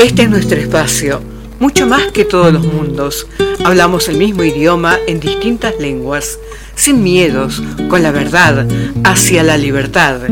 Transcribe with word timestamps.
Este 0.00 0.22
es 0.22 0.30
nuestro 0.30 0.58
espacio, 0.58 1.20
mucho 1.58 1.86
más 1.86 2.10
que 2.10 2.24
todos 2.24 2.50
los 2.54 2.64
mundos. 2.64 3.26
Hablamos 3.62 4.08
el 4.08 4.16
mismo 4.16 4.42
idioma 4.42 4.96
en 5.06 5.20
distintas 5.20 5.74
lenguas, 5.78 6.38
sin 6.74 7.02
miedos, 7.02 7.62
con 7.90 8.02
la 8.02 8.10
verdad, 8.10 8.66
hacia 9.04 9.42
la 9.42 9.58
libertad, 9.58 10.22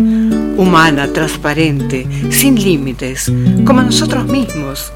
humana, 0.57 1.13
transparente, 1.13 2.07
sin 2.31 2.55
límites, 2.55 3.31
como 3.67 3.83
nosotros 3.83 4.25
mismos, 4.27 4.91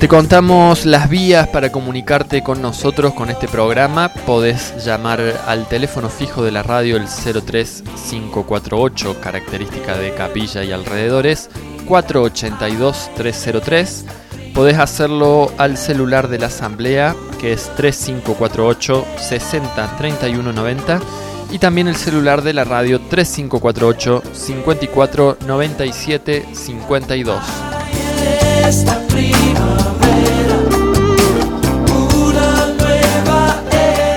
Te 0.00 0.08
contamos 0.08 0.84
las 0.86 1.08
vías 1.10 1.46
para 1.48 1.70
comunicarte 1.70 2.42
con 2.42 2.62
nosotros 2.62 3.12
con 3.12 3.28
este 3.28 3.48
programa. 3.48 4.08
Podés 4.24 4.82
llamar 4.82 5.20
al 5.46 5.68
teléfono 5.68 6.08
fijo 6.08 6.42
de 6.42 6.50
la 6.50 6.62
radio 6.62 6.96
el 6.96 7.04
03548, 7.04 9.20
característica 9.20 9.98
de 9.98 10.14
capilla 10.14 10.64
y 10.64 10.72
alrededores, 10.72 11.50
482-303. 11.86 14.04
Podés 14.54 14.78
hacerlo 14.78 15.52
al 15.58 15.76
celular 15.76 16.28
de 16.28 16.38
la 16.38 16.46
asamblea 16.46 17.14
que 17.38 17.52
es 17.52 17.70
3548 17.76 19.04
60 19.18 19.98
31 19.98 20.50
90 20.50 20.98
y 21.50 21.58
también 21.58 21.88
el 21.88 21.96
celular 21.96 22.40
de 22.40 22.54
la 22.54 22.64
radio 22.64 23.00
3548 23.00 24.22
54 24.32 25.36
97 25.46 26.46
52. 26.54 27.79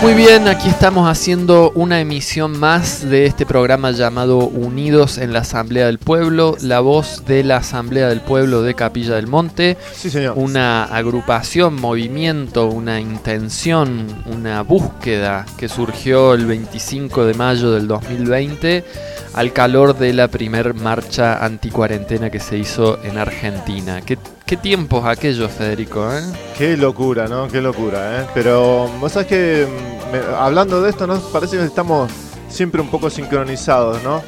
Muy 0.04 0.14
bien, 0.14 0.48
aquí 0.48 0.70
estamos 0.70 1.10
haciendo 1.10 1.72
una 1.72 2.00
emisión 2.00 2.60
más 2.60 3.10
de 3.10 3.26
este 3.26 3.48
programa 3.48 3.90
llamado 3.90 4.40
Unidos 4.40 5.18
en 5.18 5.34
la 5.34 5.40
Asamblea 5.40 5.88
del 5.88 5.98
Pueblo, 5.98 6.56
la 6.62 6.82
voz 6.82 7.26
de 7.26 7.44
la 7.44 7.58
Asamblea 7.58 8.10
del 8.10 8.22
Pueblo 8.22 8.62
de 8.62 8.76
Capilla 8.76 9.16
del 9.16 9.26
Monte. 9.26 9.76
Sí, 9.96 10.12
señor. 10.12 10.34
Una 10.36 10.84
agrupación, 10.84 11.82
movimiento, 11.82 12.68
una 12.68 13.00
intención, 13.00 14.06
una 14.26 14.62
búsqueda 14.62 15.48
que 15.58 15.68
surgió 15.68 16.36
el 16.36 16.46
25 16.46 17.26
de 17.26 17.34
mayo 17.34 17.72
del 17.72 17.88
2020 17.88 18.84
al 19.34 19.52
calor 19.52 19.98
de 19.98 20.14
la 20.14 20.28
primer 20.28 20.74
marcha 20.74 21.44
anticuarentena 21.44 22.30
que 22.30 22.40
se 22.40 22.58
hizo 22.58 23.00
en 23.04 23.18
Argentina. 23.18 24.02
¿Qué, 24.02 24.18
qué 24.46 24.58
tiempos 24.58 25.06
aquellos, 25.06 25.52
Federico? 25.52 26.12
Eh? 26.12 26.22
Qué 26.58 26.78
locura, 26.78 27.28
¿no? 27.28 27.48
Qué 27.48 27.62
locura, 27.62 28.22
¿eh? 28.22 28.26
Pero 28.34 28.88
vos 29.00 29.12
sabés 29.12 29.28
que 29.28 29.68
mm, 29.68 30.36
hablando 30.36 30.82
de 30.82 30.90
esto, 30.90 31.08
nos 31.08 31.20
parece 31.24 31.58
que 31.58 31.66
estamos 31.66 32.12
siempre 32.48 32.82
un 32.82 32.90
poco 32.90 33.10
sincronizados, 33.10 34.04
¿no? 34.04 34.22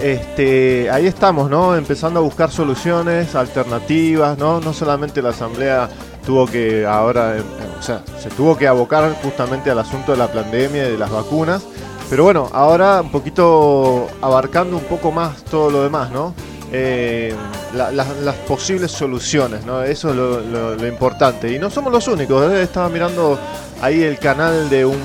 Este, 0.00 0.90
ahí 0.90 1.06
estamos, 1.06 1.50
¿no? 1.50 1.74
Empezando 1.74 2.20
a 2.20 2.22
buscar 2.22 2.50
soluciones, 2.50 3.34
alternativas, 3.34 4.38
¿no? 4.38 4.60
No 4.60 4.72
solamente 4.72 5.22
la 5.22 5.30
Asamblea 5.30 5.88
tuvo 6.24 6.46
que 6.46 6.84
ahora, 6.84 7.38
eh, 7.38 7.42
o 7.78 7.82
sea, 7.82 8.02
se 8.20 8.28
tuvo 8.30 8.56
que 8.56 8.66
abocar 8.66 9.16
justamente 9.22 9.70
al 9.70 9.78
asunto 9.78 10.12
de 10.12 10.18
la 10.18 10.28
pandemia 10.28 10.88
y 10.88 10.92
de 10.92 10.98
las 10.98 11.10
vacunas, 11.10 11.62
pero 12.08 12.24
bueno, 12.24 12.48
ahora 12.52 13.00
un 13.00 13.10
poquito 13.10 14.08
abarcando 14.20 14.76
un 14.76 14.84
poco 14.84 15.10
más 15.10 15.44
todo 15.44 15.70
lo 15.70 15.82
demás, 15.82 16.10
¿no? 16.10 16.34
Eh, 16.72 17.34
las 17.74 18.36
posibles 18.48 18.90
soluciones, 18.90 19.64
¿no? 19.64 19.82
Eso 19.82 20.10
es 20.10 20.16
lo, 20.16 20.86
importante. 20.86 21.52
Y 21.52 21.58
no 21.58 21.70
somos 21.70 21.92
los 21.92 22.06
únicos, 22.08 22.52
¿eh? 22.52 22.62
estaba 22.62 22.88
mirando 22.88 23.38
ahí 23.80 24.02
el 24.02 24.18
canal 24.18 24.68
de 24.68 24.84
un, 24.84 24.98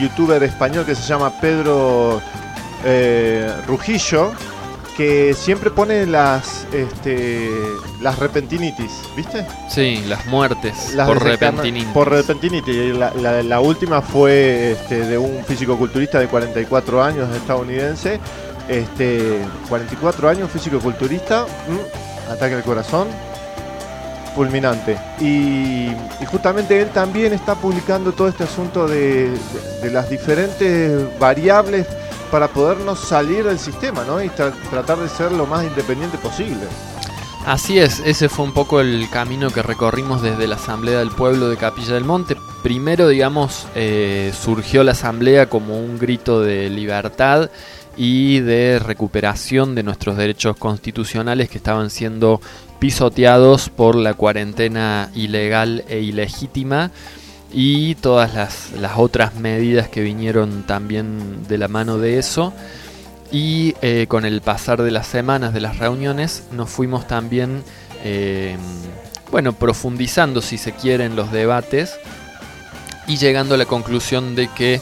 youtuber 0.00 0.42
español 0.42 0.86
que 0.86 0.94
se 0.94 1.02
llama 1.02 1.32
Pedro 1.40 2.20
eh, 2.84 3.52
Rujillo, 3.66 4.32
que 4.96 5.34
siempre 5.34 5.70
pone 5.70 6.06
las 6.06 6.66
este, 6.72 7.50
las 8.00 8.18
repentinitis, 8.18 8.90
¿viste? 9.16 9.46
Sí, 9.68 10.02
las 10.06 10.26
muertes 10.26 10.94
por 11.06 11.22
repentinitis. 11.22 11.88
Por 11.92 12.10
repentinitis. 12.10 12.96
La, 12.96 13.42
la, 13.42 13.60
última 13.60 14.02
fue 14.02 14.72
este, 14.72 15.06
de 15.06 15.18
un 15.18 15.44
físico-culturista 15.44 16.18
de 16.18 16.28
44 16.28 17.02
años 17.02 17.34
estadounidense. 17.34 18.20
Este, 18.68 19.40
44 19.68 20.28
años, 20.28 20.50
físico-culturista, 20.50 21.44
mm, 21.44 22.32
ataque 22.32 22.54
al 22.54 22.62
corazón, 22.62 23.08
fulminante. 24.34 24.96
Y, 25.20 25.90
justamente 26.26 26.80
él 26.80 26.90
también 26.90 27.32
está 27.32 27.56
publicando 27.56 28.12
todo 28.12 28.28
este 28.28 28.44
asunto 28.44 28.86
de 28.86 29.32
las 29.90 30.08
diferentes 30.08 31.18
variables 31.18 31.86
para 32.30 32.48
podernos 32.48 32.98
salir 32.98 33.44
del 33.44 33.58
sistema 33.58 34.04
¿no? 34.04 34.22
y 34.22 34.28
tratar 34.28 34.98
de 34.98 35.08
ser 35.08 35.32
lo 35.32 35.46
más 35.46 35.64
independiente 35.64 36.18
posible. 36.18 36.66
Así 37.46 37.78
es, 37.78 38.00
ese 38.04 38.28
fue 38.28 38.44
un 38.44 38.52
poco 38.52 38.80
el 38.80 39.08
camino 39.10 39.50
que 39.50 39.62
recorrimos 39.62 40.20
desde 40.20 40.46
la 40.46 40.56
Asamblea 40.56 40.98
del 40.98 41.10
Pueblo 41.10 41.48
de 41.48 41.56
Capilla 41.56 41.94
del 41.94 42.04
Monte. 42.04 42.36
Primero, 42.62 43.08
digamos, 43.08 43.66
eh, 43.74 44.30
surgió 44.38 44.84
la 44.84 44.92
Asamblea 44.92 45.48
como 45.48 45.78
un 45.78 45.98
grito 45.98 46.42
de 46.42 46.68
libertad 46.68 47.50
y 47.96 48.40
de 48.40 48.78
recuperación 48.78 49.74
de 49.74 49.82
nuestros 49.82 50.16
derechos 50.16 50.56
constitucionales 50.56 51.48
que 51.48 51.58
estaban 51.58 51.88
siendo 51.88 52.40
pisoteados 52.78 53.70
por 53.70 53.96
la 53.96 54.14
cuarentena 54.14 55.10
ilegal 55.14 55.84
e 55.88 56.00
ilegítima 56.00 56.90
y 57.52 57.96
todas 57.96 58.34
las, 58.34 58.92
otras 58.96 59.34
medidas 59.34 59.88
que 59.88 60.02
vinieron 60.02 60.62
también 60.64 61.46
de 61.48 61.58
la 61.58 61.68
mano 61.68 61.98
de 61.98 62.18
eso. 62.18 62.52
Y 63.32 63.74
eh, 63.80 64.06
con 64.08 64.24
el 64.24 64.40
pasar 64.40 64.82
de 64.82 64.90
las 64.90 65.06
semanas 65.06 65.54
de 65.54 65.60
las 65.60 65.78
reuniones 65.78 66.44
nos 66.52 66.68
fuimos 66.68 67.06
también, 67.06 67.62
eh, 68.02 68.56
bueno, 69.30 69.52
profundizando 69.52 70.42
si 70.42 70.58
se 70.58 70.72
quiere 70.72 71.04
en 71.04 71.14
los 71.14 71.30
debates 71.30 71.98
y 73.06 73.16
llegando 73.16 73.54
a 73.54 73.58
la 73.58 73.66
conclusión 73.66 74.34
de 74.34 74.48
que 74.48 74.80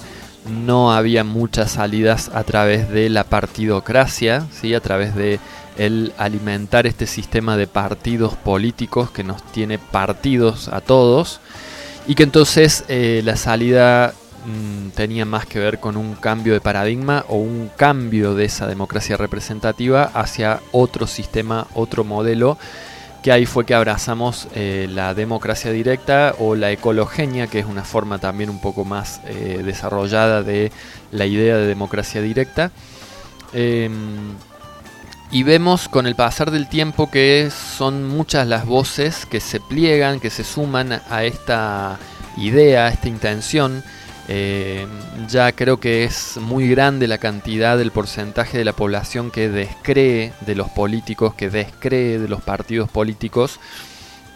no 0.49 0.93
había 0.93 1.25
muchas 1.25 1.73
salidas 1.73 2.31
a 2.33 2.43
través 2.45 2.89
de 2.89 3.11
la 3.11 3.25
partidocracia, 3.25 4.47
¿sí? 4.51 4.75
a 4.75 4.81
través 4.81 5.15
de 5.15 5.41
el 5.77 6.13
alimentar 6.17 6.87
este 6.87 7.07
sistema 7.07 7.57
de 7.57 7.67
partidos 7.67 8.35
políticos 8.35 9.11
que 9.11 9.25
nos 9.25 9.43
tiene 9.53 9.79
partidos 9.79 10.69
a 10.69 10.81
todos 10.81 11.41
y 12.09 12.15
que 12.15 12.23
entonces 12.23 12.85
eh, 12.89 13.21
la 13.23 13.37
salida 13.37 14.15
mm, 14.47 14.89
tenía 14.97 15.27
más 15.27 15.45
que 15.45 15.59
ver 15.59 15.79
con 15.79 15.99
un 15.99 16.15
cambio 16.15 16.55
de 16.55 16.61
paradigma 16.61 17.25
o 17.29 17.37
un 17.37 17.71
cambio 17.77 18.35
de 18.35 18.47
esa 18.47 18.67
democracia 18.67 19.19
representativa 19.19 20.05
hacia 20.15 20.61
otro 20.73 21.07
sistema, 21.07 21.67
otro 21.75 22.05
modelo 22.05 22.57
que 23.23 23.31
ahí 23.31 23.45
fue 23.45 23.67
que 23.67 23.75
abrazamos 23.75 24.49
eh, 24.55 24.89
la 24.91 25.13
democracia 25.13 25.71
directa 25.71 26.35
o 26.39 26.55
la 26.55 26.71
ecologenia, 26.71 27.47
que 27.47 27.59
es 27.59 27.67
una 27.67 27.85
forma 27.85 28.19
también 28.19 28.49
un 28.49 28.61
poco 28.61 28.87
más 28.87 29.21
eh, 29.27 29.61
desarrollada 29.63 30.43
de 30.43 30.73
la 31.11 31.27
idea 31.27 31.57
de 31.57 31.67
democracia 31.67 32.23
directa. 32.23 32.71
Em, 33.53 34.35
y 35.31 35.43
vemos 35.43 35.89
con 35.89 36.07
el 36.07 36.15
pasar 36.15 36.51
del 36.51 36.69
tiempo 36.69 37.11
que 37.11 37.51
son 37.51 38.09
muchas 38.09 38.47
las 38.47 38.65
voces 38.65 39.27
que 39.27 39.41
se 39.41 39.61
pliegan, 39.61 40.21
que 40.21 40.31
se 40.31 40.43
suman 40.43 41.03
a 41.11 41.25
esta 41.25 41.99
idea, 42.37 42.87
a 42.87 42.89
esta 42.89 43.09
intención. 43.09 43.83
Eh, 44.31 44.87
ya 45.29 45.53
creo 45.53 45.81
que 45.81 46.05
es 46.05 46.39
muy 46.39 46.69
grande 46.69 47.09
la 47.09 47.19
cantidad 47.19 47.79
del 47.79 47.91
porcentaje 47.91 48.59
de 48.59 48.65
la 48.65 48.73
población 48.73 49.31
que 49.31 49.49
descree 49.49 50.33
de 50.41 50.55
los 50.55 50.71
políticos, 50.71 51.35
que 51.35 51.51
descree 51.51 52.19
de 52.19 52.29
los 52.29 52.43
partidos 52.43 52.91
políticos 52.91 53.59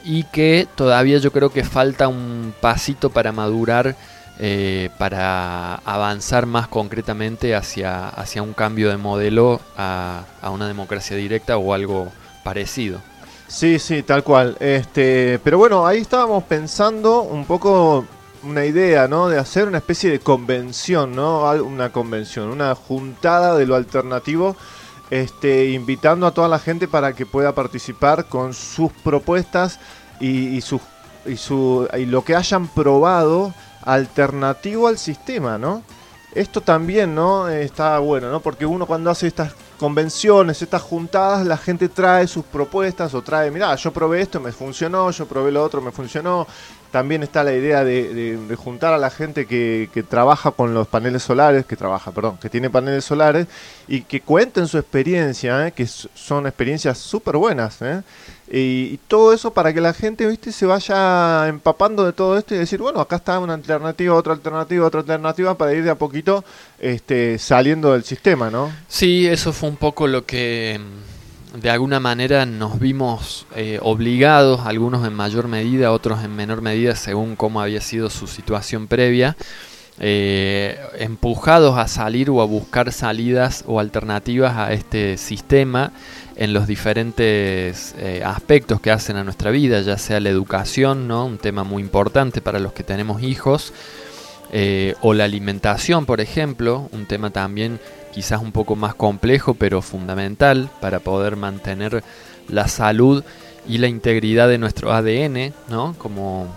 y 0.04 0.24
que 0.24 0.66
todavía 0.74 1.18
yo 1.18 1.30
creo 1.32 1.50
que 1.50 1.64
falta 1.64 2.08
un 2.08 2.54
pasito 2.60 3.10
para 3.10 3.32
madurar 3.32 3.96
eh, 4.44 4.90
para 4.98 5.76
avanzar 5.84 6.46
más 6.46 6.66
concretamente 6.66 7.54
hacia, 7.54 8.08
hacia 8.08 8.42
un 8.42 8.54
cambio 8.54 8.88
de 8.88 8.96
modelo 8.96 9.60
a, 9.76 10.24
una 10.52 10.66
democracia 10.66 11.16
directa 11.16 11.58
o 11.58 11.72
algo 11.72 12.08
parecido. 12.42 13.00
Sí, 13.46 13.78
sí, 13.78 14.02
tal 14.02 14.24
cual. 14.24 14.56
Este, 14.58 15.38
pero 15.44 15.58
bueno, 15.58 15.86
ahí 15.86 15.98
estábamos 15.98 16.42
pensando 16.42 17.22
un 17.22 17.44
poco 17.44 18.04
una 18.42 18.64
idea, 18.64 19.06
¿no? 19.06 19.28
De 19.28 19.38
hacer 19.38 19.68
una 19.68 19.78
especie 19.78 20.10
de 20.10 20.18
convención, 20.18 21.14
¿no? 21.14 21.48
Una 21.62 21.92
convención, 21.92 22.48
una 22.48 22.74
juntada 22.74 23.56
de 23.56 23.64
lo 23.64 23.76
alternativo, 23.76 24.56
este, 25.10 25.70
invitando 25.70 26.26
a 26.26 26.32
toda 26.32 26.48
la 26.48 26.58
gente 26.58 26.88
para 26.88 27.12
que 27.12 27.26
pueda 27.26 27.54
participar 27.54 28.24
con 28.24 28.54
sus 28.54 28.90
propuestas 29.04 29.78
y, 30.18 30.60
sus, 30.62 30.80
y, 31.26 31.36
su, 31.36 31.88
y 31.96 32.06
lo 32.06 32.24
que 32.24 32.34
hayan 32.34 32.66
probado 32.66 33.54
alternativo 33.82 34.88
al 34.88 34.99
sistema, 34.99 35.58
¿no? 35.58 35.82
Esto 36.34 36.62
también, 36.62 37.14
¿no? 37.14 37.49
Está 37.49 37.99
bueno, 37.99 38.31
¿no? 38.31 38.40
Porque 38.40 38.64
uno 38.64 38.87
cuando 38.87 39.11
hace 39.11 39.26
estas 39.26 39.52
convenciones, 39.79 40.62
estas 40.62 40.81
juntadas, 40.81 41.44
la 41.44 41.58
gente 41.58 41.88
trae 41.88 42.26
sus 42.26 42.44
propuestas 42.44 43.12
o 43.14 43.23
trae, 43.23 43.50
mira, 43.50 43.75
yo 43.75 43.93
probé 43.93 44.23
esto, 44.23 44.40
me 44.40 44.52
funcionó, 44.52 45.11
yo 45.11 45.26
probé 45.26 45.52
lo 45.52 45.62
otro, 45.62 45.82
me 45.82 45.90
funcionó. 45.90 46.46
También 46.90 47.23
está 47.23 47.43
la 47.43 47.52
idea 47.55 47.82
de, 47.84 48.56
juntar 48.56 48.93
a 48.94 48.99
la 48.99 49.11
gente 49.11 49.46
que, 49.46 49.90
que, 49.93 50.02
trabaja 50.02 50.52
con 50.52 50.73
los 50.73 50.87
paneles 50.87 51.23
solares, 51.23 51.67
que 51.67 51.75
trabaja, 51.75 52.12
perdón, 52.12 52.37
que 52.37 52.49
tiene 52.49 52.70
paneles 52.70 53.05
solares 53.05 53.46
y 53.88 54.02
que 54.02 54.20
cuenten 54.20 54.69
su 54.69 54.78
experiencia, 54.78 55.67
¿eh? 55.67 55.73
que 55.73 55.87
son 55.87 56.46
experiencias 56.46 56.99
súper 56.99 57.37
buenas. 57.37 57.81
¿eh? 57.82 58.02
Y, 58.54 58.99
todo 59.08 59.32
eso 59.32 59.54
para 59.54 59.72
que 59.72 59.81
la 59.81 59.94
gente, 59.94 60.26
viste, 60.26 60.52
se 60.52 60.66
vaya 60.66 61.49
empapando 61.49 62.04
de 62.04 62.12
todo 62.12 62.37
esto 62.37 62.54
y 62.54 62.58
decir, 62.58 62.81
bueno, 62.81 63.00
acá 63.00 63.16
está 63.16 63.38
una 63.38 63.54
alternativa, 63.54 64.14
otra 64.14 64.34
alternativa, 64.34 64.87
otra 64.87 65.00
alternativa 65.00 65.56
para 65.56 65.72
ir 65.72 65.82
de 65.82 65.88
a 65.88 65.94
poquito 65.94 66.44
este, 66.78 67.38
saliendo 67.38 67.94
del 67.94 68.04
sistema, 68.04 68.50
¿no? 68.50 68.70
Sí, 68.88 69.26
eso 69.26 69.54
fue 69.54 69.70
un 69.70 69.76
poco 69.76 70.06
lo 70.06 70.26
que 70.26 70.78
mm, 70.78 71.60
de 71.60 71.70
alguna 71.70 71.99
manera 71.99 72.44
nos 72.44 72.78
vimos 72.78 73.46
eh, 73.56 73.78
obligados, 73.81 74.60
algunos 74.66 75.06
en 75.06 75.14
mayor 75.14 75.49
medida, 75.49 75.90
otros 75.90 76.22
en 76.22 76.37
menor 76.37 76.60
medida, 76.60 76.94
según 76.94 77.37
cómo 77.37 77.62
había 77.62 77.81
sido 77.81 78.10
su 78.10 78.26
situación 78.26 78.87
previa. 78.87 79.34
Eh, 79.99 80.81
empujados 80.99 81.78
a 81.78 81.87
salir 81.87 82.28
o 82.31 82.40
a 82.40 82.46
buscar 82.46 82.93
salidas 82.93 83.62
o 83.66 83.78
alternativas 83.78 84.56
a 84.56 84.72
este 84.72 85.16
sistema 85.16 85.93
en 86.37 86.52
los 86.52 86.67
diferentes 86.67 87.94
eh, 87.99 88.23
aspectos 88.25 88.81
que 88.81 88.90
hacen 88.90 89.17
a 89.17 89.25
nuestra 89.25 89.50
vida, 89.50 89.81
ya 89.81 89.99
sea 89.99 90.20
la 90.20 90.31
educación, 90.31 91.08
¿no? 91.08 91.26
un 91.26 91.38
tema 91.38 91.64
muy 91.64 91.82
importante 91.82 92.40
para 92.40 92.58
los 92.58 92.73
que 92.73 92.82
tenemos 92.82 93.23
hijos, 93.23 93.73
eh, 94.50 94.94
o 95.00 95.14
la 95.14 95.25
alimentación, 95.25 96.05
por 96.06 96.20
ejemplo, 96.20 96.88
un 96.93 97.06
tema 97.06 97.31
también 97.31 97.81
quizás 98.12 98.43
un 98.43 98.52
poco 98.52 98.76
más 98.76 98.94
complejo, 98.94 99.55
pero 99.55 99.81
fundamental 99.82 100.70
para 100.81 101.00
poder 101.00 101.37
mantener 101.37 102.05
la 102.49 102.69
salud 102.69 103.25
y 103.67 103.78
la 103.78 103.88
integridad 103.88 104.49
de 104.49 104.58
nuestro 104.58 104.93
ADN, 104.93 105.55
¿no? 105.69 105.94
como, 105.96 106.49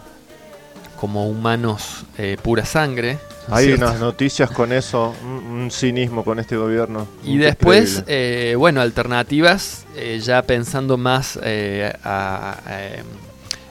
como 1.05 1.27
humanos 1.27 2.03
eh, 2.17 2.35
pura 2.41 2.65
sangre, 2.65 3.19
hay 3.47 3.73
unas 3.73 3.99
noticias 3.99 4.49
con 4.49 4.73
eso, 4.73 5.13
un, 5.23 5.69
cinismo 5.69 6.25
con 6.25 6.39
este 6.39 6.57
gobierno. 6.57 7.07
Y 7.23 7.37
después, 7.37 8.03
eh, 8.07 8.55
bueno, 8.57 8.81
alternativas, 8.81 9.85
eh, 9.95 10.19
ya 10.19 10.41
pensando 10.41 10.97
más 10.97 11.37
eh, 11.43 11.93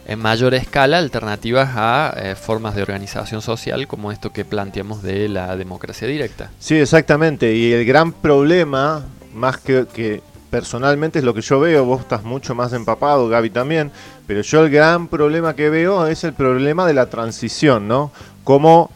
en 0.06 0.18
mayor 0.20 0.54
escala, 0.54 0.98
alternativas 0.98 1.70
a 1.74 2.36
formas 2.40 2.76
de 2.76 2.82
organización 2.82 3.42
social 3.42 3.88
como 3.88 4.12
esto 4.12 4.32
que 4.32 4.44
planteamos 4.44 5.02
de 5.02 5.28
la 5.28 5.56
democracia 5.56 6.06
directa. 6.06 6.52
Sí, 6.60 6.76
exactamente. 6.76 7.52
Y 7.56 7.72
el 7.72 7.84
gran 7.84 8.12
problema, 8.12 9.04
más 9.34 9.58
que, 9.58 9.86
que 9.92 10.22
personalmente 10.54 11.18
es 11.18 11.24
lo 11.24 11.34
que 11.34 11.40
yo 11.40 11.58
veo, 11.58 11.84
vos 11.84 12.02
estás 12.02 12.22
mucho 12.22 12.54
más 12.54 12.72
empapado, 12.72 13.28
Gaby 13.28 13.50
también, 13.50 13.90
pero 14.26 14.40
yo 14.42 14.64
el 14.64 14.70
gran 14.70 15.08
problema 15.08 15.54
que 15.54 15.70
veo 15.70 16.06
es 16.06 16.24
el 16.24 16.32
problema 16.32 16.86
de 16.86 16.94
la 16.94 17.10
transición, 17.10 17.88
¿no? 17.88 18.12
Cómo 18.44 18.90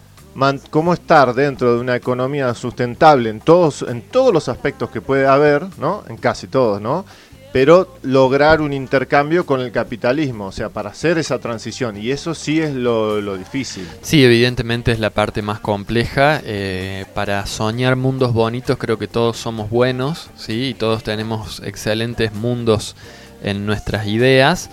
cómo 0.71 0.95
estar 0.95 1.35
dentro 1.35 1.75
de 1.75 1.81
una 1.81 1.97
economía 1.97 2.55
sustentable 2.55 3.31
en 3.31 3.41
todos, 3.41 3.83
en 3.83 4.03
todos 4.03 4.33
los 4.33 4.49
aspectos 4.49 4.91
que 4.91 5.01
puede 5.01 5.27
haber, 5.27 5.67
¿no? 5.79 6.05
En 6.09 6.17
casi 6.17 6.47
todos, 6.47 6.81
¿no? 6.81 7.05
Pero 7.53 7.97
lograr 8.03 8.61
un 8.61 8.73
intercambio 8.73 9.47
con 9.47 9.61
el 9.61 9.73
capitalismo, 9.73 10.47
o 10.47 10.53
sea, 10.53 10.69
para 10.69 10.91
hacer 10.91 11.17
esa 11.19 11.39
transición. 11.39 11.97
Y 11.97 12.11
eso 12.11 12.35
sí 12.35 12.61
es 12.61 12.75
lo, 12.75 13.37
difícil. 13.37 13.89
Sí, 14.03 14.23
evidentemente 14.23 14.93
es 14.93 15.01
la 15.01 15.11
parte 15.11 15.41
más 15.41 15.59
compleja. 15.59 16.41
Eh, 16.45 17.07
para 17.15 17.47
soñar 17.47 17.97
mundos 17.97 18.35
bonitos 18.35 18.77
creo 18.77 18.99
que 18.99 19.09
todos 19.09 19.39
somos 19.39 19.71
buenos, 19.71 20.31
¿sí? 20.37 20.69
Y 20.69 20.75
todos 20.75 21.03
tenemos 21.03 21.61
excelentes 21.65 22.35
mundos 22.35 22.95
en 23.43 23.67
nuestras 23.67 24.07
ideas 24.07 24.69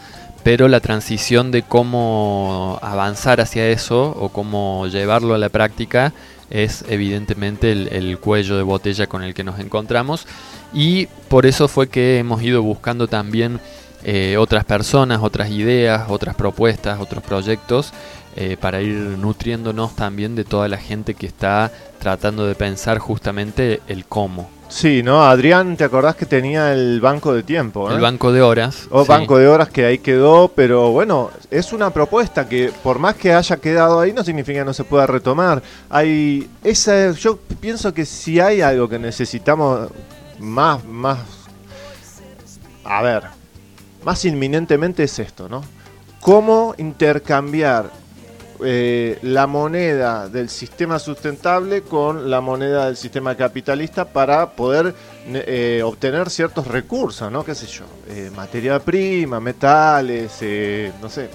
pero 0.46 0.68
la 0.68 0.80
transición 0.80 1.50
de 1.50 1.64
cómo 1.64 2.78
avanzar 2.84 3.42
hacia 3.42 3.68
eso 3.68 4.16
o 4.16 4.30
cómo 4.30 4.86
llevarlo 4.86 5.34
a 5.34 5.40
la 5.40 5.50
práctica 5.50 6.14
es 6.52 6.86
evidentemente 6.88 7.72
el, 7.72 8.20
cuello 8.20 8.56
de 8.56 8.62
botella 8.62 9.08
con 9.08 9.24
el 9.24 9.34
que 9.34 9.44
nos 9.44 9.58
encontramos 9.58 10.28
y 10.72 11.08
por 11.30 11.48
eso 11.48 11.68
fue 11.68 11.90
que 11.90 12.20
hemos 12.20 12.44
ido 12.44 12.62
buscando 12.62 13.08
también 13.08 13.60
eh, 14.04 14.38
otras 14.38 14.66
personas, 14.66 15.24
otras 15.24 15.50
ideas, 15.50 16.06
otras 16.10 16.36
propuestas, 16.36 17.00
otros 17.00 17.24
proyectos 17.24 17.92
eh, 18.36 18.56
para 18.62 18.84
ir 18.84 18.94
nutriéndonos 18.94 19.96
también 19.96 20.36
de 20.36 20.44
toda 20.44 20.68
la 20.68 20.78
gente 20.78 21.16
que 21.16 21.26
está 21.26 21.72
tratando 21.98 22.46
de 22.46 22.54
pensar 22.54 23.00
justamente 23.00 23.82
el 23.88 24.06
cómo. 24.06 24.55
Sí, 24.68 25.04
¿no? 25.04 25.24
Adrián, 25.24 25.78
¿te 25.78 25.84
acordás 25.84 26.16
que 26.16 26.26
tenía 26.26 26.74
el 26.74 27.00
banco 27.00 27.34
de 27.34 27.44
tiempo? 27.44 27.90
El 27.90 28.02
banco 28.02 28.32
de 28.32 28.42
horas. 28.42 28.88
O 28.90 29.06
banco 29.06 29.38
de 29.38 29.48
horas 29.48 29.70
que 29.70 29.86
ahí 29.86 30.00
quedó, 30.00 30.48
pero 30.50 30.92
bueno, 30.92 31.32
es 31.52 31.72
una 31.72 31.92
propuesta 31.92 32.50
que 32.50 32.72
por 32.84 33.00
más 33.00 33.16
que 33.16 33.34
haya 33.34 33.58
quedado 33.58 34.00
ahí 34.00 34.12
no 34.12 34.24
significa 34.24 34.60
que 34.60 34.66
no 34.66 34.74
se 34.74 34.84
pueda 34.84 35.06
retomar. 35.08 35.62
Hay 35.90 36.50
esa, 36.64 37.12
yo 37.12 37.38
pienso 37.60 37.94
que 37.94 38.06
si 38.06 38.40
hay 38.40 38.62
algo 38.62 38.90
que 38.90 39.00
necesitamos 39.00 39.90
más, 40.40 40.84
más, 40.86 41.20
a 42.84 43.02
ver, 43.02 43.24
más 44.04 44.26
inminentemente 44.26 45.04
es 45.04 45.20
esto, 45.20 45.48
¿no? 45.48 45.64
Cómo 46.20 46.74
intercambiar 46.78 47.92
eh, 48.64 49.20
la 49.24 49.48
moneda 49.48 50.30
del 50.30 50.50
sistema 50.50 50.98
sustentable 50.98 51.82
con 51.82 52.30
la 52.30 52.40
moneda 52.40 52.86
del 52.86 52.96
sistema 52.96 53.36
capitalista 53.36 54.06
para 54.06 54.52
poder 54.52 54.94
eh, 55.28 55.82
obtener 55.84 56.30
ciertos 56.30 56.68
recursos, 56.68 57.30
¿no? 57.32 57.44
¿Qué 57.44 57.54
sé 57.54 57.66
yo? 57.68 57.84
Eh, 58.08 58.32
materia 58.36 58.80
prima, 58.80 59.40
metales, 59.42 60.40
no 61.02 61.10
sé, 61.10 61.30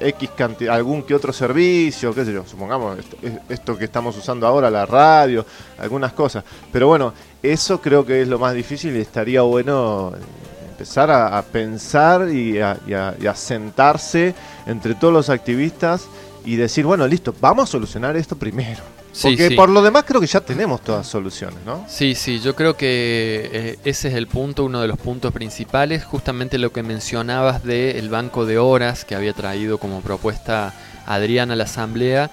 X 0.00 0.30
cantidad, 0.36 0.74
algún 0.74 1.04
que 1.04 1.14
otro 1.14 1.32
servicio, 1.32 2.12
qué 2.12 2.24
sé 2.24 2.32
yo, 2.32 2.44
supongamos 2.44 2.98
esto, 3.48 3.78
que 3.78 3.84
estamos 3.84 4.16
usando 4.16 4.46
ahora, 4.46 4.70
la 4.70 4.84
radio, 4.84 5.46
algunas 5.78 6.12
cosas. 6.12 6.42
Pero 6.72 6.88
bueno, 6.88 7.12
eso 7.40 7.80
creo 7.80 8.04
que 8.04 8.22
es 8.22 8.28
lo 8.28 8.38
más 8.38 8.54
difícil 8.54 8.96
y 8.96 9.00
estaría 9.00 9.42
bueno 9.42 10.12
empezar 10.70 11.10
a, 11.10 11.40
pensar 11.42 12.28
y 12.30 12.58
a 12.58 13.34
sentarse 13.34 14.34
entre 14.66 14.94
todos 14.94 15.12
los 15.12 15.30
activistas 15.30 16.08
y 16.48 16.56
decir, 16.56 16.86
bueno, 16.86 17.06
listo, 17.06 17.34
vamos 17.42 17.68
a 17.68 17.72
solucionar 17.72 18.16
esto 18.16 18.34
primero. 18.34 18.80
Porque 19.20 19.50
por 19.50 19.68
lo 19.68 19.82
demás 19.82 20.04
creo 20.06 20.18
que 20.18 20.26
ya 20.26 20.40
tenemos 20.40 20.80
todas 20.80 21.06
soluciones, 21.06 21.58
¿no? 21.66 21.84
Sí, 21.88 22.14
sí, 22.14 22.40
yo 22.40 22.56
creo 22.56 22.74
que 22.74 23.50
eh, 23.52 23.78
ese 23.84 24.08
es 24.08 24.14
el 24.14 24.28
punto, 24.28 24.64
uno 24.64 24.80
de 24.80 24.88
los 24.88 24.98
puntos 24.98 25.30
principales, 25.34 26.06
justamente 26.06 26.56
lo 26.56 26.72
que 26.72 26.82
mencionabas 26.82 27.64
del 27.64 28.08
banco 28.08 28.46
de 28.46 28.56
horas 28.56 29.04
que 29.04 29.14
había 29.14 29.34
traído 29.34 29.76
como 29.76 30.00
propuesta 30.00 30.72
Adrián 31.04 31.50
a 31.50 31.56
la 31.56 31.64
Asamblea. 31.64 32.30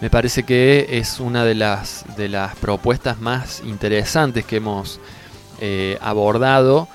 Me 0.00 0.08
parece 0.08 0.44
que 0.44 0.86
es 0.92 1.20
una 1.20 1.44
de 1.44 1.54
las, 1.54 2.06
de 2.16 2.30
las 2.30 2.56
propuestas 2.56 3.20
más 3.20 3.62
interesantes 3.66 4.46
que 4.46 4.56
hemos 4.56 4.98
eh, 5.60 5.98
abordado 6.00 6.88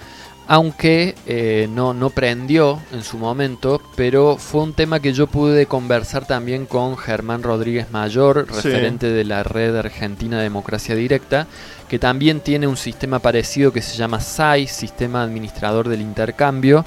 aunque 0.48 1.16
eh, 1.26 1.68
no, 1.72 1.94
no 1.94 2.10
prendió 2.10 2.80
en 2.92 3.04
su 3.04 3.18
momento, 3.18 3.82
pero 3.96 4.38
fue 4.38 4.62
un 4.62 4.74
tema 4.74 5.00
que 5.00 5.14
yo 5.14 5.28
pude 5.28 5.66
conversar 5.68 6.28
también 6.28 6.66
con 6.66 6.98
Germán 6.98 7.44
Rodríguez 7.44 7.92
Mayor, 7.92 8.48
referente 8.52 9.08
de 9.08 9.24
la 9.24 9.44
red 9.44 9.76
argentina 9.76 10.42
Democracia 10.42 10.96
Directa, 10.96 11.48
que 11.88 11.98
también 11.98 12.42
tiene 12.42 12.68
un 12.68 12.76
sistema 12.76 13.20
parecido 13.20 13.72
que 13.72 13.82
se 13.82 13.96
llama 13.96 14.20
SAI, 14.20 14.68
Sistema 14.68 15.24
Administrador 15.24 15.88
del 15.88 16.02
Intercambio, 16.02 16.86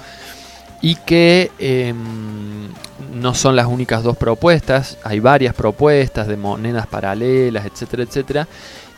y 0.82 0.96
que 0.96 1.50
em, 1.58 2.68
no 3.14 3.34
son 3.34 3.56
las 3.56 3.66
únicas 3.66 4.02
dos 4.02 4.18
propuestas, 4.18 4.98
hay 5.02 5.20
varias 5.20 5.54
propuestas 5.54 6.28
de 6.28 6.36
monedas 6.36 6.86
paralelas, 6.86 7.64
etcétera, 7.64 8.02
etcétera, 8.02 8.48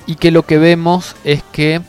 y 0.06 0.16
que 0.16 0.32
lo 0.32 0.42
que 0.42 0.58
vemos 0.58 1.14
es 1.22 1.44
que 1.52 1.80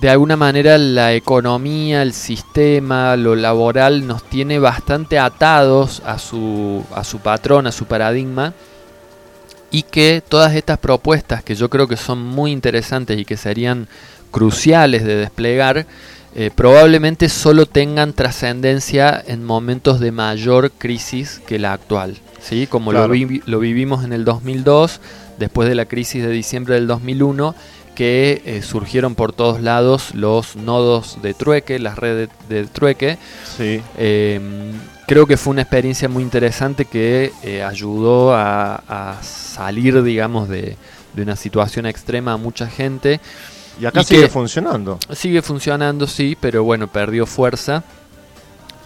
de 0.00 0.08
alguna 0.08 0.36
manera 0.36 0.78
la 0.78 1.12
economía, 1.12 2.00
el 2.00 2.14
sistema, 2.14 3.16
lo 3.16 3.36
laboral 3.36 4.06
nos 4.06 4.22
tiene 4.22 4.58
bastante 4.58 5.18
atados 5.18 6.02
a 6.06 6.18
su, 6.18 6.84
a 6.94 7.04
su 7.04 7.18
patrón, 7.18 7.66
a 7.66 7.72
su 7.72 7.84
paradigma, 7.84 8.54
y 9.70 9.82
que 9.82 10.22
todas 10.26 10.54
estas 10.54 10.78
propuestas 10.78 11.44
que 11.44 11.54
yo 11.54 11.68
creo 11.68 11.86
que 11.86 11.98
son 11.98 12.22
muy 12.22 12.50
interesantes 12.50 13.18
y 13.18 13.26
que 13.26 13.36
serían 13.36 13.88
cruciales 14.30 15.04
de 15.04 15.16
desplegar, 15.16 15.86
eh, 16.34 16.50
probablemente 16.54 17.28
solo 17.28 17.66
tengan 17.66 18.14
trascendencia 18.14 19.22
en 19.26 19.44
momentos 19.44 20.00
de 20.00 20.12
mayor 20.12 20.70
crisis 20.70 21.42
que 21.46 21.58
la 21.58 21.74
actual. 21.74 22.16
¿sí? 22.40 22.66
Como 22.66 22.92
lo, 22.92 23.06
lo 23.06 23.58
vivimos 23.58 24.04
en 24.04 24.14
el 24.14 24.24
2002, 24.24 25.00
después 25.38 25.68
de 25.68 25.74
la 25.74 25.86
crisis 25.86 26.22
de 26.22 26.30
diciembre 26.30 26.76
del 26.76 26.86
2001, 26.86 27.54
que 27.94 28.42
eh, 28.44 28.62
surgieron 28.62 29.14
por 29.14 29.32
todos 29.32 29.60
lados 29.60 30.14
los 30.14 30.56
nodos 30.56 31.20
de 31.22 31.34
trueque, 31.34 31.78
las 31.78 31.98
redes 31.98 32.28
de, 32.48 32.66
trueque. 32.66 33.18
Sí. 33.56 33.82
Em, 33.98 34.72
creo 35.06 35.26
que 35.26 35.36
fue 35.36 35.52
una 35.52 35.62
experiencia 35.62 36.08
muy 36.08 36.22
interesante 36.22 36.84
que 36.84 37.32
eh, 37.42 37.62
ayudó 37.62 38.34
a, 38.34 39.18
salir, 39.22 40.02
digamos, 40.02 40.48
de, 40.48 40.76
una 41.16 41.36
situación 41.36 41.86
extrema 41.86 42.32
a 42.32 42.36
mucha 42.36 42.66
gente. 42.66 43.20
Y 43.80 43.86
acá 43.86 44.02
sigue 44.04 44.28
funcionando. 44.28 44.98
Sigue 45.12 45.42
funcionando, 45.42 46.06
sí, 46.06 46.36
pero 46.40 46.64
bueno, 46.64 46.86
perdió 46.86 47.26
fuerza. 47.26 47.82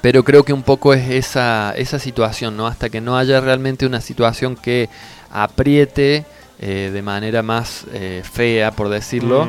Pero 0.00 0.22
creo 0.22 0.42
que 0.42 0.52
un 0.52 0.62
poco 0.62 0.92
es 0.92 1.08
esa, 1.10 1.72
esa 1.76 1.98
situación, 1.98 2.56
¿no? 2.56 2.66
Hasta 2.66 2.90
que 2.90 3.00
no 3.00 3.16
haya 3.16 3.40
realmente 3.40 3.86
una 3.86 4.00
situación 4.00 4.56
que 4.56 4.90
apriete 5.30 6.26
eh, 6.58 6.90
de 6.92 7.02
manera 7.02 7.42
más 7.42 7.84
eh, 7.92 8.22
fea, 8.24 8.70
por 8.70 8.88
decirlo, 8.88 9.48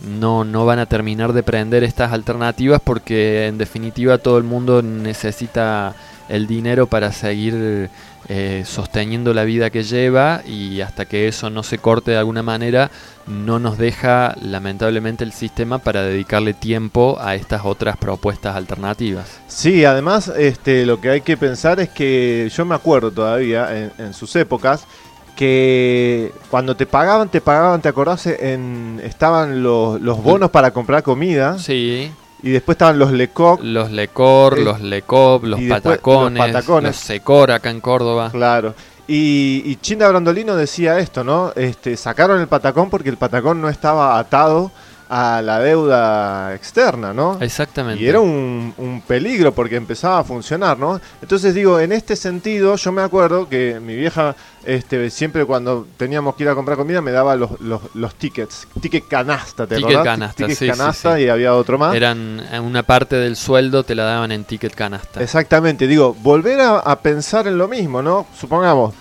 no, 0.00 0.44
no 0.44 0.64
van 0.64 0.78
a 0.78 0.86
terminar 0.86 1.32
de 1.32 1.42
prender 1.42 1.84
estas 1.84 2.12
alternativas 2.12 2.80
porque 2.82 3.46
en 3.46 3.58
definitiva 3.58 4.18
todo 4.18 4.38
el 4.38 4.44
mundo 4.44 4.82
necesita 4.82 5.94
el 6.28 6.46
dinero 6.46 6.86
para 6.86 7.12
seguir 7.12 7.90
eh, 8.28 8.64
sosteniendo 8.66 9.32
la 9.34 9.44
vida 9.44 9.70
que 9.70 9.84
lleva 9.84 10.42
y 10.44 10.80
hasta 10.80 11.04
que 11.04 11.28
eso 11.28 11.50
no 11.50 11.62
se 11.62 11.78
corte 11.78 12.10
de 12.10 12.16
alguna 12.16 12.42
manera 12.42 12.90
no 13.26 13.60
nos 13.60 13.78
deja 13.78 14.34
lamentablemente 14.40 15.22
el 15.22 15.32
sistema 15.32 15.78
para 15.78 16.02
dedicarle 16.02 16.52
tiempo 16.52 17.18
a 17.20 17.36
estas 17.36 17.64
otras 17.64 17.96
propuestas 17.96 18.56
alternativas. 18.56 19.40
Sí, 19.46 19.84
además 19.84 20.32
este, 20.36 20.86
lo 20.86 21.00
que 21.00 21.10
hay 21.10 21.20
que 21.20 21.36
pensar 21.36 21.78
es 21.80 21.90
que 21.90 22.50
yo 22.52 22.64
me 22.64 22.74
acuerdo 22.74 23.12
todavía 23.12 23.92
en 23.98 24.14
sus 24.14 24.34
épocas 24.34 24.86
que 25.36 26.32
cuando 26.50 26.74
te 26.74 26.86
pagaban, 26.86 27.28
te 27.28 27.40
pagaban, 27.40 27.80
¿te 27.80 27.88
acordás? 27.88 28.26
En, 28.26 29.00
estaban 29.04 29.62
los, 29.62 30.00
los 30.00 30.20
bonos 30.22 30.50
para 30.50 30.72
comprar 30.72 31.04
comida. 31.04 31.58
Sí. 31.58 32.10
Y 32.42 32.50
después 32.50 32.74
estaban 32.74 32.98
los 32.98 33.12
Lecoq. 33.12 33.60
Los 33.62 33.90
Lecor, 33.90 34.58
los 34.58 34.80
Lecop, 34.80 35.44
los 35.44 35.60
patacones, 35.60 36.38
los 36.38 36.52
patacones. 36.52 36.90
Los 36.90 36.96
Secor 36.96 37.50
acá 37.50 37.70
en 37.70 37.80
Córdoba. 37.80 38.30
Claro. 38.30 38.74
Y, 39.06 39.62
y 39.64 39.76
Chinda 39.76 40.08
Brandolino 40.08 40.56
decía 40.56 40.98
esto, 40.98 41.22
¿no? 41.22 41.52
Este, 41.54 41.96
sacaron 41.96 42.40
el 42.40 42.48
patacón 42.48 42.90
porque 42.90 43.08
el 43.08 43.16
patacón 43.16 43.60
no 43.60 43.68
estaba 43.68 44.18
atado 44.18 44.72
a 45.08 45.40
la 45.42 45.60
deuda 45.60 46.54
externa, 46.54 47.12
¿no? 47.12 47.38
Exactamente. 47.40 48.02
Y 48.02 48.08
era 48.08 48.20
un, 48.20 48.74
un, 48.76 49.00
peligro 49.02 49.52
porque 49.52 49.76
empezaba 49.76 50.18
a 50.18 50.24
funcionar, 50.24 50.78
¿no? 50.78 51.00
Entonces 51.22 51.54
digo, 51.54 51.78
en 51.78 51.92
este 51.92 52.16
sentido, 52.16 52.76
yo 52.76 52.92
me 52.92 53.02
acuerdo 53.02 53.48
que 53.48 53.78
mi 53.80 53.94
vieja 53.94 54.34
este, 54.64 55.10
siempre 55.10 55.44
cuando 55.44 55.86
teníamos 55.96 56.34
que 56.34 56.42
ir 56.42 56.48
a 56.48 56.54
comprar 56.54 56.76
comida 56.76 57.00
me 57.00 57.12
daba 57.12 57.36
los, 57.36 57.50
los, 57.60 58.14
tickets, 58.16 58.66
ticket 58.80 59.06
canasta, 59.06 59.66
¿te 59.66 59.76
ticket 59.76 60.02
canasta, 60.02 60.46
ticket 60.46 60.70
canasta 60.70 61.20
y 61.20 61.28
había 61.28 61.54
otro 61.54 61.78
más. 61.78 61.94
Eran 61.94 62.42
una 62.62 62.82
parte 62.82 63.14
del 63.14 63.36
sueldo 63.36 63.84
te 63.84 63.94
la 63.94 64.02
daban 64.02 64.32
en 64.32 64.44
ticket 64.44 64.74
canasta. 64.74 65.22
Exactamente, 65.22 65.86
digo, 65.86 66.14
volver 66.14 66.60
a, 66.60 66.78
a 66.80 66.98
pensar 66.98 67.46
en 67.46 67.58
lo 67.58 67.68
mismo, 67.68 68.02
¿no? 68.02 68.26
Supongamos 68.38 68.92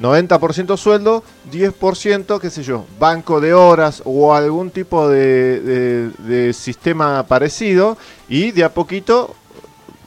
90% 0.00 0.76
sueldo, 0.76 1.22
10%, 1.50 2.40
qué 2.40 2.50
sé 2.50 2.62
yo, 2.62 2.84
banco 2.98 3.40
de 3.40 3.54
horas 3.54 4.02
o 4.04 4.34
algún 4.34 4.70
tipo 4.70 5.08
de, 5.08 6.52
sistema 6.54 7.26
parecido 7.26 7.96
y 8.28 8.50
de 8.50 8.64
a 8.64 8.74
poquito 8.74 9.34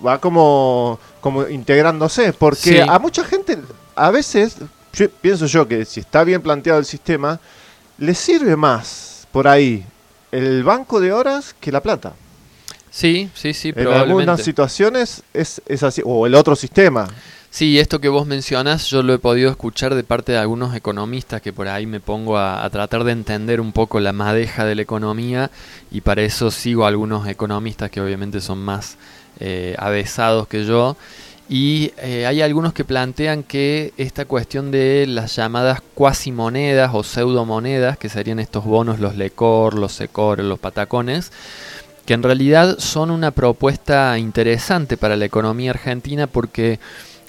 va 0.05 0.19
como, 0.19 0.99
como 1.21 1.47
integrándose, 1.47 2.33
porque 2.33 2.81
a 2.81 2.99
mucha 2.99 3.23
gente 3.23 3.57
a 3.95 4.11
veces, 4.11 4.57
pienso 5.21 5.45
yo 5.45 5.67
que 5.67 5.85
si 5.85 5.99
está 5.99 6.23
bien 6.23 6.41
planteado 6.41 6.79
el 6.79 6.85
sistema, 6.85 7.39
le 7.97 8.13
sirve 8.13 8.55
más 8.55 9.27
por 9.31 9.47
ahí 9.47 9.85
el 10.31 10.63
banco 10.63 10.99
de 10.99 11.11
horas 11.11 11.55
que 11.59 11.71
la 11.71 11.81
plata. 11.81 12.13
Sí, 12.91 13.29
sí, 13.35 13.53
sí, 13.53 13.73
En 13.75 13.87
algunas 13.87 14.41
situaciones 14.41 15.23
es, 15.33 15.61
es 15.67 15.83
así, 15.83 16.01
o 16.03 16.25
el 16.25 16.35
otro 16.35 16.55
sistema. 16.55 17.07
Sí, 17.51 17.79
esto 17.79 17.99
que 17.99 18.09
vos 18.09 18.27
mencionas 18.27 18.85
yo 18.91 19.01
lo 19.01 19.11
he 19.11 19.17
podido 19.17 19.49
escuchar 19.49 19.95
de 19.95 20.03
parte 20.03 20.33
de 20.33 20.37
algunos 20.37 20.75
economistas 20.75 21.41
que 21.41 21.51
por 21.51 21.67
ahí 21.67 21.87
me 21.87 21.99
pongo 21.99 22.37
a, 22.37 22.69
tratar 22.69 23.03
de 23.03 23.11
entender 23.11 23.59
un 23.59 23.71
poco 23.71 23.99
la 23.99 24.13
madeja 24.13 24.65
de 24.65 24.75
la 24.75 24.83
economía 24.83 25.49
y 25.89 26.01
para 26.01 26.21
eso 26.21 26.51
sigo 26.51 26.85
a 26.85 26.89
algunos 26.89 27.27
economistas 27.27 27.89
que 27.89 28.01
obviamente 28.01 28.39
son 28.39 28.59
más 28.59 28.97
eh, 29.39 29.75
avesados 29.79 30.47
que 30.47 30.63
yo. 30.63 30.95
Y 31.49 31.91
eh, 31.97 32.27
hay 32.27 32.43
algunos 32.43 32.73
que 32.73 32.85
plantean 32.85 33.41
que 33.41 33.93
esta 33.97 34.25
cuestión 34.25 34.69
de 34.69 35.07
las 35.07 35.35
llamadas 35.35 35.81
cuasimonedas 35.95 36.91
o 36.93 37.01
pseudomonedas, 37.01 37.97
que 37.97 38.09
serían 38.09 38.39
estos 38.39 38.63
bonos, 38.65 38.99
los 38.99 39.15
lecor, 39.15 39.73
los 39.73 39.93
secor, 39.93 40.39
los 40.43 40.59
patacones, 40.59 41.31
que 42.05 42.13
en 42.13 42.21
realidad 42.21 42.77
son 42.77 43.09
una 43.09 43.31
propuesta 43.31 44.19
interesante 44.19 44.97
para 44.97 45.15
la 45.15 45.25
economía 45.25 45.71
argentina 45.71 46.27
porque 46.27 46.79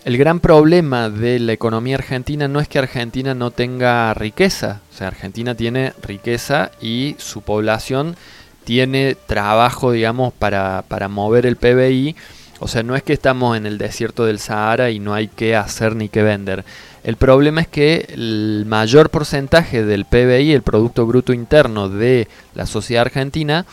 el 0.05 0.17
gran 0.17 0.41
problema 0.41 1.11
de 1.11 1.39
la 1.39 1.53
economía 1.53 1.97
argentina 1.97 2.49
no 2.49 2.61
es 2.61 2.69
que 2.69 2.79
Argentina 2.79 3.35
no 3.35 3.51
tenga 3.51 4.15
riqueza, 4.15 4.81
o 4.93 4.97
sea, 4.97 5.09
Argentina 5.09 5.55
tiene 5.55 5.93
riqueza 6.03 6.71
y 6.81 7.17
su 7.19 7.43
población 7.43 8.17
tiene 8.65 9.17
trabajo, 9.27 9.93
digamos, 9.93 10.33
para, 10.33 10.85
para 10.89 11.09
mover 11.09 11.45
el 11.45 11.57
PBI, 11.57 12.17
o 12.61 12.69
sea, 12.69 12.83
no 12.83 12.95
es 12.95 13.03
que 13.03 13.13
estamos 13.13 13.57
en 13.57 13.67
el 13.67 13.79
desierto 13.79 14.25
del 14.25 14.39
Sahara 14.39 14.91
y 14.91 14.99
no 14.99 15.15
hay 15.15 15.29
que 15.29 15.57
hacer 15.57 15.97
ni 15.97 16.09
que 16.09 16.23
vender. 16.23 16.65
El 17.03 17.17
problema 17.17 17.63
es 17.63 17.69
que 17.69 18.07
el 18.13 18.65
mayor 18.67 19.09
porcentaje 19.11 19.85
del 19.85 20.05
PBI, 20.05 20.53
el 20.53 20.63
Producto 20.63 21.07
Bruto 21.07 21.33
Interno 21.33 21.89
de 21.89 22.29
la 22.55 22.67
sociedad 22.67 23.03
argentina, 23.03 23.65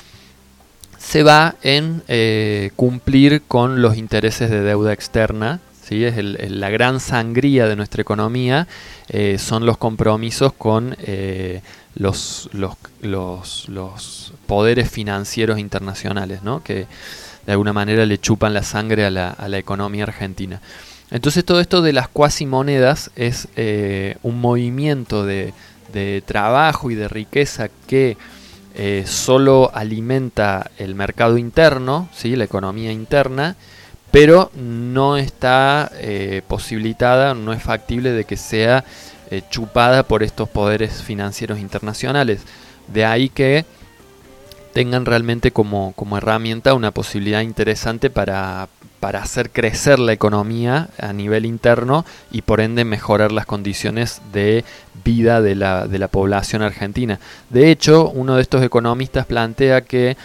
se 0.98 1.24
va 1.24 1.56
en 1.62 2.02
eh, 2.08 2.72
cumplir 2.76 3.42
con 3.48 3.82
los 3.82 3.98
intereses 3.98 4.50
de 4.50 4.62
deuda 4.62 4.94
externa 4.94 5.60
¿sí? 5.88 6.04
es 6.04 6.16
la 6.52 6.70
gran 6.70 7.00
sangría 7.00 7.68
de 7.68 7.76
nuestra 7.76 8.02
economía, 8.02 8.68
eh, 9.10 9.38
son 9.38 9.66
los 9.66 9.78
compromisos 9.78 10.54
con 10.54 10.96
eh, 11.00 11.62
los, 11.96 12.50
poderes 14.46 14.90
financieros 14.90 15.60
internacionales, 15.60 16.44
¿no? 16.44 16.64
que 16.64 16.88
de 17.46 17.52
alguna 17.52 17.74
manera 17.74 18.06
le 18.06 18.18
chupan 18.18 18.54
la 18.54 18.64
sangre 18.64 19.06
a 19.06 19.10
la, 19.10 19.58
economía 19.58 20.04
argentina. 20.04 20.62
Entonces 21.10 21.46
todo 21.46 21.62
esto 21.62 21.82
de 21.82 21.94
las 21.94 22.10
cuasimonedas 22.10 23.12
es 23.16 23.48
eh, 23.56 24.18
un 24.24 24.42
movimiento 24.42 25.26
de, 25.26 25.54
de, 25.94 26.22
trabajo 26.26 26.92
y 26.92 26.96
de 26.96 27.08
riqueza 27.08 27.70
que 27.88 28.18
solo 29.06 29.72
alimenta 29.74 30.70
el 30.78 30.94
mercado 30.94 31.40
interno, 31.40 32.10
¿sí? 32.14 32.36
la 32.36 32.44
economía 32.44 32.92
interna, 32.92 33.56
pero 34.20 34.50
no 34.56 35.16
está 35.16 35.92
eh, 35.94 36.42
posibilitada, 36.48 37.36
no 37.36 37.54
es 37.54 37.62
factible 37.62 38.14
de 38.14 38.24
que 38.24 38.36
sea 38.36 38.84
eh, 39.30 39.44
chupada 39.52 40.02
por 40.02 40.24
estos 40.24 40.50
poderes 40.50 41.04
financieros 41.04 41.60
internacionales. 41.60 42.42
De 42.88 43.06
ahí 43.06 43.30
que 43.30 43.64
tengan 44.74 45.06
realmente 45.06 45.52
como, 45.52 45.94
como 45.96 46.18
herramienta 46.18 46.74
una 46.74 46.90
posibilidad 46.90 47.42
interesante 47.42 48.10
para, 48.10 48.70
para 49.00 49.22
hacer 49.22 49.52
crecer 49.52 50.00
la 50.00 50.14
economía 50.14 50.90
a 50.98 51.14
nivel 51.14 51.46
interno 51.46 52.04
y 52.32 52.42
por 52.42 52.60
ende 52.60 52.86
mejorar 52.86 53.32
las 53.32 53.46
condiciones 53.46 54.24
de 54.34 54.66
vida 55.04 55.44
de 55.44 55.54
la, 55.54 55.88
de 55.88 56.00
la 56.00 56.08
población 56.08 56.64
argentina. 56.64 57.20
De 57.52 57.70
hecho, 57.70 58.10
uno 58.10 58.38
de 58.38 58.42
estos 58.42 58.64
economistas 58.64 59.28
plantea 59.28 59.82
que 59.82 60.18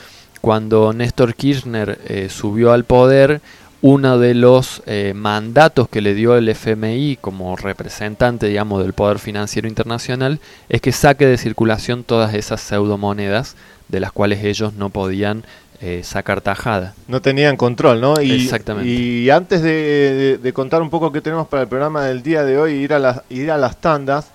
cuando 0.42 0.92
Néstor 0.92 1.34
Kirchner 1.36 2.00
eh, 2.04 2.28
subió 2.28 2.72
al 2.72 2.84
poder, 2.84 3.40
uno 3.82 4.18
de 4.18 4.34
los 4.34 4.80
eh, 4.86 5.12
mandatos 5.14 5.88
que 5.88 6.00
le 6.00 6.14
dio 6.14 6.36
el 6.36 6.48
FMI 6.48 7.18
como 7.20 7.56
representante, 7.56 8.46
digamos, 8.46 8.82
del 8.82 8.92
poder 8.92 9.18
financiero 9.18 9.66
internacional 9.66 10.38
es 10.68 10.80
que 10.80 10.92
saque 10.92 11.26
de 11.26 11.36
circulación 11.36 12.04
todas 12.04 12.32
esas 12.34 12.60
pseudomonedas 12.60 13.56
de 13.88 13.98
las 13.98 14.12
cuales 14.12 14.44
ellos 14.44 14.74
no 14.74 14.90
podían 14.90 15.42
eh, 15.80 16.02
sacar 16.04 16.40
tajada. 16.40 16.94
No 17.08 17.20
tenían 17.20 17.56
control, 17.56 18.00
¿no? 18.00 18.20
Y, 18.22 18.44
Exactamente. 18.44 18.88
Y 18.88 19.28
antes 19.30 19.62
de, 19.62 20.52
contar 20.54 20.80
un 20.80 20.88
poco 20.88 21.10
qué 21.10 21.20
tenemos 21.20 21.48
para 21.48 21.64
el 21.64 21.68
programa 21.68 22.04
del 22.04 22.22
día 22.22 22.44
de 22.44 22.58
hoy, 22.58 22.74
ir 22.74 22.94
a, 22.94 23.00
las 23.00 23.22
ir 23.30 23.50
a 23.50 23.58
las 23.58 23.78
tandas, 23.78 24.28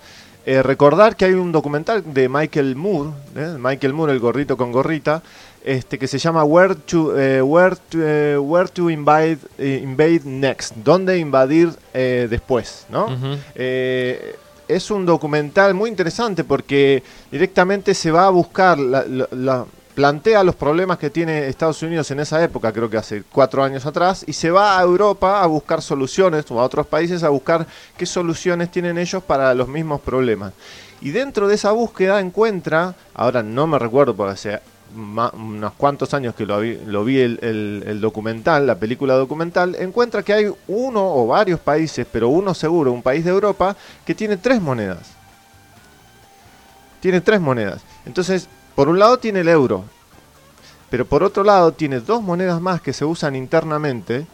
eh, 0.44 0.62
recordar 0.62 1.16
que 1.16 1.24
hay 1.24 1.32
un 1.32 1.52
documental 1.52 2.04
de 2.12 2.28
Michael 2.28 2.76
Moore, 2.76 3.12
¿eh? 3.34 3.56
Michael 3.58 3.94
Moore, 3.94 4.12
el 4.12 4.18
gorrito 4.18 4.58
con 4.58 4.72
gorrita, 4.72 5.22
este, 5.68 5.98
que 5.98 6.06
se 6.06 6.18
llama 6.18 6.44
Where 6.44 6.74
to, 6.74 7.14
where 7.44 7.76
to, 7.90 8.42
where 8.42 8.68
to 8.68 8.90
invade, 8.90 9.38
invade 9.58 10.22
Next, 10.24 10.74
dónde 10.76 11.18
invadir 11.18 11.70
después, 11.92 12.86
¿no? 12.88 13.08
es 13.54 14.90
un 14.90 15.06
documental 15.06 15.72
muy 15.72 15.88
interesante 15.88 16.44
porque 16.44 17.02
directamente 17.30 17.94
se 17.94 18.10
va 18.10 18.26
a 18.26 18.30
buscar 18.30 18.78
la 18.78 19.66
plantea 19.98 20.44
los 20.44 20.54
problemas 20.54 20.96
que 20.96 21.10
tiene 21.10 21.48
Estados 21.48 21.82
Unidos 21.82 22.08
en 22.12 22.20
esa 22.20 22.40
época, 22.44 22.72
creo 22.72 22.88
que 22.88 22.96
hace 22.96 23.24
cuatro 23.32 23.64
años 23.64 23.84
atrás, 23.84 24.24
y 24.28 24.32
se 24.32 24.48
va 24.48 24.78
a 24.78 24.82
Europa 24.84 25.42
a 25.42 25.46
buscar 25.46 25.82
soluciones, 25.82 26.48
o 26.52 26.60
a 26.60 26.62
otros 26.62 26.86
países 26.86 27.24
a 27.24 27.30
buscar 27.30 27.66
qué 27.96 28.06
soluciones 28.06 28.70
tienen 28.70 28.96
ellos 28.96 29.24
para 29.24 29.52
los 29.54 29.66
mismos 29.66 30.00
problemas. 30.00 30.52
Y 31.00 31.10
dentro 31.10 31.48
de 31.48 31.56
esa 31.56 31.72
búsqueda 31.72 32.20
encuentra, 32.20 32.94
ahora 33.12 33.42
no 33.42 33.66
me 33.66 33.76
recuerdo 33.76 34.14
porque 34.14 34.34
hace 34.34 34.60
unos 34.94 35.72
cuantos 35.74 36.14
años 36.14 36.34
que 36.34 36.46
lo 36.46 36.60
vi, 36.60 37.18
el, 37.20 37.98
documental, 38.00 38.66
la 38.66 38.78
película 38.78 39.14
documental, 39.14 39.74
encuentra 39.76 40.22
que 40.22 40.32
hay 40.32 40.52
uno 40.66 41.14
o 41.14 41.26
varios 41.26 41.60
países, 41.60 42.06
pero 42.10 42.28
uno 42.28 42.54
seguro, 42.54 42.92
un 42.92 43.02
país 43.02 43.24
de 43.24 43.30
Europa, 43.30 43.76
que 44.04 44.14
tiene 44.14 44.36
tres 44.36 44.60
monedas. 44.60 45.10
Tiene 47.00 47.20
tres 47.20 47.40
monedas. 47.40 47.82
Entonces, 48.06 48.48
por 48.74 48.88
un 48.88 48.98
lado 48.98 49.18
tiene 49.18 49.40
el 49.40 49.48
euro, 49.48 49.84
pero 50.90 51.04
por 51.06 51.22
otro 51.22 51.44
lado 51.44 51.72
tiene 51.72 52.00
dos 52.00 52.22
monedas 52.22 52.60
más 52.60 52.80
que 52.80 52.92
se 52.92 53.04
usan 53.04 53.36
internamente 53.36 54.26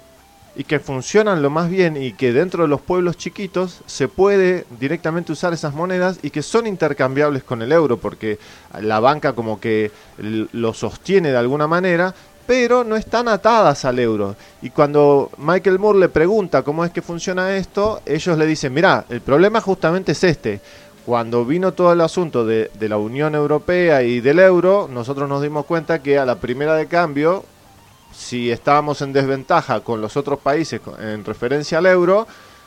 y 0.57 0.65
que 0.65 0.79
funcionan 0.79 1.43
lo 1.43 1.51
más 1.51 1.69
bien 1.69 1.97
y 1.97 2.13
que 2.13 2.33
dentro 2.33 2.63
de 2.63 2.69
los 2.69 2.81
pueblos 2.81 3.17
chiquitos 3.17 3.81
se 3.87 4.09
puede 4.09 4.65
directamente 4.79 5.33
usar 5.33 5.53
esas 5.53 5.75
monedas 5.75 6.19
y 6.23 6.31
que 6.31 6.43
son 6.43 6.67
intercambiables 6.67 7.43
con 7.43 7.63
el 7.63 7.73
euro 7.73 7.97
porque 7.97 8.39
la 8.81 9.01
banca 9.01 9.33
como 9.33 9.61
que 9.61 9.91
lo 10.19 10.75
sostiene 10.75 11.31
de 11.31 11.39
alguna 11.39 11.67
manera 11.67 12.15
pero 12.47 12.85
no 12.85 12.95
están 12.95 13.27
atadas 13.29 13.87
al 13.87 13.99
euro. 13.99 14.37
Y 14.61 14.69
cuando 14.69 15.31
Michael 15.39 15.79
Moore 15.79 15.99
le 15.99 16.09
pregunta 16.11 16.63
cómo 16.63 16.85
es 16.85 16.91
que 16.91 17.01
funciona 17.01 17.57
esto, 17.57 18.03
ellos 18.05 18.37
le 18.37 18.45
dicen, 18.45 18.75
mira, 18.75 19.07
el 19.09 19.23
problema 19.23 19.63
justamente 19.63 20.13
es 20.13 20.23
este 20.25 20.61
cuando 21.05 21.45
vino 21.45 21.73
todo 21.73 21.93
el 21.93 22.01
asunto 22.01 22.47
de, 22.47 22.71
la 22.81 22.97
Unión 22.97 23.35
Europea 23.35 24.03
y 24.03 24.21
del 24.21 24.39
euro, 24.39 24.89
nosotros 24.91 25.29
nos 25.29 25.43
dimos 25.43 25.67
cuenta 25.67 26.03
que 26.03 26.19
a 26.19 26.25
la 26.25 26.37
primera 26.37 26.75
de 26.75 26.87
cambio, 26.87 27.45
si 28.17 28.51
estábamos 28.51 29.03
en 29.03 29.13
desventaja 29.13 29.81
con 29.81 30.01
los 30.01 30.17
otros 30.17 30.39
países 30.39 30.81
en 30.99 31.25
referencia 31.25 31.79
al 31.79 31.87
euro, 31.87 32.27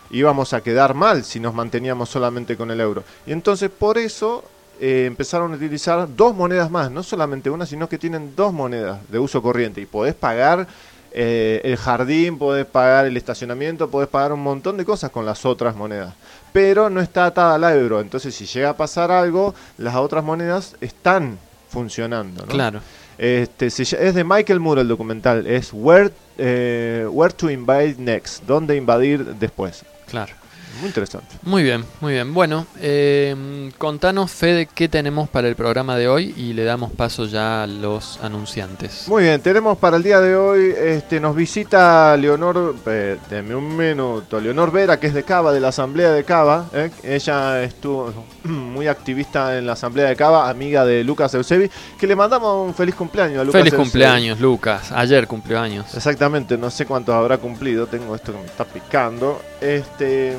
íbamos 0.09 0.53
a 0.53 0.61
quedar 0.61 0.93
mal 0.93 1.23
si 1.23 1.39
nos 1.39 1.53
manteníamos 1.53 2.09
solamente 2.09 2.55
con 2.57 2.71
el 2.71 2.81
euro. 2.81 3.03
Y 3.25 3.31
entonces 3.31 3.69
por 3.69 3.97
eso 3.97 4.43
eh, 4.79 5.05
empezaron 5.07 5.53
a 5.53 5.55
utilizar 5.55 6.07
dos 6.15 6.35
monedas 6.35 6.69
más, 6.69 6.91
no 6.91 7.03
solamente 7.03 7.49
una, 7.49 7.65
sino 7.65 7.89
que 7.89 7.97
tienen 7.97 8.35
dos 8.35 8.53
monedas 8.53 8.99
de 9.09 9.19
uso 9.19 9.41
corriente 9.41 9.81
y 9.81 9.85
podés 9.85 10.15
pagar 10.15 10.67
eh, 11.11 11.61
el 11.63 11.77
jardín, 11.77 12.37
podés 12.37 12.65
pagar 12.65 13.05
el 13.05 13.17
estacionamiento, 13.17 13.89
podés 13.89 14.09
pagar 14.09 14.33
un 14.33 14.43
montón 14.43 14.77
de 14.77 14.85
cosas 14.85 15.09
con 15.09 15.25
las 15.25 15.45
otras 15.45 15.75
monedas 15.75 16.13
pero 16.57 16.89
no 16.89 17.01
está 17.01 17.27
atada 17.27 17.53
al 17.53 17.63
euro. 17.77 18.01
Entonces, 18.01 18.33
si 18.33 18.47
llega 18.47 18.69
a 18.69 18.75
pasar 18.75 19.11
algo, 19.11 19.53
las 19.77 19.93
otras 19.93 20.23
monedas 20.23 20.75
están 20.81 21.37
funcionando. 21.69 22.47
¿no? 22.47 22.51
Claro. 22.51 22.81
Este, 23.17 23.67
es 23.67 24.13
de 24.15 24.23
Michael 24.23 24.59
Moore 24.59 24.81
el 24.81 24.87
documental, 24.87 25.47
es 25.47 25.71
Where, 25.73 26.11
eh, 26.37 27.07
Where 27.09 27.33
to 27.33 27.49
Invade 27.49 27.95
Next, 27.97 28.43
dónde 28.45 28.75
invadir 28.75 29.25
después. 29.35 29.83
Claro. 30.07 30.33
Muy 30.79 30.87
interesante. 30.87 31.35
Muy 31.43 31.63
bien, 31.63 31.83
muy 32.01 32.13
bien. 32.13 32.33
Bueno, 32.33 32.65
eh, 32.79 33.71
contanos, 33.77 34.31
Fede, 34.31 34.67
qué 34.73 34.87
tenemos 34.87 35.29
para 35.29 35.47
el 35.47 35.55
programa 35.55 35.95
de 35.95 36.07
hoy 36.07 36.33
y 36.37 36.53
le 36.53 36.63
damos 36.63 36.91
paso 36.91 37.25
ya 37.25 37.63
a 37.63 37.67
los 37.67 38.19
anunciantes. 38.21 39.07
Muy 39.07 39.23
bien, 39.23 39.41
tenemos 39.41 39.77
para 39.77 39.97
el 39.97 40.03
día 40.03 40.19
de 40.19 40.35
hoy, 40.35 40.73
este, 40.77 41.19
nos 41.19 41.35
visita 41.35 42.15
Leonor, 42.17 42.75
eh, 42.85 43.17
un 43.55 43.75
minuto, 43.75 44.39
Leonor 44.39 44.71
Vera, 44.71 44.99
que 44.99 45.07
es 45.07 45.13
de 45.13 45.23
Cava, 45.23 45.51
de 45.51 45.59
la 45.59 45.69
Asamblea 45.69 46.11
de 46.11 46.23
Cava. 46.23 46.65
Eh. 46.73 46.91
Ella 47.03 47.63
estuvo 47.63 48.13
muy 48.43 48.87
activista 48.87 49.57
en 49.57 49.65
la 49.65 49.73
Asamblea 49.73 50.07
de 50.09 50.15
Cava, 50.15 50.49
amiga 50.49 50.85
de 50.85 51.03
Lucas 51.03 51.33
Eusebi, 51.33 51.69
que 51.99 52.07
le 52.07 52.15
mandamos 52.15 52.67
un 52.67 52.73
feliz 52.73 52.95
cumpleaños 52.95 53.41
a 53.41 53.43
Lucas. 53.43 53.61
Feliz 53.61 53.73
cumpleaños, 53.73 54.39
Lucas. 54.39 54.91
Ayer 54.91 55.27
cumplió 55.27 55.59
años. 55.59 55.93
Exactamente, 55.95 56.57
no 56.57 56.69
sé 56.69 56.85
cuántos 56.85 57.15
habrá 57.15 57.37
cumplido, 57.37 57.87
tengo 57.87 58.15
esto 58.15 58.31
que 58.31 58.39
me 58.39 58.45
está 58.45 58.65
picando. 58.65 59.41
Este 59.61 60.35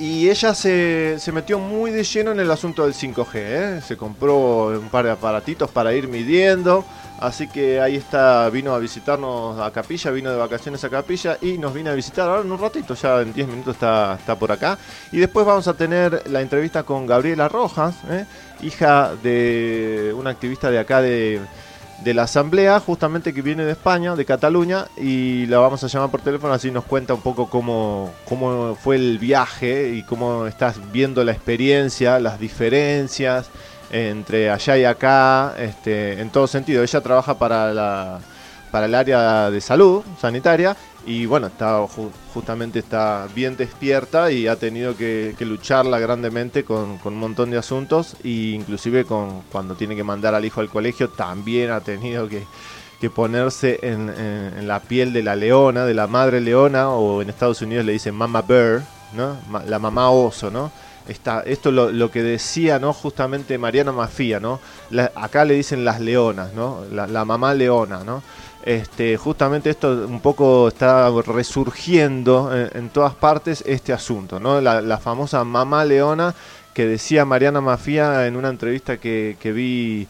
y 0.00 0.30
ella 0.30 0.54
se, 0.54 1.16
se, 1.18 1.30
metió 1.30 1.58
muy 1.58 1.90
de 1.90 2.02
lleno 2.04 2.30
en 2.30 2.40
el 2.40 2.50
asunto 2.50 2.84
del 2.84 2.94
5G. 2.94 3.30
¿eh? 3.34 3.80
Se 3.86 3.98
compró 3.98 4.68
un 4.68 4.88
par 4.88 5.04
de 5.04 5.10
aparatitos 5.10 5.70
para 5.70 5.92
ir 5.92 6.08
midiendo. 6.08 6.86
Así 7.18 7.48
que 7.48 7.78
ahí 7.82 7.96
está, 7.96 8.48
vino 8.48 8.72
a 8.72 8.78
visitarnos 8.78 9.60
a 9.60 9.70
Capilla, 9.72 10.10
vino 10.10 10.30
de 10.30 10.38
vacaciones 10.38 10.82
a 10.84 10.88
Capilla 10.88 11.36
y 11.42 11.58
nos 11.58 11.74
vino 11.74 11.90
a 11.90 11.94
visitar 11.94 12.26
ahora 12.26 12.40
en 12.40 12.50
un 12.50 12.58
ratito, 12.58 12.94
ya 12.94 13.20
en 13.20 13.34
10 13.34 13.46
minutos 13.46 13.74
está, 13.74 14.16
está 14.18 14.38
por 14.38 14.50
acá. 14.50 14.78
Y 15.12 15.18
después 15.18 15.44
vamos 15.44 15.68
a 15.68 15.74
tener 15.74 16.22
la 16.30 16.40
entrevista 16.40 16.82
con 16.82 17.06
Gabriela 17.06 17.50
Rojas, 17.50 17.96
¿eh? 18.08 18.24
hija 18.62 19.10
de 19.22 20.14
una 20.16 20.30
activista 20.30 20.70
de 20.70 20.78
acá 20.78 21.02
de, 21.02 21.42
de 22.02 22.14
la 22.14 22.22
asamblea, 22.22 22.80
justamente 22.80 23.34
que 23.34 23.42
viene 23.42 23.64
de 23.64 23.72
España, 23.72 24.16
de 24.16 24.24
Cataluña, 24.24 24.86
y 24.96 25.46
la 25.46 25.58
vamos 25.58 25.84
a 25.84 25.86
llamar 25.86 26.10
por 26.10 26.20
teléfono, 26.22 26.52
así 26.52 26.70
nos 26.70 26.84
cuenta 26.84 27.14
un 27.14 27.20
poco 27.20 27.48
cómo, 27.48 28.12
cómo 28.28 28.76
fue 28.80 28.96
el 28.96 29.18
viaje 29.18 29.90
y 29.94 30.02
cómo 30.02 30.46
estás 30.46 30.76
viendo 30.92 31.22
la 31.24 31.32
experiencia, 31.32 32.18
las 32.18 32.40
diferencias 32.40 33.50
entre 33.90 34.50
allá 34.50 34.78
y 34.78 34.84
acá, 34.84 35.54
este, 35.58 36.20
en 36.20 36.30
todo 36.30 36.46
sentido. 36.46 36.82
Ella 36.82 37.00
trabaja 37.00 37.38
para 37.38 37.74
la 37.74 38.20
para 38.70 38.86
el 38.86 38.94
área 38.94 39.50
de 39.50 39.60
salud 39.60 40.02
sanitaria 40.20 40.76
y 41.06 41.26
bueno, 41.26 41.46
está 41.46 41.86
justamente 42.34 42.78
está 42.78 43.26
bien 43.34 43.56
despierta 43.56 44.30
y 44.30 44.46
ha 44.46 44.56
tenido 44.56 44.96
que, 44.96 45.34
lucharla 45.40 45.98
grandemente 45.98 46.64
con, 46.64 46.98
un 47.02 47.18
montón 47.18 47.50
de 47.50 47.58
asuntos 47.58 48.16
e 48.22 48.54
inclusive 48.54 49.04
con 49.04 49.42
cuando 49.50 49.74
tiene 49.74 49.96
que 49.96 50.04
mandar 50.04 50.34
al 50.34 50.44
hijo 50.44 50.60
al 50.60 50.68
colegio 50.68 51.08
también 51.08 51.70
ha 51.70 51.80
tenido 51.80 52.28
que, 52.28 52.44
ponerse 53.14 53.78
en, 53.82 54.68
la 54.68 54.80
piel 54.80 55.14
de 55.14 55.22
la 55.22 55.34
leona, 55.34 55.86
de 55.86 55.94
la 55.94 56.06
madre 56.06 56.40
leona 56.40 56.90
o 56.90 57.22
en 57.22 57.30
Estados 57.30 57.62
Unidos 57.62 57.86
le 57.86 57.92
dicen 57.92 58.14
mama 58.14 58.42
bear, 58.42 58.82
¿no? 59.14 59.38
la 59.66 59.78
mamá 59.78 60.10
oso, 60.10 60.50
¿no? 60.50 60.70
Está, 61.08 61.40
esto 61.40 61.72
lo, 61.72 61.90
lo 61.90 62.10
que 62.10 62.22
decía 62.22 62.78
no 62.78 62.92
justamente 62.92 63.56
Mariana 63.56 63.90
Mafía, 63.90 64.38
¿no? 64.38 64.60
acá 65.16 65.46
le 65.46 65.54
dicen 65.54 65.82
las 65.84 65.98
leonas, 65.98 66.52
¿no? 66.52 66.84
La, 66.92 67.06
la 67.06 67.24
mamá 67.24 67.54
leona, 67.54 68.04
¿no? 68.04 68.22
Este, 68.64 69.16
justamente 69.16 69.70
esto 69.70 70.06
un 70.06 70.20
poco 70.20 70.68
está 70.68 71.10
resurgiendo 71.26 72.50
en, 72.54 72.90
todas 72.90 73.14
partes 73.14 73.64
este 73.66 73.92
asunto, 73.92 74.38
¿no? 74.38 74.60
La, 74.60 74.98
famosa 74.98 75.42
mamá 75.44 75.84
leona 75.84 76.34
que 76.74 76.86
decía 76.86 77.24
Mariana 77.24 77.62
Mafía 77.62 78.26
en 78.26 78.36
una 78.36 78.48
entrevista 78.50 78.98
que, 78.98 79.36
que 79.40 79.52
vi 79.52 80.08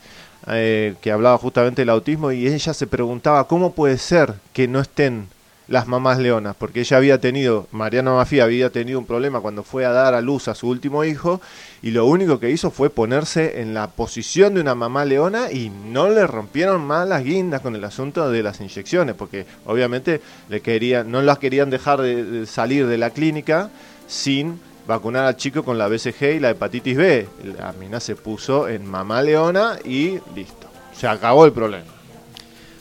eh, 0.49 0.95
que 1.01 1.13
hablaba 1.13 1.39
justamente 1.39 1.83
del 1.83 1.91
autismo 1.91 2.33
y 2.33 2.47
ella 2.49 2.75
se 2.75 2.87
preguntaba 2.87 3.47
cómo 3.47 3.73
puede 3.73 3.99
ser 3.99 4.35
que 4.53 4.67
no 4.67 4.81
estén 4.81 5.29
las 5.71 5.87
mamás 5.87 6.19
leonas, 6.19 6.57
porque 6.59 6.81
ella 6.81 6.97
había 6.97 7.21
tenido, 7.21 7.69
Mariana 7.71 8.13
Mafia 8.13 8.43
había 8.43 8.71
tenido 8.71 8.99
un 8.99 9.07
problema 9.07 9.41
cuando 9.41 9.63
fue 9.63 9.87
a 9.87 9.93
dar 9.93 10.15
a 10.15 10.21
luz 10.21 10.49
a 10.49 10.57
su 10.57 10.69
último 10.69 11.05
hijo 11.05 11.41
y 11.81 11.93
lo 11.93 12.07
único 12.07 12.41
que 12.41 12.51
hizo 12.51 12.73
fue 12.73 12.91
ponerse 12.91 13.61
en 13.61 13.73
la 13.73 13.87
posición 13.87 14.55
de 14.55 14.63
una 14.63 14.75
mamá 14.75 15.05
leona 15.05 15.53
y 15.53 15.71
no 15.71 16.11
le 16.11 16.27
rompieron 16.27 16.85
más 16.85 17.07
las 17.07 17.23
guindas 17.23 17.61
con 17.61 17.77
el 17.77 17.85
asunto 17.85 18.33
de 18.33 18.43
las 18.43 18.61
inyecciones, 18.61 19.15
porque 19.15 19.47
obviamente 19.65 20.21
le 20.49 20.61
querían, 20.61 21.09
no 21.09 21.23
las 21.23 21.39
querían 21.39 21.71
dejar 21.71 22.03
de, 22.03 22.47
salir 22.47 22.89
de 22.89 22.99
la 22.99 23.11
clínica 23.11 23.71
sin 24.09 24.59
vacunar 24.89 25.25
al 25.25 25.37
chico 25.37 25.63
con 25.63 25.79
la 25.79 25.87
BCG 25.87 26.35
y 26.35 26.41
la 26.41 26.51
hepatitis 26.51 26.97
B. 26.97 27.29
La 27.57 27.73
mina 27.75 28.01
se 28.01 28.17
puso 28.17 28.67
en 28.67 28.91
mamá 28.91 29.23
leona 29.23 29.79
y 29.85 30.19
listo. 30.35 30.69
Se 30.93 31.07
acabó 31.07 31.47
el 31.47 31.53
problema. 31.53 32.00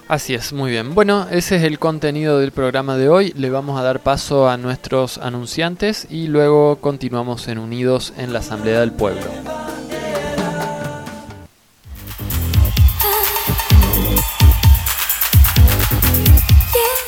Así 0.09 0.33
es, 0.33 0.53
muy 0.53 0.71
bien. 0.71 0.95
Bueno, 0.95 1.27
ese 1.29 1.57
es 1.57 1.63
el 1.63 1.77
contenido 1.77 2.39
del 2.39 2.51
programa 2.51 2.97
de 2.97 3.09
hoy. 3.09 3.31
Le 3.37 3.51
vamos 3.51 3.79
a 3.79 3.83
dar 3.83 3.99
paso 3.99 4.49
a 4.49 4.57
nuestros 4.57 5.19
anunciantes 5.19 6.07
y 6.09 6.25
luego 6.25 6.77
continuamos 6.77 7.47
en 7.47 7.59
Unidos 7.59 8.11
en 8.17 8.33
la 8.33 8.39
Asamblea 8.39 8.79
del 8.79 8.91
Pueblo. 8.91 9.21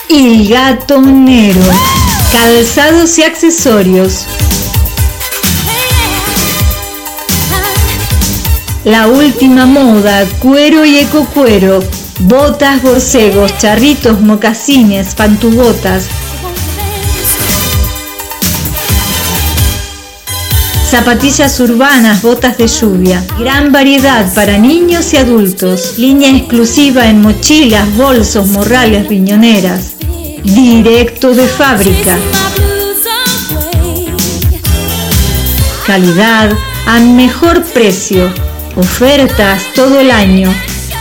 El 0.07 0.47
gatonero. 0.47 1.59
Calzados 2.31 3.17
y 3.17 3.23
accesorios. 3.23 4.27
La 8.83 9.07
última 9.07 9.67
moda, 9.67 10.25
cuero 10.39 10.83
y 10.85 10.97
ecocuero, 10.97 11.83
botas, 12.21 12.81
borcegos, 12.81 13.55
charritos, 13.59 14.19
mocasines, 14.21 15.13
pantubotas. 15.13 16.07
Zapatillas 20.89 21.59
urbanas, 21.59 22.23
botas 22.23 22.57
de 22.57 22.67
lluvia. 22.67 23.23
Gran 23.37 23.71
variedad 23.71 24.33
para 24.33 24.57
niños 24.57 25.13
y 25.13 25.17
adultos. 25.17 25.99
Línea 25.99 26.35
exclusiva 26.35 27.07
en 27.07 27.21
mochilas, 27.21 27.95
bolsos, 27.95 28.47
morrales, 28.47 29.07
riñoneras. 29.07 29.91
Directo 30.43 31.35
de 31.35 31.47
fábrica. 31.47 32.17
Calidad 35.85 36.51
a 36.87 36.99
mejor 36.99 37.63
precio. 37.63 38.50
Ofertas 38.75 39.63
todo 39.75 39.99
el 39.99 40.11
año. 40.11 40.53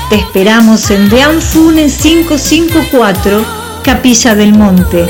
Te 0.09 0.17
esperamos 0.17 0.91
en 0.91 1.09
Deanfune 1.09 1.89
554, 1.89 3.45
Capilla 3.85 4.35
del 4.35 4.55
Monte. 4.55 5.07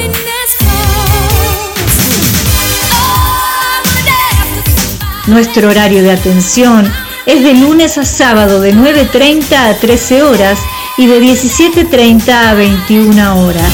Nuestro 5.27 5.71
horario 5.71 6.03
de 6.03 6.13
atención 6.13 6.93
es 7.25 7.43
de 7.43 7.55
lunes 7.55 7.97
a 7.97 8.05
sábado 8.05 8.61
de 8.61 8.75
9.30 8.75 9.55
a 9.55 9.75
13 9.79 10.23
horas 10.23 10.59
y 10.99 11.07
de 11.07 11.21
17.30 11.21 12.29
a 12.31 12.55
21 12.55 13.47
horas. 13.47 13.73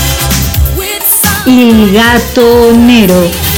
Y 1.44 1.92
Gatonero 1.92 3.55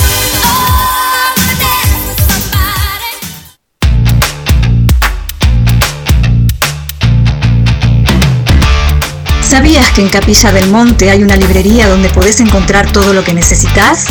¿Sabías 9.59 9.91
que 9.91 10.03
en 10.03 10.09
Capilla 10.09 10.53
del 10.53 10.71
Monte 10.71 11.11
hay 11.11 11.25
una 11.25 11.35
librería 11.35 11.89
donde 11.89 12.09
podés 12.11 12.39
encontrar 12.39 12.93
todo 12.93 13.13
lo 13.13 13.25
que 13.25 13.35
necesitas? 13.35 14.05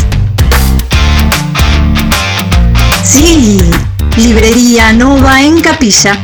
Sí, 3.02 3.58
Librería 4.18 4.92
Nova 4.92 5.40
en 5.40 5.58
Capilla. 5.62 6.18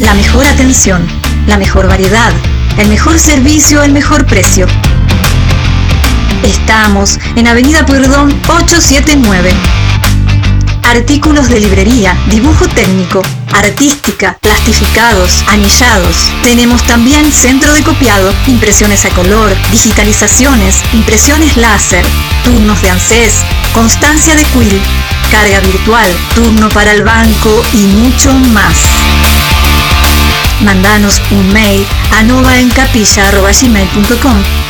La 0.00 0.12
mejor 0.12 0.44
atención, 0.44 1.02
la 1.46 1.56
mejor 1.56 1.88
variedad, 1.88 2.30
el 2.76 2.88
mejor 2.88 3.18
servicio, 3.18 3.82
el 3.82 3.92
mejor 3.92 4.26
precio. 4.26 4.66
Estamos 6.42 7.18
en 7.36 7.48
Avenida 7.48 7.86
Perdón 7.86 8.38
879. 8.48 9.79
Artículos 10.90 11.48
de 11.48 11.60
librería, 11.60 12.18
dibujo 12.26 12.66
técnico, 12.66 13.22
artística, 13.54 14.36
plastificados, 14.40 15.44
anillados. 15.46 16.32
Tenemos 16.42 16.82
también 16.82 17.30
centro 17.30 17.72
de 17.74 17.84
copiado, 17.84 18.34
impresiones 18.48 19.04
a 19.04 19.10
color, 19.10 19.56
digitalizaciones, 19.70 20.82
impresiones 20.92 21.56
láser, 21.56 22.04
turnos 22.42 22.82
de 22.82 22.90
ANSES, 22.90 23.34
constancia 23.72 24.34
de 24.34 24.42
quill, 24.46 24.80
carga 25.30 25.60
virtual, 25.60 26.10
turno 26.34 26.68
para 26.70 26.92
el 26.92 27.04
banco 27.04 27.62
y 27.72 27.86
mucho 27.86 28.34
más. 28.52 28.74
Mandanos 30.62 31.22
un 31.30 31.52
mail 31.52 31.86
a 32.16 32.24
novaencapilla.gmail.com 32.24 34.69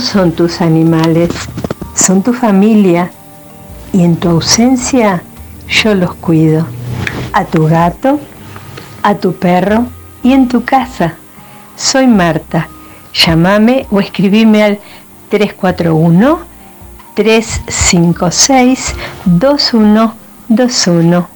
Son 0.00 0.32
tus 0.32 0.60
animales, 0.60 1.30
son 1.94 2.22
tu 2.22 2.32
familia 2.32 3.10
y 3.92 4.02
en 4.02 4.16
tu 4.16 4.28
ausencia 4.28 5.22
yo 5.68 5.94
los 5.94 6.14
cuido. 6.14 6.66
A 7.32 7.44
tu 7.44 7.66
gato, 7.66 8.18
a 9.02 9.14
tu 9.16 9.34
perro 9.34 9.86
y 10.22 10.32
en 10.32 10.48
tu 10.48 10.64
casa. 10.64 11.14
Soy 11.76 12.06
Marta. 12.06 12.68
Llámame 13.12 13.86
o 13.90 14.00
escribime 14.00 14.62
al 14.62 14.78
341 15.30 16.38
356 17.14 18.94
2121. 19.24 21.35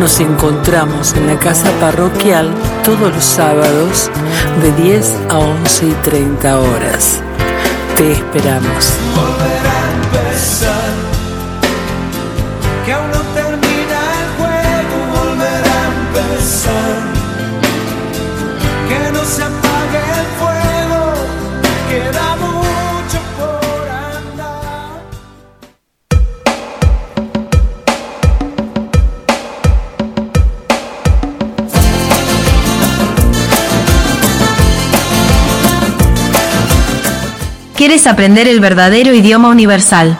Nos 0.00 0.18
encontramos 0.20 1.14
en 1.14 1.28
la 1.28 1.38
casa 1.38 1.70
parroquial 1.80 2.50
todos 2.82 3.14
los 3.14 3.24
sábados 3.24 4.10
de 4.60 4.72
10 4.82 5.18
a 5.30 5.38
11 5.38 5.86
y 5.86 5.92
30 6.02 6.60
horas. 6.60 7.20
Te 7.96 8.12
esperamos. 8.12 8.92
¿Quieres 37.86 38.06
aprender 38.06 38.48
el 38.48 38.60
verdadero 38.60 39.12
idioma 39.12 39.50
universal? 39.50 40.16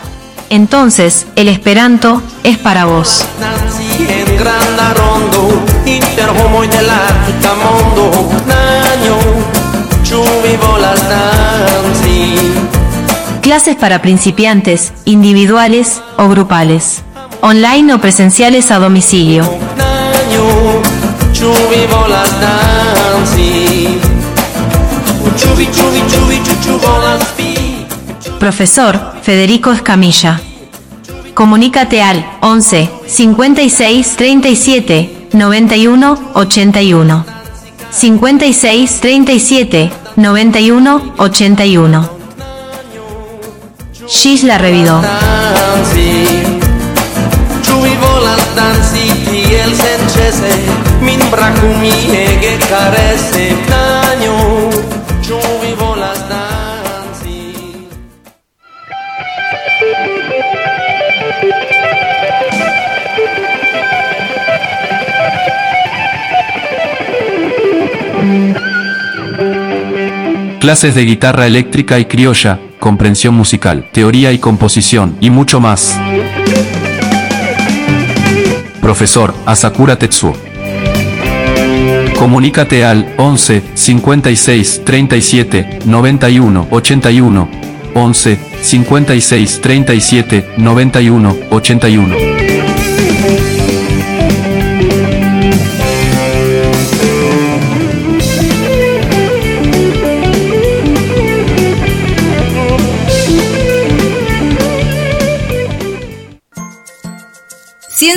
Entonces, 0.50 1.26
el 1.34 1.48
Esperanto 1.48 2.22
es 2.42 2.58
para 2.58 2.84
vos. 2.84 3.24
Clases 13.40 13.76
para 13.76 14.02
principiantes, 14.02 14.92
individuales 15.06 16.02
o 16.18 16.28
grupales. 16.28 17.00
Online 17.40 17.94
o 17.94 17.98
presenciales 17.98 18.70
a 18.70 18.78
domicilio. 18.78 19.42
Profesor 28.44 29.00
Federico 29.22 29.72
Escamilla. 29.72 30.38
Comunícate 31.32 32.02
al 32.02 32.26
11 32.42 32.90
56 33.06 34.16
37 34.16 35.28
91 35.32 36.32
81. 36.34 37.24
56 37.90 39.00
37 39.00 39.90
91 40.16 41.14
81. 41.16 42.10
Gis 44.06 44.44
la 44.44 44.58
revidó. 44.58 45.00
Clases 70.64 70.94
de 70.94 71.04
guitarra 71.04 71.46
eléctrica 71.46 71.98
y 71.98 72.06
criolla, 72.06 72.58
comprensión 72.80 73.34
musical, 73.34 73.90
teoría 73.92 74.32
y 74.32 74.38
composición, 74.38 75.14
y 75.20 75.28
mucho 75.28 75.60
más. 75.60 76.00
Profesor 78.80 79.34
Asakura 79.44 79.98
Tetsuo. 79.98 80.32
Comunícate 82.18 82.82
al 82.82 83.12
11 83.18 83.62
56 83.74 84.84
37 84.86 85.80
91 85.84 86.68
81 86.70 87.48
11 87.92 88.38
56 88.62 89.60
37 89.60 90.48
91 90.56 91.36
81 91.50 92.33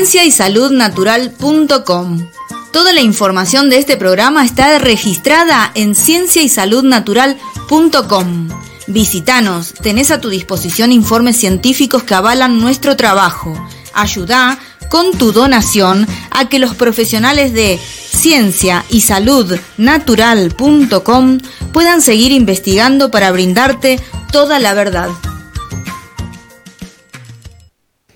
Ciencia 0.07 0.23
y 0.23 0.31
Salud 0.31 0.71
Natural.com 0.71 2.29
Toda 2.71 2.93
la 2.93 3.01
información 3.01 3.69
de 3.69 3.77
este 3.77 3.97
programa 3.97 4.45
está 4.45 4.79
registrada 4.79 5.69
en 5.75 5.95
cienciaysaludnatural.com. 5.95 8.47
Visítanos, 8.87 9.73
tenés 9.73 10.11
a 10.11 10.21
tu 10.21 10.29
disposición 10.29 10.93
informes 10.93 11.35
científicos 11.35 12.03
que 12.03 12.13
avalan 12.13 12.61
nuestro 12.61 12.95
trabajo. 12.95 13.53
Ayuda 13.93 14.57
con 14.89 15.11
tu 15.11 15.33
donación 15.33 16.07
a 16.31 16.47
que 16.47 16.59
los 16.59 16.73
profesionales 16.73 17.51
de 17.51 17.77
ciencia 17.77 18.85
y 18.89 19.01
salud 19.01 19.59
natural.com 19.75 21.39
puedan 21.73 22.01
seguir 22.01 22.31
investigando 22.31 23.11
para 23.11 23.33
brindarte 23.33 23.99
toda 24.31 24.59
la 24.59 24.73
verdad. 24.73 25.09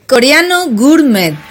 Coreano 0.07 0.67
Gourmet 0.69 1.50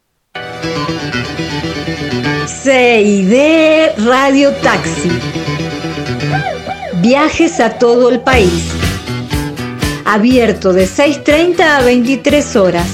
CID 2.71 3.35
Radio 3.97 4.53
Taxi. 4.63 5.11
Viajes 7.01 7.59
a 7.59 7.71
todo 7.71 8.09
el 8.09 8.21
país. 8.21 8.63
Abierto 10.05 10.71
de 10.71 10.87
6.30 10.87 11.59
a 11.59 11.81
23 11.81 12.55
horas. 12.55 12.87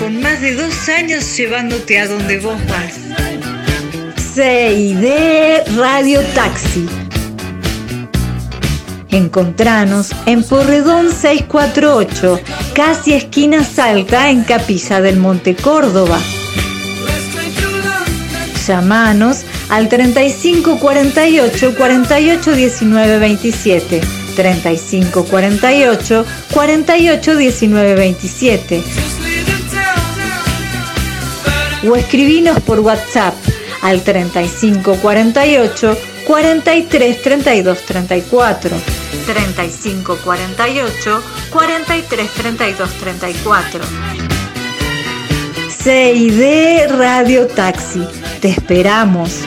Con 0.00 0.20
más 0.20 0.40
de 0.40 0.56
dos 0.56 0.88
años 0.88 1.36
llevándote 1.36 2.00
a 2.00 2.08
donde 2.08 2.40
vos 2.40 2.58
vas. 2.66 2.94
CID 4.34 5.76
Radio 5.76 6.20
Taxi. 6.34 6.88
Encontranos 9.12 10.10
en 10.26 10.42
Porredón 10.42 11.12
648, 11.12 12.40
casi 12.74 13.12
esquina 13.14 13.62
Salta, 13.62 14.28
en 14.28 14.42
Capilla 14.42 15.00
del 15.00 15.18
Monte 15.18 15.54
Córdoba. 15.54 16.18
Llamanos 18.66 19.44
al 19.68 19.88
35 19.88 20.78
48 20.78 21.74
48 21.76 22.52
19 22.52 23.18
27. 23.18 24.00
35 24.34 25.24
48 25.24 26.26
48 26.52 27.36
19 27.36 27.94
27. 27.94 28.82
O 31.88 31.96
escribinos 31.96 32.60
por 32.60 32.80
WhatsApp 32.80 33.34
al 33.82 34.02
3548 34.02 35.96
43 36.26 37.22
32 37.22 37.82
34. 37.82 38.76
3548 39.26 41.22
43 41.50 42.30
32 42.30 42.90
34. 42.98 44.35
CID 45.86 46.88
Radio 46.98 47.46
Taxi. 47.46 48.04
Te 48.40 48.48
esperamos. 48.48 49.42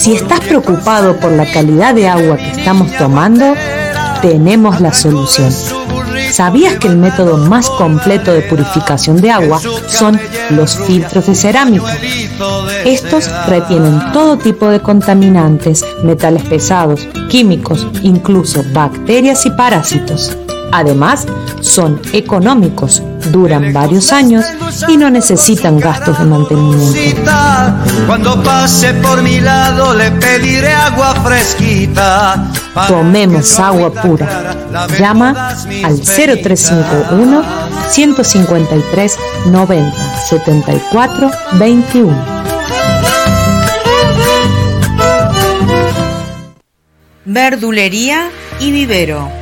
Si 0.00 0.14
estás 0.14 0.40
preocupado 0.40 1.16
por 1.20 1.30
la 1.30 1.48
calidad 1.52 1.94
de 1.94 2.08
agua 2.08 2.38
que 2.38 2.50
estamos 2.50 2.90
tomando, 2.96 3.54
tenemos 4.20 4.80
la 4.80 4.92
solución. 4.92 5.81
¿Sabías 6.32 6.78
que 6.78 6.88
el 6.88 6.96
método 6.96 7.36
más 7.36 7.68
completo 7.68 8.32
de 8.32 8.40
purificación 8.40 9.20
de 9.20 9.30
agua 9.30 9.60
son 9.86 10.18
los 10.48 10.78
filtros 10.78 11.26
de 11.26 11.34
cerámica? 11.34 11.94
Estos 12.86 13.30
retienen 13.46 14.00
todo 14.14 14.38
tipo 14.38 14.68
de 14.68 14.80
contaminantes, 14.80 15.84
metales 16.02 16.42
pesados, 16.44 17.06
químicos, 17.28 17.86
incluso 18.02 18.64
bacterias 18.72 19.44
y 19.44 19.50
parásitos. 19.50 20.34
Además, 20.72 21.26
son 21.60 22.00
económicos, 22.14 23.02
duran 23.30 23.72
varios 23.72 24.12
años 24.12 24.44
y 24.88 24.96
no 24.96 25.10
necesitan 25.10 25.78
gastos 25.78 26.18
de 26.18 26.24
mantenimiento. 26.24 27.22
Cuando 28.06 28.42
pase 28.42 28.94
por 28.94 29.22
mi 29.22 29.40
lado 29.40 29.94
le 29.94 30.10
pediré 30.12 30.72
agua 30.72 31.14
fresquita. 31.22 32.50
Tomemos 32.88 33.58
agua 33.60 33.92
pura. 33.92 34.56
Llama 34.98 35.50
al 35.84 36.00
0351 36.00 37.44
153 37.90 39.18
90 39.46 39.96
74 40.28 41.30
21. 41.58 42.42
Verdulería 47.24 48.30
y 48.58 48.72
vivero 48.72 49.41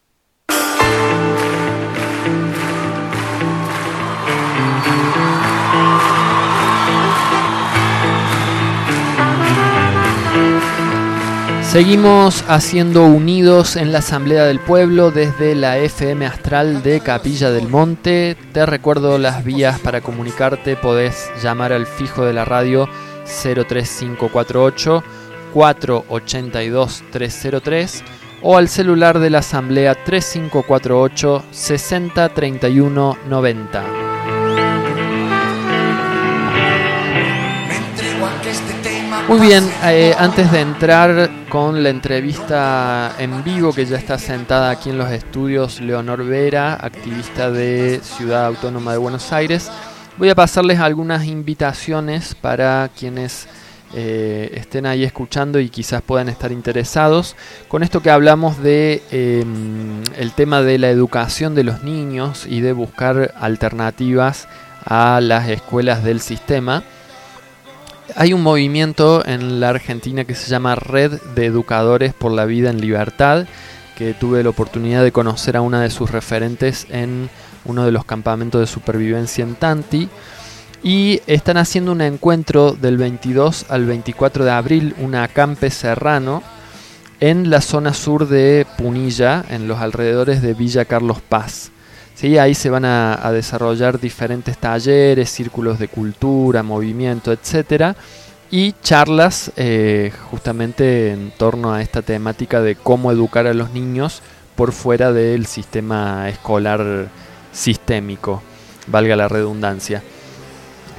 Seguimos 11.71 12.43
haciendo 12.49 13.05
unidos 13.05 13.77
en 13.77 13.93
la 13.93 13.99
Asamblea 13.99 14.43
del 14.43 14.59
Pueblo 14.59 15.09
desde 15.09 15.55
la 15.55 15.77
FM 15.77 16.25
Astral 16.25 16.83
de 16.83 16.99
Capilla 16.99 17.49
del 17.49 17.69
Monte. 17.69 18.35
Te 18.51 18.65
recuerdo 18.65 19.17
las 19.17 19.45
vías 19.45 19.79
para 19.79 20.01
comunicarte. 20.01 20.75
Podés 20.75 21.31
llamar 21.41 21.71
al 21.71 21.85
fijo 21.85 22.25
de 22.25 22.33
la 22.33 22.43
radio 22.43 22.89
03548 23.23 25.01
482 25.53 27.03
303 27.09 28.03
o 28.41 28.57
al 28.57 28.67
celular 28.67 29.19
de 29.19 29.29
la 29.29 29.39
Asamblea 29.39 29.95
3548 29.95 31.45
60 31.51 32.29
Muy 39.27 39.39
bien, 39.39 39.63
eh, 39.83 40.13
antes 40.17 40.51
de 40.51 40.59
entrar 40.59 41.29
con 41.47 41.83
la 41.83 41.89
entrevista 41.89 43.15
en 43.17 43.43
vivo 43.43 43.71
que 43.71 43.85
ya 43.85 43.97
está 43.97 44.17
sentada 44.17 44.71
aquí 44.71 44.89
en 44.89 44.97
los 44.97 45.09
estudios 45.11 45.79
Leonor 45.79 46.25
Vera, 46.25 46.73
activista 46.73 47.49
de 47.49 48.01
Ciudad 48.03 48.47
Autónoma 48.47 48.91
de 48.91 48.97
Buenos 48.97 49.31
Aires, 49.31 49.71
voy 50.17 50.29
a 50.29 50.35
pasarles 50.35 50.79
algunas 50.79 51.25
invitaciones 51.25 52.35
para 52.35 52.89
quienes 52.97 53.47
eh, 53.93 54.51
estén 54.55 54.85
ahí 54.85 55.03
escuchando 55.03 55.59
y 55.59 55.69
quizás 55.69 56.01
puedan 56.01 56.27
estar 56.27 56.51
interesados. 56.51 57.35
Con 57.67 57.83
esto 57.83 58.01
que 58.01 58.09
hablamos 58.09 58.61
de 58.61 59.03
em, 59.11 60.03
el 60.17 60.31
tema 60.33 60.61
de 60.61 60.77
la 60.77 60.89
educación 60.89 61.55
de 61.55 61.63
los 61.63 61.83
niños 61.83 62.45
y 62.47 62.61
de 62.61 62.73
buscar 62.73 63.33
alternativas 63.39 64.47
a 64.83 65.21
las 65.21 65.47
escuelas 65.47 66.03
del 66.03 66.21
sistema. 66.21 66.83
Hay 68.15 68.33
un 68.33 68.41
movimiento 68.41 69.25
en 69.25 69.59
la 69.59 69.69
Argentina 69.69 70.25
que 70.25 70.35
se 70.35 70.49
llama 70.49 70.75
Red 70.75 71.21
de 71.35 71.45
Educadores 71.45 72.13
por 72.13 72.31
la 72.31 72.45
Vida 72.45 72.69
en 72.69 72.81
Libertad, 72.81 73.45
que 73.97 74.13
tuve 74.13 74.43
la 74.43 74.49
oportunidad 74.49 75.03
de 75.03 75.11
conocer 75.11 75.55
a 75.55 75.61
una 75.61 75.81
de 75.81 75.89
sus 75.89 76.11
referentes 76.11 76.87
en 76.89 77.29
uno 77.63 77.85
de 77.85 77.91
los 77.91 78.03
campamentos 78.03 78.59
de 78.59 78.67
supervivencia 78.67 79.43
en 79.43 79.55
Tanti. 79.55 80.09
Y 80.83 81.21
están 81.27 81.57
haciendo 81.57 81.91
un 81.91 82.01
encuentro 82.01 82.73
del 82.73 82.97
22 82.97 83.67
al 83.69 83.85
24 83.85 84.43
de 84.45 84.51
abril, 84.51 84.95
un 84.97 85.15
acampe 85.15 85.69
serrano, 85.69 86.43
en 87.19 87.49
la 87.49 87.61
zona 87.61 87.93
sur 87.93 88.27
de 88.27 88.65
Punilla, 88.77 89.45
en 89.49 89.67
los 89.67 89.79
alrededores 89.79 90.41
de 90.41 90.53
Villa 90.53 90.85
Carlos 90.85 91.21
Paz. 91.21 91.71
¿Sí? 92.15 92.37
Ahí 92.37 92.55
se 92.55 92.69
van 92.69 92.85
a, 92.85 93.31
desarrollar 93.31 93.99
diferentes 93.99 94.57
talleres, 94.57 95.29
círculos 95.29 95.79
de 95.79 95.87
cultura, 95.87 96.63
movimiento, 96.63 97.31
etcétera, 97.31 97.95
y 98.49 98.73
charlas 98.81 99.51
eh, 99.55 100.11
justamente 100.29 101.11
en 101.11 101.31
torno 101.31 101.73
a 101.73 101.81
esta 101.81 102.01
temática 102.01 102.61
de 102.61 102.75
cómo 102.75 103.11
educar 103.11 103.47
a 103.47 103.53
los 103.53 103.71
niños 103.71 104.21
por 104.55 104.73
fuera 104.73 105.13
del 105.13 105.45
sistema 105.45 106.27
escolar 106.29 107.09
sistémico, 107.51 108.41
valga 108.87 109.15
la 109.15 109.27
redundancia. 109.27 110.03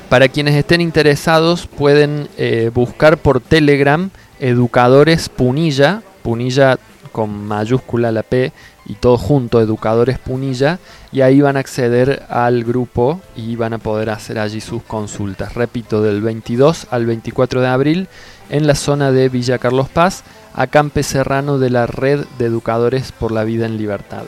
Para 0.09 0.29
quienes 0.29 0.55
estén 0.55 0.81
interesados 0.81 1.67
pueden 1.67 2.29
eh, 2.37 2.71
buscar 2.75 3.19
por 3.19 3.41
Telegram 3.41 4.11
Educadores 4.41 5.29
Punilla, 5.29 6.03
Punilla 6.23 6.79
con 7.13 7.45
mayúscula 7.45 8.11
la 8.13 8.23
P 8.23 8.53
y 8.87 8.95
todo 8.95 9.17
junto, 9.17 9.61
Educadores 9.61 10.19
Punilla, 10.19 10.79
y 11.13 11.21
ahí 11.21 11.41
van 11.41 11.57
a 11.57 11.61
acceder 11.61 12.25
al 12.29 12.65
grupo 12.65 13.21
y 13.37 13.57
van 13.57 13.75
a 13.75 13.79
poder 13.79 14.11
hacer 14.11 14.39
allí 14.39 14.61
sus 14.61 14.83
consultas. 14.83 15.55
Repito, 15.55 16.03
del 16.03 16.21
22 16.21 16.89
al 16.91 17.07
24 17.07 17.61
de 17.61 17.69
abril 17.69 18.09
en 18.51 18.67
la 18.67 18.75
zona 18.75 19.13
de 19.13 19.29
Villa 19.29 19.59
Carlos 19.59 19.89
Paz, 19.89 20.25
a 20.55 20.67
Campe 20.67 21.03
Serrano 21.03 21.59
de 21.59 21.71
la 21.71 21.87
Red 21.87 22.25
de 22.39 22.47
Educadores 22.47 23.13
por 23.13 23.33
la 23.33 23.45
Vida 23.45 23.67
en 23.67 23.77
Libertad. 23.77 24.25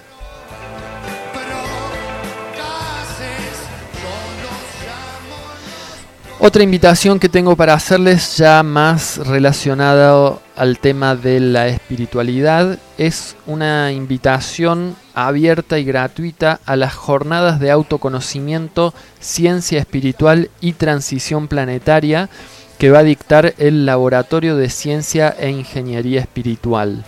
Otra 6.47 6.63
invitación 6.63 7.21
que 7.21 7.31
tengo 7.31 7.57
para 7.57 7.73
hacerles 7.73 8.37
ya 8.37 8.63
más 8.63 9.17
relacionada 9.17 10.37
al 10.57 10.79
tema 10.79 11.17
de 11.17 11.41
la 11.41 11.69
espiritualidad 11.69 12.79
es 12.99 13.35
una 13.47 13.93
invitación 13.93 14.95
abierta 15.15 15.79
y 15.79 15.85
gratuita 15.85 16.61
a 16.67 16.77
las 16.77 16.93
jornadas 16.93 17.61
de 17.61 17.71
autoconocimiento, 17.71 18.93
ciencia 19.21 19.79
espiritual 19.79 20.51
y 20.61 20.75
transición 20.75 21.49
planetaria 21.49 22.29
que 22.77 22.91
va 22.91 22.99
a 22.99 23.05
dictar 23.05 23.55
el 23.57 23.87
Laboratorio 23.87 24.55
de 24.55 24.69
Ciencia 24.69 25.35
e 25.39 25.49
Ingeniería 25.49 26.21
Espiritual. 26.21 27.05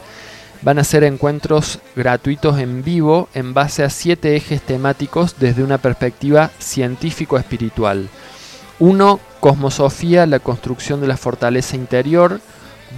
Van 0.62 0.78
a 0.78 0.84
ser 0.84 1.04
encuentros 1.04 1.80
gratuitos 1.94 2.58
en 2.58 2.82
vivo 2.82 3.28
en 3.34 3.52
base 3.52 3.84
a 3.84 3.90
siete 3.90 4.34
ejes 4.34 4.62
temáticos 4.62 5.36
desde 5.38 5.62
una 5.62 5.76
perspectiva 5.76 6.50
científico-espiritual. 6.58 8.08
1. 8.78 9.20
Cosmosofía, 9.46 10.26
la 10.26 10.40
construcción 10.40 11.00
de 11.00 11.06
la 11.06 11.16
fortaleza 11.16 11.76
interior. 11.76 12.40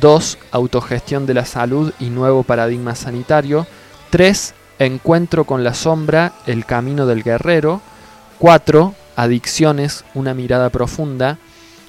2. 0.01 0.39
Autogestión 0.51 1.27
de 1.27 1.35
la 1.35 1.45
salud 1.45 1.93
y 2.01 2.07
nuevo 2.07 2.43
paradigma 2.43 2.95
sanitario. 2.95 3.67
3. 4.09 4.55
Encuentro 4.79 5.45
con 5.45 5.63
la 5.63 5.75
sombra, 5.75 6.33
el 6.47 6.65
camino 6.65 7.05
del 7.05 7.23
guerrero. 7.23 7.83
4. 8.39 8.95
Adicciones, 9.15 10.07
una 10.15 10.33
mirada 10.33 10.71
profunda. 10.71 11.37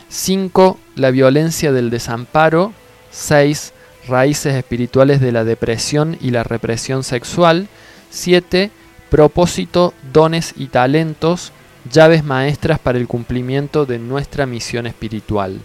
5. 0.10 0.78
La 0.96 1.12
violencia 1.12 1.72
del 1.72 1.90
desamparo. 1.90 2.74
6. 3.12 3.72
Raíces 4.10 4.56
espirituales 4.56 5.22
de 5.22 5.32
la 5.32 5.46
depresión 5.46 6.18
y 6.20 6.32
la 6.32 6.44
represión 6.44 7.06
sexual. 7.06 7.70
7. 8.10 8.72
Propósito, 9.10 9.94
dones 10.12 10.54
y 10.58 10.68
talentos. 10.68 11.54
Llaves 11.92 12.24
maestras 12.24 12.80
para 12.80 12.98
el 12.98 13.08
cumplimiento 13.08 13.86
de 13.86 14.00
nuestra 14.00 14.46
misión 14.46 14.86
espiritual. 14.86 15.60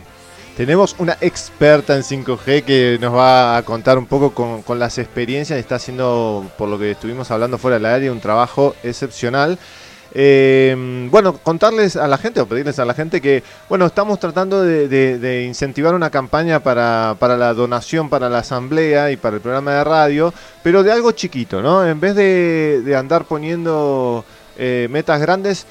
tenemos 0.56 0.96
una 1.00 1.18
experta 1.20 1.96
en 1.96 2.04
5G 2.04 2.64
que 2.64 2.98
nos 3.02 3.14
va 3.14 3.58
a 3.58 3.64
contar 3.64 3.98
un 3.98 4.06
poco 4.06 4.34
con, 4.34 4.80
las 4.80 4.98
experiencias. 4.98 5.58
Está 5.58 5.76
haciendo, 5.76 6.46
por 6.58 6.70
lo 6.70 6.78
que 6.78 6.92
estuvimos 6.92 7.32
hablando 7.32 7.58
fuera 7.58 7.78
del 7.78 7.86
área, 7.86 8.12
un 8.12 8.20
trabajo 8.20 8.76
excepcional. 8.84 9.58
Eh, 10.16 11.08
bueno, 11.10 11.40
contarles 11.40 11.96
a 11.96 12.08
la 12.08 12.20
gente 12.20 12.40
o 12.40 12.46
pedirles 12.46 12.78
a 12.78 12.86
la 12.86 12.94
gente 12.94 13.20
que, 13.20 13.44
bueno, 13.68 13.88
estamos 13.88 14.20
tratando 14.20 14.62
de, 14.62 15.46
incentivar 15.48 15.96
una 15.96 16.12
campaña 16.12 16.60
para, 16.60 17.16
la 17.20 17.54
donación 17.56 18.10
para 18.10 18.30
la 18.30 18.40
asamblea 18.40 19.10
y 19.10 19.18
para 19.18 19.38
el 19.38 19.42
programa 19.42 19.74
de 19.74 19.84
radio, 19.84 20.34
pero 20.62 20.84
de 20.84 20.92
algo 20.92 21.14
chiquito, 21.14 21.64
¿no? 21.64 21.84
En 21.86 22.00
vez 22.00 22.16
de, 22.16 22.96
andar 22.96 23.26
poniendo 23.26 24.24
eh, 24.56 24.88
metas 24.92 25.20
grandes, 25.20 25.66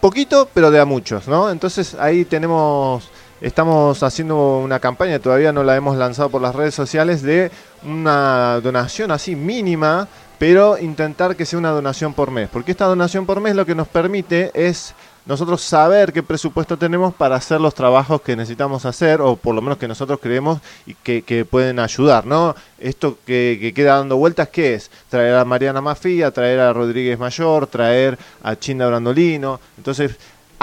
poquito, 0.00 0.48
pero 0.52 0.72
de 0.72 0.80
a 0.80 0.84
muchos, 0.84 1.28
¿no? 1.28 1.48
Entonces 1.48 1.94
ahí 1.94 2.24
tenemos 2.24 3.08
estamos 3.46 4.02
haciendo 4.02 4.58
una 4.58 4.80
campaña, 4.80 5.18
todavía 5.18 5.52
no 5.52 5.62
la 5.64 5.76
hemos 5.76 5.96
lanzado 5.96 6.30
por 6.30 6.40
las 6.40 6.54
redes 6.54 6.74
sociales, 6.74 7.22
de 7.22 7.50
una 7.84 8.60
donación 8.62 9.10
así 9.10 9.36
mínima, 9.36 10.08
pero 10.38 10.78
intentar 10.78 11.36
que 11.36 11.44
sea 11.44 11.58
una 11.58 11.70
donación 11.70 12.14
por 12.14 12.30
mes. 12.30 12.48
Porque 12.50 12.70
esta 12.70 12.86
donación 12.86 13.26
por 13.26 13.40
mes 13.40 13.54
lo 13.54 13.66
que 13.66 13.74
nos 13.74 13.86
permite 13.86 14.50
es 14.54 14.94
nosotros 15.26 15.62
saber 15.62 16.12
qué 16.12 16.22
presupuesto 16.22 16.76
tenemos 16.76 17.14
para 17.14 17.36
hacer 17.36 17.60
los 17.60 17.74
trabajos 17.74 18.20
que 18.22 18.36
necesitamos 18.36 18.84
hacer, 18.84 19.20
o 19.20 19.36
por 19.36 19.54
lo 19.54 19.62
menos 19.62 19.78
que 19.78 19.88
nosotros 19.88 20.18
creemos 20.22 20.60
y 20.86 20.94
que, 20.94 21.44
pueden 21.44 21.78
ayudar, 21.78 22.26
¿no? 22.26 22.54
Esto 22.78 23.18
que, 23.26 23.58
que, 23.60 23.72
queda 23.72 23.96
dando 23.96 24.16
vueltas, 24.16 24.48
¿qué 24.48 24.74
es? 24.74 24.90
Traer 25.08 25.34
a 25.36 25.44
Mariana 25.44 25.80
Mafía, 25.80 26.30
traer 26.30 26.60
a 26.60 26.72
Rodríguez 26.72 27.18
Mayor, 27.18 27.66
traer 27.66 28.18
a 28.42 28.56
Chinda 28.56 28.86
Brandolino. 28.86 29.60
Entonces, 29.78 30.16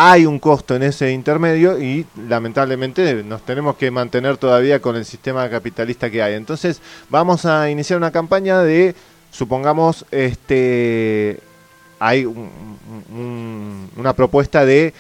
hay 0.04 0.26
un 0.26 0.40
costo 0.40 0.76
en 0.76 0.82
ese 0.82 1.12
intermedio 1.12 1.80
y 1.80 2.08
lamentablemente 2.28 3.24
nos 3.24 3.44
tenemos 3.44 3.76
que 3.76 3.92
mantener 3.92 4.36
todavía 4.38 4.82
con 4.82 4.96
el 4.96 5.06
sistema 5.06 5.48
capitalista 5.48 6.10
que 6.10 6.24
hay. 6.24 6.34
Entonces 6.34 6.82
vamos 7.10 7.46
a 7.46 7.70
iniciar 7.70 7.98
una 7.98 8.10
campaña 8.10 8.64
de, 8.64 8.96
supongamos, 9.30 10.04
este, 10.10 11.40
hay 12.00 12.26
una 12.26 14.14
propuesta 14.14 14.66
de 14.66 14.96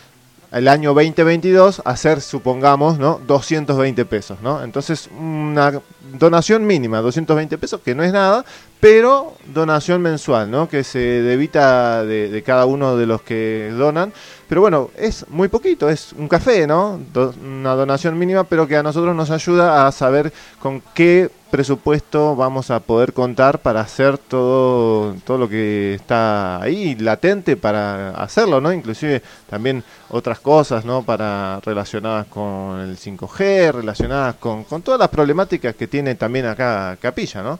el 0.51 0.67
año 0.67 0.93
2022 0.93 1.81
hacer, 1.83 2.21
supongamos, 2.21 2.99
¿no? 2.99 3.19
220 3.25 4.05
pesos, 4.05 4.39
¿no? 4.43 4.61
Entonces, 4.63 5.09
una 5.17 5.81
donación 6.19 6.67
mínima, 6.67 6.99
220 6.99 7.57
pesos, 7.57 7.79
que 7.79 7.95
no 7.95 8.03
es 8.03 8.11
nada, 8.11 8.45
pero 8.81 9.35
donación 9.45 10.01
mensual, 10.01 10.51
¿no? 10.51 10.67
Que 10.67 10.83
se 10.83 10.99
debita 10.99 12.03
de 12.03 12.43
cada 12.45 12.65
uno 12.65 12.97
de 12.97 13.05
los 13.05 13.21
que 13.21 13.71
donan 13.77 14.11
pero 14.51 14.59
bueno, 14.59 14.91
es 14.97 15.25
muy 15.29 15.47
poquito, 15.47 15.89
es 15.89 16.11
un 16.11 16.27
café, 16.27 16.67
¿no? 16.67 16.99
una 17.41 17.73
donación 17.73 18.19
mínima, 18.19 18.43
pero 18.43 18.67
que 18.67 18.75
a 18.75 18.83
nosotros 18.83 19.15
nos 19.15 19.31
ayuda 19.31 19.87
a 19.87 19.91
saber 19.93 20.33
con 20.59 20.83
qué 20.93 21.29
presupuesto 21.49 22.35
vamos 22.35 22.69
a 22.69 22.81
poder 22.81 23.13
contar 23.13 23.59
para 23.59 23.79
hacer 23.79 24.17
todo, 24.17 25.15
todo 25.23 25.37
lo 25.37 25.47
que 25.47 25.93
está 25.93 26.61
ahí 26.61 26.95
latente 26.95 27.55
para 27.55 28.09
hacerlo, 28.09 28.59
¿no? 28.59 28.73
Inclusive 28.73 29.21
también 29.49 29.85
otras 30.09 30.41
cosas, 30.41 30.83
¿no? 30.83 31.01
Para 31.03 31.61
relacionadas 31.61 32.27
con 32.27 32.77
el 32.81 32.97
5G, 32.97 33.71
relacionadas 33.71 34.35
con, 34.35 34.65
con 34.65 34.81
todas 34.81 34.99
las 34.99 35.07
problemáticas 35.07 35.75
que 35.75 35.87
tiene 35.87 36.15
también 36.15 36.45
acá 36.45 36.97
Capilla, 36.99 37.41
¿no? 37.41 37.57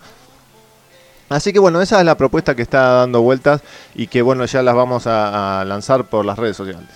Así 1.32 1.54
que 1.54 1.60
bueno, 1.60 1.82
esa 1.82 2.00
es 2.00 2.06
la 2.06 2.18
propuesta 2.18 2.56
que 2.56 2.62
está 2.62 2.82
dando 2.92 3.22
vueltas 3.22 3.62
y 3.96 4.08
que 4.08 4.22
bueno, 4.22 4.46
ya 4.46 4.62
las 4.62 4.76
vamos 4.76 5.08
a, 5.08 5.64
lanzar 5.66 6.06
por 6.06 6.26
las 6.26 6.38
redes 6.38 6.58
sociales. 6.58 6.90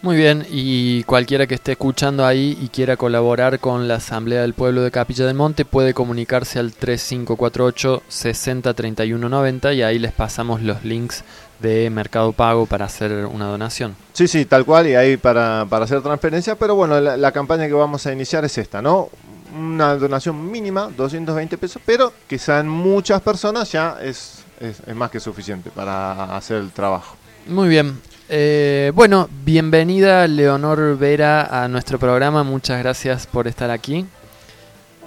Muy 0.00 0.16
bien, 0.16 0.46
y 0.50 1.04
cualquiera 1.04 1.46
que 1.46 1.54
esté 1.54 1.72
escuchando 1.72 2.26
ahí 2.26 2.58
y 2.60 2.68
quiera 2.68 2.96
colaborar 2.96 3.60
con 3.60 3.86
la 3.86 3.96
Asamblea 3.96 4.40
del 4.40 4.54
Pueblo 4.54 4.82
de 4.82 4.90
Capilla 4.90 5.26
del 5.26 5.36
Monte 5.36 5.64
puede 5.64 5.94
comunicarse 5.94 6.58
al 6.58 6.72
3548 6.72 8.02
603190 8.08 9.72
y 9.74 9.82
ahí 9.82 9.98
les 10.00 10.12
pasamos 10.12 10.62
los 10.62 10.82
links 10.84 11.22
de 11.60 11.88
Mercado 11.90 12.32
Pago 12.32 12.66
para 12.66 12.86
hacer 12.86 13.26
una 13.26 13.46
donación. 13.46 13.94
Sí, 14.12 14.26
sí, 14.26 14.44
tal 14.46 14.64
cual, 14.64 14.88
y 14.88 14.96
ahí 14.96 15.16
para, 15.18 15.66
para 15.68 15.84
hacer 15.84 16.02
transferencia, 16.02 16.56
pero 16.56 16.74
bueno, 16.74 16.98
la 16.98 17.32
campaña 17.32 17.68
que 17.68 17.74
vamos 17.74 18.04
a 18.06 18.12
iniciar 18.12 18.44
es 18.44 18.58
esta, 18.58 18.82
¿no? 18.82 19.10
Una 19.54 19.96
donación 19.96 20.50
mínima, 20.50 20.90
220 20.96 21.58
pesos, 21.58 21.82
pero 21.84 22.12
que 22.28 22.38
sean 22.38 22.68
muchas 22.68 23.20
personas 23.20 23.70
ya 23.70 23.98
es, 24.02 24.44
es, 24.60 24.94
más 24.94 25.10
que 25.10 25.20
suficiente 25.20 25.70
para 25.70 26.36
hacer 26.36 26.58
el 26.58 26.70
trabajo. 26.70 27.16
Muy 27.46 27.68
bien. 27.68 28.00
Eh, 28.28 28.92
bueno, 28.94 29.28
bienvenida 29.44 30.26
Leonor 30.26 30.96
Vera 30.96 31.64
a 31.64 31.68
nuestro 31.68 31.98
programa. 31.98 32.42
Muchas 32.44 32.78
gracias 32.78 33.26
por 33.26 33.46
estar 33.46 33.70
aquí. 33.70 34.06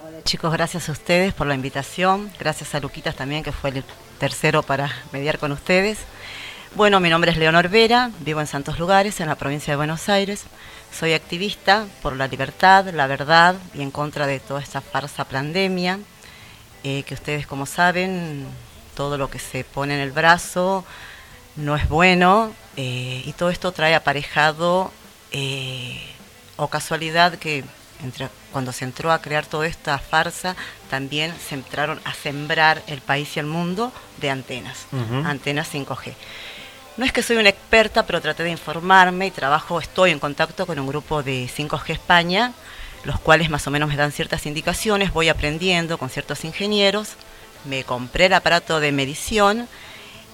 Hola 0.05 0.21
chicos, 0.23 0.51
gracias 0.51 0.89
a 0.89 0.91
ustedes 0.91 1.33
por 1.33 1.47
la 1.47 1.55
invitación. 1.55 2.29
Gracias 2.39 2.75
a 2.75 2.79
Luquitas 2.79 3.15
también, 3.15 3.43
que 3.43 3.51
fue 3.51 3.71
el 3.71 3.83
tercero 4.19 4.61
para 4.63 4.91
mediar 5.11 5.39
con 5.39 5.51
ustedes. 5.51 5.99
Bueno, 6.75 6.99
mi 6.99 7.09
nombre 7.09 7.31
es 7.31 7.37
Leonor 7.37 7.69
Vera, 7.69 8.11
vivo 8.19 8.41
en 8.41 8.47
Santos 8.47 8.79
Lugares, 8.79 9.21
en 9.21 9.27
la 9.27 9.35
provincia 9.35 9.71
de 9.71 9.77
Buenos 9.77 10.09
Aires. 10.09 10.43
Soy 10.97 11.11
activista 11.11 11.87
por 12.01 12.15
la 12.15 12.27
libertad, 12.27 12.85
la 12.93 13.05
verdad 13.05 13.55
y 13.73 13.81
en 13.81 13.91
contra 13.91 14.27
de 14.27 14.39
toda 14.39 14.61
esta 14.61 14.79
farsa 14.79 15.25
pandemia, 15.25 15.99
eh, 16.85 17.03
que 17.03 17.15
ustedes 17.15 17.45
como 17.45 17.65
saben, 17.65 18.45
todo 18.95 19.17
lo 19.17 19.29
que 19.29 19.39
se 19.39 19.65
pone 19.65 19.95
en 19.95 19.99
el 19.99 20.13
brazo 20.13 20.85
no 21.57 21.75
es 21.75 21.89
bueno 21.89 22.53
eh, 22.77 23.23
y 23.25 23.33
todo 23.33 23.49
esto 23.49 23.73
trae 23.73 23.93
aparejado 23.93 24.89
eh, 25.33 25.99
o 26.55 26.69
casualidad 26.69 27.39
que 27.39 27.65
entre, 28.01 28.29
cuando 28.53 28.71
se 28.71 28.85
entró 28.85 29.11
a 29.11 29.21
crear 29.21 29.45
toda 29.45 29.67
esta 29.67 29.97
farsa, 29.99 30.55
también 30.89 31.33
se 31.45 31.55
entraron 31.55 31.99
a 32.05 32.13
sembrar 32.13 32.81
el 32.87 33.01
país 33.01 33.35
y 33.35 33.39
el 33.39 33.47
mundo 33.47 33.91
de 34.21 34.29
antenas, 34.29 34.85
antenas 35.25 35.73
5G. 35.73 36.13
No 36.97 37.03
es 37.03 37.11
que 37.11 37.23
soy 37.23 37.35
una 37.35 37.49
experta, 37.49 38.05
pero 38.05 38.21
traté 38.21 38.43
de 38.43 38.51
informarme 38.51 39.27
y 39.27 39.31
trabajo, 39.31 39.81
estoy 39.81 40.11
en 40.11 40.19
contacto 40.19 40.65
con 40.65 40.79
un 40.79 40.87
grupo 40.87 41.23
de 41.23 41.49
5G 41.49 41.89
España, 41.89 42.53
los 43.03 43.19
cuales 43.19 43.49
más 43.49 43.67
o 43.67 43.71
menos 43.71 43.89
me 43.89 43.97
dan 43.97 44.13
ciertas 44.13 44.45
indicaciones, 44.45 45.11
voy 45.11 45.27
aprendiendo 45.27 45.97
con 45.97 46.09
ciertos 46.09 46.45
ingenieros, 46.45 47.15
me 47.65 47.83
compré 47.83 48.27
el 48.27 48.33
aparato 48.33 48.79
de 48.79 48.93
medición 48.93 49.67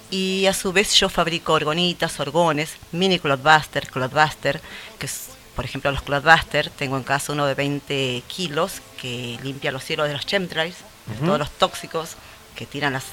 y 0.08 0.46
a 0.46 0.54
su 0.54 0.72
vez 0.72 0.94
yo 0.94 1.08
fabrico 1.08 1.52
orgonitas, 1.52 2.20
orgones, 2.20 2.76
mini 2.92 3.18
Cloudbuster, 3.18 3.90
Cloudbuster, 3.90 4.60
que 5.00 5.06
es, 5.06 5.30
por 5.56 5.64
ejemplo 5.64 5.90
los 5.90 6.02
Cloudbuster, 6.02 6.70
tengo 6.70 6.96
en 6.96 7.02
casa 7.02 7.32
uno 7.32 7.46
de 7.46 7.54
20 7.54 8.22
kilos 8.28 8.82
que 9.00 9.36
limpia 9.42 9.72
los 9.72 9.82
cielos 9.82 10.06
de 10.06 10.14
los 10.14 10.26
chemtrails, 10.26 10.76
de 11.06 11.26
todos 11.26 11.40
los 11.40 11.50
tóxicos 11.50 12.10
que 12.54 12.66
tiran 12.66 12.92
las 12.92 13.04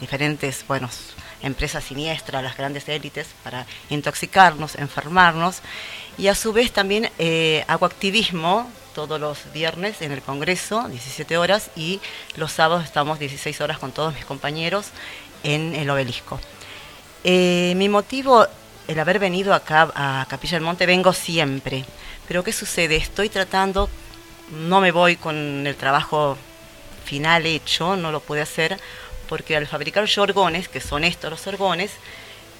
diferentes, 0.00 0.64
bueno, 0.66 0.88
empresas 1.44 1.84
siniestras, 1.84 2.42
las 2.42 2.56
grandes 2.56 2.88
élites, 2.88 3.28
para 3.42 3.66
intoxicarnos, 3.90 4.74
enfermarnos. 4.76 5.60
Y 6.18 6.28
a 6.28 6.34
su 6.34 6.52
vez 6.52 6.72
también 6.72 7.10
eh, 7.18 7.64
hago 7.68 7.86
activismo 7.86 8.70
todos 8.94 9.20
los 9.20 9.52
viernes 9.52 10.02
en 10.02 10.12
el 10.12 10.22
Congreso, 10.22 10.88
17 10.88 11.36
horas, 11.36 11.70
y 11.76 12.00
los 12.36 12.52
sábados 12.52 12.84
estamos 12.84 13.18
16 13.18 13.60
horas 13.60 13.78
con 13.78 13.92
todos 13.92 14.14
mis 14.14 14.24
compañeros 14.24 14.86
en 15.42 15.74
el 15.74 15.90
obelisco. 15.90 16.40
Eh, 17.24 17.74
mi 17.76 17.88
motivo 17.88 18.46
el 18.86 18.98
haber 18.98 19.18
venido 19.18 19.54
acá 19.54 19.90
a 19.94 20.26
Capilla 20.28 20.56
del 20.56 20.64
Monte, 20.64 20.86
vengo 20.86 21.12
siempre. 21.12 21.84
Pero 22.28 22.44
¿qué 22.44 22.52
sucede? 22.52 22.96
Estoy 22.96 23.28
tratando, 23.28 23.88
no 24.50 24.80
me 24.80 24.92
voy 24.92 25.16
con 25.16 25.66
el 25.66 25.76
trabajo 25.76 26.36
final 27.04 27.46
hecho, 27.46 27.96
no 27.96 28.10
lo 28.12 28.20
pude 28.20 28.40
hacer, 28.40 28.78
porque 29.28 29.56
al 29.56 29.66
fabricar 29.66 30.04
yo 30.04 30.22
orgones, 30.22 30.68
que 30.68 30.80
son 30.80 31.04
estos 31.04 31.30
los 31.30 31.46
orgones, 31.46 31.92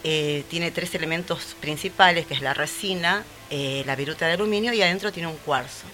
eh, 0.03 0.45
tiene 0.51 0.71
tres 0.71 0.95
elementos 0.95 1.57
principales, 1.61 2.27
que 2.27 2.35
es 2.35 2.43
la 2.43 2.53
resina, 2.53 3.25
eh, 3.51 3.83
la 3.87 3.97
viruta 3.97 4.27
de 4.27 4.33
aluminio 4.35 4.73
y 4.73 4.83
adentro 4.83 5.11
tiene 5.13 5.29
un 5.29 5.37
cuarzo. 5.39 5.87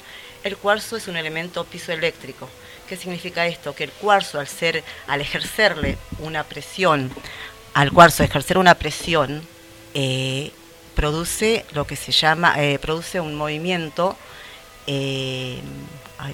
El 0.43 0.57
cuarzo 0.57 0.97
es 0.97 1.07
un 1.07 1.17
elemento 1.17 1.65
pisoeléctrico. 1.65 2.49
¿Qué 2.89 2.97
significa 2.97 3.47
esto? 3.47 3.75
Que 3.75 3.85
el 3.85 3.93
cuarzo, 3.93 4.41
al, 4.41 4.49
ser, 4.49 4.83
al 5.07 5.21
ejercerle 5.21 5.97
una 6.19 6.43
presión, 6.43 7.13
al 7.73 7.93
cuarzo 7.93 8.25
ejercer 8.25 8.59
una 8.59 8.75
presión, 8.75 9.47
eh, 9.95 10.51
produce 10.97 11.65
lo 11.73 11.87
que 11.87 11.95
se 11.95 12.11
llama, 12.11 12.57
produce 12.81 13.21
un 13.21 13.37
movimiento, 13.37 14.17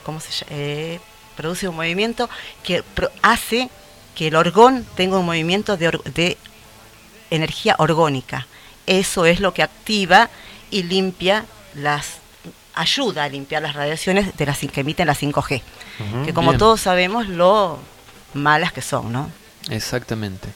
¿cómo 0.03 0.20
se 0.20 0.32
llama? 0.32 1.01
produce 1.37 1.68
un 1.68 1.76
movimiento 1.76 2.28
que 2.64 2.82
hace 3.22 3.68
que 4.16 4.28
el 4.28 4.34
orgón 4.34 4.84
tenga 4.96 5.18
un 5.18 5.26
movimiento 5.26 5.76
de, 5.76 6.36
energía 7.30 7.76
orgónica. 7.78 8.46
Eso 8.86 9.26
es 9.26 9.40
lo 9.40 9.52
que 9.52 9.62
activa 9.62 10.30
y 10.70 10.84
limpia 10.84 11.44
las 11.74 12.18
ayuda 12.74 13.24
a 13.24 13.28
limpiar 13.28 13.62
las 13.62 13.74
radiaciones 13.74 14.36
de 14.36 14.46
las 14.46 14.58
que 14.58 14.80
emiten 14.80 15.06
las 15.06 15.22
5G, 15.22 15.62
que 16.24 16.34
como 16.34 16.56
todos 16.56 16.80
sabemos 16.80 17.28
lo 17.28 17.78
malas 18.34 18.72
que 18.72 18.82
son, 18.82 19.12
¿no? 19.12 19.30
Exactamente. 19.70 20.48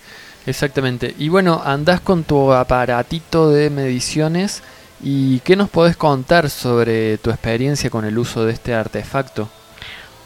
Exactamente. 0.47 1.15
Y 1.19 1.29
bueno, 1.29 1.63
andás 1.65 2.01
con 2.01 2.25
tu 2.25 2.53
aparatito 2.53 3.51
de 3.51 3.69
mediciones 3.69 4.63
y 5.03 5.41
¿qué 5.41 5.57
nos 5.57 5.69
podés 5.69 5.97
contar 5.97 6.51
sobre 6.51 7.19
tu 7.19 7.31
experiencia 7.31 7.91
con 7.91 8.05
el 8.05 8.19
uso 8.19 8.45
de 8.45 8.53
este 8.53 8.75
artefacto? 8.75 9.49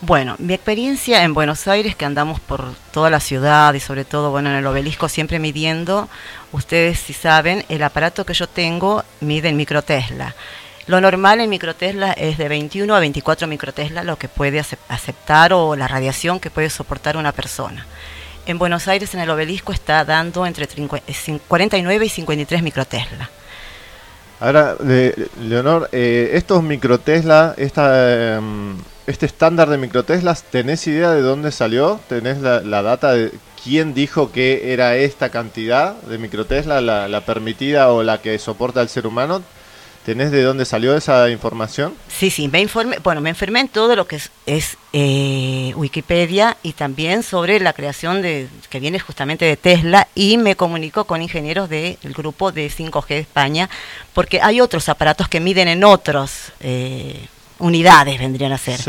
Bueno, 0.06 0.36
mi 0.38 0.52
experiencia 0.52 1.24
en 1.24 1.32
Buenos 1.32 1.66
Aires, 1.66 1.96
que 1.96 2.04
andamos 2.04 2.38
por 2.38 2.74
toda 2.92 3.08
la 3.08 3.20
ciudad 3.20 3.72
y 3.72 3.80
sobre 3.80 4.04
todo 4.04 4.30
bueno, 4.30 4.50
en 4.50 4.56
el 4.56 4.66
obelisco 4.66 5.08
siempre 5.08 5.38
midiendo, 5.38 6.10
ustedes 6.52 6.98
si 6.98 7.14
saben, 7.14 7.64
el 7.70 7.82
aparato 7.82 8.26
que 8.26 8.34
yo 8.34 8.46
tengo 8.46 9.02
mide 9.20 9.48
en 9.48 9.56
microtesla. 9.56 10.34
Lo 10.88 11.00
normal 11.00 11.40
en 11.40 11.48
microtesla 11.48 12.12
es 12.12 12.36
de 12.36 12.48
21 12.48 12.94
a 12.94 13.00
24 13.00 13.48
microtesla, 13.48 14.04
lo 14.04 14.18
que 14.18 14.28
puede 14.28 14.62
aceptar 14.88 15.54
o 15.54 15.74
la 15.74 15.88
radiación 15.88 16.38
que 16.38 16.50
puede 16.50 16.68
soportar 16.68 17.16
una 17.16 17.32
persona. 17.32 17.86
En 18.44 18.58
Buenos 18.58 18.86
Aires, 18.88 19.14
en 19.14 19.20
el 19.20 19.30
obelisco, 19.30 19.72
está 19.72 20.04
dando 20.04 20.44
entre 20.44 20.68
49 20.68 22.04
y 22.04 22.08
53 22.10 22.62
microtesla. 22.62 23.30
Ahora, 24.38 24.76
Leonor, 25.40 25.88
eh, 25.92 26.32
estos 26.34 26.62
microtesla, 26.62 27.54
esta... 27.56 28.36
Em, 28.36 28.76
este 29.06 29.26
estándar 29.26 29.68
de 29.68 29.78
microteslas, 29.78 30.44
¿tenés 30.44 30.86
idea 30.86 31.10
de 31.10 31.20
dónde 31.20 31.52
salió? 31.52 32.00
¿Tenés 32.08 32.38
la, 32.38 32.60
data 32.82 33.12
de 33.12 33.32
quién 33.62 33.94
dijo 33.94 34.32
que 34.32 34.72
era 34.72 34.96
esta 34.96 35.30
cantidad 35.30 35.94
de 36.02 36.18
microtesla, 36.18 36.80
la, 36.80 37.08
la 37.08 37.20
permitida 37.22 37.92
o 37.92 38.02
la 38.02 38.20
que 38.20 38.38
soporta 38.38 38.80
el 38.80 38.88
ser 38.88 39.06
humano? 39.06 39.42
¿Tenés 40.04 40.30
de 40.30 40.42
dónde 40.42 40.66
salió 40.66 40.94
esa 40.94 41.30
información? 41.30 41.94
Sí, 42.08 42.28
sí, 42.30 42.48
me 42.48 42.60
informé, 42.60 42.98
bueno, 42.98 43.22
me 43.22 43.30
enfermé 43.30 43.60
en 43.60 43.68
todo 43.68 43.96
lo 43.96 44.06
que 44.06 44.20
es, 44.44 44.76
eh, 44.92 45.72
Wikipedia 45.76 46.58
y 46.62 46.74
también 46.74 47.22
sobre 47.22 47.58
la 47.58 47.72
creación 47.72 48.20
de 48.20 48.48
que 48.68 48.80
viene 48.80 49.00
justamente 49.00 49.46
de 49.46 49.56
Tesla 49.56 50.06
y 50.14 50.36
me 50.36 50.56
comunico 50.56 51.04
con 51.04 51.22
ingenieros 51.22 51.70
del 51.70 51.96
grupo 52.14 52.52
de 52.52 52.70
5G 52.70 53.08
de 53.08 53.18
España 53.20 53.70
porque 54.12 54.42
hay 54.42 54.60
otros 54.60 54.90
aparatos 54.90 55.26
que 55.28 55.40
miden 55.40 55.68
en 55.68 55.84
otros 55.84 56.52
eh, 56.60 57.26
unidades 57.58 58.18
vendrían 58.18 58.52
a 58.52 58.58
ser. 58.58 58.80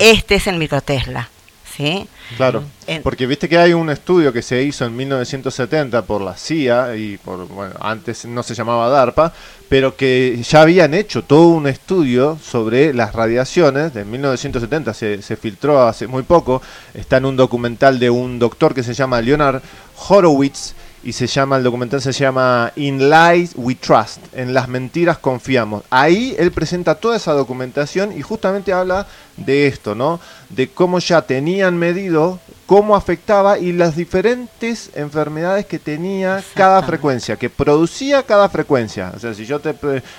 Este 0.00 0.34
es 0.36 0.46
el 0.46 0.56
microtesla. 0.56 1.28
¿sí? 1.76 2.08
Claro, 2.36 2.62
porque 3.02 3.26
viste 3.26 3.48
que 3.48 3.58
hay 3.58 3.72
un 3.72 3.90
estudio 3.90 4.32
que 4.32 4.42
se 4.42 4.62
hizo 4.62 4.84
en 4.84 4.94
1970 4.96 6.02
por 6.02 6.20
la 6.20 6.36
CIA 6.36 6.96
y 6.96 7.18
por, 7.18 7.48
bueno, 7.48 7.74
antes 7.80 8.24
no 8.24 8.42
se 8.42 8.54
llamaba 8.54 8.88
DARPA, 8.88 9.32
pero 9.68 9.96
que 9.96 10.40
ya 10.42 10.62
habían 10.62 10.94
hecho 10.94 11.22
todo 11.22 11.48
un 11.48 11.66
estudio 11.66 12.38
sobre 12.42 12.92
las 12.94 13.14
radiaciones, 13.14 13.94
de 13.94 14.04
1970 14.04 14.94
se, 14.94 15.22
se 15.22 15.36
filtró 15.36 15.82
hace 15.82 16.06
muy 16.06 16.22
poco, 16.22 16.62
está 16.94 17.16
en 17.16 17.24
un 17.24 17.36
documental 17.36 17.98
de 17.98 18.10
un 18.10 18.38
doctor 18.38 18.74
que 18.74 18.82
se 18.82 18.94
llama 18.94 19.20
Leonard 19.20 19.62
Horowitz, 20.08 20.74
y 21.02 21.12
se 21.12 21.26
llama, 21.26 21.56
el 21.56 21.62
documental 21.62 22.00
se 22.00 22.12
llama 22.12 22.72
In 22.76 23.10
Lies 23.10 23.52
We 23.56 23.74
Trust, 23.74 24.18
en 24.34 24.52
las 24.52 24.68
mentiras 24.68 25.18
confiamos. 25.18 25.82
Ahí 25.90 26.34
él 26.38 26.52
presenta 26.52 26.94
toda 26.94 27.16
esa 27.16 27.32
documentación 27.32 28.16
y 28.16 28.22
justamente 28.22 28.72
habla 28.72 29.06
de 29.36 29.66
esto, 29.66 29.94
¿no? 29.94 30.20
De 30.50 30.68
cómo 30.68 30.98
ya 30.98 31.22
tenían 31.22 31.78
medido 31.78 32.38
cómo 32.66 32.94
afectaba 32.94 33.58
y 33.58 33.72
las 33.72 33.96
diferentes 33.96 34.90
enfermedades 34.94 35.66
que 35.66 35.80
tenía 35.80 36.40
cada 36.54 36.80
frecuencia, 36.84 37.34
que 37.34 37.50
producía 37.50 38.22
cada 38.22 38.48
frecuencia. 38.48 39.12
O 39.16 39.18
sea, 39.18 39.34
si 39.34 39.44
yo 39.44 39.58
te 39.58 39.74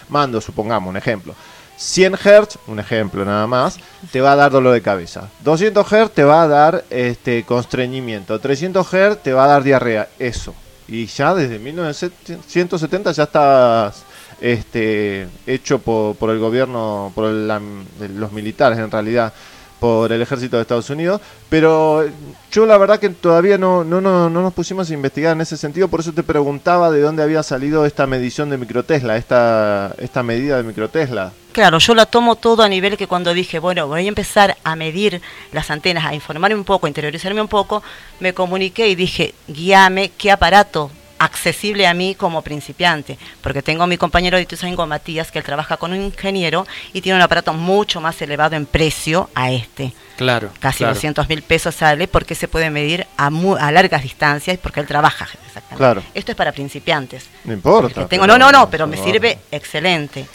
mando, 0.10 0.42
supongamos 0.42 0.90
un 0.90 0.98
ejemplo, 0.98 1.34
100 1.78 2.16
Hz, 2.16 2.60
un 2.68 2.80
ejemplo 2.80 3.24
nada 3.24 3.48
más, 3.48 3.80
te 4.12 4.20
va 4.20 4.34
a 4.34 4.36
dar 4.36 4.52
dolor 4.52 4.74
de 4.74 4.82
cabeza. 4.82 5.30
200 5.46 5.88
Hz 5.88 6.12
te 6.12 6.26
va 6.26 6.44
a 6.44 6.48
dar 6.50 6.84
este 6.90 7.46
constreñimiento. 7.46 8.38
300 8.38 8.86
Hz 8.86 9.24
te 9.24 9.32
va 9.32 9.46
a 9.46 9.48
dar 9.48 9.64
diarrea. 9.64 10.10
Eso 10.20 10.54
y 10.92 11.06
ya 11.06 11.34
desde 11.34 11.58
1970 11.58 13.14
ya 13.14 13.24
está 13.24 13.94
este, 14.42 15.26
hecho 15.48 15.80
por, 15.80 16.18
por 16.18 16.30
el 16.32 16.40
gobierno, 16.40 17.14
por 17.16 17.32
los 17.32 18.32
militares 18.34 18.78
en 18.78 18.92
realidad, 18.92 19.34
por 19.82 20.12
el 20.12 20.22
ejército 20.22 20.58
de 20.58 20.62
Estados 20.62 20.92
Unidos, 20.92 21.22
pero 21.50 22.08
yo 22.52 22.68
la 22.68 22.78
verdad 22.78 23.00
que 23.00 23.10
todavía 23.10 23.58
no, 23.58 23.84
no, 23.84 24.00
no, 24.00 24.30
no 24.30 24.42
nos 24.44 24.54
pusimos 24.54 24.92
a 24.92 24.94
investigar 24.94 25.36
en 25.36 25.42
ese 25.42 25.58
sentido, 25.58 25.88
por 25.88 26.02
eso 26.02 26.14
te 26.14 26.22
preguntaba 26.22 26.92
de 26.92 27.02
dónde 27.02 27.24
había 27.24 27.42
salido 27.42 27.84
esta 27.88 28.06
medición 28.06 28.52
de 28.52 28.60
microtesla, 28.60 29.18
esta, 29.18 29.96
esta 29.98 30.22
medida 30.22 30.58
de 30.58 30.64
microtesla. 30.64 31.34
Claro, 31.52 31.80
yo 31.80 31.96
la 31.96 32.06
tomo 32.06 32.36
todo 32.36 32.62
a 32.62 32.70
nivel 32.70 32.96
que 32.96 33.08
cuando 33.08 33.34
dije, 33.34 33.58
bueno, 33.58 33.88
voy 33.88 34.06
a 34.06 34.08
empezar 34.08 34.56
a 34.64 34.76
medir 34.76 35.20
las 35.52 35.72
antenas, 35.72 36.06
a 36.06 36.14
informarme 36.14 36.56
un 36.56 36.64
poco, 36.64 36.86
a 36.86 36.90
interiorizarme 36.90 37.42
un 37.42 37.48
poco, 37.48 37.82
me 38.20 38.36
comuniqué 38.36 38.88
y 38.88 38.94
dije, 38.94 39.34
guíame 39.48 40.12
qué 40.16 40.30
aparato 40.30 40.92
accesible 41.22 41.86
a 41.86 41.94
mí 41.94 42.16
como 42.16 42.42
principiante, 42.42 43.18
porque 43.42 43.62
tengo 43.62 43.84
a 43.84 43.88
mi 43.88 43.98
compañero 43.98 44.38
de 44.38 44.44
Ituzaingo, 44.44 44.88
Matías, 44.88 45.32
que 45.32 45.38
él 45.38 45.46
trabaja 45.46 45.78
con 45.78 45.92
un 45.92 46.02
ingeniero 46.02 46.66
y 46.94 47.02
tiene 47.02 47.18
un 47.18 47.22
aparato 47.22 47.54
mucho 47.54 48.02
más 48.02 48.20
elevado 48.24 48.56
en 48.56 48.66
precio 48.66 49.30
a 49.36 49.52
este. 49.52 49.94
Claro. 50.18 50.50
Casi 50.60 50.84
200 50.84 51.30
mil 51.30 51.44
pesos 51.44 51.76
sale 51.76 52.08
porque 52.08 52.34
se 52.34 52.48
puede 52.48 52.72
medir 52.72 53.06
a, 53.18 53.28
a 53.28 53.72
largas 53.72 54.02
distancias 54.02 54.58
porque 54.58 54.80
él 54.80 54.88
trabaja. 54.88 55.28
Exactamente. 55.46 55.78
Claro. 55.78 56.04
Esto 56.16 56.32
es 56.32 56.38
para 56.38 56.52
principiantes. 56.52 57.28
No 57.44 57.54
importa. 57.54 58.08
Tengo, 58.08 58.26
no, 58.26 58.40
no, 58.40 58.52
no, 58.52 58.70
pero 58.70 58.88
me 58.88 58.98
sirve 58.98 59.38
excelente. 59.52 60.26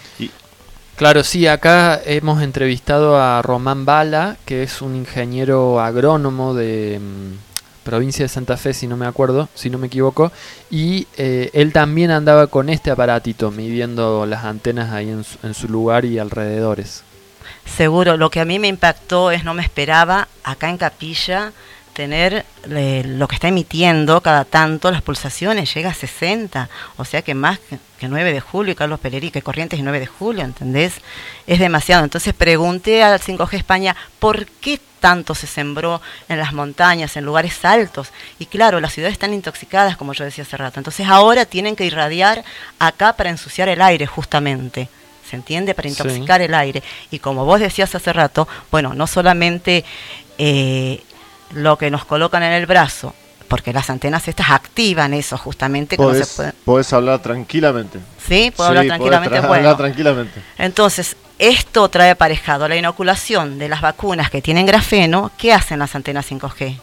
Claro, 0.94 1.24
sí, 1.24 1.46
acá 1.46 2.00
hemos 2.06 2.42
entrevistado 2.42 3.20
a 3.20 3.42
Román 3.42 3.84
Bala, 3.84 4.36
que 4.46 4.62
es 4.62 4.80
un 4.80 4.96
ingeniero 4.96 5.78
agrónomo 5.78 6.54
de 6.54 6.98
mm, 6.98 7.55
provincia 7.86 8.24
de 8.24 8.28
Santa 8.28 8.56
Fe, 8.56 8.74
si 8.74 8.88
no 8.88 8.96
me 8.96 9.06
acuerdo, 9.06 9.48
si 9.54 9.70
no 9.70 9.78
me 9.78 9.86
equivoco, 9.86 10.32
y 10.70 11.06
eh, 11.16 11.50
él 11.54 11.72
también 11.72 12.10
andaba 12.10 12.48
con 12.48 12.68
este 12.68 12.90
aparatito 12.90 13.52
midiendo 13.52 14.26
las 14.26 14.44
antenas 14.44 14.92
ahí 14.92 15.08
en 15.08 15.22
su, 15.22 15.38
en 15.44 15.54
su 15.54 15.68
lugar 15.68 16.04
y 16.04 16.18
alrededores. 16.18 17.04
Seguro, 17.64 18.16
lo 18.16 18.28
que 18.28 18.40
a 18.40 18.44
mí 18.44 18.58
me 18.58 18.68
impactó 18.68 19.30
es 19.30 19.44
no 19.44 19.54
me 19.54 19.62
esperaba 19.62 20.28
acá 20.42 20.68
en 20.68 20.78
Capilla 20.78 21.52
tener 21.96 22.44
lo 22.68 23.26
que 23.26 23.36
está 23.36 23.48
emitiendo 23.48 24.20
cada 24.20 24.44
tanto, 24.44 24.90
las 24.90 25.00
pulsaciones, 25.00 25.72
llega 25.72 25.90
a 25.90 25.94
60, 25.94 26.68
o 26.98 27.06
sea 27.06 27.22
que 27.22 27.32
más 27.32 27.58
que, 27.98 28.06
9 28.06 28.34
de 28.34 28.40
julio 28.40 28.72
y 28.72 28.74
Carlos 28.74 29.00
Peleri, 29.00 29.30
que 29.30 29.40
Corrientes 29.40 29.78
y 29.78 29.82
9 29.82 30.00
de 30.00 30.06
julio, 30.06 30.44
¿entendés? 30.44 31.00
Es 31.46 31.58
demasiado. 31.58 32.04
Entonces 32.04 32.34
pregunté 32.34 33.02
al 33.02 33.18
5G 33.18 33.54
España, 33.54 33.96
¿por 34.18 34.44
qué 34.44 34.78
tanto 35.00 35.34
se 35.34 35.46
sembró 35.46 36.02
en 36.28 36.38
las 36.38 36.52
montañas, 36.52 37.16
en 37.16 37.24
lugares 37.24 37.64
altos? 37.64 38.08
Y 38.38 38.44
claro, 38.44 38.78
las 38.80 38.92
ciudades 38.92 39.14
están 39.14 39.32
intoxicadas, 39.32 39.96
como 39.96 40.12
yo 40.12 40.24
decía 40.24 40.44
hace 40.44 40.58
rato. 40.58 40.78
Entonces 40.78 41.08
ahora 41.08 41.46
tienen 41.46 41.76
que 41.76 41.86
irradiar 41.86 42.44
acá 42.78 43.14
para 43.14 43.30
ensuciar 43.30 43.70
el 43.70 43.80
aire, 43.80 44.06
justamente. 44.06 44.90
¿se 45.28 45.34
entiende? 45.34 45.74
Para 45.74 45.88
intoxicar 45.88 46.40
el 46.40 46.54
aire. 46.54 46.84
Y 47.10 47.18
como 47.18 47.44
vos 47.44 47.58
decías 47.58 47.92
hace 47.96 48.12
rato, 48.12 48.46
bueno, 48.70 48.94
no 48.94 49.08
solamente 49.08 49.84
eh, 50.38 51.02
lo 51.52 51.78
que 51.78 51.90
nos 51.90 52.04
colocan 52.04 52.42
en 52.42 52.52
el 52.52 52.66
brazo, 52.66 53.14
porque 53.48 53.72
las 53.72 53.90
antenas 53.90 54.28
estas 54.28 54.50
activan 54.50 55.14
eso 55.14 55.36
justamente. 55.38 55.96
Podés, 55.96 56.92
hablar 56.92 57.20
tranquilamente. 57.20 58.00
Sí, 58.26 58.52
puedo 58.54 58.68
hablar 58.68 58.86
tranquilamente. 58.86 59.38
hablar 59.38 59.76
tranquilamente. 59.76 60.42
Entonces, 60.58 61.16
esto 61.38 61.88
trae 61.88 62.10
aparejado 62.10 62.68
la 62.68 62.76
inoculación 62.76 63.58
de 63.58 63.68
las 63.68 63.80
vacunas 63.80 64.30
que 64.30 64.42
tienen 64.42 64.66
grafeno. 64.66 65.30
¿Qué 65.38 65.52
hacen 65.52 65.78
las 65.78 65.94
antenas 65.94 66.30
5G? 66.30 66.78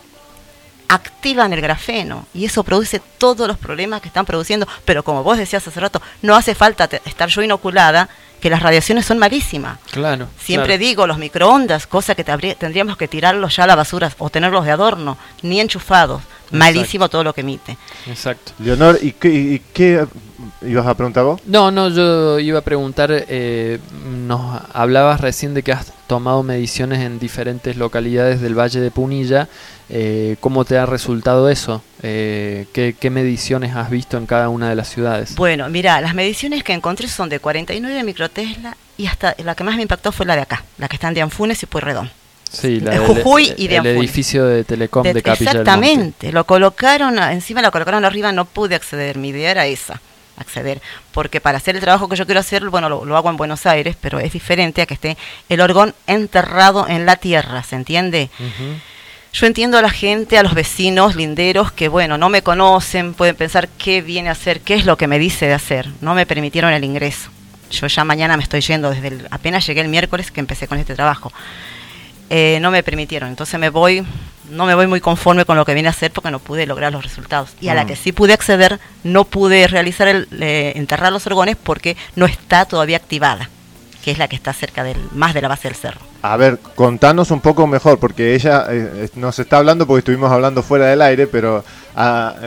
activan 0.93 1.53
el 1.53 1.61
grafeno 1.61 2.27
y 2.35 2.45
eso 2.45 2.63
produce 2.63 3.01
todos 3.17 3.47
los 3.47 3.57
problemas 3.57 4.01
que 4.01 4.07
están 4.07 4.25
produciendo. 4.25 4.67
Pero 4.85 5.03
como 5.03 5.23
vos 5.23 5.37
decías 5.37 5.67
hace 5.67 5.79
rato, 5.79 6.01
no 6.21 6.35
hace 6.35 6.53
falta 6.53 6.87
estar 7.05 7.29
yo 7.29 7.41
inoculada, 7.41 8.09
que 8.43 8.49
las 8.49 8.61
radiaciones 8.61 9.05
son 9.05 9.19
malísimas. 9.19 9.79
Claro. 9.89 10.27
Siempre 10.37 10.75
claro. 10.75 10.79
digo, 10.79 11.07
los 11.07 11.17
microondas, 11.17 11.87
cosa 11.87 12.13
que 12.13 12.25
tendríamos 12.25 12.97
que 12.97 13.07
tirarlos 13.07 13.55
ya 13.55 13.63
a 13.63 13.67
la 13.67 13.75
basura 13.77 14.11
o 14.17 14.29
tenerlos 14.29 14.65
de 14.65 14.71
adorno, 14.71 15.17
ni 15.43 15.61
enchufados. 15.61 16.21
Malísimo 16.53 17.09
todo 17.09 17.23
lo 17.23 17.33
que 17.33 17.41
emite. 17.41 17.77
Exacto. 18.07 18.51
Leonor, 18.59 18.99
¿y 19.01 19.11
qué, 19.11 19.29
y 19.29 19.61
qué 19.73 20.05
ibas 20.61 20.85
a 20.87 20.93
preguntar 20.95 21.23
vos? 21.23 21.41
No, 21.45 21.71
no, 21.71 21.89
yo 21.89 22.39
iba 22.39 22.59
a 22.59 22.61
preguntar, 22.61 23.09
eh, 23.11 23.79
nos 24.27 24.61
hablabas 24.73 25.19
recién 25.21 25.53
de 25.53 25.63
que 25.63 25.71
has 25.71 25.91
tomado 26.07 26.43
mediciones 26.43 26.99
en 26.99 27.17
diferentes 27.19 27.75
localidades 27.77 28.39
del 28.41 28.57
Valle 28.57 28.79
de 28.79 28.91
Punilla. 28.91 29.47
eh, 29.89 30.35
¿Cómo 30.39 30.63
te 30.65 30.77
ha 30.77 30.85
resultado 30.85 31.49
eso? 31.49 31.81
Eh, 32.01 32.67
¿qué, 32.73 32.95
qué 32.99 33.09
mediciones 33.09 33.75
has 33.75 33.89
visto 33.89 34.17
en 34.17 34.25
cada 34.25 34.49
una 34.49 34.69
de 34.69 34.75
las 34.75 34.89
ciudades? 34.89 35.35
Bueno, 35.35 35.69
mira, 35.69 36.01
las 36.01 36.13
mediciones 36.13 36.63
que 36.63 36.73
encontré 36.73 37.07
son 37.07 37.29
de 37.29 37.39
49 37.39 38.03
microtesla 38.03 38.77
y 38.97 39.07
hasta 39.07 39.35
la 39.43 39.55
que 39.55 39.63
más 39.63 39.75
me 39.75 39.81
impactó 39.81 40.11
fue 40.11 40.25
la 40.25 40.35
de 40.35 40.41
acá, 40.43 40.63
la 40.77 40.87
que 40.87 40.95
está 40.97 41.07
en 41.07 41.15
Dianfunes 41.15 41.63
y 41.63 41.65
Pueyrredón. 41.65 42.11
Sí, 42.53 42.79
la 42.79 42.91
de 42.91 42.99
Jujuy 42.99 43.53
y 43.57 43.67
de 43.67 43.77
el 43.77 43.87
edificio 43.87 44.45
de 44.45 44.63
Telecom 44.63 45.03
de, 45.03 45.13
De- 45.15 45.21
Capilla 45.23 45.51
del 45.53 45.57
Monte. 45.65 45.71
exactamente, 45.71 46.31
lo 46.31 46.45
colocaron, 46.45 47.17
encima 47.17 47.61
lo 47.61 47.71
colocaron 47.71 48.05
arriba, 48.05 48.31
no 48.31 48.45
pude 48.45 48.75
acceder, 48.75 49.17
mi 49.17 49.29
idea 49.29 49.51
era 49.51 49.65
esa, 49.65 49.99
acceder, 50.37 50.79
porque 51.11 51.41
para 51.41 51.57
hacer 51.57 51.75
el 51.75 51.81
trabajo 51.81 52.07
que 52.07 52.15
yo 52.15 52.25
quiero 52.25 52.39
hacer, 52.39 52.69
bueno, 52.69 52.89
lo, 52.89 53.05
lo 53.05 53.17
hago 53.17 53.29
en 53.31 53.37
Buenos 53.37 53.65
Aires, 53.65 53.95
pero 53.99 54.19
es 54.19 54.31
diferente 54.33 54.81
a 54.83 54.85
que 54.85 54.93
esté 54.93 55.17
el 55.49 55.61
orgón 55.61 55.95
enterrado 56.05 56.87
en 56.87 57.05
la 57.07 57.15
tierra, 57.15 57.63
¿se 57.63 57.75
entiende? 57.75 58.29
Ujú. 58.39 58.75
Yo 59.33 59.47
entiendo 59.47 59.79
a 59.79 59.81
la 59.81 59.89
gente, 59.89 60.37
a 60.37 60.43
los 60.43 60.53
vecinos 60.53 61.15
linderos 61.15 61.71
que, 61.71 61.87
bueno, 61.87 62.19
no 62.19 62.29
me 62.29 62.43
conocen, 62.43 63.15
pueden 63.15 63.35
pensar 63.35 63.67
qué 63.79 64.03
viene 64.03 64.29
a 64.29 64.33
hacer, 64.33 64.61
qué 64.61 64.75
es 64.75 64.85
lo 64.85 64.95
que 64.95 65.07
me 65.07 65.17
dice 65.17 65.47
de 65.47 65.53
hacer. 65.55 65.89
No 66.01 66.13
me 66.13 66.27
permitieron 66.27 66.71
el 66.71 66.83
ingreso. 66.83 67.31
Yo 67.71 67.87
ya 67.87 68.03
mañana 68.03 68.37
me 68.37 68.43
estoy 68.43 68.61
yendo, 68.61 68.91
desde 68.91 69.07
el- 69.07 69.27
apenas 69.31 69.65
llegué 69.65 69.81
el 69.81 69.87
miércoles 69.87 70.29
que 70.29 70.39
empecé 70.39 70.67
con 70.67 70.77
este 70.77 70.93
trabajo. 70.93 71.33
Eh, 72.29 72.57
no 72.61 72.71
me 72.71 72.83
permitieron, 72.83 73.29
entonces 73.29 73.59
me 73.59 73.69
voy, 73.69 74.03
no 74.49 74.65
me 74.65 74.73
voy 74.75 74.87
muy 74.87 75.01
conforme 75.01 75.45
con 75.45 75.55
lo 75.57 75.65
que 75.65 75.73
viene 75.73 75.87
a 75.89 75.91
hacer 75.91 76.11
porque 76.11 76.31
no 76.31 76.39
pude 76.39 76.65
lograr 76.65 76.91
los 76.91 77.03
resultados. 77.03 77.51
Y 77.61 77.67
a 77.69 77.75
la 77.75 77.83
Mm. 77.83 77.87
que 77.87 77.95
sí 77.95 78.11
pude 78.11 78.33
acceder, 78.33 78.79
no 79.03 79.25
pude 79.25 79.67
realizar 79.67 80.07
el 80.07 80.27
eh, 80.39 80.73
enterrar 80.75 81.11
los 81.13 81.27
orgones 81.27 81.57
porque 81.61 81.95
no 82.15 82.25
está 82.25 82.65
todavía 82.65 82.97
activada, 82.97 83.49
que 84.03 84.11
es 84.11 84.17
la 84.17 84.27
que 84.27 84.35
está 84.35 84.51
cerca 84.53 84.83
del, 84.83 84.97
más 85.13 85.33
de 85.33 85.41
la 85.41 85.47
base 85.47 85.67
del 85.67 85.75
cerro. 85.75 85.99
A 86.23 86.37
ver, 86.37 86.57
contanos 86.75 87.31
un 87.31 87.41
poco 87.41 87.67
mejor, 87.67 87.99
porque 87.99 88.33
ella 88.33 88.65
eh, 88.69 89.09
nos 89.15 89.37
está 89.39 89.57
hablando 89.57 89.85
porque 89.85 89.99
estuvimos 89.99 90.31
hablando 90.31 90.63
fuera 90.63 90.85
del 90.87 91.01
aire, 91.01 91.27
pero 91.27 91.63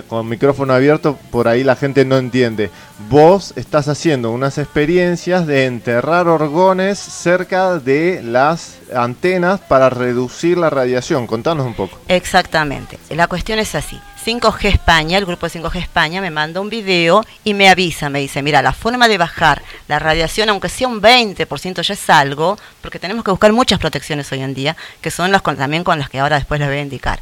con 0.09 0.29
micrófono 0.29 0.73
abierto 0.73 1.19
por 1.31 1.49
ahí 1.49 1.63
la 1.65 1.77
gente 1.77 2.05
no 2.05 2.17
entiende. 2.17 2.71
Vos 3.09 3.53
estás 3.57 3.89
haciendo 3.89 4.31
unas 4.31 4.59
experiencias 4.59 5.47
de 5.47 5.67
enterrar 5.67 6.29
orgones 6.29 6.99
cerca 6.99 7.79
de 7.79 8.23
las 8.25 8.79
antenas 8.95 9.61
para 9.61 9.91
reducir 9.91 10.59
la 10.59 10.71
radiación. 10.71 11.27
Contanos 11.27 11.67
un 11.67 11.75
poco. 11.75 11.99
Exactamente. 12.09 12.99
La 13.11 13.27
cuestión 13.29 13.59
es 13.59 13.75
así. 13.75 14.01
5G 14.25 14.65
España, 14.71 15.19
el 15.19 15.25
grupo 15.27 15.47
de 15.49 15.61
5G 15.61 15.77
España, 15.77 16.21
me 16.21 16.31
manda 16.33 16.61
un 16.61 16.69
video 16.69 17.25
y 17.45 17.55
me 17.55 17.69
avisa, 17.69 18.09
me 18.11 18.19
dice, 18.19 18.43
mira, 18.43 18.61
la 18.61 18.73
forma 18.73 19.07
de 19.07 19.19
bajar 19.19 19.63
la 19.87 20.01
radiación, 20.01 20.49
aunque 20.49 20.69
sea 20.69 20.89
un 20.89 21.01
20%, 21.01 21.83
ya 21.83 21.95
es 21.95 22.11
algo, 22.11 22.59
porque 22.83 22.99
tenemos 22.99 23.23
que 23.25 23.31
buscar 23.31 23.53
muchas 23.53 23.79
protecciones 23.79 24.33
hoy 24.33 24.41
en 24.43 24.53
día, 24.53 24.77
que 25.01 25.13
son 25.13 25.31
las 25.31 25.43
con- 25.43 25.57
también 25.57 25.85
con 25.85 26.01
las 26.01 26.11
que 26.11 26.19
ahora 26.19 26.37
después 26.37 26.59
les 26.59 26.69
voy 26.69 26.79
a 26.79 26.83
indicar. 26.83 27.21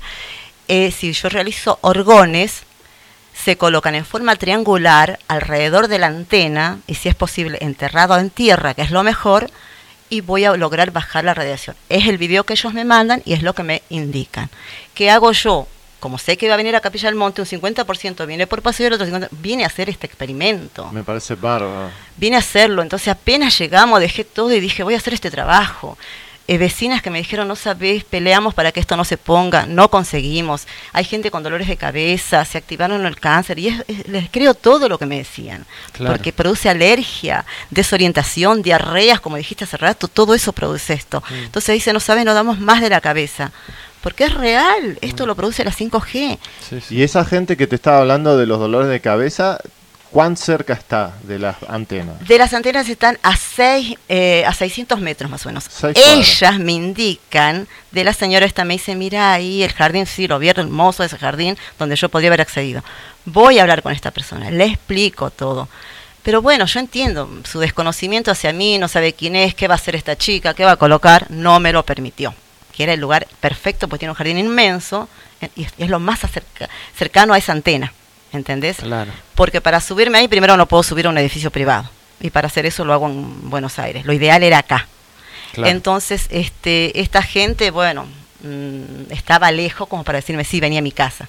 Eh, 0.69 0.91
si 0.91 1.12
yo 1.12 1.29
realizo 1.29 1.79
orgones, 1.83 2.62
se 3.35 3.57
colocan 3.57 3.95
en 3.95 4.05
forma 4.05 4.37
triangular 4.37 5.19
alrededor 5.29 5.89
de 5.89 5.99
la 5.99 6.07
antena 6.07 6.79
y 6.87 6.95
si 6.95 7.09
es 7.09 7.15
posible 7.15 7.59
enterrado 7.61 8.19
en 8.19 8.31
tierra, 8.31 8.75
que 8.75 8.83
es 8.83 8.91
lo 8.91 9.03
mejor, 9.03 9.51
y 10.09 10.21
voy 10.21 10.45
a 10.45 10.57
lograr 10.57 10.93
bajar 10.93 11.25
la 11.25 11.35
radiación. 11.35 11.77
Es 11.89 12.07
el 12.07 12.19
video 12.19 12.45
que 12.45 12.55
ellos 12.55 12.73
me 12.73 12.85
mandan 12.85 13.23
y 13.25 13.33
es 13.33 13.43
lo 13.43 13.55
que 13.55 13.62
me 13.62 13.83
indican. 13.89 14.49
¿Qué 14.95 15.11
hago 15.11 15.33
yo? 15.33 15.67
Como 15.99 16.19
sé 16.19 16.37
que 16.37 16.49
va 16.49 16.55
a 16.55 16.59
venir 16.59 16.77
a 16.77 16.81
Capilla 16.81 17.09
del 17.09 17.15
Monte, 17.15 17.41
un 17.41 17.49
50% 17.49 18.27
viene 18.27 18.47
por 18.47 18.61
paseo 18.61 18.85
y 18.85 18.89
el 18.89 18.93
otro 18.93 19.07
50% 19.07 19.29
viene 19.33 19.65
a 19.65 19.69
hacer 19.69 19.89
este 19.89 20.07
experimento. 20.07 20.91
Me 20.93 21.03
parece 21.03 21.35
bárbaro. 21.35 21.91
Vine 22.17 22.37
a 22.37 22.41
hacerlo, 22.41 22.83
entonces 22.83 23.09
apenas 23.09 23.59
llegamos, 23.59 24.01
dejé 24.01 24.23
todo 24.23 24.53
y 24.53 24.61
dije, 24.61 24.83
voy 24.83 24.95
a 24.95 24.99
hacer 24.99 25.15
este 25.15 25.31
trabajo. 25.31 25.97
Eh, 26.47 26.59
vecinas 26.59 27.01
que 27.01 27.09
me 27.09 27.16
dijeron, 27.16 27.49
no 27.49 27.57
sabés, 27.57 28.05
peleamos 28.05 28.53
para 28.53 28.70
que 28.70 28.78
esto 28.78 28.99
no 28.99 29.05
se 29.07 29.16
ponga, 29.16 29.64
no 29.64 29.88
conseguimos. 29.88 30.66
Hay 30.92 31.05
gente 31.05 31.30
con 31.30 31.42
dolores 31.42 31.68
de 31.68 31.78
cabeza, 31.78 32.45
se 32.45 32.59
activaron 32.59 33.07
el 33.07 33.18
cáncer 33.18 33.59
y 33.59 33.68
es- 33.68 33.82
es- 33.88 34.07
les 34.09 34.28
creo 34.30 34.53
todo 34.53 34.90
lo 34.90 34.99
que 34.99 35.07
me 35.07 35.16
decían. 35.16 35.64
Claro. 35.92 36.12
Porque 36.14 36.34
produce 36.34 36.68
alergia, 36.68 37.47
desorientación, 37.70 38.61
diarreas, 38.62 39.20
como 39.20 39.36
dijiste 39.36 39.64
hace 39.64 39.76
rato, 39.78 40.09
todo 40.09 40.34
eso 40.34 40.53
produce 40.53 40.92
esto. 40.92 41.22
Mm. 41.30 41.34
Entonces 41.45 41.72
dice, 41.74 41.92
no 41.95 42.01
sabes, 42.01 42.24
no 42.26 42.34
damos 42.34 42.61
más 42.61 42.80
de 42.82 42.90
la 42.90 43.01
cabeza. 43.01 43.51
Porque 44.03 44.24
es 44.24 44.34
real, 44.34 44.99
esto 45.01 45.24
lo 45.24 45.34
produce 45.34 45.64
la 45.64 45.70
5G. 45.72 46.38
Sí, 46.68 46.80
sí. 46.82 46.95
Y 46.97 47.03
esa 47.05 47.24
gente 47.24 47.57
que 47.57 47.66
te 47.66 47.74
estaba 47.76 48.01
hablando 48.01 48.36
de 48.36 48.45
los 48.47 48.59
dolores 48.59 48.88
de 48.90 49.01
cabeza, 49.01 49.59
¿cuán 50.15 50.37
cerca 50.37 50.73
está 50.75 51.12
de 51.25 51.41
las 51.41 51.57
antenas? 51.69 52.27
De 52.27 52.39
las 52.39 52.55
antenas 52.55 52.89
están 52.89 53.19
a, 53.25 53.37
seis, 53.37 53.97
eh, 54.09 54.45
a 54.47 54.55
600 54.55 55.01
metros 55.01 55.29
más 55.29 55.45
o 55.45 55.49
menos. 55.49 55.65
Ellas 56.21 56.59
me 56.61 56.73
indican, 56.73 57.67
de 57.91 58.05
la 58.05 58.12
señora 58.15 58.47
esta 58.47 58.65
me 58.65 58.75
dice, 58.75 58.95
mira 58.95 59.33
ahí 59.33 59.65
el 59.65 59.73
jardín, 59.73 60.07
sí, 60.07 60.29
lo 60.29 60.39
vi 60.39 60.49
hermoso 60.49 61.03
ese 61.03 61.19
jardín 61.19 61.59
donde 61.79 61.97
yo 61.97 62.09
podía 62.09 62.29
haber 62.29 62.41
accedido. 62.43 62.85
Voy 63.25 63.59
a 63.59 63.62
hablar 63.62 63.83
con 63.83 63.93
esta 63.93 64.12
persona, 64.12 64.51
le 64.53 64.67
explico 64.67 65.31
todo. 65.31 65.69
Pero 66.23 66.41
bueno, 66.41 66.65
yo 66.67 66.79
entiendo, 66.79 67.29
su 67.51 67.59
desconocimiento 67.59 68.31
hacia 68.31 68.53
mí, 68.53 68.79
no 68.79 68.87
sabe 68.89 69.12
quién 69.15 69.35
es, 69.37 69.55
qué 69.55 69.67
va 69.67 69.75
a 69.75 69.77
hacer 69.77 69.97
esta 69.97 70.17
chica, 70.17 70.55
qué 70.55 70.65
va 70.65 70.73
a 70.73 70.77
colocar, 70.77 71.27
no 71.31 71.59
me 71.59 71.73
lo 71.73 71.85
permitió. 71.85 72.33
Que 72.75 72.85
era 72.85 72.93
el 72.95 73.01
lugar 73.01 73.27
perfecto, 73.41 73.89
porque 73.89 74.01
tiene 74.01 74.12
un 74.12 74.17
jardín 74.17 74.39
inmenso 74.39 75.09
eh, 75.41 75.51
y 75.57 75.65
es, 75.77 75.91
lo 75.91 75.99
más 76.01 76.25
acerca- 76.25 76.71
cercano 76.97 77.35
a 77.35 77.39
esa 77.39 77.53
antena, 77.53 77.93
¿entendés? 78.35 78.76
Claro. 78.78 79.11
Porque 79.35 79.61
para 79.61 79.80
subirme 79.80 80.18
ahí 80.18 80.28
primero 80.28 80.57
no 80.57 80.66
puedo 80.66 80.82
subir 80.82 81.07
a 81.07 81.11
un 81.11 81.18
edificio 81.18 81.51
privado. 81.51 81.89
Y 82.20 82.30
para 82.30 82.47
hacer 82.47 82.64
eso 82.66 82.85
lo 82.85 82.93
hago 82.93 83.07
en 83.09 83.51
Buenos 83.51 83.78
Aires. 83.78 84.05
Lo 84.07 84.12
ideal 84.12 84.43
era 84.43 84.59
acá. 84.59 84.87
Claro. 85.53 85.70
Entonces, 85.70 86.26
este, 86.30 87.01
esta 87.01 87.22
gente, 87.22 87.70
bueno, 87.70 88.07
mm, 88.43 89.11
estaba 89.12 89.51
lejos 89.51 89.89
como 89.89 90.05
para 90.05 90.16
decirme, 90.18 90.45
sí, 90.45 90.61
venía 90.61 90.78
a 90.78 90.82
mi 90.82 90.93
casa. 90.93 91.28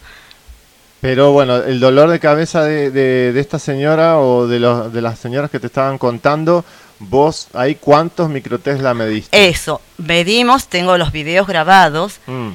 Pero 1.01 1.31
bueno, 1.31 1.57
el 1.57 1.79
dolor 1.79 2.09
de 2.09 2.19
cabeza 2.19 2.63
de, 2.63 2.89
de- 2.89 3.31
de 3.33 3.39
esta 3.39 3.59
señora 3.59 4.17
o 4.19 4.47
de, 4.47 4.59
los, 4.59 4.91
de 4.91 5.01
las 5.01 5.19
señoras 5.19 5.51
que 5.51 5.59
te 5.59 5.67
estaban 5.67 5.97
contando, 5.99 6.65
vos 6.99 7.49
ahí 7.53 7.75
cuántos 7.75 8.29
microtesla 8.29 8.93
mediste. 8.93 9.47
Eso, 9.47 9.81
medimos, 9.97 10.67
tengo 10.67 10.97
los 10.97 11.11
videos 11.11 11.45
grabados. 11.45 12.19
Mm. 12.25 12.49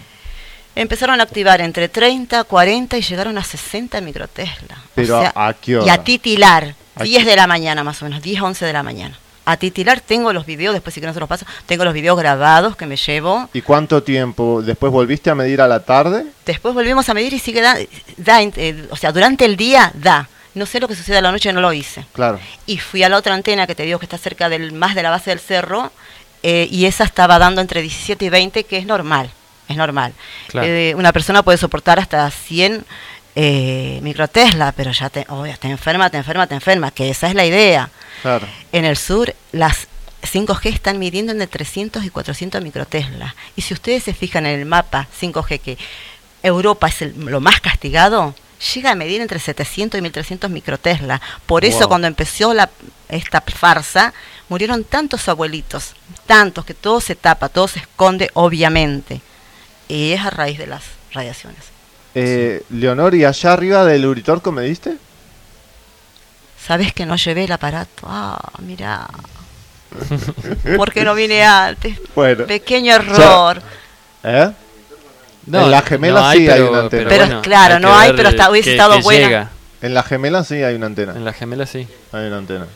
Empezaron 0.77 1.21
a 1.21 1.25
activar 1.25 1.61
entre 1.61 1.89
30, 1.89 2.45
40 2.45 2.97
y 2.97 3.03
llegaron 3.03 3.37
a 3.39 3.45
60 3.45 4.01
microtesla. 4.01 4.77
Pero 4.95 5.19
o 5.19 5.21
sea, 5.21 5.33
¿a 5.35 5.53
qué 5.55 5.73
y 5.73 5.75
hora? 5.75 5.93
a 5.93 6.05
titilar, 6.05 6.75
¿A 6.95 7.03
10 7.05 7.25
qué- 7.25 7.31
de 7.31 7.37
la 7.37 7.47
mañana 7.47 7.83
más 7.85 8.01
o 8.03 8.05
menos, 8.05 8.23
10, 8.23 8.41
11 8.41 8.65
de 8.65 8.73
la 8.73 8.83
mañana. 8.83 9.19
A 9.47 9.57
titilar 9.57 10.01
tengo 10.01 10.33
los 10.33 10.47
videos, 10.47 10.75
después 10.75 10.95
si 10.95 11.01
que 11.01 11.07
no 11.09 11.13
se 11.15 11.19
los 11.19 11.29
paso, 11.29 11.45
tengo 11.67 11.85
los 11.85 11.93
videos 11.95 12.17
grabados 12.17 12.77
que 12.77 12.87
me 12.87 12.97
llevo. 12.97 13.49
¿Y 13.53 13.63
cuánto 13.63 14.03
tiempo? 14.03 14.63
¿Después 14.63 14.93
volviste 14.93 15.29
a 15.31 15.35
medir 15.35 15.61
a 15.61 15.67
la 15.67 15.81
tarde? 15.81 16.25
Después 16.47 16.73
volvimos 16.75 17.09
a 17.09 17.15
medir 17.15 17.33
y 17.33 17.39
sigue 17.41 17.61
da, 17.61 17.77
da, 18.17 18.43
eh, 18.43 18.87
o 18.91 18.97
sea, 18.97 19.11
durante 19.13 19.45
el 19.47 19.57
día 19.57 19.91
da. 19.95 20.29
No 20.55 20.67
sé 20.67 20.79
lo 20.79 20.87
que 20.89 20.95
sucede 20.95 21.17
a 21.19 21.23
la 21.23 21.33
noche, 21.33 21.53
no 21.53 21.61
lo 21.61 21.73
hice. 21.73 22.05
Claro. 22.13 22.39
Y 22.67 22.79
fui 22.79 23.03
a 23.03 23.09
la 23.09 23.17
otra 23.17 23.35
antena 23.35 23.67
que 23.67 23.75
te 23.75 23.85
digo 23.85 23.99
que 23.99 24.07
está 24.07 24.19
cerca 24.19 24.49
del 24.49 24.73
más 24.73 24.95
de 24.95 25.03
la 25.03 25.11
base 25.11 25.31
del 25.31 25.41
cerro 25.41 25.91
eh, 26.43 26.69
y 26.71 26.85
esa 26.87 27.05
estaba 27.05 27.39
dando 27.39 27.61
entre 27.61 27.83
17 27.83 28.25
y 28.25 28.29
20, 28.29 28.65
que 28.65 28.77
es 28.79 28.87
normal, 28.87 29.31
es 29.71 29.77
normal. 29.77 30.13
Claro. 30.49 30.67
Eh, 30.69 30.95
una 30.97 31.13
persona 31.13 31.43
puede 31.43 31.59
soportar 31.59 31.99
hasta 31.99 32.31
100 32.31 32.85
eh, 33.37 34.01
microtesla, 34.03 34.73
pero 34.73 34.91
ya 34.93 35.09
te, 35.09 35.25
oh, 35.29 35.47
ya 35.47 35.57
te 35.57 35.69
enferma, 35.69 36.11
te 36.11 36.17
enferma, 36.19 36.47
te 36.47 36.55
enferma, 36.55 36.91
que 36.91 37.11
esa 37.11 37.29
es 37.29 37.35
la 37.35 37.47
idea. 37.47 37.91
Claro. 38.23 38.47
En 38.73 38.85
el 38.85 38.97
sur, 38.97 39.35
las 39.53 39.87
5G 40.23 40.67
están 40.75 40.99
midiendo 40.99 41.33
entre 41.33 41.47
300 41.47 42.05
y 42.05 42.11
400 42.11 42.61
microtesla. 42.63 43.35
Y 43.57 43.63
si 43.63 43.73
ustedes 43.75 44.03
se 44.05 44.13
fijan 44.15 44.47
en 44.47 44.59
el 44.61 44.67
mapa 44.67 45.07
5G, 45.19 45.61
que 45.61 45.79
Europa 46.43 46.89
es 46.89 47.03
el- 47.03 47.15
lo 47.27 47.41
más 47.41 47.61
castigado, 47.61 48.35
llega 48.75 48.91
a 48.91 48.95
medir 48.95 49.21
entre 49.23 49.39
700 49.39 49.99
y 49.99 50.03
1300 50.03 50.51
microtesla. 50.51 51.21
Por 51.47 51.65
eso 51.65 51.79
Wow. 51.81 51.89
cuando 51.89 52.07
empezó 52.09 52.53
la, 52.53 52.69
esta 53.09 53.41
farsa, 53.41 54.13
murieron 54.49 54.85
tantos 54.85 55.29
abuelitos, 55.29 55.95
tantos, 56.27 56.65
que 56.65 56.75
todo 56.75 57.01
se 57.01 57.15
tapa, 57.15 57.49
todo 57.49 57.69
se 57.69 57.79
esconde, 57.79 58.31
obviamente. 58.35 59.21
Y 59.91 60.13
es 60.13 60.21
a 60.25 60.31
raíz 60.31 60.57
de 60.59 60.67
las 60.69 60.83
radiaciones. 61.13 61.59
Eh, 62.15 62.63
Leonor, 62.71 63.15
¿y 63.15 63.25
allá 63.25 63.53
arriba 63.53 63.85
del 63.85 64.07
Uritorco 64.07 64.53
me 64.53 64.63
diste? 64.63 64.97
¿Sabes 66.65 66.93
que 66.93 67.07
no 67.07 67.17
llevé 67.17 67.45
el 67.45 67.53
aparato? 67.53 68.03
Ah, 68.07 68.39
mira. 68.61 69.09
¿Por 70.77 70.93
qué 70.93 71.05
no 71.05 71.15
vine 71.15 71.43
antes? 71.45 71.99
Bueno. 72.15 72.47
Pequeño 72.47 72.95
error. 72.95 73.61
¿Eh? 74.23 74.51
No, 75.47 75.65
en 75.65 75.71
la 75.71 75.83
gemela 75.83 76.21
no 76.21 76.27
hay, 76.27 76.39
sí 76.39 76.49
hay 76.51 76.61
una 76.61 76.81
antena. 76.81 77.09
pero 77.09 77.27
Pero 77.27 77.43
claro, 77.43 77.75
hay 77.77 77.81
no 77.83 77.97
hay, 77.99 78.13
pero 78.13 78.29
está- 78.29 78.51
hubiese 78.51 78.71
que- 78.71 78.77
estado 78.77 78.97
que 78.97 79.03
buena. 79.03 79.27
llega. 79.27 79.51
En 79.83 79.95
la 79.95 80.03
gemela 80.03 80.45
sí 80.45 80.63
hay 80.63 80.75
una 80.77 80.87
antena. 80.87 81.13
En 81.17 81.25
la 81.25 81.33
gemela 81.33 81.67
sí. 81.67 81.89
Hay 82.13 82.27
una 82.27 82.37
antena. 82.39 82.67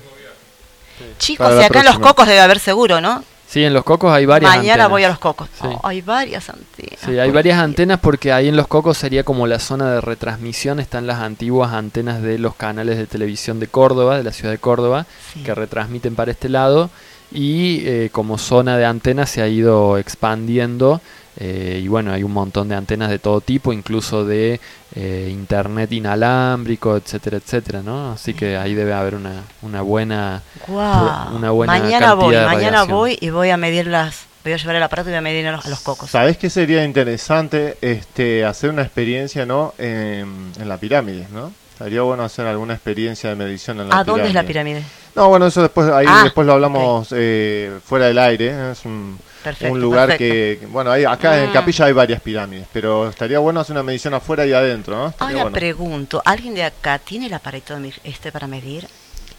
Chicos, 1.18 1.52
y 1.60 1.62
acá 1.62 1.80
en 1.80 1.86
los 1.86 1.98
cocos 1.98 2.26
debe 2.26 2.40
haber 2.40 2.58
seguro, 2.58 3.00
¿no? 3.00 3.22
Sí, 3.46 3.62
en 3.64 3.72
los 3.72 3.84
cocos 3.84 4.12
hay 4.12 4.26
varias 4.26 4.50
Mañana 4.50 4.72
antenas. 4.72 4.90
voy 4.90 5.04
a 5.04 5.08
los 5.08 5.18
cocos. 5.18 5.48
Sí. 5.60 5.68
Oh, 5.68 5.80
hay 5.84 6.00
varias 6.00 6.48
antenas. 6.48 6.98
Sí, 7.04 7.18
hay 7.18 7.30
varias 7.30 7.58
antenas 7.58 8.00
porque 8.00 8.32
ahí 8.32 8.48
en 8.48 8.56
los 8.56 8.66
cocos 8.66 8.98
sería 8.98 9.22
como 9.22 9.46
la 9.46 9.58
zona 9.60 9.90
de 9.92 10.00
retransmisión, 10.00 10.80
están 10.80 11.06
las 11.06 11.20
antiguas 11.20 11.72
antenas 11.72 12.20
de 12.22 12.38
los 12.38 12.54
canales 12.56 12.98
de 12.98 13.06
televisión 13.06 13.60
de 13.60 13.68
Córdoba, 13.68 14.16
de 14.16 14.24
la 14.24 14.32
ciudad 14.32 14.50
de 14.50 14.58
Córdoba, 14.58 15.06
que 15.44 15.54
retransmiten 15.54 16.16
para 16.16 16.32
este 16.32 16.48
lado 16.48 16.90
y 17.32 17.82
eh, 17.86 18.10
como 18.12 18.38
zona 18.38 18.76
de 18.76 18.84
antenas 18.84 19.30
se 19.30 19.42
ha 19.42 19.48
ido 19.48 19.98
expandiendo 19.98 21.00
eh, 21.38 21.80
y 21.82 21.88
bueno, 21.88 22.12
hay 22.12 22.22
un 22.22 22.32
montón 22.32 22.68
de 22.68 22.76
antenas 22.76 23.10
de 23.10 23.18
todo 23.18 23.40
tipo, 23.40 23.72
incluso 23.72 24.24
de 24.24 24.60
eh, 24.94 25.28
internet 25.30 25.90
inalámbrico, 25.92 26.96
etcétera, 26.96 27.38
etcétera, 27.38 27.82
¿no? 27.82 28.12
Así 28.12 28.34
que 28.34 28.56
ahí 28.56 28.74
debe 28.74 28.92
haber 28.92 29.14
una, 29.16 29.42
una 29.62 29.82
buena 29.82 30.42
Guau. 30.66 31.36
una 31.36 31.50
buena 31.50 31.72
mañana 31.78 32.14
voy, 32.14 32.34
de 32.34 32.44
mañana 32.44 32.84
voy 32.84 33.18
y 33.20 33.30
voy 33.30 33.50
a 33.50 33.56
medir 33.56 33.86
las. 33.86 34.26
Voy 34.44 34.52
a 34.52 34.56
llevar 34.58 34.76
el 34.76 34.82
aparato 34.82 35.08
y 35.08 35.12
voy 35.12 35.18
a 35.18 35.22
medir 35.22 35.46
a 35.46 35.52
los, 35.52 35.64
a 35.64 35.70
los 35.70 35.80
cocos. 35.80 36.10
¿Sabés 36.10 36.36
qué 36.36 36.50
sería 36.50 36.84
interesante 36.84 37.78
este 37.80 38.44
hacer 38.44 38.68
una 38.70 38.82
experiencia, 38.82 39.46
¿no? 39.46 39.72
En, 39.78 40.52
en 40.60 40.68
la 40.68 40.76
pirámide, 40.76 41.26
¿no? 41.32 41.50
Estaría 41.72 42.02
bueno 42.02 42.22
hacer 42.24 42.46
alguna 42.46 42.74
experiencia 42.74 43.30
de 43.30 43.36
medición 43.36 43.80
en 43.80 43.88
la 43.88 43.94
¿A 43.96 44.04
pirámide. 44.04 44.10
dónde 44.12 44.28
es 44.28 44.34
la 44.34 44.42
pirámide? 44.44 44.82
No, 45.16 45.28
bueno, 45.28 45.46
eso 45.46 45.62
después 45.62 45.88
ahí 45.90 46.04
Ah, 46.08 46.20
después 46.24 46.46
lo 46.46 46.52
hablamos 46.52 47.08
eh, 47.12 47.72
fuera 47.84 48.06
del 48.06 48.18
aire. 48.18 48.48
¿eh? 48.50 48.70
Es 48.72 48.84
un, 48.84 49.18
Perfecto, 49.44 49.72
un 49.72 49.80
lugar 49.80 50.08
perfecto. 50.08 50.60
que, 50.64 50.66
bueno, 50.68 50.90
ahí, 50.90 51.04
acá 51.04 51.42
en 51.44 51.50
Mm. 51.50 51.52
Capilla 51.52 51.84
hay 51.84 51.92
varias 51.92 52.20
pirámides, 52.20 52.66
pero 52.72 53.08
estaría 53.10 53.38
bueno 53.38 53.60
hacer 53.60 53.74
una 53.74 53.82
medición 53.84 54.14
afuera 54.14 54.44
y 54.46 54.52
adentro, 54.52 54.96
¿no? 54.96 55.08
Estaría 55.08 55.32
Ahora 55.34 55.42
bueno. 55.44 55.54
pregunto, 55.54 56.22
¿alguien 56.24 56.54
de 56.54 56.64
acá 56.64 56.98
tiene 56.98 57.26
el 57.26 57.34
aparato 57.34 57.74
de 57.74 57.80
mi- 57.80 57.92
este 58.02 58.32
para 58.32 58.46
medir? 58.46 58.86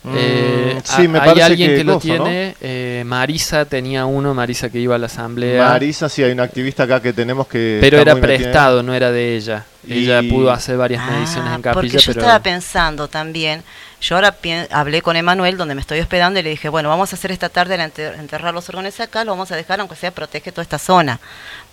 Eh, 0.08 0.76
Mm, 0.78 0.82
sí, 0.84 1.08
me 1.08 1.18
hay 1.20 1.26
parece 1.30 1.44
alguien 1.44 1.70
que, 1.72 1.76
que 1.78 1.84
lo 1.84 1.98
tiene. 1.98 2.56
eh, 2.62 3.02
Marisa 3.08 3.66
tenía 3.66 4.06
uno, 4.06 4.36
Marisa 4.36 4.70
que 4.70 4.78
iba 4.80 4.94
a 4.94 4.98
la 5.00 5.08
asamblea. 5.08 5.68
Marisa, 5.70 6.08
sí, 6.10 6.22
hay 6.22 6.32
una 6.32 6.44
activista 6.44 6.84
acá 6.84 7.02
que 7.02 7.12
tenemos 7.12 7.48
que. 7.48 7.80
pero 7.82 7.98
era 8.00 8.14
metida 8.14 8.34
en- 8.36 8.42
prestado, 8.42 8.84
no 8.84 8.94
era 8.94 9.12
de 9.12 9.36
ella. 9.36 9.66
Ella 9.90 10.22
Y- 10.22 10.30
pudo 10.30 10.52
hacer 10.52 10.78
varias 10.78 11.04
mediciones 11.10 11.48
en 11.48 11.54
Ah, 11.54 11.60
Porque 11.74 11.88
capilla, 11.90 12.00
yo 12.00 12.06
pero 12.14 12.22
estaba 12.22 12.40
pensando 12.44 13.08
también, 13.08 13.64
yo 14.06 14.16
ahora 14.16 14.36
hablé 14.70 15.02
con 15.02 15.16
Emanuel, 15.16 15.58
donde 15.58 15.74
me 15.74 15.82
estoy 15.82 16.00
hospedando, 16.00 16.40
y 16.40 16.44
le 16.44 16.52
dije, 16.52 16.70
bueno, 16.70 16.90
vamos 16.90 17.12
a 17.12 17.16
hacer 17.16 17.32
esta 17.32 17.50
tarde 17.50 17.74
enterrar 17.74 18.54
los 18.54 18.70
órganos 18.70 19.00
acá, 19.00 19.24
lo 19.24 19.32
vamos 19.32 19.52
a 19.52 19.56
dejar, 19.56 19.80
aunque 19.80 19.96
sea 19.96 20.12
protege 20.12 20.52
toda 20.52 20.62
esta 20.62 20.78
zona. 20.78 21.20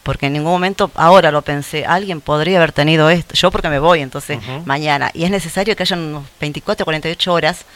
Porque 0.02 0.26
en 0.26 0.32
ningún 0.32 0.50
momento, 0.52 0.90
ahora 0.94 1.30
lo 1.30 1.42
pensé, 1.42 1.84
alguien 1.84 2.22
podría 2.22 2.56
haber 2.56 2.72
tenido 2.72 3.10
esto, 3.10 3.34
yo 3.34 3.50
porque 3.50 3.68
me 3.68 3.78
voy, 3.78 4.00
entonces, 4.00 4.38
mañana. 4.64 5.10
Y 5.12 5.24
es 5.24 5.30
necesario 5.30 5.76
que 5.76 5.82
haya 5.82 5.94
unos 5.94 6.24
24, 6.40 6.86
48 6.86 7.32
horas 7.32 7.66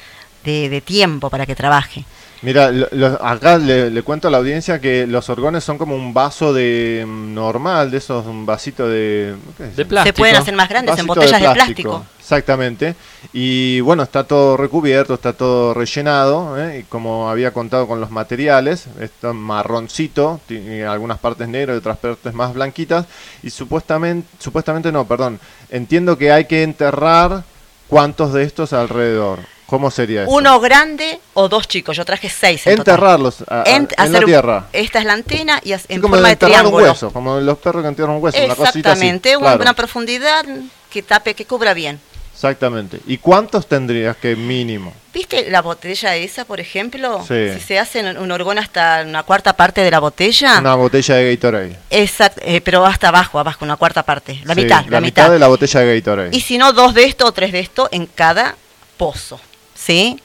de, 0.42 0.70
de 0.70 0.80
tiempo 0.80 1.28
para 1.28 1.44
que 1.44 1.54
trabaje. 1.54 2.06
Mira, 2.46 2.70
lo- 2.70 2.86
lo- 2.92 3.26
acá 3.26 3.58
le, 3.58 3.90
le 3.90 4.02
cuento 4.02 4.28
a 4.28 4.30
la 4.30 4.38
audiencia 4.38 4.80
que 4.80 5.04
los 5.04 5.28
orgones 5.30 5.64
son 5.64 5.78
como 5.78 5.96
un 5.96 6.14
vaso 6.14 6.52
de 6.52 7.04
mm, 7.04 7.34
normal, 7.34 7.90
de 7.90 7.98
esos, 7.98 8.24
un 8.24 8.46
vasito 8.46 8.88
de... 8.88 9.34
¿qué 9.58 9.64
es? 9.64 9.76
De 9.76 9.84
plástico. 9.84 10.14
Se 10.14 10.20
pueden 10.20 10.36
hacer 10.36 10.54
más 10.54 10.68
grandes 10.68 10.96
en 10.96 11.06
botellas 11.08 11.40
de 11.40 11.50
plástico. 11.50 12.06
Exactamente. 12.20 12.94
Y 13.32 13.80
bueno, 13.80 14.04
está 14.04 14.22
todo 14.22 14.56
recubierto, 14.56 15.14
está 15.14 15.32
todo 15.32 15.74
rellenado. 15.74 16.56
¿eh? 16.56 16.78
Y 16.78 16.82
como 16.84 17.28
había 17.28 17.50
contado 17.52 17.88
con 17.88 18.00
los 18.00 18.12
materiales, 18.12 18.86
está 19.00 19.32
marroncito, 19.32 20.40
tiene 20.46 20.84
algunas 20.84 21.18
partes 21.18 21.48
negras 21.48 21.74
y 21.74 21.78
otras 21.78 21.98
partes 21.98 22.32
más 22.32 22.54
blanquitas. 22.54 23.06
Y 23.42 23.50
supuestamente, 23.50 24.28
supuestamente 24.38 24.92
no, 24.92 25.04
perdón. 25.04 25.40
Entiendo 25.68 26.16
que 26.16 26.30
hay 26.30 26.44
que 26.44 26.62
enterrar 26.62 27.42
cuántos 27.88 28.32
de 28.32 28.44
estos 28.44 28.72
alrededor. 28.72 29.40
¿Cómo 29.66 29.90
sería 29.90 30.22
eso? 30.22 30.30
Uno 30.30 30.60
grande 30.60 31.18
o 31.34 31.48
dos 31.48 31.66
chicos, 31.66 31.96
yo 31.96 32.04
traje 32.04 32.28
seis 32.30 32.66
en. 32.68 32.78
Enterrarlos 32.78 33.42
a- 33.48 33.62
a- 33.62 33.64
En- 33.64 33.82
en 33.82 33.88
la 33.98 34.04
hacer 34.04 34.24
tierra. 34.24 34.66
Esta 34.72 35.00
es 35.00 35.04
la 35.04 35.12
antena 35.14 35.60
y 35.64 35.72
en 35.72 36.00
como 36.00 36.14
forma 36.14 36.28
de 36.28 36.34
un 36.34 36.38
triángulo. 36.38 36.86
hueso, 36.86 37.10
como 37.10 37.40
los 37.40 37.58
perros 37.58 37.82
que 37.82 37.88
entierran 37.88 38.16
un 38.16 38.22
hueso, 38.22 38.38
una 38.44 38.54
cosita 38.54 38.68
así. 38.70 38.78
Exactamente, 38.78 39.36
claro. 39.36 39.60
una 39.62 39.74
profundidad 39.74 40.44
que 40.90 41.02
tape, 41.02 41.34
que 41.34 41.44
cubra 41.46 41.74
bien. 41.74 41.98
Exactamente. 42.32 43.00
¿Y 43.06 43.16
cuántos 43.16 43.66
tendrías 43.66 44.14
que 44.18 44.36
mínimo? 44.36 44.92
¿Viste 45.14 45.50
la 45.50 45.62
botella 45.62 46.14
esa, 46.16 46.44
por 46.44 46.60
ejemplo? 46.60 47.24
Sí. 47.26 47.48
Si 47.54 47.60
se 47.60 47.78
hace 47.78 48.02
un 48.02 48.30
orgón 48.30 48.58
hasta 48.58 49.02
una 49.06 49.22
cuarta 49.22 49.54
parte 49.54 49.80
de 49.80 49.90
la 49.90 50.00
botella. 50.00 50.58
Una 50.60 50.74
botella 50.74 51.14
de 51.14 51.34
Gatorade. 51.34 51.76
Exacto, 51.88 52.42
eh, 52.44 52.60
pero 52.60 52.84
hasta 52.84 53.08
abajo, 53.08 53.38
abajo, 53.40 53.64
una 53.64 53.76
cuarta 53.76 54.02
parte. 54.02 54.38
La 54.44 54.54
Sí, 54.54 54.60
mitad, 54.62 54.84
la, 54.90 55.00
mitad. 55.00 55.30
de 55.30 55.38
la 55.38 55.48
botella 55.48 55.80
de 55.80 55.94
Gatorade. 55.98 56.28
Y 56.36 56.42
si 56.42 56.58
no, 56.58 56.74
dos 56.74 56.92
de 56.92 57.04
esto 57.04 57.24
o 57.24 57.32
tres 57.32 57.52
de 57.52 57.60
esto 57.60 57.88
en 57.90 58.04
cada 58.04 58.54
pozo. 58.98 59.40
¿Sí? 59.86 60.20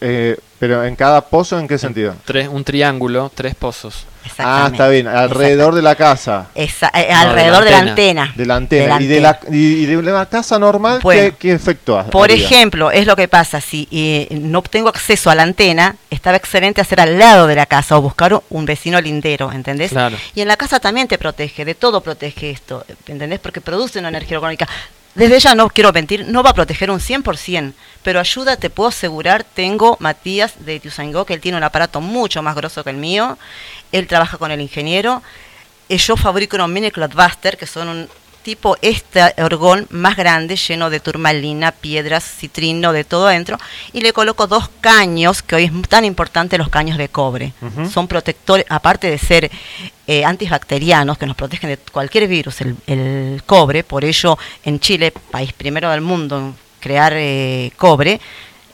Eh, 0.00 0.36
pero 0.58 0.84
en 0.84 0.96
cada 0.96 1.20
pozo, 1.20 1.58
¿en 1.58 1.68
qué 1.68 1.76
sentido? 1.76 2.14
tres, 2.24 2.48
un 2.48 2.64
triángulo, 2.64 3.30
tres 3.34 3.54
pozos. 3.54 4.06
Ah, 4.38 4.68
está 4.72 4.88
bien. 4.88 5.06
Alrededor 5.08 5.74
de 5.74 5.82
la 5.82 5.96
casa. 5.96 6.46
Esa- 6.54 6.90
eh, 6.94 7.02
No, 7.02 7.06
de 7.08 7.12
la 7.12 7.20
alrededor 7.20 7.64
de 7.64 7.70
la 7.72 7.78
antena. 7.80 8.32
De 8.36 8.46
la 8.46 8.56
antena. 8.56 8.84
De 8.84 8.88
la 8.88 9.02
y, 9.02 9.06
de 9.06 9.20
la, 9.20 9.40
y, 9.50 9.56
y 9.82 9.86
de 9.86 10.00
la 10.02 10.26
casa 10.26 10.58
normal, 10.58 10.98
¿qué, 10.98 11.02
Bueno, 11.02 11.36
qué 11.38 11.52
efecto 11.52 11.98
ha- 11.98 12.04
Por 12.04 12.30
haría? 12.30 12.44
ejemplo, 12.44 12.90
es 12.92 13.06
lo 13.06 13.16
que 13.16 13.26
pasa, 13.28 13.60
si 13.60 13.86
eh, 13.90 14.28
no 14.30 14.62
tengo 14.62 14.88
acceso 14.88 15.28
a 15.28 15.34
la 15.34 15.42
antena, 15.42 15.96
estaba 16.10 16.36
excelente 16.36 16.80
hacer 16.80 17.00
al 17.00 17.18
lado 17.18 17.46
de 17.48 17.56
la 17.56 17.66
casa 17.66 17.96
o 17.98 18.00
buscar 18.00 18.40
un 18.48 18.64
vecino 18.64 19.00
lindero, 19.00 19.52
¿entendés? 19.52 19.90
Claro. 19.90 20.16
Y 20.34 20.40
en 20.40 20.48
la 20.48 20.56
casa 20.56 20.78
también 20.80 21.08
te 21.08 21.18
protege, 21.18 21.64
de 21.64 21.74
todo 21.74 22.00
protege 22.00 22.50
esto, 22.50 22.84
¿entendés? 23.08 23.40
Porque 23.40 23.60
produce 23.60 23.98
una 23.98 24.08
energía 24.08 24.38
orgánica. 24.38 24.68
Desde 25.14 25.40
ya 25.40 25.54
no 25.54 25.68
quiero 25.68 25.92
mentir, 25.92 26.26
no 26.26 26.42
va 26.42 26.50
a 26.50 26.54
proteger 26.54 26.90
un 26.90 26.98
100%, 26.98 27.74
pero 28.02 28.18
ayuda, 28.18 28.56
te 28.56 28.70
puedo 28.70 28.88
asegurar, 28.88 29.44
tengo 29.44 29.98
Matías 30.00 30.64
de 30.64 30.76
Ituzaingó, 30.76 31.26
que 31.26 31.34
él 31.34 31.40
tiene 31.40 31.58
un 31.58 31.64
aparato 31.64 32.00
mucho 32.00 32.42
más 32.42 32.56
grosso 32.56 32.82
que 32.82 32.90
el 32.90 32.96
mío, 32.96 33.36
él 33.92 34.06
trabaja 34.06 34.38
con 34.38 34.50
el 34.50 34.62
ingeniero, 34.62 35.22
eh, 35.90 35.98
yo 35.98 36.16
fabrico 36.16 36.56
unos 36.56 36.70
mini 36.70 36.90
Cloudbuster, 36.90 37.58
que 37.58 37.66
son 37.66 37.88
un 37.88 38.08
tipo 38.42 38.76
este 38.82 39.22
orgón 39.42 39.86
más 39.90 40.16
grande, 40.16 40.56
lleno 40.56 40.90
de 40.90 41.00
turmalina, 41.00 41.72
piedras, 41.72 42.24
citrino, 42.24 42.92
de 42.92 43.04
todo 43.04 43.28
adentro, 43.28 43.58
y 43.92 44.00
le 44.00 44.12
coloco 44.12 44.46
dos 44.46 44.68
caños, 44.80 45.42
que 45.42 45.56
hoy 45.56 45.64
es 45.64 45.88
tan 45.88 46.04
importante 46.04 46.58
los 46.58 46.68
caños 46.68 46.98
de 46.98 47.08
cobre. 47.08 47.52
Son 47.92 48.08
protectores, 48.08 48.66
aparte 48.68 49.10
de 49.10 49.18
ser 49.18 49.50
eh, 50.06 50.24
antibacterianos, 50.24 51.18
que 51.18 51.26
nos 51.26 51.36
protegen 51.36 51.70
de 51.70 51.76
cualquier 51.78 52.28
virus, 52.28 52.60
el, 52.60 52.76
el 52.86 53.42
cobre, 53.44 53.84
por 53.84 54.04
ello 54.04 54.38
en 54.64 54.80
Chile, 54.80 55.12
país 55.30 55.52
primero 55.52 55.90
del 55.90 56.00
mundo 56.00 56.38
en 56.38 56.54
crear 56.80 57.12
eh, 57.16 57.72
cobre, 57.76 58.20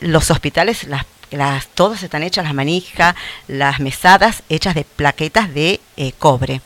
los 0.00 0.30
hospitales, 0.30 0.84
las, 0.84 1.04
las, 1.30 1.68
todas 1.68 2.02
están 2.02 2.22
hechas, 2.22 2.44
las 2.44 2.54
manijas, 2.54 3.14
las 3.46 3.80
mesadas, 3.80 4.42
hechas 4.48 4.74
de 4.74 4.84
plaquetas 4.84 5.52
de 5.52 5.80
eh, 5.96 6.12
cobre. 6.18 6.60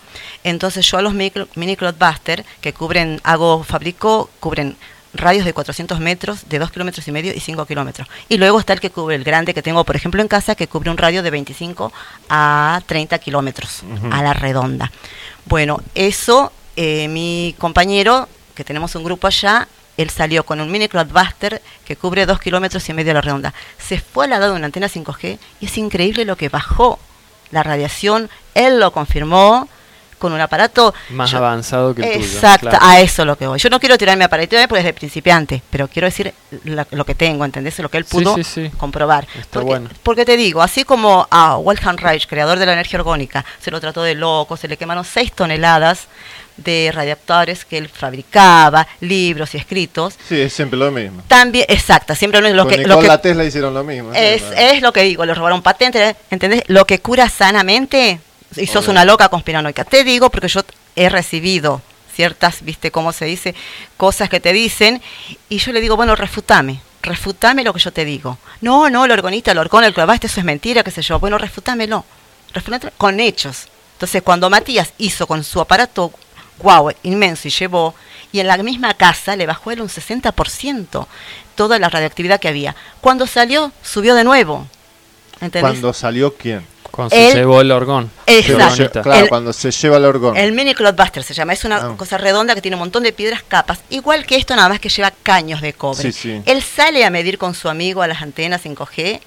Entonces 0.44 0.86
yo 0.86 0.98
a 0.98 1.02
los 1.02 1.14
mini 1.14 1.76
Cloudbuster, 1.76 2.44
que 2.60 2.72
cubren, 2.72 3.20
hago, 3.24 3.64
fabrico, 3.64 4.30
cubren 4.40 4.76
radios 5.14 5.44
de 5.44 5.52
400 5.52 6.00
metros, 6.00 6.48
de 6.48 6.58
2 6.58 6.70
kilómetros 6.70 7.06
y 7.06 7.12
medio 7.12 7.34
y 7.34 7.40
5 7.40 7.66
kilómetros. 7.66 8.08
Y 8.28 8.38
luego 8.38 8.58
está 8.58 8.72
el 8.72 8.80
que 8.80 8.90
cubre, 8.90 9.16
el 9.16 9.24
grande 9.24 9.54
que 9.54 9.62
tengo, 9.62 9.84
por 9.84 9.96
ejemplo, 9.96 10.22
en 10.22 10.28
casa, 10.28 10.54
que 10.54 10.68
cubre 10.68 10.90
un 10.90 10.96
radio 10.96 11.22
de 11.22 11.30
25 11.30 11.92
a 12.28 12.80
30 12.86 13.18
kilómetros 13.18 13.82
a 14.10 14.22
la 14.22 14.32
redonda. 14.32 14.90
Bueno, 15.44 15.80
eso, 15.94 16.52
eh, 16.76 17.08
mi 17.08 17.54
compañero, 17.58 18.28
que 18.54 18.64
tenemos 18.64 18.94
un 18.94 19.04
grupo 19.04 19.26
allá, 19.26 19.68
él 19.96 20.10
salió 20.10 20.44
con 20.44 20.60
un 20.60 20.70
mini 20.70 20.88
Cloudbuster 20.88 21.60
que 21.84 21.96
cubre 21.96 22.26
2 22.26 22.40
kilómetros 22.40 22.88
y 22.88 22.94
medio 22.94 23.12
a 23.12 23.14
la 23.14 23.20
redonda. 23.20 23.54
Se 23.78 23.98
fue 24.00 24.24
al 24.24 24.30
lado 24.30 24.50
de 24.50 24.56
una 24.56 24.66
antena 24.66 24.88
5G 24.88 25.38
y 25.60 25.66
es 25.66 25.78
increíble 25.78 26.24
lo 26.24 26.36
que 26.36 26.48
bajó 26.48 26.98
la 27.50 27.62
radiación. 27.62 28.30
Él 28.54 28.80
lo 28.80 28.92
confirmó 28.92 29.68
con 30.18 30.32
un 30.32 30.40
aparato 30.40 30.94
Más 31.10 31.32
yo- 31.32 31.38
avanzado 31.38 31.94
que 31.96 32.02
el 32.02 32.12
tuyo. 32.20 32.24
Exacto, 32.24 32.68
claro. 32.70 32.84
a 32.86 33.00
eso 33.00 33.24
lo 33.24 33.36
que 33.36 33.46
voy. 33.48 33.58
Yo 33.58 33.68
no 33.70 33.80
quiero 33.80 33.98
tirarme 33.98 34.22
aparato 34.24 34.56
porque 34.68 34.78
es 34.78 34.84
de 34.84 34.92
principiante, 34.94 35.62
pero 35.68 35.88
quiero 35.88 36.06
decir 36.06 36.32
la- 36.64 36.86
lo 36.92 37.04
que 37.04 37.16
tengo, 37.16 37.44
¿entendés? 37.44 37.76
Lo 37.80 37.88
que 37.90 37.98
él 37.98 38.04
Sí, 38.04 38.12
pudo 38.18 38.36
sí, 38.36 38.44
sí. 38.44 38.70
comprobar. 38.78 39.26
Está 39.34 39.48
porque, 39.50 39.66
bueno. 39.66 39.90
porque 40.04 40.24
te 40.24 40.36
digo, 40.36 40.62
así 40.62 40.84
como 40.84 41.26
a 41.28 41.58
Wilhelm 41.58 41.96
Reich, 41.96 42.28
creador 42.28 42.60
de 42.60 42.66
la 42.66 42.74
energía 42.74 43.00
orgánica, 43.00 43.44
se 43.60 43.72
lo 43.72 43.80
trató 43.80 44.02
de 44.04 44.14
loco, 44.14 44.56
se 44.56 44.68
le 44.68 44.76
quemaron 44.76 45.04
6 45.04 45.32
toneladas 45.32 46.06
de 46.56 46.90
radiactores 46.92 47.64
que 47.64 47.78
él 47.78 47.88
fabricaba, 47.88 48.86
libros 49.00 49.54
y 49.54 49.58
escritos. 49.58 50.14
Sí, 50.28 50.40
es 50.40 50.52
siempre 50.52 50.78
lo 50.78 50.90
mismo. 50.90 51.22
También, 51.28 51.66
exacta, 51.68 52.14
siempre 52.14 52.40
lo, 52.40 52.48
lo 52.50 52.64
Con 52.64 52.74
que, 52.74 52.86
lo 52.86 53.00
que 53.00 53.18
Tesla 53.18 53.44
hicieron 53.44 53.74
lo 53.74 53.84
mismo. 53.84 54.12
es, 54.14 54.42
es 54.56 54.82
lo 54.82 54.92
que 54.92 55.02
digo, 55.02 55.24
le 55.24 55.34
robaron 55.34 55.62
patente, 55.62 56.16
¿entendés? 56.30 56.62
Lo 56.66 56.86
que 56.86 57.00
cura 57.00 57.28
sanamente, 57.28 58.20
y 58.56 58.66
sos 58.66 58.84
Obvio. 58.84 58.90
una 58.92 59.04
loca 59.04 59.28
conspiranoica. 59.28 59.84
Te 59.84 60.04
digo 60.04 60.30
porque 60.30 60.48
yo 60.48 60.60
he 60.96 61.08
recibido 61.08 61.80
ciertas, 62.14 62.62
viste 62.62 62.90
cómo 62.90 63.12
se 63.12 63.24
dice, 63.24 63.54
cosas 63.96 64.28
que 64.28 64.40
te 64.40 64.52
dicen, 64.52 65.00
y 65.48 65.58
yo 65.58 65.72
le 65.72 65.80
digo, 65.80 65.96
bueno, 65.96 66.14
refutame, 66.14 66.80
refutame 67.02 67.64
lo 67.64 67.72
que 67.72 67.80
yo 67.80 67.92
te 67.92 68.04
digo. 68.04 68.38
No, 68.60 68.90
no, 68.90 69.04
el 69.06 69.10
orgonista, 69.10 69.52
el 69.52 69.58
orgón, 69.58 69.84
el 69.84 69.94
clavaste, 69.94 70.26
eso 70.26 70.40
es 70.40 70.44
mentira, 70.44 70.82
qué 70.82 70.90
sé 70.90 71.00
yo. 71.02 71.18
Bueno, 71.18 71.38
refutámelo, 71.38 72.04
refutámelo 72.52 72.92
con 72.98 73.18
hechos. 73.20 73.68
Entonces, 73.94 74.22
cuando 74.22 74.50
Matías 74.50 74.92
hizo 74.98 75.26
con 75.26 75.44
su 75.44 75.60
aparato 75.60 76.12
wow, 76.58 76.90
inmenso, 77.02 77.48
y 77.48 77.50
llevó, 77.50 77.94
y 78.32 78.40
en 78.40 78.46
la 78.46 78.56
misma 78.58 78.94
casa 78.94 79.36
le 79.36 79.46
bajó 79.46 79.70
él 79.70 79.80
un 79.80 79.88
60% 79.88 81.06
toda 81.54 81.78
la 81.78 81.88
radioactividad 81.88 82.40
que 82.40 82.48
había. 82.48 82.74
Cuando 83.00 83.26
salió, 83.26 83.72
subió 83.82 84.14
de 84.14 84.24
nuevo. 84.24 84.66
¿Entendés? 85.40 85.62
¿Cuando 85.72 85.92
salió 85.92 86.34
quién? 86.34 86.64
Cuando 86.90 87.14
se 87.16 87.34
llevó 87.34 87.60
el 87.62 87.70
orgón. 87.72 88.10
Exacto. 88.26 89.00
Claro, 89.02 89.22
El- 89.24 89.28
cuando 89.28 89.52
se 89.52 89.70
lleva 89.70 89.96
el 89.96 90.04
orgón. 90.04 90.36
El 90.36 90.52
mini 90.52 90.74
Clotbuster 90.74 91.22
se 91.22 91.32
llama, 91.34 91.54
es 91.54 91.64
una 91.64 91.76
Ah. 91.78 91.94
cosa 91.96 92.18
redonda 92.18 92.54
que 92.54 92.60
tiene 92.60 92.74
un 92.76 92.80
montón 92.80 93.02
de 93.02 93.12
piedras 93.12 93.42
capas, 93.42 93.80
igual 93.90 94.26
que 94.26 94.36
esto 94.36 94.54
nada 94.54 94.68
más 94.68 94.78
que 94.78 94.88
lleva 94.90 95.10
caños 95.22 95.62
de 95.62 95.72
cobre. 95.72 96.02
Sí, 96.02 96.12
sí. 96.12 96.42
Él 96.46 96.62
sale 96.62 97.04
a 97.04 97.10
medir 97.10 97.38
con 97.38 97.54
su 97.54 97.68
amigo 97.68 98.02
a 98.02 98.06
las 98.06 98.20
antenas 98.22 98.60
5G 98.62 99.20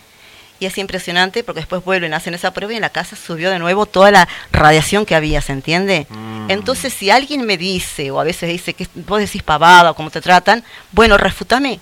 y 0.60 0.66
es 0.66 0.78
impresionante 0.78 1.44
porque 1.44 1.60
después 1.62 1.84
vuelven, 1.84 2.14
hacen 2.14 2.34
esa 2.34 2.52
prueba 2.52 2.74
y 2.74 2.78
en 2.78 2.82
la 2.82 2.90
casa 2.90 3.16
subió 3.16 3.50
de 3.52 3.60
nuevo 3.60 3.86
toda 3.86 4.12
la 4.12 4.28
radiación 4.52 5.06
que 5.06 5.16
había, 5.16 5.42
¿se 5.42 5.52
entiende? 5.54 6.08
Mm. 6.10 6.50
Entonces 6.52 6.94
si 6.94 7.10
alguien 7.10 7.46
me 7.46 7.58
dice 7.58 8.12
o 8.12 8.20
a 8.20 8.24
veces 8.24 8.50
dice 8.50 8.74
que 8.74 8.88
vos 8.96 9.20
decís 9.20 9.44
pavada 9.44 9.92
o 9.92 9.96
cómo 9.96 10.10
te 10.12 10.22
tratan, 10.22 10.64
bueno, 10.92 11.18
refutame, 11.18 11.80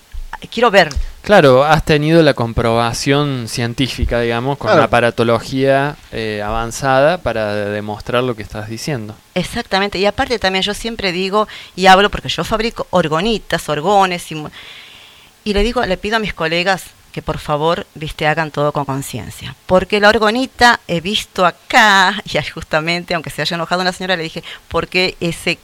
quiero 0.52 0.72
ver. 0.72 0.90
Claro, 1.22 1.64
has 1.64 1.86
tenido 1.86 2.22
la 2.22 2.34
comprobación 2.34 3.48
científica, 3.48 4.20
digamos, 4.20 4.58
con 4.58 4.68
Claro. 4.68 4.80
la 4.80 4.86
aparatología 4.86 5.96
eh, 6.12 6.42
avanzada 6.44 7.20
para 7.20 7.56
demostrar 7.56 8.24
lo 8.24 8.36
que 8.36 8.44
estás 8.44 8.68
diciendo. 8.68 9.16
Exactamente, 9.36 9.98
y 10.00 10.06
aparte 10.06 10.38
también 10.40 10.64
yo 10.64 10.74
siempre 10.74 11.12
digo 11.14 11.48
y 11.78 11.86
hablo 11.86 12.10
porque 12.10 12.28
yo 12.28 12.44
fabrico 12.44 12.88
orgonitas, 12.90 13.70
orgones 13.70 14.30
y, 14.32 14.36
mu- 14.36 14.50
y 15.46 15.54
le 15.54 15.64
digo, 15.64 15.86
le 15.86 15.96
pido 15.98 16.18
a 16.18 16.20
mis 16.20 16.34
colegas 16.34 16.84
que 17.14 17.22
por 17.22 17.38
favor, 17.38 17.86
viste, 17.94 18.28
hagan 18.28 18.52
todo 18.52 18.74
con 18.74 18.84
conciencia, 18.84 19.56
porque 19.68 20.02
la 20.02 20.10
orgonita 20.10 20.82
he 20.88 21.00
visto 21.00 21.46
acá 21.46 22.22
y 22.26 22.38
justamente, 22.50 23.14
aunque 23.14 23.30
se 23.30 23.44
haya 23.44 23.56
enojado 23.56 23.82
una 23.82 23.94
señora, 23.94 24.18
le 24.18 24.24
dije, 24.24 24.44
¿por 24.68 24.88
qué 24.90 25.16
ese 25.22 25.60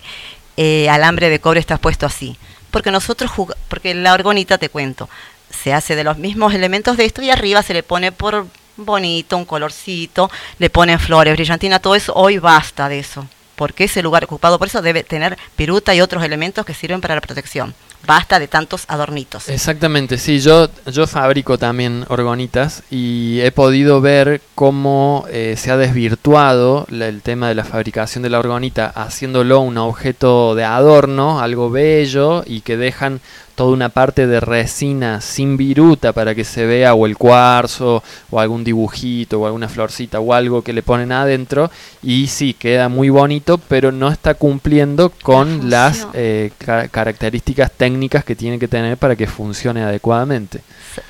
eh, 0.56 0.90
alambre 0.90 1.30
de 1.30 1.42
cobre 1.42 1.60
está 1.60 1.78
puesto 1.78 2.06
así? 2.06 2.38
Porque 2.72 2.92
nosotros 2.92 3.32
porque 3.68 3.96
la 3.96 4.14
orgonita 4.14 4.60
te 4.60 4.70
cuento, 4.70 5.10
se 5.50 5.74
hace 5.74 5.96
de 5.96 6.04
los 6.04 6.18
mismos 6.18 6.54
elementos 6.54 6.96
de 6.96 7.06
esto 7.06 7.24
y 7.24 7.32
arriba 7.32 7.64
se 7.64 7.74
le 7.74 7.82
pone 7.82 8.12
por 8.12 8.46
bonito, 8.78 9.36
un 9.36 9.46
colorcito, 9.46 10.30
le 10.60 10.70
ponen 10.70 11.00
flores, 11.00 11.34
brillantina, 11.34 11.80
todo 11.80 11.96
eso, 11.96 12.14
hoy 12.14 12.38
basta 12.38 12.88
de 12.88 13.00
eso, 13.00 13.28
porque 13.56 13.86
ese 13.86 14.04
lugar 14.04 14.24
ocupado 14.24 14.60
por 14.60 14.68
eso 14.68 14.84
debe 14.84 15.04
tener 15.04 15.38
piruta 15.56 15.96
y 15.96 16.02
otros 16.02 16.24
elementos 16.24 16.64
que 16.64 16.76
sirven 16.76 17.02
para 17.02 17.16
la 17.16 17.22
protección. 17.22 17.74
Basta 18.06 18.40
de 18.40 18.48
tantos 18.48 18.86
adornitos. 18.88 19.50
Exactamente, 19.50 20.18
sí, 20.18 20.40
yo, 20.40 20.70
yo 20.92 21.06
fabrico 21.06 21.58
también 21.58 22.06
orgonitas 22.08 22.84
y 22.90 23.40
he 23.42 23.52
podido 23.52 24.02
ver 24.02 24.42
cómo 24.56 25.26
eh, 25.30 25.56
se 25.58 25.72
ha 25.72 25.78
desvirtuado 25.78 26.88
el 26.90 27.22
tema 27.22 27.50
de 27.50 27.56
la 27.56 27.66
fabricación 27.66 28.24
de 28.24 28.30
la 28.30 28.40
orgonita 28.40 28.88
haciéndolo 28.88 29.60
un 29.60 29.78
objeto 29.78 30.56
de 30.56 30.64
adorno, 30.64 31.40
algo 31.40 31.70
bello 31.70 32.44
y 32.46 32.62
que 32.62 32.78
dejan 32.78 33.22
toda 33.60 33.74
una 33.74 33.90
parte 33.90 34.26
de 34.26 34.40
resina 34.40 35.20
sin 35.20 35.58
viruta 35.58 36.14
para 36.14 36.34
que 36.34 36.46
se 36.46 36.66
vea 36.66 36.94
o 36.94 37.06
el 37.06 37.18
cuarzo 37.18 38.02
o 38.32 38.40
algún 38.40 38.64
dibujito 38.64 39.42
o 39.42 39.46
alguna 39.46 39.68
florcita 39.68 40.22
o 40.22 40.34
algo 40.34 40.62
que 40.62 40.72
le 40.72 40.82
ponen 40.82 41.12
adentro 41.12 41.70
y 42.02 42.28
sí, 42.28 42.54
queda 42.54 42.88
muy 42.88 43.10
bonito 43.10 43.58
pero 43.58 43.92
no 43.92 44.08
está 44.08 44.36
cumpliendo 44.36 45.10
con 45.10 45.70
La 45.70 45.90
las 45.90 46.08
eh, 46.14 46.52
ca- 46.58 46.88
características 46.88 47.70
técnicas 47.72 48.24
que 48.24 48.34
tiene 48.38 48.58
que 48.60 48.70
tener 48.70 48.96
para 48.96 49.18
que 49.18 49.28
funcione 49.28 49.84
adecuadamente. 49.84 50.62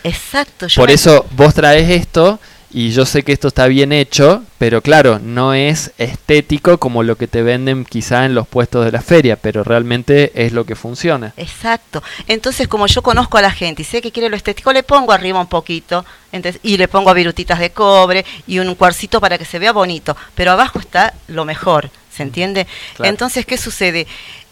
Exacto. 0.04 0.66
yo 0.66 0.82
Por 0.82 0.90
eso 0.90 1.28
vos 1.36 1.54
traes 1.54 1.88
esto 1.92 2.40
y 2.72 2.92
yo 2.92 3.06
sé 3.06 3.24
que 3.24 3.32
esto 3.32 3.48
está 3.48 3.66
bien 3.68 3.92
hecho, 3.92 4.44
pero 4.60 4.82
claro, 4.82 5.20
no 5.20 5.56
es 5.56 5.92
estético 5.98 6.78
como 6.78 7.02
lo 7.02 7.16
que 7.16 7.28
te 7.28 7.42
venden 7.42 7.84
quizá 7.84 8.26
en 8.26 8.36
los 8.36 8.48
puestos 8.48 8.86
de 8.86 8.92
la 8.92 9.02
feria, 9.02 9.38
pero 9.38 9.64
realmente 9.64 10.32
es 10.36 10.54
lo 10.54 10.66
que 10.66 10.76
funciona. 10.76 11.34
Exacto. 11.38 12.04
Entonces, 12.28 12.68
como 12.68 12.86
yo 12.86 13.02
conozco 13.02 13.40
a 13.40 13.42
la 13.42 13.50
gente 13.50 13.82
y 13.82 13.86
sé 13.86 14.02
que 14.02 14.12
quiere 14.12 14.30
lo 14.30 14.36
estético, 14.36 14.72
le 14.72 14.84
pongo 14.84 15.12
arriba 15.12 15.40
un 15.40 15.48
poquito 15.48 16.06
entonces, 16.32 16.62
y 16.64 16.78
le 16.78 16.88
pongo 16.88 17.12
virutitas 17.14 17.60
de 17.60 17.72
cobre 17.72 18.24
y 18.46 18.60
un 18.60 18.76
cuarcito 18.76 19.20
para 19.20 19.40
que 19.40 19.46
se 19.46 19.58
vea 19.58 19.72
bonito. 19.72 20.16
Pero 20.36 20.52
abajo 20.52 20.80
está 20.80 21.16
lo 21.28 21.46
mejor, 21.46 21.90
¿se 22.16 22.22
entiende? 22.22 22.68
Claro. 22.96 23.10
Entonces, 23.10 23.48
¿qué 23.48 23.58
sucede? 23.58 24.06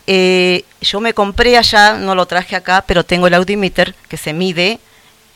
Eh, 0.07 0.63
yo 0.82 1.01
me 1.01 1.13
compré 1.13 1.57
allá, 1.57 1.93
no 1.93 2.15
lo 2.15 2.26
traje 2.26 2.55
acá, 2.55 2.84
pero 2.88 3.03
tengo 3.03 3.28
el 3.28 3.36
audimeter 3.36 3.93
que 4.07 4.18
se 4.18 4.34
mide 4.34 4.80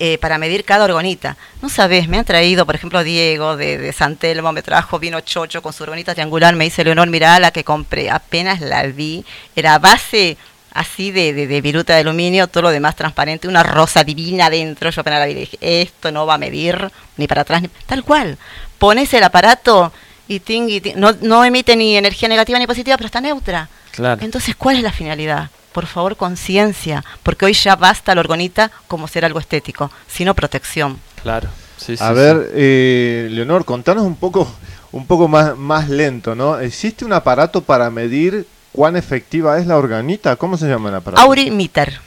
eh, 0.03 0.17
para 0.17 0.39
medir 0.39 0.65
cada 0.65 0.85
orgonita. 0.85 1.37
No 1.61 1.69
sabes, 1.69 2.07
me 2.07 2.17
han 2.17 2.25
traído, 2.25 2.65
por 2.65 2.73
ejemplo, 2.73 3.03
Diego 3.03 3.55
de, 3.55 3.77
de 3.77 3.93
San 3.93 4.15
Telmo, 4.15 4.51
me 4.51 4.63
trajo 4.63 4.97
vino 4.97 5.21
chocho 5.21 5.61
con 5.61 5.73
su 5.73 5.83
orgonita 5.83 6.15
triangular, 6.15 6.55
me 6.55 6.63
dice 6.63 6.83
Leonor, 6.83 7.07
mira 7.07 7.39
la 7.39 7.51
que 7.51 7.63
compré, 7.63 8.09
apenas 8.09 8.61
la 8.61 8.81
vi, 8.87 9.23
era 9.55 9.77
base 9.77 10.37
así 10.73 11.11
de, 11.11 11.33
de, 11.33 11.45
de 11.45 11.61
viruta 11.61 11.93
de 11.93 11.99
aluminio, 11.99 12.47
todo 12.47 12.63
lo 12.63 12.69
demás 12.71 12.95
transparente, 12.95 13.47
una 13.47 13.61
rosa 13.61 14.03
divina 14.03 14.47
adentro, 14.47 14.89
yo 14.89 15.01
apenas 15.01 15.19
la 15.19 15.27
vi 15.27 15.33
y 15.33 15.35
dije, 15.35 15.57
esto 15.61 16.11
no 16.11 16.25
va 16.25 16.33
a 16.33 16.39
medir 16.39 16.91
ni 17.17 17.27
para 17.27 17.41
atrás, 17.41 17.61
ni 17.61 17.67
tal 17.85 18.03
cual. 18.03 18.39
Pones 18.79 19.13
el 19.13 19.23
aparato 19.23 19.93
y 20.27 20.39
ting, 20.39 20.67
y 20.67 20.81
ting, 20.81 20.93
no, 20.95 21.11
no 21.21 21.45
emite 21.45 21.75
ni 21.75 21.95
energía 21.95 22.27
negativa 22.27 22.57
ni 22.57 22.65
positiva, 22.65 22.97
pero 22.97 23.05
está 23.05 23.21
neutra. 23.21 23.69
Claro. 23.91 24.19
Entonces, 24.23 24.55
¿cuál 24.55 24.77
es 24.77 24.81
la 24.81 24.91
finalidad? 24.91 25.51
Por 25.71 25.85
favor, 25.85 26.17
conciencia, 26.17 27.03
porque 27.23 27.45
hoy 27.45 27.53
ya 27.53 27.75
basta 27.75 28.13
la 28.13 28.21
orgonita 28.21 28.71
como 28.87 29.07
ser 29.07 29.23
algo 29.23 29.39
estético, 29.39 29.89
sino 30.07 30.33
protección. 30.35 30.99
Claro. 31.23 31.49
Sí, 31.77 31.95
A 31.99 32.09
sí, 32.09 32.13
ver, 32.13 32.51
eh, 32.53 33.27
Leonor, 33.31 33.63
contanos 33.65 34.03
un 34.03 34.15
poco, 34.15 34.51
un 34.91 35.07
poco 35.07 35.27
más, 35.27 35.57
más 35.57 35.89
lento, 35.89 36.35
¿no? 36.35 36.59
¿Existe 36.59 37.05
un 37.05 37.13
aparato 37.13 37.61
para 37.61 37.89
medir 37.89 38.45
cuán 38.73 38.95
efectiva 38.97 39.57
es 39.57 39.65
la 39.65 39.77
organita? 39.77 40.35
¿Cómo 40.35 40.57
se 40.57 40.67
llama 40.67 40.89
el 40.89 40.95
aparato? 40.95 41.21
Aurimeter. 41.23 41.99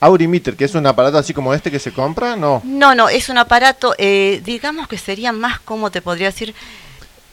Aurimeter, 0.00 0.56
que 0.56 0.64
es 0.64 0.74
un 0.74 0.84
aparato 0.84 1.16
así 1.16 1.32
como 1.32 1.54
este 1.54 1.70
que 1.70 1.78
se 1.78 1.92
compra, 1.92 2.34
¿no? 2.34 2.60
No, 2.64 2.94
no, 2.96 3.08
es 3.08 3.28
un 3.28 3.38
aparato, 3.38 3.94
eh, 3.98 4.42
digamos 4.44 4.88
que 4.88 4.98
sería 4.98 5.32
más, 5.32 5.60
como 5.60 5.90
te 5.92 6.02
podría 6.02 6.26
decir? 6.26 6.54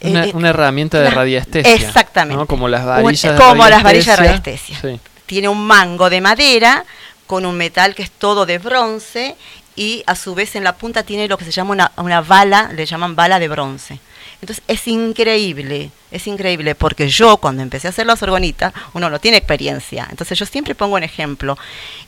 Una, 0.01 0.25
Eh, 0.25 0.31
una 0.35 0.49
herramienta 0.51 0.99
de 1.01 1.09
radiestesia. 1.09 1.73
Exactamente. 1.73 2.37
¿no? 2.39 2.45
Como 2.45 2.67
las 2.69 2.81
Un- 2.81 2.87
varillas 2.87 3.33
de 3.33 3.39
como 3.43 3.67
las 3.67 3.81
varillas 3.83 4.17
de 4.19 4.25
radiestesia. 4.27 4.77
Tiene 5.29 5.47
un 5.47 5.67
mango 5.67 6.09
de 6.09 6.21
madera 6.21 6.85
con 7.27 7.45
un 7.45 7.55
metal 7.55 7.93
que 7.93 8.01
es 8.01 8.09
todo 8.09 8.47
de 8.47 8.57
bronce 8.57 9.35
y 9.75 10.03
a 10.07 10.15
su 10.15 10.33
vez 10.33 10.55
en 10.55 10.63
la 10.63 10.75
punta 10.75 11.03
tiene 11.03 11.27
lo 11.27 11.37
que 11.37 11.45
se 11.45 11.51
llama 11.51 11.91
una, 11.97 12.21
bala, 12.21 12.71
le 12.73 12.87
llaman 12.87 13.15
bala 13.15 13.37
de 13.37 13.47
bronce. 13.47 13.99
Entonces 14.41 14.63
es 14.67 14.87
increíble, 14.87 15.91
es 16.09 16.25
increíble, 16.25 16.73
porque 16.73 17.09
yo 17.09 17.37
cuando 17.37 17.61
empecé 17.61 17.85
a 17.85 17.91
hacer 17.91 18.07
las 18.07 18.23
orgonitas, 18.23 18.73
uno 18.95 19.07
no 19.07 19.19
tiene 19.19 19.37
experiencia, 19.37 20.07
entonces 20.09 20.39
yo 20.39 20.47
siempre 20.47 20.73
pongo 20.73 20.95
un 20.95 21.03
ejemplo. 21.03 21.59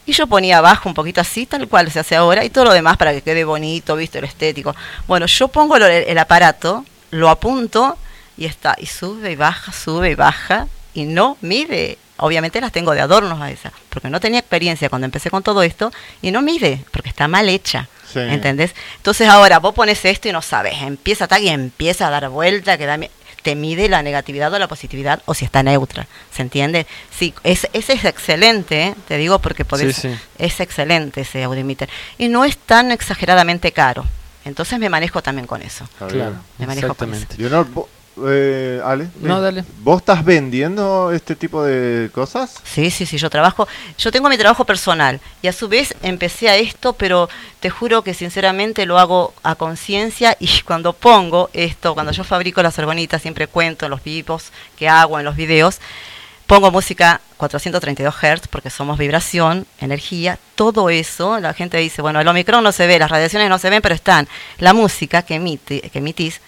Y 0.08 0.14
yo 0.14 0.26
ponía 0.26 0.58
abajo 0.58 0.90
un 0.90 0.96
poquito 0.96 1.22
así, 1.22 1.46
tal 1.46 1.68
cual 1.68 1.92
se 1.92 2.00
hace 2.00 2.16
ahora, 2.16 2.44
y 2.44 2.50
todo 2.50 2.66
lo 2.66 2.74
demás 2.74 2.98
para 2.98 3.14
que 3.14 3.22
quede 3.22 3.44
bonito, 3.44 3.96
visto, 3.96 4.18
el 4.18 4.24
estético. 4.24 4.76
Bueno, 5.08 5.28
yo 5.28 5.48
pongo 5.48 5.76
el 5.76 6.18
aparato, 6.18 6.86
lo 7.12 7.30
apunto 7.30 8.00
y 8.36 8.46
está, 8.46 8.76
y 8.80 8.88
sube 8.88 9.34
y 9.34 9.36
baja, 9.36 9.72
sube 9.72 10.10
y 10.10 10.16
baja, 10.16 10.68
y 10.96 11.04
no 11.04 11.38
mide. 11.42 12.00
Obviamente 12.22 12.62
las 12.62 12.72
tengo 12.72 12.94
de 12.94 13.02
adornos 13.02 13.42
a 13.42 13.52
esa, 13.52 13.72
porque 13.90 14.10
no 14.10 14.20
tenía 14.20 14.40
experiencia 14.40 14.90
cuando 14.90 15.06
empecé 15.06 15.30
con 15.30 15.44
todo 15.44 15.62
esto, 15.64 15.92
y 16.22 16.32
no 16.32 16.42
mide, 16.42 16.84
porque 16.92 17.10
está 17.10 17.28
mal 17.28 17.50
hecha. 17.50 17.88
Sí. 18.12 18.20
¿Entendés? 18.20 18.74
Entonces 18.98 19.28
ahora 19.30 19.60
vos 19.60 19.74
pones 19.74 20.04
esto 20.06 20.28
y 20.28 20.32
no 20.32 20.42
sabes, 20.42 20.82
empieza 20.82 21.28
a 21.30 21.40
y 21.40 21.50
empieza 21.50 22.08
a 22.08 22.10
dar 22.10 22.30
vuelta, 22.30 22.78
que 22.78 22.86
da 22.86 22.98
mi- 22.98 23.10
te 23.42 23.56
mide 23.56 23.90
la 23.90 24.04
negatividad 24.04 24.54
o 24.54 24.60
la 24.60 24.68
positividad 24.68 25.22
o 25.26 25.34
si 25.34 25.46
está 25.46 25.64
neutra, 25.64 26.06
¿se 26.32 26.42
entiende? 26.44 26.86
Sí, 27.18 27.34
es, 27.44 27.68
ese 27.74 27.94
es 27.94 28.06
excelente, 28.06 28.84
¿eh? 28.88 28.96
te 29.08 29.18
digo 29.18 29.40
porque 29.40 29.66
podés, 29.66 29.96
Sí, 29.96 30.10
sí. 30.10 30.20
es 30.38 30.60
excelente 30.60 31.22
ese 31.22 31.44
audímeter 31.44 31.90
y 32.20 32.28
no 32.28 32.46
es 32.46 32.58
tan 32.58 32.92
exageradamente 32.92 33.72
caro, 33.72 34.06
entonces 34.46 34.78
me 34.78 34.90
manejo 34.90 35.24
también 35.24 35.48
con 35.48 35.62
eso. 35.62 35.88
Claro. 35.98 36.36
Me 36.60 36.68
manejo 36.68 36.94
con. 36.94 37.12
Leonor, 37.38 37.68
vo- 37.74 37.88
eh, 38.26 38.82
Ale. 38.84 39.10
No, 39.22 39.40
eh, 39.40 39.42
dale. 39.42 39.64
¿Vos 39.80 40.02
estás 40.02 40.24
vendiendo 40.24 41.12
este 41.12 41.36
tipo 41.36 41.64
de 41.64 42.10
cosas? 42.12 42.56
Sí, 42.64 42.92
sí, 42.92 43.06
sí, 43.06 43.18
yo 43.18 43.30
trabajo, 43.30 43.68
yo 43.98 44.12
tengo 44.12 44.30
mi 44.30 44.38
trabajo 44.38 44.66
personal 44.66 45.20
y 45.42 45.48
a 45.48 45.54
su 45.54 45.68
vez 45.68 45.96
empecé 46.02 46.50
a 46.50 46.58
esto, 46.58 46.94
pero 46.94 47.30
te 47.60 47.70
juro 47.70 48.04
que 48.04 48.14
sinceramente 48.14 48.86
lo 48.86 49.00
hago 49.00 49.34
a 49.44 49.56
conciencia 49.56 50.36
y 50.40 50.50
cuando 50.66 50.94
pongo 50.94 51.50
esto, 51.54 51.94
cuando 51.94 52.12
yo 52.12 52.24
fabrico 52.24 52.62
las 52.62 52.78
orgonitas, 52.80 53.22
siempre 53.22 53.48
cuento 53.48 53.86
en 53.86 53.92
los 53.92 54.04
vivos 54.04 54.52
que 54.78 54.90
hago, 54.90 55.20
en 55.20 55.26
los 55.26 55.36
videos, 55.36 55.80
pongo 56.48 56.70
música 56.70 57.22
432 57.38 58.14
Hz 58.14 58.48
porque 58.50 58.70
somos 58.70 58.98
vibración, 58.98 59.66
energía, 59.80 60.38
todo 60.56 60.90
eso, 60.90 61.40
la 61.40 61.54
gente 61.54 61.78
dice, 61.78 62.02
bueno, 62.02 62.20
el 62.20 62.28
Omicron 62.28 62.64
no 62.64 62.72
se 62.72 62.88
ve, 62.88 63.00
las 63.00 63.10
radiaciones 63.10 63.50
no 63.50 63.58
se 63.58 63.70
ven, 63.70 63.82
pero 63.82 63.96
están. 63.96 64.28
La 64.58 64.74
música 64.74 65.22
que, 65.22 65.36
emite, 65.36 65.82
que 65.82 66.00
emitís 66.00 66.42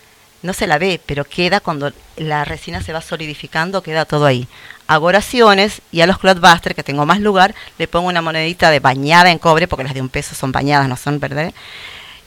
no 0.43 0.53
se 0.53 0.67
la 0.67 0.77
ve, 0.77 0.99
pero 1.05 1.23
queda 1.23 1.59
cuando 1.59 1.91
la 2.17 2.45
resina 2.45 2.83
se 2.83 2.93
va 2.93 3.01
solidificando, 3.01 3.81
queda 3.81 4.05
todo 4.05 4.25
ahí. 4.25 4.47
Hago 4.87 5.07
oraciones 5.07 5.81
y 5.91 6.01
a 6.01 6.07
los 6.07 6.19
Cloudbuster, 6.19 6.75
que 6.75 6.83
tengo 6.83 7.05
más 7.05 7.21
lugar, 7.21 7.55
le 7.77 7.87
pongo 7.87 8.09
una 8.09 8.21
monedita 8.21 8.69
de 8.69 8.79
bañada 8.79 9.31
en 9.31 9.39
cobre, 9.39 9.67
porque 9.67 9.85
las 9.85 9.93
de 9.93 10.01
un 10.01 10.09
peso 10.09 10.35
son 10.35 10.51
bañadas, 10.51 10.87
no 10.89 10.97
son 10.97 11.19
verdaderas. 11.19 11.53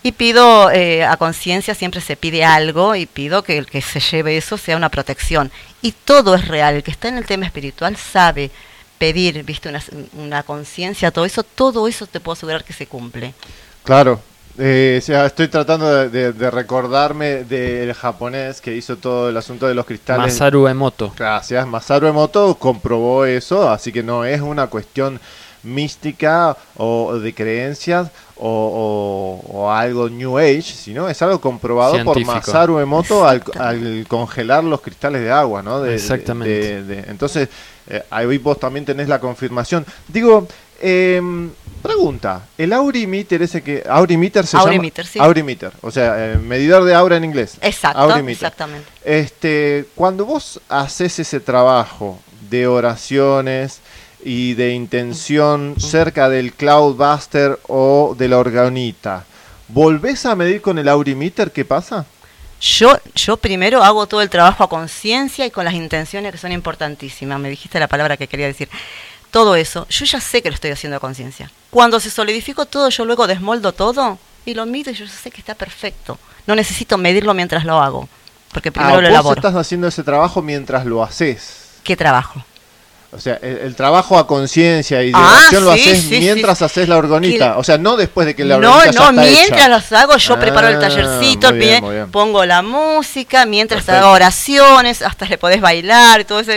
Y 0.03 0.13
pido 0.13 0.71
eh, 0.71 1.05
a 1.05 1.17
conciencia, 1.17 1.75
siempre 1.75 2.01
se 2.01 2.17
pide 2.17 2.45
algo 2.45 2.95
y 2.95 3.07
pido 3.07 3.43
que 3.43 3.59
el 3.59 3.67
que 3.67 3.83
se 3.83 4.01
lleve 4.01 4.37
eso 4.37 4.57
sea 4.57 4.77
una 4.77 4.89
protección. 4.89 5.53
Y 5.83 5.93
todo 5.93 6.35
es 6.35 6.49
real, 6.49 6.77
el 6.77 6.83
que 6.83 6.91
está 6.91 7.09
en 7.09 7.19
el 7.19 7.27
tema 7.27 7.45
espiritual 7.45 7.97
sabe 7.97 8.51
pedir, 8.99 9.43
viste, 9.45 9.69
una, 9.69 9.83
una 10.15 10.43
conciencia, 10.43 11.11
todo 11.11 11.27
eso, 11.27 11.43
todo 11.43 11.87
eso 11.87 12.07
te 12.07 12.21
puedo 12.21 12.33
asegurar 12.33 12.65
que 12.65 12.73
se 12.73 12.87
cumple. 12.87 13.35
Claro. 13.85 14.21
Eh, 14.59 14.99
o 15.03 15.05
sea, 15.05 15.27
estoy 15.27 15.49
tratando 15.49 15.93
de, 15.95 16.09
de- 16.09 16.33
de 16.33 16.51
recordarme 16.51 17.45
del 17.45 17.93
japonés 17.95 18.61
que 18.61 18.75
hizo 18.75 18.97
todo 18.97 19.29
el 19.29 19.37
asunto 19.37 19.67
de 19.67 19.75
los 19.75 19.85
cristales. 19.85 20.25
Masaru 20.33 20.67
Emoto. 20.67 21.13
Gracias. 21.17 21.67
Masaru 21.67 22.07
Emoto 22.07 22.55
comprobó 22.55 23.25
eso, 23.27 23.69
así 23.71 23.93
que 23.93 24.03
no 24.03 24.25
es 24.25 24.41
una 24.41 24.69
cuestión 24.69 25.21
mística 25.63 26.57
o 26.77 27.19
de 27.19 27.35
creencias 27.35 28.09
o, 28.37 29.43
o- 29.51 29.59
o 29.59 29.73
algo 29.73 30.09
New 30.09 30.39
Age, 30.39 30.63
sino 30.63 31.09
es 31.09 31.21
algo 31.23 31.41
comprobado 31.41 31.95
Científico. 31.95 32.27
por 32.33 32.37
Masaru 32.47 32.79
Emoto 32.79 33.27
al, 33.27 33.43
al 33.59 34.07
congelar 34.09 34.65
los 34.65 34.81
cristales 34.81 35.23
de 35.23 35.31
agua, 35.33 35.63
¿no? 35.63 35.81
De- 35.83 35.95
Exactamente. 35.97 36.83
de- 36.83 36.83
de- 37.03 37.11
entonces, 37.11 37.49
eh, 37.89 38.03
ahí 38.11 38.39
vos 38.39 38.59
también 38.59 38.85
tenés 38.87 39.09
la 39.09 39.19
confirmación. 39.19 39.85
Digo, 40.09 40.47
em, 40.81 41.51
pregunta, 41.87 42.47
el 42.59 42.73
aurimeter 42.73 43.43
ese 43.43 43.63
que... 43.63 43.83
Aurimeter 43.89 44.47
se 44.47 44.57
Aurimeter, 44.57 45.05
llama... 45.05 45.13
sí. 45.13 45.19
Aurimeter, 45.19 45.73
o 45.81 45.91
sea, 45.91 46.33
eh, 46.33 46.39
medidor 46.39 46.85
de 46.85 46.95
aura 46.95 47.17
en 47.17 47.25
inglés. 47.25 47.57
Exacto, 47.61 47.99
Aurimeter. 47.99 48.33
exactamente. 48.33 48.89
Este, 49.05 49.87
cuando 49.95 50.25
vos 50.27 50.61
haces 50.69 51.19
ese 51.19 51.41
trabajo 51.41 52.19
de 52.51 52.67
oraciones 52.67 53.81
y 54.25 54.55
de 54.55 54.73
intención 54.73 55.77
cerca 55.79 56.29
del 56.29 56.53
Cloudbuster 56.53 57.59
o 57.69 58.15
de 58.19 58.29
la 58.29 58.39
organita, 58.39 59.25
¿volvés 59.69 60.27
a 60.27 60.35
medir 60.35 60.61
con 60.61 60.79
el 60.79 60.89
aurimeter 60.89 61.53
qué 61.53 61.65
pasa? 61.65 62.07
Yo, 62.61 62.97
yo 63.15 63.37
primero 63.37 63.83
hago 63.83 64.07
todo 64.07 64.23
el 64.23 64.31
trabajo 64.31 64.65
a 64.65 64.69
conciencia 64.69 65.45
y 65.45 65.51
con 65.51 65.65
las 65.65 65.75
intenciones 65.75 66.33
que 66.33 66.39
son 66.39 66.53
importantísimas. 66.53 67.39
Me 67.39 67.51
dijiste 67.51 67.79
la 67.79 67.87
palabra 67.87 68.17
que 68.17 68.29
quería 68.29 68.47
decir. 68.47 68.69
Todo 69.37 69.55
eso, 69.55 69.87
yo 69.91 70.07
ya 70.07 70.19
sé 70.19 70.41
que 70.41 70.49
lo 70.49 70.55
estoy 70.55 70.71
haciendo 70.71 70.97
a 70.97 71.01
conciencia. 71.01 71.51
Cuando 71.69 72.01
se 72.01 72.09
solidificó 72.11 72.65
todo, 72.65 72.89
yo 72.89 73.05
luego 73.05 73.27
desmoldo 73.27 73.73
todo 73.73 74.19
y 74.47 74.55
lo 74.55 74.65
mido 74.65 74.91
y 74.91 74.95
yo 74.95 75.07
sé 75.07 75.31
que 75.31 75.41
está 75.41 75.55
perfecto. 75.55 76.19
No 76.47 76.55
necesito 76.55 76.97
medirlo 76.97 77.35
mientras 77.35 77.67
lo 77.67 77.79
hago, 77.79 78.09
porque 78.51 78.73
primero 78.73 78.95
Ah, 78.95 78.97
lo 78.97 79.03
vos 79.03 79.11
elaboro. 79.11 79.39
estás 79.41 79.55
haciendo 79.55 79.89
ese 79.89 80.03
trabajo 80.03 80.41
mientras 80.41 80.87
lo 80.87 81.03
haces. 81.03 81.73
¿Qué 81.85 81.97
trabajo? 81.99 82.43
O 83.13 83.21
sea, 83.21 83.39
el, 83.41 83.59
el 83.59 83.75
trabajo 83.77 84.19
a 84.19 84.27
conciencia 84.27 85.03
y 85.03 85.07
de 85.07 85.13
Ah, 85.15 85.49
lo 85.53 85.73
sí, 85.75 85.89
haces 85.91 86.03
sí, 86.05 86.19
mientras 86.19 86.59
sí. 86.59 86.65
haces 86.65 86.89
la 86.89 86.97
orgonita. 86.97 87.53
Que- 87.55 87.59
O 87.61 87.65
sea, 87.65 87.79
no 87.79 87.97
después 87.97 88.27
de 88.27 88.35
que 88.35 88.45
la 88.45 88.59
No, 88.59 88.69
orgonita 88.73 88.91
ya 88.93 89.01
no, 89.01 89.11
está 89.11 89.23
mientras 89.23 89.85
hecha. 89.87 90.01
hago, 90.01 90.17
yo 90.17 90.39
preparo 90.41 90.69
el 90.69 90.77
Ah, 90.77 90.81
tallercito, 90.81 91.49
muy 91.51 91.59
bien, 91.59 91.71
bien, 91.71 91.85
muy 91.85 91.95
bien. 91.95 92.11
pongo 92.11 92.45
la 92.45 92.63
música, 92.63 93.47
mientras 93.47 93.85
Perfecto. 93.85 94.07
hago 94.07 94.15
oraciones, 94.15 95.03
hasta 95.03 95.27
le 95.27 95.39
podés 95.39 95.61
bailar 95.61 96.21
y 96.21 96.25
todo 96.25 96.41
eso, 96.41 96.53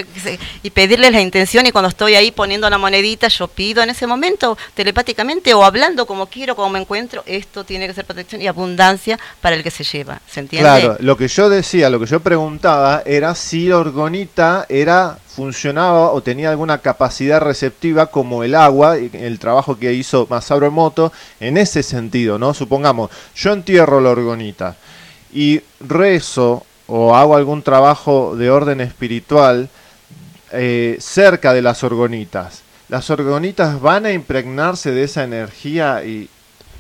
y 0.63 0.69
pedirles 0.71 1.11
la 1.11 1.21
intención 1.21 1.65
y 1.65 1.71
cuando 1.71 1.89
estoy 1.89 2.15
ahí 2.15 2.31
poniendo 2.31 2.69
la 2.69 2.77
monedita, 2.77 3.27
yo 3.27 3.47
pido 3.47 3.81
en 3.83 3.89
ese 3.91 4.07
momento 4.07 4.57
telepáticamente 4.73 5.53
o 5.53 5.63
hablando 5.63 6.05
como 6.05 6.27
quiero, 6.27 6.55
como 6.55 6.69
me 6.69 6.79
encuentro, 6.79 7.23
esto 7.25 7.63
tiene 7.63 7.87
que 7.87 7.93
ser 7.93 8.05
protección 8.05 8.41
y 8.41 8.47
abundancia 8.47 9.19
para 9.41 9.55
el 9.55 9.63
que 9.63 9.71
se 9.71 9.83
lleva, 9.83 10.19
¿se 10.29 10.39
entiende? 10.41 10.67
Claro, 10.69 10.97
lo 10.99 11.15
que 11.15 11.27
yo 11.27 11.49
decía, 11.49 11.89
lo 11.89 11.99
que 11.99 12.05
yo 12.07 12.19
preguntaba 12.19 13.03
era 13.05 13.35
si 13.35 13.67
la 13.67 13.77
orgonita 13.77 14.65
era 14.69 15.17
funcionaba 15.39 16.11
o 16.11 16.21
tenía 16.21 16.49
alguna 16.49 16.79
capacidad 16.79 17.39
receptiva 17.39 18.07
como 18.07 18.43
el 18.43 18.55
agua, 18.55 18.99
y 18.99 19.09
el 19.13 19.39
trabajo 19.39 19.79
que 19.79 19.93
hizo 19.93 20.27
Masaru 20.29 20.65
Emoto 20.65 21.13
en 21.39 21.57
ese 21.57 21.81
sentido, 21.81 22.37
¿no? 22.37 22.53
Supongamos, 22.53 23.09
yo 23.35 23.53
entierro 23.53 24.01
la 24.01 24.09
orgonita 24.09 24.75
y 25.33 25.61
rezo 25.79 26.65
o 26.87 27.15
hago 27.15 27.37
algún 27.37 27.61
trabajo 27.61 28.35
de 28.35 28.51
orden 28.51 28.81
espiritual 28.81 29.69
eh, 30.51 30.97
cerca 30.99 31.53
de 31.53 31.61
las 31.61 31.85
orgonitas. 31.85 32.63
Las 32.89 33.09
orgonitas 33.09 33.79
van 33.79 34.07
a 34.07 34.11
impregnarse 34.11 34.91
de 34.91 35.05
esa 35.05 35.23
energía 35.23 36.03
y 36.03 36.27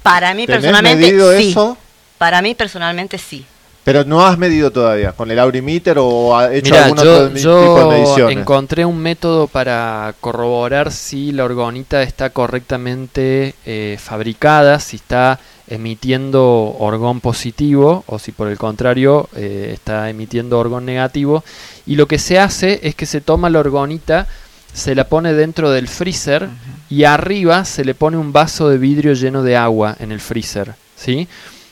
Para 0.03 0.33
mí 0.33 0.45
¿Tenés 0.45 0.63
personalmente 0.63 1.37
sí. 1.37 1.49
eso? 1.51 1.77
Para 2.17 2.41
mí 2.41 2.55
personalmente 2.55 3.17
sí. 3.17 3.45
Pero 3.91 4.05
no 4.05 4.23
has 4.23 4.37
medido 4.37 4.69
todavía 4.69 5.13
con 5.13 5.31
el 5.31 5.39
aurimeter 5.39 5.97
o 5.97 6.37
has 6.37 6.51
hecho 6.51 6.75
Mira, 6.75 6.85
algún 6.85 7.03
yo, 7.03 7.25
otro 7.25 7.35
yo 7.37 7.59
tipo 7.59 7.79
de 7.79 7.97
mediciones. 7.97 8.37
encontré 8.37 8.85
un 8.85 8.99
método 8.99 9.47
para 9.47 10.13
corroborar 10.21 10.91
si 10.91 11.31
la 11.31 11.43
orgonita 11.43 12.03
está 12.03 12.29
correctamente 12.29 13.55
eh, 13.65 13.97
fabricada, 13.99 14.79
si 14.79 14.97
está 14.97 15.39
emitiendo 15.67 16.75
orgón 16.77 17.19
positivo 17.19 18.03
o 18.05 18.19
si 18.19 18.31
por 18.31 18.47
el 18.49 18.59
contrario 18.59 19.27
eh, 19.35 19.71
está 19.73 20.07
emitiendo 20.11 20.59
orgón 20.59 20.85
negativo. 20.85 21.43
Y 21.87 21.95
lo 21.95 22.07
que 22.07 22.19
se 22.19 22.37
hace 22.37 22.81
es 22.83 22.93
que 22.93 23.07
se 23.07 23.21
toma 23.21 23.49
la 23.49 23.57
orgonita, 23.57 24.27
se 24.71 24.93
la 24.93 25.05
pone 25.05 25.33
dentro 25.33 25.71
del 25.71 25.87
freezer 25.87 26.47
y 26.91 27.05
arriba 27.05 27.65
se 27.65 27.83
le 27.83 27.95
pone 27.95 28.17
un 28.17 28.33
vaso 28.33 28.69
de 28.69 28.77
vidrio 28.77 29.13
lleno 29.13 29.41
de 29.41 29.57
agua 29.57 29.95
en 29.99 30.11
el 30.11 30.19
freezer, 30.19 30.75
¿sí? 30.95 31.27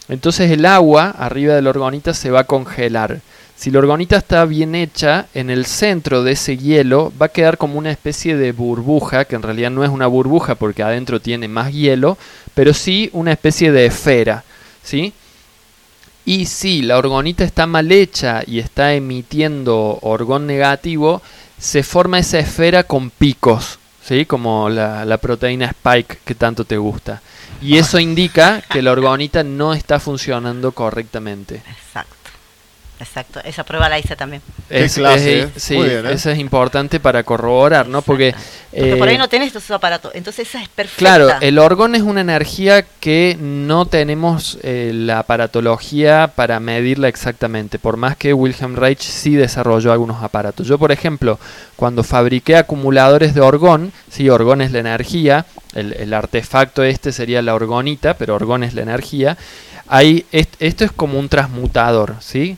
Entonces 0.10 0.52
el 0.52 0.66
agua 0.66 1.10
arriba 1.10 1.54
de 1.54 1.62
la 1.62 1.70
orgonita 1.70 2.14
se 2.14 2.32
va 2.32 2.42
a 2.42 2.46
congelar. 2.46 3.22
Si 3.58 3.72
la 3.72 3.80
orgonita 3.80 4.18
está 4.18 4.46
bien 4.46 4.76
hecha, 4.76 5.26
en 5.34 5.50
el 5.50 5.66
centro 5.66 6.24
de 6.24 6.34
ese 6.34 6.58
hielo 6.58 7.12
va 7.20 7.26
a 7.26 7.30
quedar 7.30 7.58
como 7.58 7.80
una 7.80 7.90
especie 7.90 8.38
de 8.38 8.52
burbuja, 8.52 9.26
que 9.26 9.36
en 9.36 9.42
realidad 9.42 9.72
no 9.72 9.84
es 9.84 9.90
una 9.90 10.06
burbuja 10.06 10.54
porque 10.56 10.84
adentro 10.84 11.20
tiene 11.20 11.48
más 11.48 11.74
hielo, 11.74 12.20
pero 12.54 12.74
sí 12.74 13.10
una 13.14 13.32
especie 13.32 13.72
de 13.72 13.88
esfera, 13.88 14.44
¿sí? 14.84 15.12
Y 16.24 16.46
si 16.46 16.84
la 16.84 16.98
orgonita 16.98 17.44
está 17.44 17.66
mal 17.66 17.92
hecha 17.92 18.44
y 18.46 18.60
está 18.60 18.94
emitiendo 18.94 19.98
orgón 20.02 20.46
negativo, 20.46 21.24
se 21.58 21.82
forma 21.82 22.20
esa 22.20 22.38
esfera 22.38 22.84
con 22.84 23.10
picos, 23.10 23.80
¿sí? 24.04 24.26
Como 24.26 24.70
la 24.70 25.18
proteína 25.18 25.66
spike 25.66 26.20
que 26.24 26.36
tanto 26.36 26.64
te 26.64 26.78
gusta. 26.78 27.22
Y 27.62 27.78
eso 27.78 28.00
indica 28.00 28.62
que 28.70 28.82
la 28.82 28.92
orgonita 28.92 29.44
no 29.44 29.74
está 29.74 30.00
funcionando 30.00 30.72
correctamente. 30.72 31.56
Exacto. 31.56 32.14
Exacto. 33.00 33.40
Esa 33.44 33.64
prueba 33.64 33.88
la 33.90 34.00
hice 34.00 34.16
también. 34.16 34.42
Qué 34.70 34.86
Es- 34.86 34.96
clase, 34.96 35.40
es- 35.42 35.46
¿eh? 35.46 35.50
sí, 35.56 35.76
Muy 35.76 35.88
bien, 35.90 36.08
¿eh? 36.08 36.14
eso 36.14 36.32
es 36.32 36.40
importante 36.40 37.00
para 37.00 37.22
corroborar, 37.22 37.88
¿no? 37.88 38.02
Porque, 38.02 38.34
Porque 38.72 38.96
por 38.96 39.08
ahí 39.08 39.14
eh, 39.16 39.18
no 39.20 39.30
tenés 39.30 39.50
estos 39.50 39.70
aparatos. 39.70 40.14
Entonces 40.16 40.48
esa 40.50 40.64
es 40.64 40.68
perfecta. 40.70 40.98
Claro, 40.98 41.30
el 41.42 41.60
orgón 41.60 41.94
es 41.94 42.02
una 42.02 42.22
energía 42.22 42.84
que 43.00 43.38
no 43.40 43.86
tenemos 43.86 44.58
eh, 44.64 44.90
la 44.96 45.20
aparatología 45.20 46.32
para 46.36 46.60
medirla 46.60 47.08
exactamente, 47.08 47.78
por 47.78 47.98
más 47.98 48.18
que 48.18 48.34
Wilhelm 48.34 48.76
Reich 48.76 49.02
sí 49.04 49.36
desarrolló 49.36 49.92
algunos 49.92 50.24
aparatos. 50.24 50.66
Yo, 50.66 50.80
por 50.80 50.92
ejemplo, 50.92 51.40
cuando 51.76 52.04
fabriqué 52.04 52.56
acumuladores 52.56 53.36
de 53.36 53.42
orgón, 53.42 53.94
sí, 54.10 54.28
orgón 54.28 54.62
es 54.62 54.72
la 54.72 54.80
energía, 54.80 55.46
el, 55.74 55.94
el 55.94 56.14
artefacto 56.14 56.84
este 56.84 57.12
sería 57.12 57.42
la 57.42 57.56
orgonita, 57.56 58.16
pero 58.18 58.36
orgón 58.36 58.64
es 58.64 58.74
la 58.74 58.82
energía, 58.82 59.38
est- 60.32 60.56
esto 60.60 60.86
es 60.86 60.92
como 60.92 61.20
un 61.20 61.30
transmutador, 61.30 62.16
¿sí? 62.20 62.58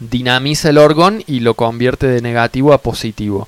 dinamiza 0.00 0.70
el 0.70 0.78
orgón 0.78 1.22
y 1.26 1.40
lo 1.40 1.54
convierte 1.54 2.06
de 2.08 2.20
negativo 2.20 2.72
a 2.72 2.78
positivo. 2.78 3.46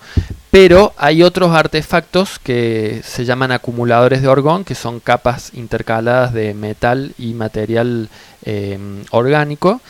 Pero 0.50 0.92
hay 0.96 1.22
otros 1.24 1.50
artefactos 1.52 2.38
que 2.38 3.00
se 3.04 3.24
llaman 3.24 3.50
acumuladores 3.50 4.22
de 4.22 4.28
orgón, 4.28 4.64
que 4.64 4.76
son 4.76 5.00
capas 5.00 5.50
intercaladas 5.54 6.32
de 6.32 6.54
metal 6.54 7.12
y 7.18 7.34
material 7.34 8.08
eh, 8.44 8.78
orgánico. 9.10 9.80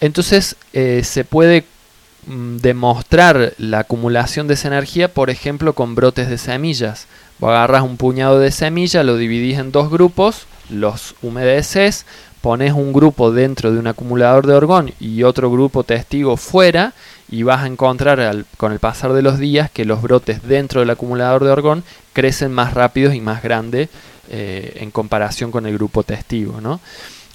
Entonces 0.00 0.56
eh, 0.72 1.02
se 1.04 1.22
puede 1.24 1.64
mm, 2.26 2.56
demostrar 2.56 3.52
la 3.58 3.80
acumulación 3.80 4.48
de 4.48 4.54
esa 4.54 4.66
energía, 4.68 5.14
por 5.14 5.30
ejemplo, 5.30 5.74
con 5.74 5.94
brotes 5.94 6.28
de 6.28 6.38
semillas. 6.38 7.06
Vos 7.40 7.50
agarras 7.50 7.82
un 7.82 7.96
puñado 7.96 8.38
de 8.38 8.50
semillas, 8.50 9.04
lo 9.04 9.16
dividís 9.16 9.58
en 9.58 9.72
dos 9.72 9.90
grupos, 9.90 10.46
los 10.68 11.14
humedeces, 11.22 12.04
pones 12.40 12.72
un 12.72 12.92
grupo 12.92 13.32
dentro 13.32 13.72
de 13.72 13.78
un 13.78 13.86
acumulador 13.86 14.46
de 14.46 14.54
orgón 14.54 14.92
y 15.00 15.22
otro 15.22 15.50
grupo 15.50 15.82
testigo 15.82 16.36
fuera 16.36 16.92
y 17.30 17.42
vas 17.42 17.62
a 17.62 17.66
encontrar 17.66 18.44
con 18.56 18.72
el 18.72 18.78
pasar 18.78 19.12
de 19.12 19.22
los 19.22 19.38
días 19.38 19.70
que 19.70 19.84
los 19.84 20.02
brotes 20.02 20.42
dentro 20.46 20.80
del 20.80 20.90
acumulador 20.90 21.44
de 21.44 21.50
orgón 21.50 21.84
crecen 22.12 22.52
más 22.52 22.74
rápidos 22.74 23.14
y 23.14 23.20
más 23.20 23.42
grandes 23.42 23.88
eh, 24.30 24.74
en 24.76 24.90
comparación 24.90 25.50
con 25.50 25.66
el 25.66 25.74
grupo 25.74 26.02
testigo. 26.02 26.60
¿no? 26.60 26.80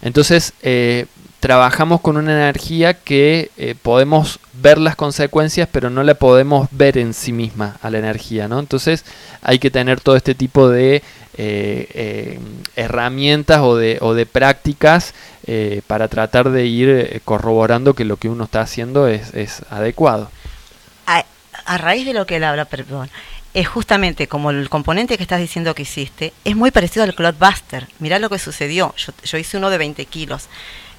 Entonces 0.01 0.53
eh, 0.61 1.05
trabajamos 1.45 2.01
con 2.01 2.17
una 2.17 2.31
energía 2.31 2.95
que 2.95 3.51
eh, 3.55 3.75
podemos 3.79 4.39
ver 4.53 4.79
las 4.79 4.95
consecuencias 4.95 5.69
pero 5.71 5.91
no 5.91 6.01
la 6.01 6.15
podemos 6.15 6.67
ver 6.71 6.97
en 6.97 7.13
sí 7.13 7.31
misma 7.31 7.77
a 7.83 7.91
la 7.91 7.99
energía. 7.99 8.47
¿no? 8.47 8.57
Entonces 8.57 9.05
hay 9.43 9.59
que 9.59 9.69
tener 9.69 10.01
todo 10.01 10.15
este 10.15 10.33
tipo 10.33 10.69
de 10.69 11.03
eh, 11.37 11.87
eh, 11.93 12.39
herramientas 12.75 13.59
o 13.61 13.75
de, 13.75 13.99
o 14.01 14.15
de 14.15 14.25
prácticas 14.25 15.13
eh, 15.45 15.83
para 15.85 16.07
tratar 16.07 16.49
de 16.49 16.65
ir 16.65 17.21
corroborando 17.23 17.93
que 17.93 18.05
lo 18.05 18.17
que 18.17 18.27
uno 18.27 18.45
está 18.45 18.61
haciendo 18.61 19.07
es, 19.07 19.31
es 19.35 19.61
adecuado. 19.69 20.31
a, 21.05 21.77
raíz 21.77 22.07
de 22.07 22.13
lo 22.13 22.25
que 22.25 22.37
él 22.37 22.43
habla, 22.43 22.65
perdón, 22.65 23.11
es 23.53 23.67
justamente 23.67 24.27
como 24.27 24.49
el 24.49 24.67
componente 24.67 25.15
que 25.15 25.23
estás 25.23 25.39
diciendo 25.39 25.75
que 25.75 25.83
hiciste, 25.83 26.33
es 26.43 26.55
muy 26.55 26.71
parecido 26.71 27.03
al 27.03 27.13
Cloudbuster. 27.13 27.87
Mirá 27.99 28.17
lo 28.17 28.31
que 28.31 28.39
sucedió. 28.39 28.95
Yo, 28.97 29.13
yo 29.23 29.37
hice 29.37 29.57
uno 29.57 29.69
de 29.69 29.77
20 29.77 30.05
kilos. 30.07 30.49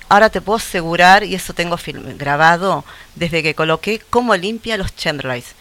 Ahora 0.09 0.30
te 0.30 0.40
puedo 0.40 0.57
asegurar, 0.57 1.24
y 1.24 1.34
eso 1.34 1.52
tengo 1.52 1.76
film, 1.76 2.16
grabado 2.16 2.84
desde 3.14 3.42
que 3.42 3.54
coloqué, 3.54 4.00
cómo 4.11 4.36
limpia 4.36 4.76
los 4.76 4.94
chemtrails. 4.94 5.54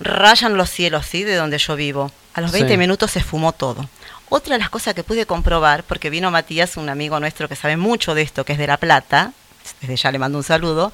Rayan 0.00 0.56
los 0.56 0.70
cielos, 0.70 1.06
¿sí? 1.06 1.24
De 1.24 1.34
donde 1.34 1.58
yo 1.58 1.74
vivo. 1.74 2.12
A 2.34 2.40
los 2.40 2.52
20 2.52 2.74
Sí. 2.74 2.78
minutos 2.78 3.10
se 3.10 3.22
fumó 3.22 3.52
todo. 3.52 3.88
Otra 4.28 4.54
de 4.54 4.60
las 4.60 4.70
cosas 4.70 4.94
que 4.94 5.02
pude 5.02 5.26
comprobar, 5.26 5.82
porque 5.82 6.10
vino 6.10 6.30
Matías, 6.30 6.76
un 6.76 6.88
amigo 6.88 7.18
nuestro 7.18 7.48
que 7.48 7.56
sabe 7.56 7.76
mucho 7.76 8.14
de 8.14 8.22
esto, 8.22 8.44
que 8.44 8.52
es 8.52 8.58
de 8.58 8.66
La 8.68 8.76
Plata, 8.76 9.32
desde 9.80 9.96
ya 9.96 10.12
le 10.12 10.18
mando 10.18 10.38
un 10.38 10.44
saludo, 10.44 10.92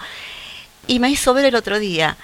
y 0.86 0.98
me 1.00 1.10
hizo 1.10 1.34
ver 1.34 1.44
el 1.44 1.54
otro 1.56 1.78
día, 1.78 2.16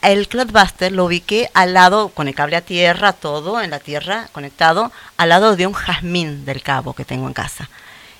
el 0.00 0.28
Cloudbuster 0.28 0.90
lo 0.92 1.04
ubiqué 1.04 1.50
al 1.54 1.74
lado, 1.74 2.08
con 2.08 2.26
el 2.28 2.34
cable 2.34 2.56
a 2.56 2.60
tierra, 2.60 3.12
todo 3.12 3.60
en 3.60 3.70
la 3.70 3.78
tierra 3.80 4.28
conectado, 4.32 4.90
al 5.16 5.28
lado 5.28 5.56
de 5.56 5.66
un 5.66 5.74
jazmín 5.74 6.44
del 6.44 6.62
cabo 6.62 6.94
que 6.94 7.04
tengo 7.04 7.26
en 7.26 7.34
casa. 7.34 7.68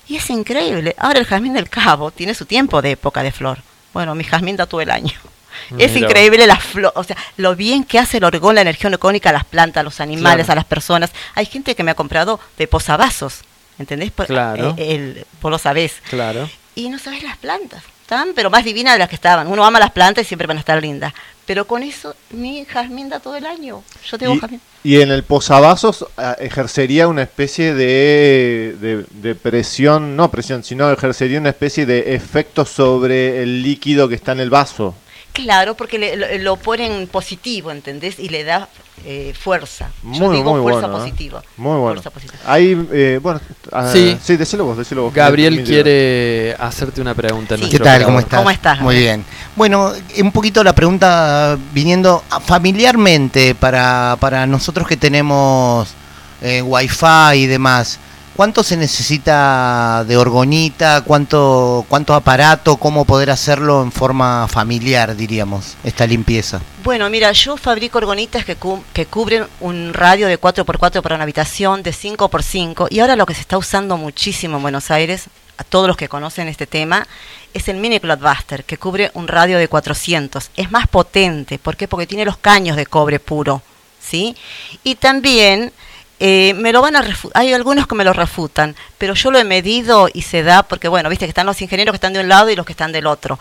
Y 0.08 0.16
es 0.16 0.28
increíble. 0.30 0.94
Ahora 0.98 1.18
el 1.20 1.26
jazmín 1.26 1.54
del 1.54 1.68
cabo 1.68 2.10
tiene 2.10 2.34
su 2.34 2.44
tiempo 2.46 2.82
de 2.82 2.92
época 2.92 3.22
de 3.22 3.32
flor. 3.32 3.58
Bueno, 3.94 4.14
mi 4.14 4.24
jazmín 4.24 4.56
da 4.56 4.66
todo 4.66 4.80
el 4.80 4.90
año. 4.90 5.12
Es 5.78 5.94
increíble 5.96 6.46
la 6.46 6.56
flor, 6.56 6.92
o 6.96 7.04
sea, 7.04 7.16
lo 7.36 7.54
bien 7.54 7.84
que 7.84 7.98
hace 7.98 8.16
el 8.16 8.24
orgón, 8.24 8.54
la 8.54 8.62
energía 8.62 8.88
orgónica 8.88 9.28
a 9.28 9.32
las 9.34 9.44
plantas, 9.44 9.82
a 9.82 9.84
los 9.84 10.00
animales, 10.00 10.46
Claro. 10.46 10.52
a 10.52 10.56
las 10.56 10.64
personas. 10.64 11.10
Hay 11.34 11.44
gente 11.44 11.74
que 11.76 11.82
me 11.82 11.90
ha 11.90 11.94
comprado 11.94 12.40
de 12.56 12.66
posavasos, 12.66 13.40
¿entendés? 13.78 14.10
Por, 14.10 14.26
Claro. 14.26 14.74
eh, 14.78 14.94
el, 14.94 15.26
vos 15.42 15.50
lo 15.50 15.58
sabés. 15.58 15.96
Claro. 16.08 16.48
Y 16.74 16.88
no 16.88 16.98
sabés 16.98 17.22
las 17.22 17.36
plantas. 17.36 17.82
Están, 18.00 18.32
pero 18.34 18.48
más 18.50 18.64
divinas 18.64 18.94
de 18.94 18.98
las 19.00 19.08
que 19.10 19.14
estaban. 19.14 19.46
Uno 19.46 19.62
ama 19.64 19.78
las 19.78 19.90
plantas 19.92 20.24
y 20.24 20.28
siempre 20.28 20.46
van 20.46 20.56
a 20.56 20.60
estar 20.60 20.80
lindas. 20.80 21.12
Pero 21.46 21.66
con 21.66 21.82
eso, 21.82 22.14
mi 22.30 22.64
jazmín 22.64 23.08
da 23.08 23.18
todo 23.20 23.36
el 23.36 23.46
año. 23.46 23.82
Yo 24.04 24.18
tengo 24.18 24.34
Y, 24.34 24.38
jazmín. 24.38 24.60
y 24.84 25.00
en 25.00 25.10
el 25.10 25.24
posavasos 25.24 26.06
ah, 26.16 26.36
ejercería 26.38 27.08
una 27.08 27.22
especie 27.22 27.74
de, 27.74 28.76
de, 28.80 29.04
de 29.10 29.34
presión, 29.34 30.14
no 30.16 30.30
presión, 30.30 30.62
sino 30.62 30.90
ejercería 30.90 31.40
una 31.40 31.50
especie 31.50 31.84
de 31.84 32.14
efecto 32.14 32.64
sobre 32.64 33.42
el 33.42 33.62
líquido 33.62 34.08
que 34.08 34.14
está 34.14 34.32
en 34.32 34.40
el 34.40 34.50
vaso. 34.50 34.94
Claro, 35.32 35.74
porque 35.74 35.98
le- 35.98 36.16
lo, 36.16 36.26
lo 36.38 36.56
ponen 36.56 37.06
positivo, 37.06 37.70
¿entendés? 37.70 38.18
Y 38.18 38.28
le 38.28 38.44
da 38.44 38.68
eh, 39.04 39.34
fuerza. 39.38 39.90
Yo 40.02 40.26
Muy, 40.26 40.36
digo 40.36 40.52
muy 40.52 40.62
fuerza 40.62 40.86
bueno, 40.86 40.96
¿eh? 40.98 41.00
positiva. 41.08 41.42
Muy 41.56 41.70
bueno. 41.78 41.86
Fuerza 42.02 42.10
positiva. 42.10 42.38
Hay, 42.46 42.86
eh, 42.92 43.18
bueno, 43.22 43.40
ah, 43.72 43.90
Sí. 43.92 44.16
sí, 44.22 44.36
decilo 44.36 44.64
vos, 44.66 44.76
decilo 44.76 45.04
vos. 45.04 45.14
Gabriel 45.14 45.64
quiere 45.64 46.54
hacerte 46.58 47.00
una 47.00 47.14
pregunta. 47.14 47.56
¿Qué 47.56 47.78
tal? 47.78 48.04
¿Cómo 48.04 48.20
estás? 48.20 48.38
¿Cómo 48.38 48.50
estás, 48.50 48.80
Muy 48.80 48.96
bien. 48.96 49.24
Bueno, 49.56 49.92
un 50.20 50.32
poquito 50.32 50.62
la 50.62 50.74
pregunta 50.74 51.58
viniendo 51.72 52.22
a- 52.30 52.38
familiarmente 52.40 53.54
para, 53.54 54.16
para 54.20 54.46
nosotros 54.46 54.86
que 54.86 54.96
tenemos 54.96 55.88
eh, 56.42 56.60
wifi 56.62 57.34
y 57.36 57.46
demás. 57.46 57.98
¿Cuánto 58.36 58.62
se 58.62 58.76
necesita 58.78 60.04
de 60.08 60.16
orgonita? 60.16 61.02
¿Cuánto, 61.02 61.84
¿Cuánto 61.88 62.14
aparato? 62.14 62.76
¿Cómo 62.78 63.04
poder 63.04 63.30
hacerlo 63.30 63.82
en 63.82 63.92
forma 63.92 64.48
familiar, 64.48 65.14
diríamos, 65.14 65.76
esta 65.84 66.06
limpieza? 66.06 66.60
Bueno, 66.82 67.08
mira, 67.10 67.30
yo 67.32 67.56
fabrico 67.58 67.98
orgonitas 67.98 68.44
que, 68.44 68.56
cu- 68.56 68.82
que 68.94 69.04
cubren 69.06 69.46
un 69.60 69.92
radio 69.92 70.28
de 70.28 70.40
4x4 70.40 71.02
para 71.02 71.14
una 71.16 71.24
habitación, 71.24 71.82
de 71.82 71.92
5x5. 71.92 72.88
Y 72.90 73.00
ahora 73.00 73.16
lo 73.16 73.26
que 73.26 73.34
se 73.34 73.42
está 73.42 73.58
usando 73.58 73.96
muchísimo 73.98 74.56
en 74.56 74.62
Buenos 74.62 74.90
Aires, 74.90 75.24
a 75.58 75.64
todos 75.64 75.86
los 75.86 75.98
que 75.98 76.08
conocen 76.08 76.48
este 76.48 76.66
tema, 76.66 77.06
es 77.52 77.68
el 77.68 77.76
Mini 77.76 78.00
Cloudbuster, 78.00 78.64
que 78.64 78.78
cubre 78.78 79.10
un 79.12 79.28
radio 79.28 79.58
de 79.58 79.68
400. 79.68 80.50
Es 80.56 80.70
más 80.70 80.88
potente. 80.88 81.58
¿Por 81.58 81.76
qué? 81.76 81.86
Porque 81.86 82.06
tiene 82.06 82.24
los 82.24 82.38
caños 82.38 82.76
de 82.76 82.86
cobre 82.86 83.20
puro. 83.20 83.60
¿Sí? 84.00 84.34
Y 84.82 84.96
también 84.96 85.72
eh, 86.24 86.54
me 86.54 86.72
lo 86.72 86.82
van 86.82 86.94
a 86.94 87.04
hay 87.34 87.52
algunos 87.52 87.88
que 87.88 87.96
me 87.96 88.04
lo 88.04 88.12
refutan, 88.12 88.76
pero 88.96 89.14
yo 89.14 89.32
lo 89.32 89.40
he 89.40 89.44
medido 89.44 90.08
y 90.14 90.22
se 90.22 90.44
da 90.44 90.62
porque 90.62 90.86
bueno, 90.86 91.08
viste 91.08 91.24
que 91.24 91.30
están 91.30 91.46
los 91.46 91.60
ingenieros 91.60 91.92
que 91.92 91.96
están 91.96 92.12
de 92.12 92.20
un 92.20 92.28
lado 92.28 92.48
y 92.48 92.54
los 92.54 92.64
que 92.64 92.74
están 92.74 92.92
del 92.92 93.08
otro. 93.08 93.40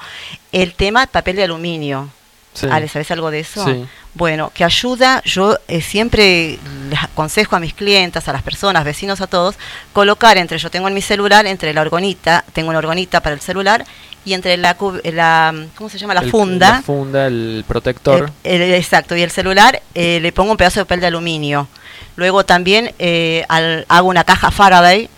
El 0.52 0.74
tema 0.74 1.06
papel 1.06 1.36
de 1.36 1.44
aluminio. 1.44 2.10
Sí. 2.54 2.68
Ale, 2.70 2.88
¿sabes 2.88 3.10
algo 3.12 3.32
de 3.32 3.40
eso? 3.40 3.64
Sí. 3.66 3.86
Bueno, 4.14 4.52
que 4.54 4.66
ayuda, 4.66 5.22
yo 5.24 5.58
eh, 5.70 5.82
siempre 5.82 6.60
les 6.90 7.02
aconsejo 7.02 7.56
a 7.56 7.60
mis 7.62 7.74
clientas, 7.74 8.28
a 8.28 8.34
las 8.34 8.44
personas, 8.44 8.84
vecinos, 8.84 9.22
a 9.22 9.28
todos, 9.28 9.56
colocar 9.94 10.38
entre, 10.38 10.58
yo 10.58 10.70
tengo 10.70 10.90
en 10.90 10.94
mi 10.94 11.02
celular, 11.02 11.46
entre 11.46 11.74
la 11.74 11.80
orgonita, 11.82 12.44
tengo 12.52 12.70
una 12.70 12.80
orgonita 12.80 13.22
para 13.22 13.36
el 13.36 13.42
celular, 13.42 13.86
y 14.26 14.34
entre 14.34 14.58
la, 14.58 14.76
la 15.06 15.56
¿cómo 15.76 15.90
se 15.90 15.98
llama? 15.98 16.14
La 16.14 16.22
El- 16.22 16.30
funda, 16.30 16.70
La 16.70 16.82
funda, 16.82 17.26
el 17.28 17.64
protector. 17.68 18.30
el- 18.44 18.62
el- 18.62 18.74
exacto, 18.74 19.16
y 19.16 19.22
el 19.22 19.32
celular 19.32 19.82
eh, 19.96 20.20
le 20.22 20.32
pongo 20.34 20.52
un 20.52 20.58
pedazo 20.58 20.82
de 20.82 20.86
papel 20.86 21.00
de 21.00 21.08
aluminio. 21.08 21.68
Luego 22.18 22.44
también 22.46 22.94
eh, 23.00 23.46
al- 23.48 23.86
hago 23.88 24.10
una 24.10 24.26
caja 24.26 24.52
Faraday 24.52 25.10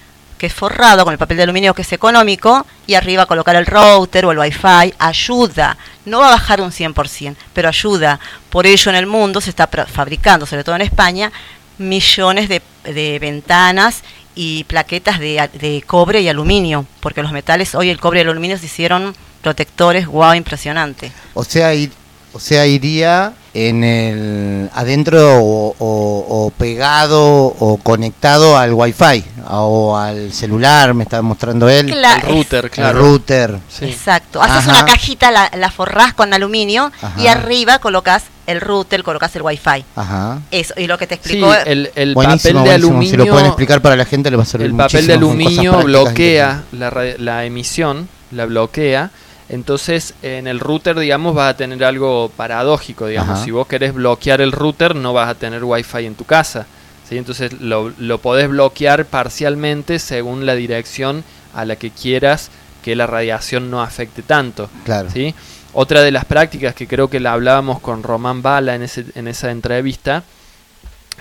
que 0.44 0.48
es 0.48 0.54
forrado 0.54 1.06
con 1.06 1.14
el 1.14 1.18
papel 1.18 1.38
de 1.38 1.44
aluminio 1.44 1.74
que 1.74 1.84
es 1.84 1.94
económico 1.94 2.66
y 2.86 2.96
arriba 2.96 3.26
colocar 3.26 3.56
el 3.56 3.66
router 3.66 4.26
o 4.26 4.32
el 4.34 4.39
wifi 4.39 4.94
ayuda. 5.00 5.78
No 6.04 6.20
va 6.20 6.28
a 6.28 6.32
bajar 6.32 6.60
un 6.60 6.70
100%, 6.72 7.34
pero 7.54 7.70
ayuda. 7.70 8.20
Por 8.50 8.68
ello 8.68 8.89
en 8.91 8.98
el 8.98 9.06
mundo 9.08 9.39
se 9.39 9.50
está 9.52 9.68
fabricando, 9.68 10.46
sobre 10.46 10.66
todo 10.66 10.76
en 10.76 10.82
España, 10.82 11.32
millones 11.78 12.50
de, 12.50 12.62
de 12.84 13.20
ventanas 13.20 14.04
y 14.36 14.66
plaquetas 14.66 15.18
de, 15.20 15.50
de 15.54 15.82
cobre 15.88 16.20
y 16.20 16.28
aluminio, 16.28 16.86
porque 17.00 17.24
los 17.24 17.32
metales, 17.32 17.74
hoy 17.74 17.89
el 17.89 18.02
cobre 18.02 18.20
y 18.20 18.24
el 18.24 18.30
aluminio 18.30 18.58
se 18.58 18.66
hicieron 18.66 19.16
protectores, 19.41 20.08
wow, 20.08 20.34
impresionante. 20.34 21.14
O 21.36 21.46
sea, 21.46 21.74
ir- 21.74 21.91
o 22.34 22.40
sea 22.40 22.66
iría 22.66 23.34
en 23.54 23.84
el 23.84 24.70
adentro 24.74 25.38
o, 25.38 25.76
o- 25.78 26.26
o 26.46 26.50
pegado 26.58 27.24
o 27.60 27.78
conectado 27.84 28.58
al 28.58 28.74
wifi 28.74 29.24
o 29.50 29.96
al 29.96 30.34
celular, 30.34 30.94
me 30.96 31.04
estaba 31.04 31.22
mostrando 31.22 31.70
él. 31.70 31.88
Cla- 31.94 32.16
el 32.16 32.22
router, 32.22 32.66
El 32.66 32.72
claro. 32.72 33.00
router. 33.00 33.60
Sí. 33.70 33.86
Exacto. 33.86 34.42
Haces 34.42 34.68
Ajá. 34.68 34.70
una 34.72 34.86
cajita, 34.86 35.30
la, 35.32 35.52
la 35.56 35.70
forrás 35.70 36.14
con 36.14 36.34
aluminio 36.34 36.92
y 37.18 37.28
arriba 37.28 37.78
colocas 37.80 38.24
el 38.48 38.60
router, 38.60 39.04
colocas 39.04 39.36
el 39.36 39.44
wifi. 39.44 39.86
Ajá. 39.96 40.40
Eso, 40.50 40.74
y 40.78 40.88
lo 40.88 40.98
que 40.98 41.06
te 41.08 41.16
Sí, 41.16 41.20
explicó... 41.22 41.54
el, 41.54 41.92
el 41.96 42.14
buenísimo, 42.16 42.60
papel 42.62 42.82
de 42.82 42.88
buenísimo. 42.88 42.90
aluminio. 42.92 43.12
Si 43.12 43.18
lo 43.18 43.28
pueden 43.32 43.46
explicar 43.48 43.82
para 43.82 43.96
la 43.96 44.06
gente, 44.06 44.32
le 44.32 44.38
va 44.38 44.44
a 44.44 44.46
servir 44.48 44.68
El 44.68 44.76
papel 44.76 45.06
de 45.08 45.14
aluminio 45.14 45.78
bloquea 45.84 46.64
la 46.72 47.46
emisión, 47.46 48.10
la 48.32 48.46
bloquea. 48.46 49.12
Entonces, 49.50 50.14
en 50.22 50.48
el 50.48 50.60
router, 50.60 50.98
digamos, 50.98 51.36
vas 51.36 51.54
a 51.54 51.58
tener 51.58 51.84
algo 51.84 52.32
paradójico, 52.36 53.08
digamos. 53.08 53.38
Ajá. 53.38 53.46
Si 53.46 53.52
vos 53.52 53.68
querés 53.68 53.94
bloquear 53.94 54.41
el 54.41 54.52
router, 54.52 54.96
no 54.96 55.14
vas 55.14 55.30
a 55.30 55.36
tener 55.36 55.64
wifi 55.64 56.06
en 56.06 56.16
tu 56.16 56.26
casa. 56.26 56.66
¿sí? 57.08 57.18
Entonces, 57.18 57.54
lo, 57.54 57.91
lo 57.98 58.18
podés 58.20 58.50
bloquear 58.50 59.06
parcialmente 59.06 60.00
según 60.00 60.46
la 60.46 60.56
dirección 60.56 61.24
a 61.54 61.66
la 61.66 61.76
que 61.76 61.91
quieras 61.91 62.50
que 62.82 62.96
la 62.96 63.08
radiación 63.08 63.72
no 63.72 63.82
afecte 63.82 64.22
tanto. 64.22 64.70
Claro. 64.86 65.10
¿sí? 65.12 65.34
Otra 65.74 66.02
de 66.02 66.12
las 66.12 66.26
prácticas 66.26 66.76
que 66.76 66.88
creo 66.88 67.10
que 67.10 67.20
la 67.20 67.34
hablábamos 67.34 67.80
con 67.80 68.04
Román 68.04 68.41
Bala 68.41 68.76
en, 68.76 68.84
ese, 68.84 69.06
en 69.16 69.28
esa 69.28 69.52
entrevista 69.52 70.24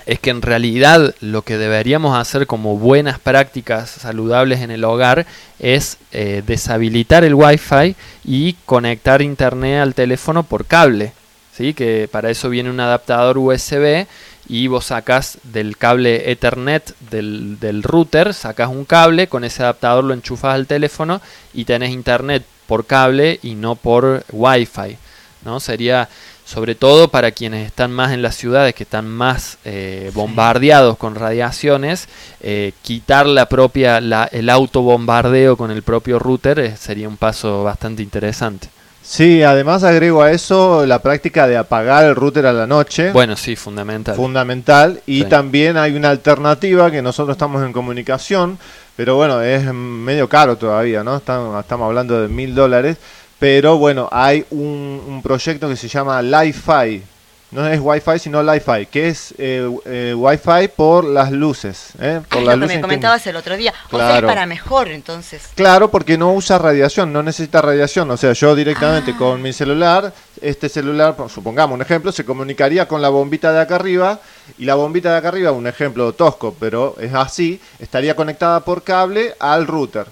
es 0.05 0.19
que 0.19 0.29
en 0.29 0.41
realidad 0.41 1.15
lo 1.21 1.43
que 1.43 1.57
deberíamos 1.57 2.17
hacer 2.17 2.47
como 2.47 2.77
buenas 2.77 3.19
prácticas 3.19 3.89
saludables 3.89 4.61
en 4.61 4.71
el 4.71 4.83
hogar 4.83 5.25
es 5.59 5.97
eh, 6.11 6.43
deshabilitar 6.45 7.23
el 7.23 7.35
wifi 7.35 7.95
y 8.25 8.53
conectar 8.65 9.21
internet 9.21 9.81
al 9.81 9.95
teléfono 9.95 10.43
por 10.43 10.65
cable. 10.65 11.13
¿sí? 11.55 11.73
Que 11.73 12.09
para 12.11 12.29
eso 12.29 12.49
viene 12.49 12.69
un 12.69 12.79
adaptador 12.79 13.37
USB 13.37 14.05
y 14.49 14.67
vos 14.67 14.85
sacás 14.85 15.37
del 15.43 15.77
cable 15.77 16.31
Ethernet 16.31 16.93
del, 17.09 17.59
del 17.59 17.81
router, 17.81 18.33
sacás 18.33 18.67
un 18.67 18.83
cable, 18.83 19.27
con 19.27 19.43
ese 19.43 19.63
adaptador 19.63 20.03
lo 20.03 20.13
enchufas 20.13 20.55
al 20.55 20.67
teléfono 20.67 21.21
y 21.53 21.65
tenés 21.65 21.91
internet 21.91 22.43
por 22.67 22.85
cable 22.85 23.39
y 23.41 23.55
no 23.55 23.75
por 23.75 24.25
wifi. 24.31 24.97
¿no? 25.45 25.59
Sería 25.59 26.09
sobre 26.45 26.75
todo 26.75 27.07
para 27.07 27.31
quienes 27.31 27.65
están 27.65 27.91
más 27.91 28.11
en 28.11 28.21
las 28.21 28.35
ciudades, 28.35 28.75
que 28.75 28.83
están 28.83 29.07
más 29.07 29.57
eh, 29.65 30.11
bombardeados 30.13 30.97
con 30.97 31.15
radiaciones, 31.15 32.07
eh, 32.41 32.73
quitar 32.81 33.25
la 33.25 33.47
propia, 33.47 34.01
la, 34.01 34.25
el 34.25 34.49
autobombardeo 34.49 35.57
con 35.57 35.71
el 35.71 35.83
propio 35.83 36.19
router 36.19 36.59
eh, 36.59 36.75
sería 36.77 37.07
un 37.07 37.17
paso 37.17 37.63
bastante 37.63 38.03
interesante. 38.03 38.69
Sí, 39.05 39.43
además 39.43 39.83
agrego 39.83 40.21
a 40.21 40.31
eso 40.31 40.85
la 40.85 40.99
práctica 40.99 41.45
de 41.45 41.57
apagar 41.57 42.05
el 42.05 42.15
router 42.15 42.45
a 42.45 42.53
la 42.53 42.65
noche. 42.67 43.11
Bueno, 43.11 43.35
sí, 43.35 43.57
fundamental. 43.57 44.15
Fundamental. 44.15 45.01
Y 45.05 45.23
Sí. 45.23 45.25
también 45.25 45.75
hay 45.75 45.93
una 45.95 46.09
alternativa 46.09 46.89
que 46.89 47.01
nosotros 47.01 47.35
estamos 47.35 47.63
en 47.65 47.73
comunicación, 47.73 48.57
pero 48.95 49.17
bueno, 49.17 49.41
es 49.41 49.65
medio 49.73 50.29
caro 50.29 50.55
todavía, 50.55 51.03
¿no? 51.03 51.17
Estamos, 51.17 51.59
estamos 51.59 51.87
hablando 51.87 52.21
de 52.21 52.29
mil 52.29 52.55
dólares. 52.55 52.95
Pero 53.39 53.77
bueno, 53.77 54.07
hay 54.11 54.45
un, 54.51 55.01
un 55.07 55.21
proyecto 55.21 55.67
que 55.67 55.75
se 55.75 55.87
llama 55.87 56.21
Li-Fi. 56.21 57.03
No 57.51 57.67
es 57.67 57.79
Wi-Fi, 57.79 58.17
sino 58.17 58.41
Li-Fi, 58.41 58.87
que 58.87 59.09
es 59.09 59.31
eh, 59.37 59.69
eh, 59.85 60.15
Wi-Fi 60.17 60.69
por 60.75 61.03
las 61.05 61.31
luces. 61.31 61.89
¿eh? 61.99 62.19
Por 62.27 62.39
Es 62.39 62.45
las 62.47 62.55
lo 62.55 62.61
que 62.61 62.65
luces 62.65 62.67
me 62.69 62.75
que- 62.77 62.81
comentabas 62.81 63.27
el 63.27 63.35
otro 63.35 63.55
día. 63.55 63.71
O 63.91 63.97
sea, 63.97 63.99
es 64.07 64.11
Claro. 64.13 64.27
para 64.27 64.45
mejor, 64.47 64.87
entonces. 64.87 65.43
Claro, 65.53 65.91
porque 65.91 66.17
no 66.17 66.33
usa 66.33 66.57
radiación, 66.57 67.13
no 67.13 67.21
necesita 67.21 67.61
radiación. 67.61 68.09
O 68.09 68.17
sea, 68.17 68.33
yo 68.33 68.55
directamente 68.55 69.11
Ah. 69.11 69.17
con 69.19 69.39
mi 69.41 69.53
celular 69.53 70.11
este 70.41 70.67
celular, 70.67 71.15
supongamos 71.29 71.75
un 71.75 71.81
ejemplo, 71.83 72.11
se 72.11 72.25
comunicaría 72.25 72.87
con 72.87 73.03
la 73.03 73.09
bombita 73.09 73.53
de 73.53 73.61
acá 73.61 73.75
arriba 73.75 74.19
y 74.57 74.65
la 74.65 74.73
bombita 74.75 75.11
de 75.11 75.17
acá 75.19 75.27
arriba, 75.27 75.51
un 75.51 75.67
ejemplo 75.67 76.11
tosco, 76.13 76.55
pero 76.59 76.95
es 76.99 77.13
así, 77.13 77.61
estaría 77.79 78.15
conectada 78.15 78.61
por 78.61 78.81
cable 78.83 79.35
al 79.39 79.67
router, 79.67 80.07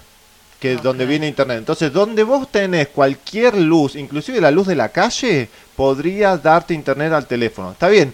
que 0.62 0.74
es 0.74 0.84
donde 0.84 1.08
viene 1.08 1.28
internet. 1.28 1.58
Entonces, 1.58 1.92
donde 1.92 2.22
vos 2.22 2.48
tenés 2.50 2.90
cualquier 2.90 3.58
luz, 3.58 3.96
inclusive 3.96 4.40
la 4.40 4.52
luz 4.52 4.68
de 4.68 4.76
la 4.76 4.90
calle, 4.90 5.50
podría 5.76 6.38
darte 6.38 6.76
internet 6.76 7.12
al 7.12 7.26
teléfono. 7.26 7.72
Está 7.72 7.90
bien. 7.90 8.14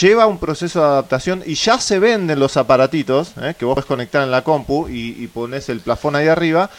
Lleva 0.00 0.26
un 0.26 0.38
proceso 0.38 0.80
de 0.80 0.86
adaptación 0.86 1.42
y 1.44 1.54
ya 1.54 1.78
se 1.78 1.98
venden 1.98 2.40
los 2.40 2.56
aparatitos 2.56 3.32
¿eh? 3.42 3.54
que 3.58 3.66
vos 3.66 3.74
podés 3.74 3.84
conectar 3.84 4.22
en 4.22 4.30
la 4.30 4.42
compu 4.42 4.88
y, 4.88 5.16
y 5.22 5.26
pones 5.26 5.68
el 5.68 5.80
plafón 5.80 6.16
ahí 6.16 6.28
arriba. 6.28 6.70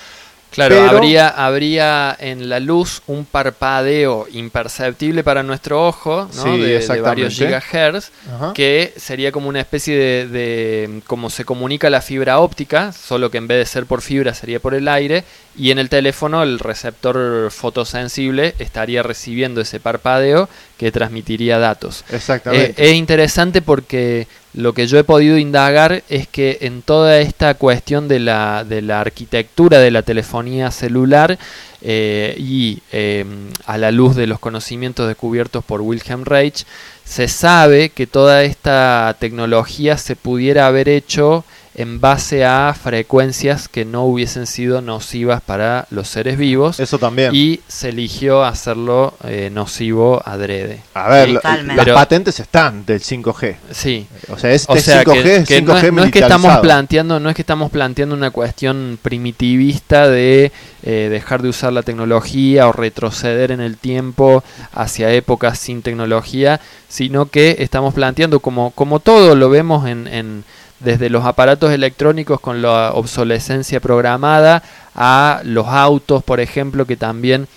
Claro, 0.54 0.76
pero- 0.76 0.90
habría, 0.90 1.28
habría 1.30 2.16
en 2.20 2.48
la 2.48 2.60
luz 2.60 3.02
un 3.08 3.26
parpadeo 3.26 4.28
imperceptible 4.32 5.24
para 5.24 5.42
nuestro 5.42 5.88
ojo, 5.88 6.30
¿no? 6.36 6.44
Sí, 6.44 6.62
de, 6.62 7.02
varios 7.02 7.34
gigahertz, 7.34 8.12
Ajá. 8.32 8.54
que 8.54 8.94
sería 8.96 9.32
como 9.32 9.50
una 9.50 9.60
especie 9.60 9.98
de, 9.98 10.28
de 10.28 11.02
como 11.08 11.32
se 11.32 11.44
comunica 11.44 11.90
la 11.90 12.02
fibra 12.02 12.40
óptica, 12.40 12.92
solo 12.92 13.32
que 13.32 13.40
en 13.40 13.48
vez 13.48 13.58
de 13.58 13.66
ser 13.66 13.86
por 13.88 14.02
fibra 14.02 14.34
sería 14.36 14.60
por 14.60 14.76
el 14.76 14.88
aire, 14.88 15.24
y 15.58 15.72
en 15.72 15.80
el 15.80 15.90
teléfono 15.90 16.44
el 16.44 16.60
receptor 16.60 17.50
fotosensible 17.52 18.56
estaría 18.60 19.04
recibiendo 19.04 19.62
ese 19.62 19.80
parpadeo 19.80 20.50
que 20.84 20.92
transmitiría 20.92 21.60
datos. 21.60 22.04
Exactamente. 22.12 22.82
Eh, 22.82 22.90
es 22.90 22.96
interesante 22.96 23.62
porque 23.62 24.28
lo 24.54 24.74
que 24.74 24.86
yo 24.86 25.00
he 25.00 25.04
podido 25.04 25.38
indagar 25.38 26.04
es 26.10 26.28
que 26.28 26.60
en 26.62 26.82
toda 26.82 27.20
esta 27.20 27.54
cuestión 27.54 28.08
de 28.08 28.20
la, 28.20 28.66
de 28.66 28.82
la 28.82 29.00
arquitectura 29.00 29.80
de 29.80 29.92
la 29.92 30.02
telefonía 30.02 30.72
celular 30.72 31.40
eh, 31.82 32.36
y 32.38 32.82
eh, 32.92 33.26
a 33.66 33.78
la 33.78 33.92
luz 33.92 34.16
de 34.16 34.28
los 34.28 34.40
conocimientos 34.40 35.08
descubiertos 35.08 35.64
por 35.64 35.82
Wilhelm 35.82 36.26
Reich, 36.26 36.66
se 37.06 37.28
sabe 37.28 37.90
que 37.90 38.06
toda 38.06 38.44
esta 38.44 39.16
tecnología 39.20 39.98
se 39.98 40.16
pudiera 40.16 40.68
haber 40.68 40.90
hecho 40.90 41.46
en 41.76 42.00
base 42.00 42.46
a 42.46 42.76
frecuencias 42.80 43.68
que 43.68 43.84
no 43.86 44.04
hubiesen 44.06 44.46
sido 44.46 44.82
nocivas 44.82 45.42
para 45.42 45.88
los 45.90 46.08
seres 46.08 46.38
vivos. 46.38 46.80
Eso 46.80 47.00
también. 47.00 47.32
Y 47.34 47.62
se 47.68 47.90
eligió 47.90 48.44
hacerlo 48.44 49.16
eh, 49.24 49.50
nocivo 49.52 50.22
adrede. 50.24 50.82
A 50.94 51.10
ver, 51.10 51.28
Sí, 51.28 51.34
lo- 51.34 51.42
las 51.64 51.76
pero- 51.78 51.96
patentes 51.96 52.40
están 52.40 52.86
del 52.86 53.02
5G. 53.02 53.56
Sí. 53.72 54.06
O 54.30 54.38
sea, 54.38 54.52
este 54.52 54.72
O 54.72 54.78
sea, 54.78 55.04
5G 55.04 55.24
que, 55.24 55.36
es 55.38 55.48
que 55.48 55.64
5G 55.64 55.66
no, 55.66 55.78
es, 55.78 55.94
no 55.94 56.04
es 56.04 56.12
que 56.12 56.20
estamos 56.20 56.58
planteando, 56.60 57.20
no 57.20 57.30
es 57.30 57.36
que 57.36 57.42
estamos 57.42 57.72
planteando 57.72 58.16
una 58.16 58.30
cuestión 58.32 59.00
primitivista 59.02 60.08
de 60.08 60.52
eh, 60.84 61.08
dejar 61.10 61.42
de 61.42 61.50
usar 61.50 61.74
la 61.74 61.82
tecnología 61.84 62.68
o 62.68 62.72
retroceder 62.72 63.52
en 63.52 63.62
el 63.62 63.78
tiempo 63.78 64.44
hacia 64.74 65.12
épocas 65.12 65.58
sin 65.58 65.82
tecnología, 65.82 66.60
sino 66.88 67.26
que 67.28 67.56
estamos 67.60 67.94
planteando 67.94 68.40
como, 68.42 68.72
como 68.72 69.00
todo 69.00 69.36
lo 69.36 69.50
vemos 69.50 69.88
en, 69.88 70.08
en- 70.08 70.44
desde 70.84 71.10
los 71.10 71.26
aparatos 71.26 71.72
electrónicos 71.72 72.40
con 72.40 72.62
la 72.62 72.92
obsolescencia 72.94 73.80
programada 73.80 74.64
a 74.96 75.42
los 75.44 75.68
autos, 75.68 76.24
por 76.24 76.40
ejemplo, 76.40 76.86
que 76.86 76.98
también 76.98 77.48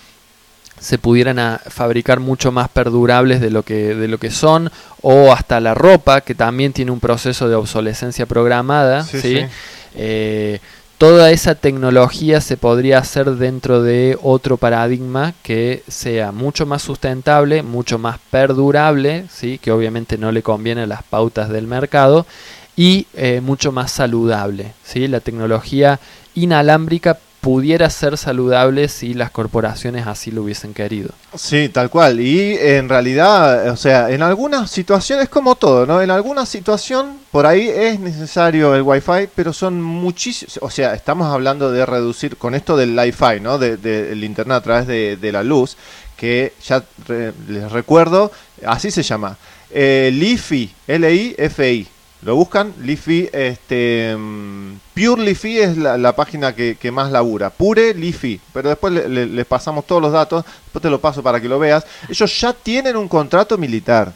se 0.79 0.97
pudieran 0.97 1.39
a 1.39 1.59
fabricar 1.67 2.19
mucho 2.19 2.51
más 2.51 2.69
perdurables 2.69 3.41
de 3.41 3.49
lo 3.49 3.63
que 3.63 3.95
de 3.95 4.07
lo 4.07 4.19
que 4.19 4.29
son 4.29 4.71
o 5.01 5.31
hasta 5.31 5.59
la 5.59 5.73
ropa 5.73 6.21
que 6.21 6.35
también 6.35 6.73
tiene 6.73 6.91
un 6.91 6.99
proceso 6.99 7.49
de 7.49 7.55
obsolescencia 7.55 8.25
programada 8.25 9.03
Sí, 9.03 9.19
¿sí? 9.19 9.35
sí. 9.37 9.45
Eh, 9.95 10.59
toda 10.99 11.31
esa 11.31 11.55
tecnología 11.55 12.41
se 12.41 12.57
podría 12.57 12.99
hacer 12.99 13.31
dentro 13.31 13.81
de 13.81 14.17
otro 14.21 14.57
paradigma 14.57 15.33
que 15.41 15.83
sea 15.87 16.31
mucho 16.31 16.67
más 16.67 16.83
sustentable 16.83 17.63
mucho 17.63 17.97
más 17.97 18.19
perdurable 18.29 19.25
sí 19.31 19.57
que 19.57 19.71
obviamente 19.71 20.19
no 20.19 20.31
le 20.31 20.43
conviene 20.43 20.83
a 20.83 20.87
las 20.87 21.01
pautas 21.01 21.49
del 21.49 21.65
mercado 21.65 22.27
y 22.77 23.07
eh, 23.15 23.41
mucho 23.41 23.73
más 23.73 23.91
saludable 23.91 24.73
sí 24.83 25.07
la 25.07 25.19
tecnología 25.19 25.99
inalámbrica 26.35 27.17
pudiera 27.47 27.89
ser 27.89 28.17
saludable 28.17 28.89
si 28.89 29.13
las 29.13 29.31
corporaciones 29.31 30.05
así 30.05 30.31
lo 30.31 30.43
hubiesen 30.43 30.73
querido. 30.73 31.11
Sí, 31.35 31.69
tal 31.69 31.89
cual. 31.89 32.19
Y 32.19 32.57
en 32.59 32.89
realidad, 32.89 33.69
o 33.69 33.77
sea, 33.77 34.09
en 34.09 34.21
algunas 34.21 34.69
situaciones, 34.69 35.29
como 35.29 35.55
todo, 35.55 35.85
¿no? 35.85 36.01
En 36.01 36.11
alguna 36.11 36.45
situación, 36.45 37.19
por 37.31 37.45
ahí 37.45 37.69
es 37.69 38.01
necesario 38.01 38.75
el 38.75 38.81
Wi-Fi, 38.81 39.29
pero 39.33 39.53
son 39.53 39.81
muchísimos. 39.81 40.59
O 40.61 40.69
sea, 40.69 40.93
estamos 40.93 41.31
hablando 41.33 41.71
de 41.71 41.85
reducir 41.85 42.35
con 42.35 42.53
esto 42.53 42.75
del 42.75 42.97
Wi-Fi, 42.97 43.39
¿no? 43.39 43.57
Del 43.57 43.81
de, 43.81 44.25
Internet 44.25 44.57
a 44.57 44.61
través 44.61 44.87
de, 44.87 45.31
la 45.31 45.43
luz, 45.43 45.77
que 46.17 46.53
ya 46.65 46.83
les 47.47 47.71
recuerdo, 47.71 48.29
así 48.65 48.91
se 48.91 49.03
llama. 49.03 49.37
Eh, 49.71 50.09
LiFi, 50.11 50.69
L-I-F-I. 50.87 51.87
Lo 52.23 52.35
buscan, 52.35 52.73
Lifi, 52.81 53.29
este, 53.31 54.15
mm, 54.17 54.73
Pure 54.95 55.21
Lifi 55.23 55.59
es 55.59 55.77
la, 55.77 56.15
página 56.15 56.55
que, 56.55 56.75
más 56.91 57.11
labura, 57.11 57.51
Pure 57.51 57.93
Lifi, 57.93 58.39
pero 58.51 58.69
después 58.69 58.91
le- 58.91 59.07
le- 59.07 59.25
les 59.27 59.45
pasamos 59.45 59.85
todos 59.85 60.01
los 60.01 60.11
datos, 60.11 60.43
después 60.65 60.81
te 60.81 60.89
lo 60.89 60.99
paso 60.99 61.21
para 61.21 61.39
que 61.39 61.47
lo 61.47 61.59
veas. 61.59 61.85
Ellos 62.09 62.39
ya 62.41 62.53
tienen 62.53 62.97
un 62.97 63.07
contrato 63.07 63.55
militar, 63.59 64.13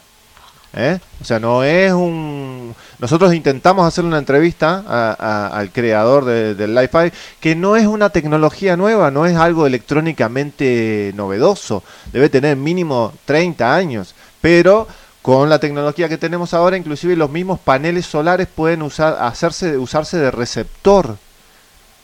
¿eh? 0.74 0.98
o 1.20 1.24
sea, 1.24 1.38
no 1.38 1.62
es 1.62 1.92
un... 1.92 2.74
Nosotros 2.98 3.34
intentamos 3.34 3.86
hacer 3.86 4.04
una 4.04 4.18
entrevista 4.18 4.82
a- 4.88 5.46
al 5.56 5.70
creador 5.70 6.24
de- 6.24 6.54
del 6.56 6.74
Li-Fi, 6.74 7.12
que 7.40 7.54
no 7.54 7.76
es 7.76 7.86
una 7.86 8.10
tecnología 8.10 8.76
nueva, 8.76 9.12
no 9.12 9.26
es 9.26 9.36
algo 9.36 9.64
electrónicamente 9.64 11.12
novedoso, 11.14 11.82
debe 12.12 12.28
tener 12.28 12.56
mínimo 12.56 13.12
30 13.24 13.74
años, 13.74 14.14
pero 14.40 14.88
con 15.22 15.48
la 15.48 15.60
tecnología 15.60 16.08
que 16.08 16.18
tenemos 16.18 16.52
ahora, 16.52 16.76
inclusive 16.76 17.16
los 17.16 17.30
mismos 17.30 17.60
paneles 17.60 18.06
solares 18.06 18.48
pueden 18.48 18.82
hacerse, 18.82 19.78
usarse 19.78 20.18
de 20.18 20.32
receptor. 20.32 21.16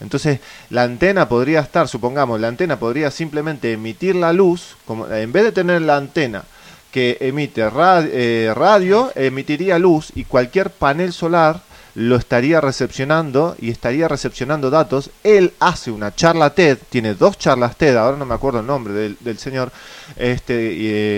Entonces, 0.00 0.38
la 0.70 0.84
antena 0.84 1.28
podría 1.28 1.58
estar, 1.60 1.88
supongamos, 1.88 2.40
la 2.40 2.46
antena 2.46 2.78
podría 2.78 3.10
simplemente 3.10 3.72
emitir 3.72 4.14
la 4.14 4.32
luz, 4.32 4.76
como, 4.86 5.08
en 5.08 5.32
vez 5.32 5.42
de 5.42 5.52
tener 5.52 5.82
la 5.82 5.96
antena 5.96 6.44
que 6.92 7.18
emite 7.20 7.62
eh, 7.64 8.52
radio, 8.54 9.10
emitiría 9.16 9.78
luz 9.80 10.12
y 10.14 10.24
cualquier 10.24 10.70
panel 10.70 11.12
solar 11.12 11.60
lo 11.94 12.14
estaría 12.14 12.60
recepcionando 12.60 13.56
y 13.58 13.70
estaría 13.70 14.06
recepcionando 14.06 14.70
datos. 14.70 15.10
Él 15.24 15.52
hace 15.58 15.90
una 15.90 16.14
charla 16.14 16.50
TED, 16.50 16.78
tiene 16.88 17.14
dos 17.14 17.36
charlas 17.36 17.76
TED, 17.76 17.96
ahora 17.96 18.16
no 18.16 18.24
me 18.24 18.34
acuerdo 18.34 18.60
el 18.60 18.66
nombre 18.66 19.16
del, 19.20 19.38
señor, 19.38 19.72
este, 20.16 20.54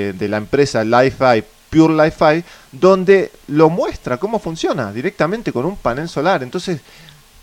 eh, 0.09 0.13
de 0.15 0.29
la 0.29 0.39
empresa 0.39 0.83
Li-Fi, 0.83 1.45
Pure 1.71 1.95
Li-Fi, 1.95 2.45
donde 2.73 3.31
lo 3.49 3.71
muestra 3.71 4.19
cómo 4.19 4.39
funciona 4.39 4.93
directamente 4.93 5.53
con 5.53 5.65
un 5.65 5.77
panel 5.77 6.09
solar. 6.09 6.43
Entonces, 6.43 6.81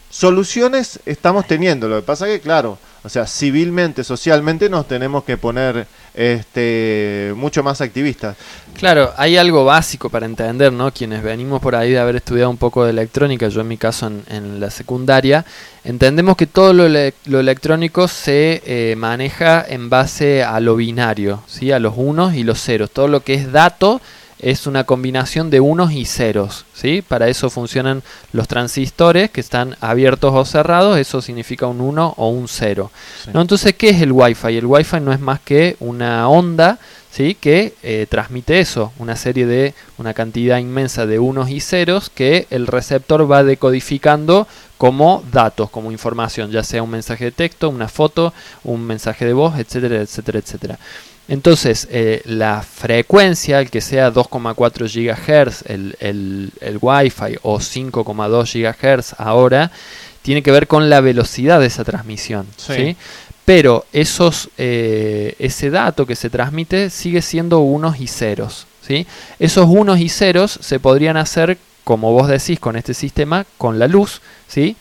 soluciones 0.10 1.00
estamos 1.06 1.48
teniendo. 1.48 1.88
Lo 1.88 1.98
que 1.98 2.06
pasa 2.06 2.26
que, 2.26 2.40
claro, 2.40 2.78
o 3.04 3.10
sea, 3.10 3.26
civilmente, 3.26 4.04
socialmente 4.04 4.70
nos 4.70 4.88
tenemos 4.88 5.24
que 5.24 5.38
poner 5.38 5.88
este 6.18 7.34
mucho 7.36 7.64
más 7.64 7.80
activistas. 7.80 8.36
Claro, 8.78 9.14
hay 9.18 9.38
algo 9.38 9.66
básico 9.66 10.10
para 10.10 10.26
entender, 10.26 10.74
¿no? 10.74 10.92
Quienes 10.92 11.24
venimos 11.24 11.62
por 11.62 11.76
ahí 11.76 11.92
de 11.92 12.00
haber 12.00 12.18
estudiado 12.18 12.50
un 12.50 12.58
poco 12.58 12.84
de 12.84 12.92
electrónica, 12.92 13.48
yo 13.48 13.62
en 13.62 13.68
mi 13.68 13.78
caso 13.78 14.12
en, 14.30 14.60
la 14.60 14.70
secundaria, 14.70 15.46
entendemos 15.84 16.36
que 16.36 16.48
todo 16.48 16.74
lo 16.74 17.40
electrónico 17.40 18.08
se 18.08 18.62
eh, 18.66 18.96
maneja 18.98 19.64
en 19.68 19.90
base 19.90 20.44
a 20.44 20.60
lo 20.60 20.76
binario, 20.76 21.44
¿sí? 21.48 21.72
A 21.72 21.80
los 21.80 21.94
unos 21.96 22.34
y 22.34 22.44
los 22.44 22.62
ceros. 22.62 22.92
Todo 22.92 23.08
lo 23.08 23.22
que 23.22 23.36
es 23.36 23.52
dato 23.52 24.02
es 24.40 24.68
una 24.68 24.84
combinación 24.84 25.50
de 25.50 25.60
unos 25.60 25.92
y 25.92 26.06
ceros, 26.06 26.66
¿sí? 26.74 27.02
Para 27.02 27.28
eso 27.28 27.50
funcionan 27.50 28.04
los 28.34 28.48
transistores 28.48 29.32
que 29.32 29.42
están 29.42 29.76
abiertos 29.82 30.34
o 30.34 30.46
cerrados, 30.46 30.98
eso 30.98 31.22
significa 31.22 31.68
un 31.68 31.82
1 31.82 32.14
o 32.18 32.30
un 32.30 32.48
0. 32.48 32.92
Sí. 33.24 33.32
¿no? 33.34 33.42
Entonces, 33.42 33.74
¿qué 33.74 33.90
es 33.90 34.02
el 34.02 34.12
Wi-Fi? 34.12 34.58
El 34.58 34.66
Wi-Fi 34.66 35.00
no 35.00 35.12
es 35.12 35.20
más 35.20 35.40
que 35.40 35.76
una 35.80 36.30
onda, 36.30 36.78
¿sí? 37.12 37.36
Que 37.40 37.74
eh, 37.82 38.06
transmite 38.10 38.60
eso, 38.60 38.94
una 39.00 39.16
serie 39.16 39.48
de, 39.48 39.74
una 39.98 40.14
cantidad 40.14 40.60
inmensa 40.60 41.08
de 41.08 41.18
unos 41.18 41.50
y 41.50 41.60
ceros 41.60 42.12
que 42.12 42.46
el 42.52 42.68
receptor 42.68 43.30
va 43.30 43.44
decodificando 43.44 44.48
como 44.78 45.24
datos, 45.32 45.72
como 45.72 45.92
información, 45.92 46.52
ya 46.52 46.64
sea 46.64 46.84
un 46.84 46.92
mensaje 46.92 47.26
de 47.26 47.32
texto, 47.32 47.70
una 47.70 47.88
foto, 47.88 48.34
un 48.64 48.86
mensaje 48.86 49.26
de 49.26 49.34
voz, 49.34 49.58
etcétera, 49.58 50.02
etcétera, 50.02 50.40
etcétera. 50.40 50.80
Entonces, 51.28 51.88
eh, 51.92 52.22
la 52.26 52.62
frecuencia, 52.62 53.60
el 53.60 53.70
que 53.70 53.82
sea 53.82 54.14
2,4 54.14 54.88
GHz, 54.88 55.64
el, 55.70 55.98
el, 56.00 56.52
el 56.62 56.80
Wi-Fi, 56.82 57.40
o 57.42 57.60
5,2 57.60 58.54
GHz 58.54 59.16
ahora, 59.18 59.72
tiene 60.22 60.42
que 60.42 60.52
ver 60.52 60.68
con 60.68 60.90
la 60.90 61.02
velocidad 61.02 61.60
de 61.60 61.68
esa 61.68 61.84
transmisión. 61.84 62.48
Sí. 62.56 62.74
¿sí? 62.74 62.96
Pero 63.48 63.86
esos, 63.94 64.50
eh, 64.58 65.36
ese 65.40 65.70
dato 65.70 66.06
que 66.06 66.18
se 66.18 66.30
transmite 66.30 66.90
sigue 66.90 67.22
siendo 67.22 67.60
unos 67.60 68.00
y 68.00 68.08
ceros. 68.08 68.68
¿sí? 68.86 69.08
Esos 69.40 69.68
unos 69.70 70.00
y 70.00 70.10
ceros 70.10 70.60
se 70.62 70.82
podrían 70.82 71.16
hacer, 71.16 71.58
como 71.86 72.12
vos 72.12 72.28
decís, 72.28 72.60
con 72.60 72.76
este 72.76 72.94
sistema, 72.94 73.46
con 73.58 73.80
la 73.80 73.88
luz. 73.88 74.22
¿sí? 74.50 74.76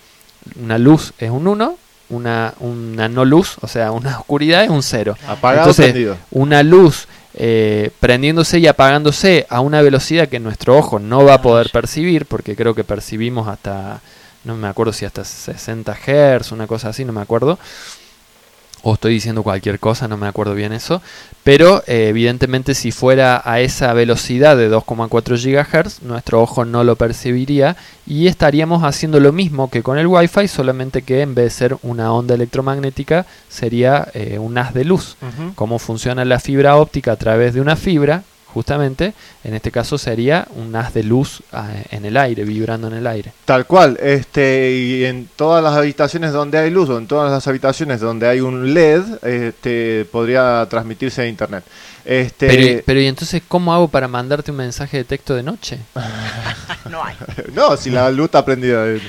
Una 0.61 0.79
luz 0.79 1.13
es 1.19 1.31
un 1.31 1.47
1, 1.47 1.79
una, 2.09 2.55
una 2.61 3.09
no 3.09 3.25
luz, 3.25 3.57
o 3.61 3.69
sea, 3.69 3.93
una 3.93 4.19
oscuridad 4.21 4.65
es 4.65 4.71
un 4.71 4.83
0. 4.83 5.17
Apagado 5.27 5.63
Entonces, 5.63 5.93
prendido. 5.93 6.17
una 6.31 6.63
luz 6.63 7.09
eh, 7.35 7.91
prendiéndose 8.01 8.59
y 8.59 8.67
apagándose 8.67 9.47
a 9.51 9.61
una 9.61 9.83
velocidad 9.83 10.29
que 10.29 10.41
nuestro 10.41 10.77
ojo 10.77 10.99
no 10.99 11.25
va 11.25 11.35
a 11.35 11.43
poder 11.43 11.71
percibir, 11.71 12.27
porque 12.27 12.57
creo 12.57 12.75
que 12.75 12.85
percibimos 12.85 13.49
hasta, 13.49 14.01
no 14.45 14.57
me 14.57 14.69
acuerdo 14.69 14.93
si 14.93 15.05
hasta 15.05 15.25
60 15.25 15.95
Hz, 15.95 16.53
una 16.53 16.67
cosa 16.67 16.89
así, 16.89 17.05
no 17.05 17.13
me 17.13 17.21
acuerdo 17.21 17.59
o 18.89 18.95
estoy 18.95 19.15
diciendo 19.15 19.43
cualquier 19.43 19.81
cosa, 19.81 20.07
no 20.07 20.17
me 20.17 20.29
acuerdo 20.29 20.55
bien 20.55 20.73
eso, 20.73 21.03
pero 21.43 21.83
eh, 21.89 22.07
evidentemente 22.07 22.73
si 22.73 22.93
fuera 22.93 23.43
a 23.45 23.59
esa 23.59 23.93
velocidad 23.95 24.57
de 24.57 24.71
2,4 24.71 25.35
GHz, 25.43 26.03
nuestro 26.03 26.41
ojo 26.41 26.65
no 26.65 26.85
lo 26.85 26.95
percibiría 26.95 27.77
y 28.07 28.29
estaríamos 28.29 28.85
haciendo 28.85 29.19
lo 29.19 29.33
mismo 29.33 29.71
que 29.71 29.83
con 29.83 29.99
el 29.99 30.07
Wi-Fi, 30.07 30.47
solamente 30.47 31.03
que 31.03 31.23
en 31.23 31.35
vez 31.35 31.47
de 31.47 31.51
ser 31.51 31.77
una 31.83 32.13
onda 32.13 32.37
electromagnética 32.37 33.27
sería 33.49 34.07
eh, 34.15 34.39
un 34.39 34.57
haz 34.57 34.73
de 34.73 34.85
luz. 34.85 35.17
Cómo 35.57 35.81
funciona 35.81 36.25
la 36.25 36.39
fibra 36.39 36.77
óptica 36.77 37.11
a 37.11 37.17
través 37.17 37.55
de 37.55 37.61
una 37.61 37.75
fibra, 37.75 38.23
justamente, 38.57 39.13
en 39.45 39.53
este 39.53 39.71
caso 39.71 39.99
sería 39.99 40.49
un 40.57 40.75
haz 40.77 40.95
de 40.95 41.03
luz 41.03 41.43
ah, 41.53 41.69
en 41.91 42.07
el 42.07 42.17
aire, 42.17 42.43
vibrando 42.43 42.89
en 42.89 42.95
el 42.95 43.07
aire. 43.07 43.35
Tal 43.45 43.67
cual, 43.67 43.99
este, 44.01 44.73
y 44.73 45.05
en 45.05 45.29
todas 45.37 45.63
las 45.63 45.75
habitaciones 45.75 46.33
donde 46.33 46.57
hay 46.57 46.71
luz 46.71 46.89
o 46.89 46.97
en 46.97 47.07
todas 47.07 47.31
las 47.31 47.47
habitaciones 47.47 48.01
donde 48.01 48.27
hay 48.27 48.41
un 48.41 48.73
LED, 48.73 49.03
este, 49.23 50.07
podría 50.11 50.67
transmitirse 50.71 51.21
a 51.21 51.27
internet. 51.27 51.65
Este... 52.03 52.47
Pero, 52.47 52.83
pero 52.87 53.01
¿y 53.01 53.07
entonces 53.07 53.43
cómo 53.47 53.75
hago 53.75 53.89
para 53.89 54.09
mandarte 54.09 54.53
un 54.53 54.57
mensaje 54.57 54.97
de 54.97 55.05
texto 55.05 55.35
de 55.35 55.43
noche? 55.43 55.79
no 56.91 57.05
hay. 57.05 57.15
no, 57.53 57.77
si 57.77 57.91
la 57.91 58.11
luz 58.11 58.25
está 58.25 58.43
prendida 58.43 58.85
de, 58.85 59.01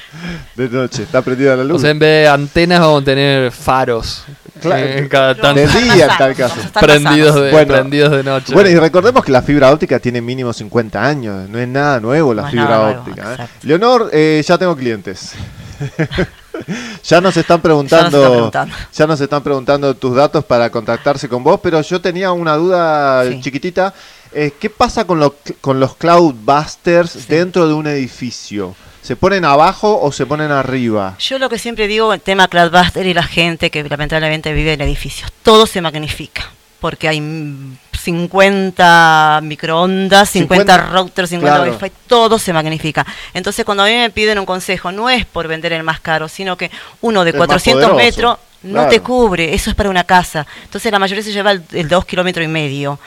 noche, 0.58 1.04
está 1.04 1.22
prendida 1.22 1.56
la 1.56 1.64
luz. 1.64 1.78
O 1.78 1.80
sea, 1.80 1.92
en 1.92 2.00
vez 2.00 2.24
de 2.24 2.28
antenas 2.28 2.82
vamos 2.82 3.04
a 3.04 3.06
tener 3.06 3.52
faros. 3.54 4.26
Claro, 4.60 4.86
en 4.86 5.08
cada 5.10 5.36
tanto. 5.36 5.60
de 5.60 5.68
día 5.68 6.06
en 6.06 6.18
tal 6.18 6.36
caso. 6.36 6.56
Prendidos 6.80 7.36
de, 7.36 7.52
Bueno. 7.52 7.74
prendidos 7.74 8.12
de 8.12 8.24
noche. 8.24 8.54
Bueno, 8.54 8.70
y 8.70 8.76
recordemos 8.76 9.24
que 9.24 9.32
la 9.32 9.42
fibra 9.42 9.72
óptica 9.72 10.00
tiene 10.00 10.22
mínimo 10.22 10.54
50 10.54 11.04
años, 11.04 11.50
no 11.50 11.60
es 11.60 11.68
nada 11.68 12.00
nuevo 12.00 12.34
la 12.34 12.44
No 12.44 12.50
fibra 12.50 12.78
nuevo, 12.84 13.02
óptica. 13.02 13.34
¿eh? 13.36 13.48
Leonor, 13.64 14.10
eh, 14.14 14.44
ya 14.46 14.58
tengo 14.58 14.76
clientes. 14.76 15.32
ya 17.04 17.22
nos 17.22 17.38
están 17.38 17.62
preguntando, 17.62 18.10
Ya 18.10 18.18
nos 18.18 18.24
están 18.24 18.32
preguntando. 18.32 18.76
ya 18.94 19.08
nos 19.08 19.22
están 19.22 19.44
preguntando 19.44 19.94
tus 19.96 20.16
datos 20.16 20.44
para 20.46 20.70
contactarse 20.70 21.30
con 21.30 21.44
vos, 21.44 21.60
pero 21.62 21.82
yo 21.82 22.02
tenía 22.02 22.32
una 22.32 22.56
duda 22.56 23.24
Sí. 23.26 23.42
chiquitita. 23.42 23.94
Eh, 24.34 24.52
¿Qué 24.60 24.70
pasa 24.70 25.06
con, 25.06 25.20
lo- 25.20 25.36
con 25.62 25.80
los 25.80 25.96
cloudbusters 25.96 27.28
dentro 27.28 27.68
de 27.68 27.74
un 27.74 27.88
edificio? 27.88 28.76
¿Se 29.02 29.16
ponen 29.16 29.46
abajo 29.46 30.00
o 30.02 30.12
se 30.12 30.26
ponen 30.26 30.52
arriba? 30.52 31.16
Yo 31.20 31.40
lo 31.40 31.50
que 31.50 31.60
siempre 31.60 31.88
digo, 31.88 32.14
el 32.14 32.22
tema 32.22 32.48
Cloudbuster 32.48 33.06
y 33.06 33.14
la 33.14 33.24
gente 33.24 33.70
que 33.70 33.84
lamentablemente 33.84 34.54
vive 34.54 34.74
en 34.74 34.82
edificios, 34.82 35.32
todo 35.44 35.66
se 35.66 35.82
magnifica, 35.82 36.52
porque 36.80 37.08
hay 37.08 37.22
mm, 37.22 37.78
50 37.98 39.42
microondas, 39.44 40.30
50, 40.30 40.74
50, 40.74 40.92
routers, 40.92 41.30
50 41.30 41.56
claro. 41.58 41.72
wifi, 41.72 41.92
todo 42.08 42.40
se 42.40 42.54
magnifica. 42.54 43.06
Entonces 43.34 43.66
cuando 43.66 43.84
a 43.84 43.88
mí 43.88 43.94
me 43.94 44.10
piden 44.10 44.40
un 44.40 44.46
consejo, 44.46 44.92
no 44.92 45.10
es 45.10 45.26
por 45.26 45.48
vender 45.48 45.74
el 45.74 45.84
más 45.84 46.00
caro, 46.00 46.28
sino 46.28 46.58
que 46.58 46.72
uno 47.02 47.24
de 47.24 47.32
El 47.32 47.38
más 47.38 47.48
400 47.48 47.90
poderoso, 47.90 48.06
metros 48.06 48.38
no 48.64 48.74
claro. 48.74 48.90
te 48.90 49.00
cubre, 49.02 49.54
eso 49.54 49.70
es 49.70 49.76
para 49.76 49.90
una 49.90 50.04
casa. 50.04 50.46
Entonces 50.64 50.92
la 50.92 51.00
mayoría 51.00 51.24
se 51.24 51.32
lleva 51.32 51.52
el, 51.52 51.64
el 51.74 51.88
2 51.88 52.06
kilómetros 52.06 52.44
y 52.44 52.48
medio. 52.48 53.00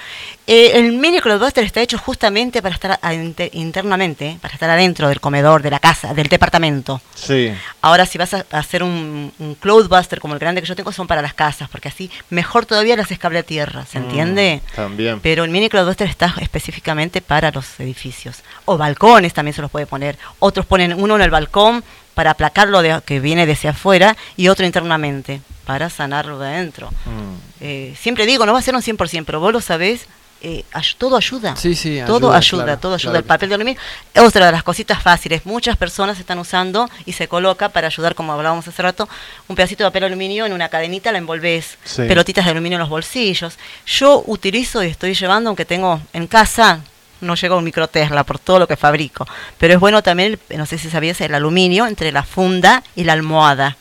Eh, 0.47 0.73
el 0.75 0.93
mini 0.95 1.21
Cloudbuster 1.21 1.63
está 1.63 1.81
hecho 1.81 1.97
justamente 1.99 2.61
para 2.61 2.75
estar 2.75 2.99
a- 3.01 3.15
inter- 3.15 3.51
internamente, 3.53 4.37
para 4.41 4.55
estar 4.55 4.69
adentro 4.69 5.09
del 5.09 5.21
comedor, 5.21 5.63
de 5.63 5.71
la 5.71 5.79
casa, 5.79 6.13
del 6.15 6.27
departamento. 6.29 7.01
Sí. 7.15 7.53
Ahora, 7.83 8.05
si 8.07 8.19
vas 8.19 8.35
a 8.35 8.45
hacer 8.51 8.83
un, 8.83 9.33
un 9.39 9.55
Cloudbuster 9.55 10.19
como 10.21 10.35
el 10.35 10.41
grande 10.41 10.61
que 10.61 10.67
yo 10.67 10.75
tengo, 10.75 10.91
son 10.93 11.07
para 11.07 11.23
las 11.23 11.35
casas, 11.35 11.69
porque 11.69 11.89
así 11.89 12.11
mejor 12.31 12.67
todavía 12.67 12.97
las 12.97 13.07
cable 13.21 13.39
a 13.41 13.43
tierra, 13.43 13.85
¿se 13.87 13.99
entiende? 13.99 14.63
Mm, 14.73 14.77
También. 14.77 15.21
Pero 15.21 15.45
el 15.45 15.51
mini 15.51 15.69
Cloudbuster 15.69 16.09
está 16.09 16.35
específicamente 16.41 17.21
para 17.21 17.51
los 17.51 17.79
edificios. 17.79 18.39
O 18.65 18.77
balcones 18.79 19.35
también 19.35 19.55
se 19.55 19.63
los 19.63 19.71
puede 19.71 19.87
poner. 19.87 20.19
Otros 20.39 20.65
ponen 20.67 20.95
uno 20.95 21.17
en 21.17 21.23
el 21.23 21.31
balcón 21.31 21.85
para 22.21 22.33
aplacarlo 22.33 22.83
de, 22.83 23.01
que 23.07 23.19
viene 23.19 23.47
desde 23.47 23.71
afuera 23.71 24.15
y 24.37 24.49
otro 24.49 24.67
internamente 24.67 25.41
para 25.65 25.89
sanarlo 25.89 26.39
de 26.39 26.49
adentro. 26.49 26.91
Mm. 27.07 27.63
Eh, 27.63 27.95
siempre 27.99 28.27
digo, 28.27 28.45
no 28.45 28.53
va 28.53 28.59
a 28.59 28.63
ser 28.63 28.75
un 28.75 28.83
100%, 28.83 29.25
pero 29.25 29.41
vos 29.41 29.55
lo 29.55 29.63
sabés, 29.63 30.05
eh, 30.43 30.63
ay- 30.71 30.85
todo 30.99 31.17
ayuda. 31.17 31.57
Sí, 31.57 31.75
sí, 31.75 31.99
todo 32.07 32.31
ayuda, 32.31 32.37
ayuda, 32.37 32.65
claro, 32.65 32.79
todo 32.81 32.95
ayuda. 32.97 33.13
claro 33.13 33.19
el 33.21 33.25
papel 33.25 33.49
de 33.49 33.55
aluminio. 33.55 33.81
Otra 34.19 34.45
de 34.45 34.53
las 34.53 34.63
cositas 34.63 35.03
fáciles, 35.03 35.47
muchas 35.47 35.79
personas 35.79 36.19
están 36.21 36.39
usando 36.39 36.91
y 37.07 37.13
se 37.15 37.27
coloca 37.27 37.71
para 37.71 37.87
ayudar, 37.87 38.15
como 38.15 38.35
hablábamos 38.35 38.69
hace 38.69 38.83
rato, 38.83 39.09
un 39.49 39.57
pedacito 39.57 39.83
de 39.85 39.89
papel 39.89 40.01
de 40.03 40.07
aluminio 40.09 40.45
en 40.45 40.53
una 40.53 40.69
cadenita, 40.69 41.13
la 41.13 41.17
envolvés, 41.17 41.79
Sí. 41.85 42.03
pelotitas 42.03 42.45
de 42.45 42.51
aluminio 42.51 42.77
en 42.77 42.81
los 42.81 42.91
bolsillos. 42.91 43.57
Yo 43.87 44.23
utilizo 44.27 44.85
y 44.85 44.89
estoy 44.89 45.15
llevando, 45.15 45.49
aunque 45.49 45.65
tengo 45.65 46.03
en 46.13 46.27
casa, 46.27 46.81
no 47.21 47.35
llega 47.35 47.57
un 47.57 47.65
micro 47.65 47.89
Tesla 47.89 48.25
por 48.25 48.39
todo 48.39 48.59
lo 48.59 48.69
que 48.69 48.77
fabrico, 48.77 49.27
pero 49.59 49.75
es 49.75 49.81
bueno 49.81 50.03
también, 50.03 50.39
no 50.57 50.67
sé 50.67 50.79
si 50.79 50.91
sabías, 50.91 51.21
el 51.21 51.35
aluminio 51.35 51.87
entre 51.87 52.13
la 52.13 52.23
funda 52.23 52.83
y 52.97 53.05
la 53.05 53.13
almohada. 53.15 53.77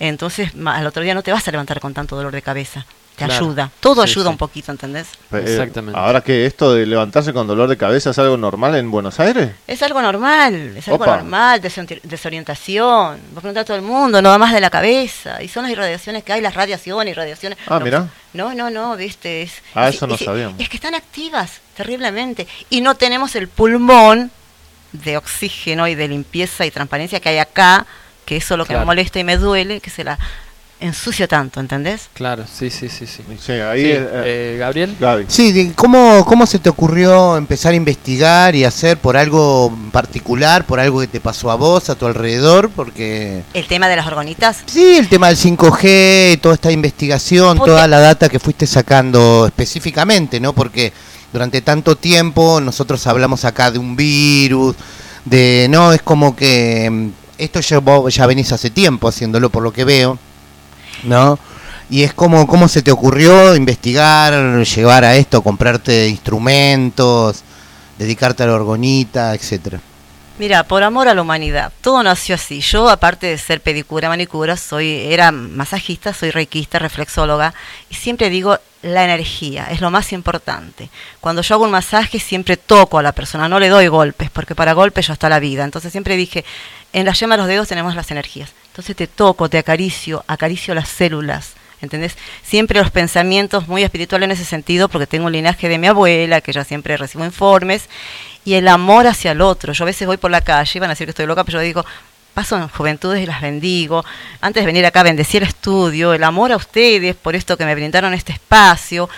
Entonces, 0.00 0.52
al 0.64 0.86
otro 0.86 1.02
día 1.02 1.14
no 1.14 1.22
te 1.22 1.32
vas 1.32 1.46
a 1.46 1.50
levantar 1.50 1.80
con 1.80 1.94
tanto 1.94 2.16
dolor 2.16 2.32
de 2.32 2.42
cabeza. 2.42 2.86
Te 3.18 3.24
Claro. 3.24 3.46
ayuda. 3.46 3.70
Todo 3.80 4.06
Sí, 4.06 4.12
ayuda 4.12 4.24
sí. 4.26 4.30
un 4.30 4.36
poquito, 4.36 4.70
¿entendés? 4.70 5.08
Eh, 5.32 5.42
Exactamente. 5.44 5.98
Ahora 5.98 6.20
que 6.20 6.46
esto 6.46 6.72
de 6.72 6.86
levantarse 6.86 7.32
con 7.32 7.48
dolor 7.48 7.68
de 7.68 7.76
cabeza 7.76 8.10
es 8.10 8.18
algo 8.20 8.36
normal 8.36 8.76
en 8.76 8.92
Buenos 8.92 9.18
Aires. 9.18 9.50
Es 9.66 9.82
algo 9.82 10.00
normal, 10.00 10.76
es 10.76 10.86
algo 10.86 11.02
Opa. 11.02 11.16
normal, 11.16 11.60
desori- 11.60 12.00
desorientación. 12.02 13.18
Vos 13.32 13.42
preguntás 13.42 13.62
a 13.62 13.64
todo 13.64 13.76
el 13.76 13.82
mundo, 13.82 14.22
no 14.22 14.28
va 14.30 14.38
más 14.38 14.52
de 14.52 14.60
la 14.60 14.70
cabeza. 14.70 15.42
Y 15.42 15.48
son 15.48 15.64
las 15.64 15.72
irradiaciones 15.72 16.22
que 16.22 16.32
hay, 16.32 16.40
las 16.40 16.54
radiaciones, 16.54 17.10
irradiaciones. 17.12 17.58
Ah, 17.66 17.78
no, 17.80 17.84
mirá. 17.84 18.08
No, 18.34 18.54
no, 18.54 18.70
no, 18.70 18.96
viste. 18.96 19.42
Es, 19.42 19.52
Ah, 19.74 19.88
es- 19.88 19.96
eso 19.96 20.06
no 20.06 20.14
es- 20.14 20.20
sabíamos. 20.24 20.60
Es 20.60 20.68
que 20.68 20.76
están 20.76 20.94
activas 20.94 21.60
terriblemente. 21.76 22.46
Y 22.70 22.80
no 22.82 22.94
tenemos 22.94 23.34
el 23.34 23.48
pulmón 23.48 24.30
de 24.92 25.16
oxígeno 25.16 25.88
y 25.88 25.94
de 25.96 26.06
limpieza 26.08 26.64
y 26.66 26.70
transparencia 26.70 27.18
que 27.20 27.30
hay 27.30 27.38
acá, 27.38 27.84
que 28.24 28.36
eso 28.36 28.54
es 28.54 28.58
lo 28.58 28.64
que 28.64 28.68
Claro. 28.74 28.80
me 28.80 28.86
molesta 28.86 29.18
y 29.18 29.24
me 29.24 29.36
duele, 29.36 29.80
que 29.80 29.90
se 29.90 30.04
la 30.04 30.18
ensucia 30.80 31.26
tanto, 31.26 31.58
¿entendés? 31.60 32.08
Claro, 32.14 32.44
sí, 32.46 32.70
sí, 32.70 32.88
sí, 32.88 33.06
sí. 33.06 33.22
Sí, 33.44 33.52
ahí 33.52 33.82
Sí, 33.82 33.88
eh, 33.90 34.08
eh, 34.24 34.56
Gabriel. 34.58 34.96
Gaby. 35.00 35.24
Sí, 35.28 35.52
de- 35.52 35.72
¿cómo, 35.74 36.24
¿cómo 36.24 36.46
se 36.46 36.58
te 36.58 36.68
ocurrió 36.68 37.36
empezar 37.36 37.72
a 37.72 37.76
investigar 37.76 38.54
y 38.54 38.64
hacer 38.64 38.96
por 38.98 39.16
algo 39.16 39.76
particular, 39.92 40.64
por 40.64 40.78
algo 40.80 41.00
que 41.00 41.08
te 41.08 41.20
pasó 41.20 41.50
a 41.50 41.56
vos, 41.56 41.90
a 41.90 41.94
tu 41.96 42.06
alrededor? 42.06 42.70
Porque 42.70 43.42
El 43.54 43.66
tema 43.66 43.88
de 43.88 43.96
las 43.96 44.06
orgonitas. 44.06 44.58
sí, 44.66 44.96
el 44.98 45.08
tema 45.08 45.28
del 45.28 45.36
5G, 45.36 46.38
toda 46.40 46.54
esta 46.54 46.70
investigación, 46.70 47.58
Porque- 47.58 47.70
toda 47.72 47.86
la 47.88 47.98
data 48.00 48.28
que 48.28 48.38
fuiste 48.38 48.66
sacando 48.66 49.46
específicamente, 49.46 50.38
¿no? 50.40 50.52
Porque 50.52 50.92
durante 51.32 51.60
tanto 51.60 51.96
tiempo 51.96 52.60
nosotros 52.60 53.06
hablamos 53.06 53.44
acá 53.44 53.70
de 53.70 53.78
un 53.78 53.96
virus, 53.96 54.76
de 55.24 55.66
no, 55.68 55.92
es 55.92 56.00
como 56.02 56.34
que 56.36 56.88
mm, 56.90 57.08
esto 57.38 57.60
ya, 57.60 57.78
vos 57.80 58.14
ya 58.14 58.26
venís 58.26 58.50
hace 58.52 58.70
tiempo 58.70 59.08
haciéndolo 59.08 59.50
por 59.50 59.62
lo 59.62 59.72
que 59.72 59.84
veo, 59.84 60.18
¿no? 61.04 61.38
Y 61.90 62.02
es 62.02 62.12
como, 62.12 62.46
¿cómo 62.46 62.68
se 62.68 62.82
te 62.82 62.90
ocurrió 62.90 63.56
investigar, 63.56 64.62
llevar 64.62 65.04
a 65.04 65.16
esto, 65.16 65.42
comprarte 65.42 66.08
instrumentos, 66.08 67.42
dedicarte 67.98 68.42
a 68.42 68.46
la 68.46 68.54
orgonita, 68.54 69.34
etcétera? 69.34 69.80
Mira, 70.38 70.62
por 70.62 70.84
amor 70.84 71.08
a 71.08 71.14
la 71.14 71.22
humanidad, 71.22 71.72
todo 71.80 72.00
nació 72.02 72.36
así. 72.36 72.60
Yo, 72.60 72.88
aparte 72.88 73.26
de 73.26 73.38
ser 73.38 73.60
pedicura, 73.60 74.08
manicura, 74.08 74.56
soy, 74.56 75.12
era 75.12 75.32
masajista, 75.32 76.14
soy 76.14 76.30
reikista, 76.30 76.78
reflexóloga, 76.78 77.54
y 77.90 77.94
siempre 77.94 78.30
digo, 78.30 78.56
la 78.82 79.04
energía 79.04 79.66
es 79.72 79.80
lo 79.80 79.90
más 79.90 80.12
importante. 80.12 80.90
Cuando 81.20 81.42
yo 81.42 81.56
hago 81.56 81.64
un 81.64 81.72
masaje, 81.72 82.20
siempre 82.20 82.56
toco 82.56 82.98
a 82.98 83.02
la 83.02 83.10
persona, 83.10 83.48
no 83.48 83.58
le 83.58 83.68
doy 83.68 83.88
golpes, 83.88 84.30
porque 84.30 84.54
para 84.54 84.74
golpes 84.74 85.08
ya 85.08 85.14
está 85.14 85.28
la 85.28 85.40
vida. 85.40 85.64
Entonces 85.64 85.90
siempre 85.90 86.16
dije, 86.16 86.44
en 86.92 87.06
la 87.06 87.12
yema 87.12 87.36
de 87.36 87.38
los 87.38 87.48
dedos 87.48 87.68
tenemos 87.68 87.94
las 87.94 88.10
energías. 88.10 88.50
Entonces 88.68 88.96
te 88.96 89.06
toco, 89.06 89.48
te 89.48 89.58
acaricio, 89.58 90.24
acaricio 90.26 90.74
las 90.74 90.88
células. 90.88 91.54
¿Entendés? 91.80 92.16
Siempre 92.42 92.80
los 92.80 92.90
pensamientos 92.90 93.68
muy 93.68 93.84
espirituales 93.84 94.24
en 94.26 94.30
ese 94.32 94.44
sentido, 94.44 94.88
porque 94.88 95.06
tengo 95.06 95.26
un 95.26 95.32
linaje 95.32 95.68
de 95.68 95.78
mi 95.78 95.86
abuela, 95.86 96.40
que 96.40 96.52
ya 96.52 96.64
siempre 96.64 96.96
recibo 96.96 97.24
informes, 97.24 97.88
y 98.44 98.54
el 98.54 98.66
amor 98.66 99.06
hacia 99.06 99.32
el 99.32 99.40
otro. 99.40 99.72
Yo 99.72 99.84
a 99.84 99.86
veces 99.86 100.06
voy 100.06 100.16
por 100.16 100.30
la 100.30 100.40
calle, 100.40 100.80
van 100.80 100.90
a 100.90 100.94
decir 100.94 101.06
que 101.06 101.10
estoy 101.10 101.26
loca, 101.26 101.44
pero 101.44 101.58
yo 101.58 101.64
digo, 101.64 101.84
paso 102.34 102.56
en 102.56 102.68
juventudes 102.68 103.22
y 103.22 103.26
las 103.26 103.40
bendigo. 103.40 104.04
Antes 104.40 104.62
de 104.62 104.66
venir 104.66 104.86
acá 104.86 105.02
bendecí 105.02 105.36
el 105.36 105.44
estudio, 105.44 106.14
el 106.14 106.24
amor 106.24 106.52
a 106.52 106.56
ustedes 106.56 107.14
por 107.14 107.36
esto 107.36 107.56
que 107.56 107.64
me 107.64 107.74
brindaron 107.74 108.14
este 108.14 108.32
espacio. 108.32 109.08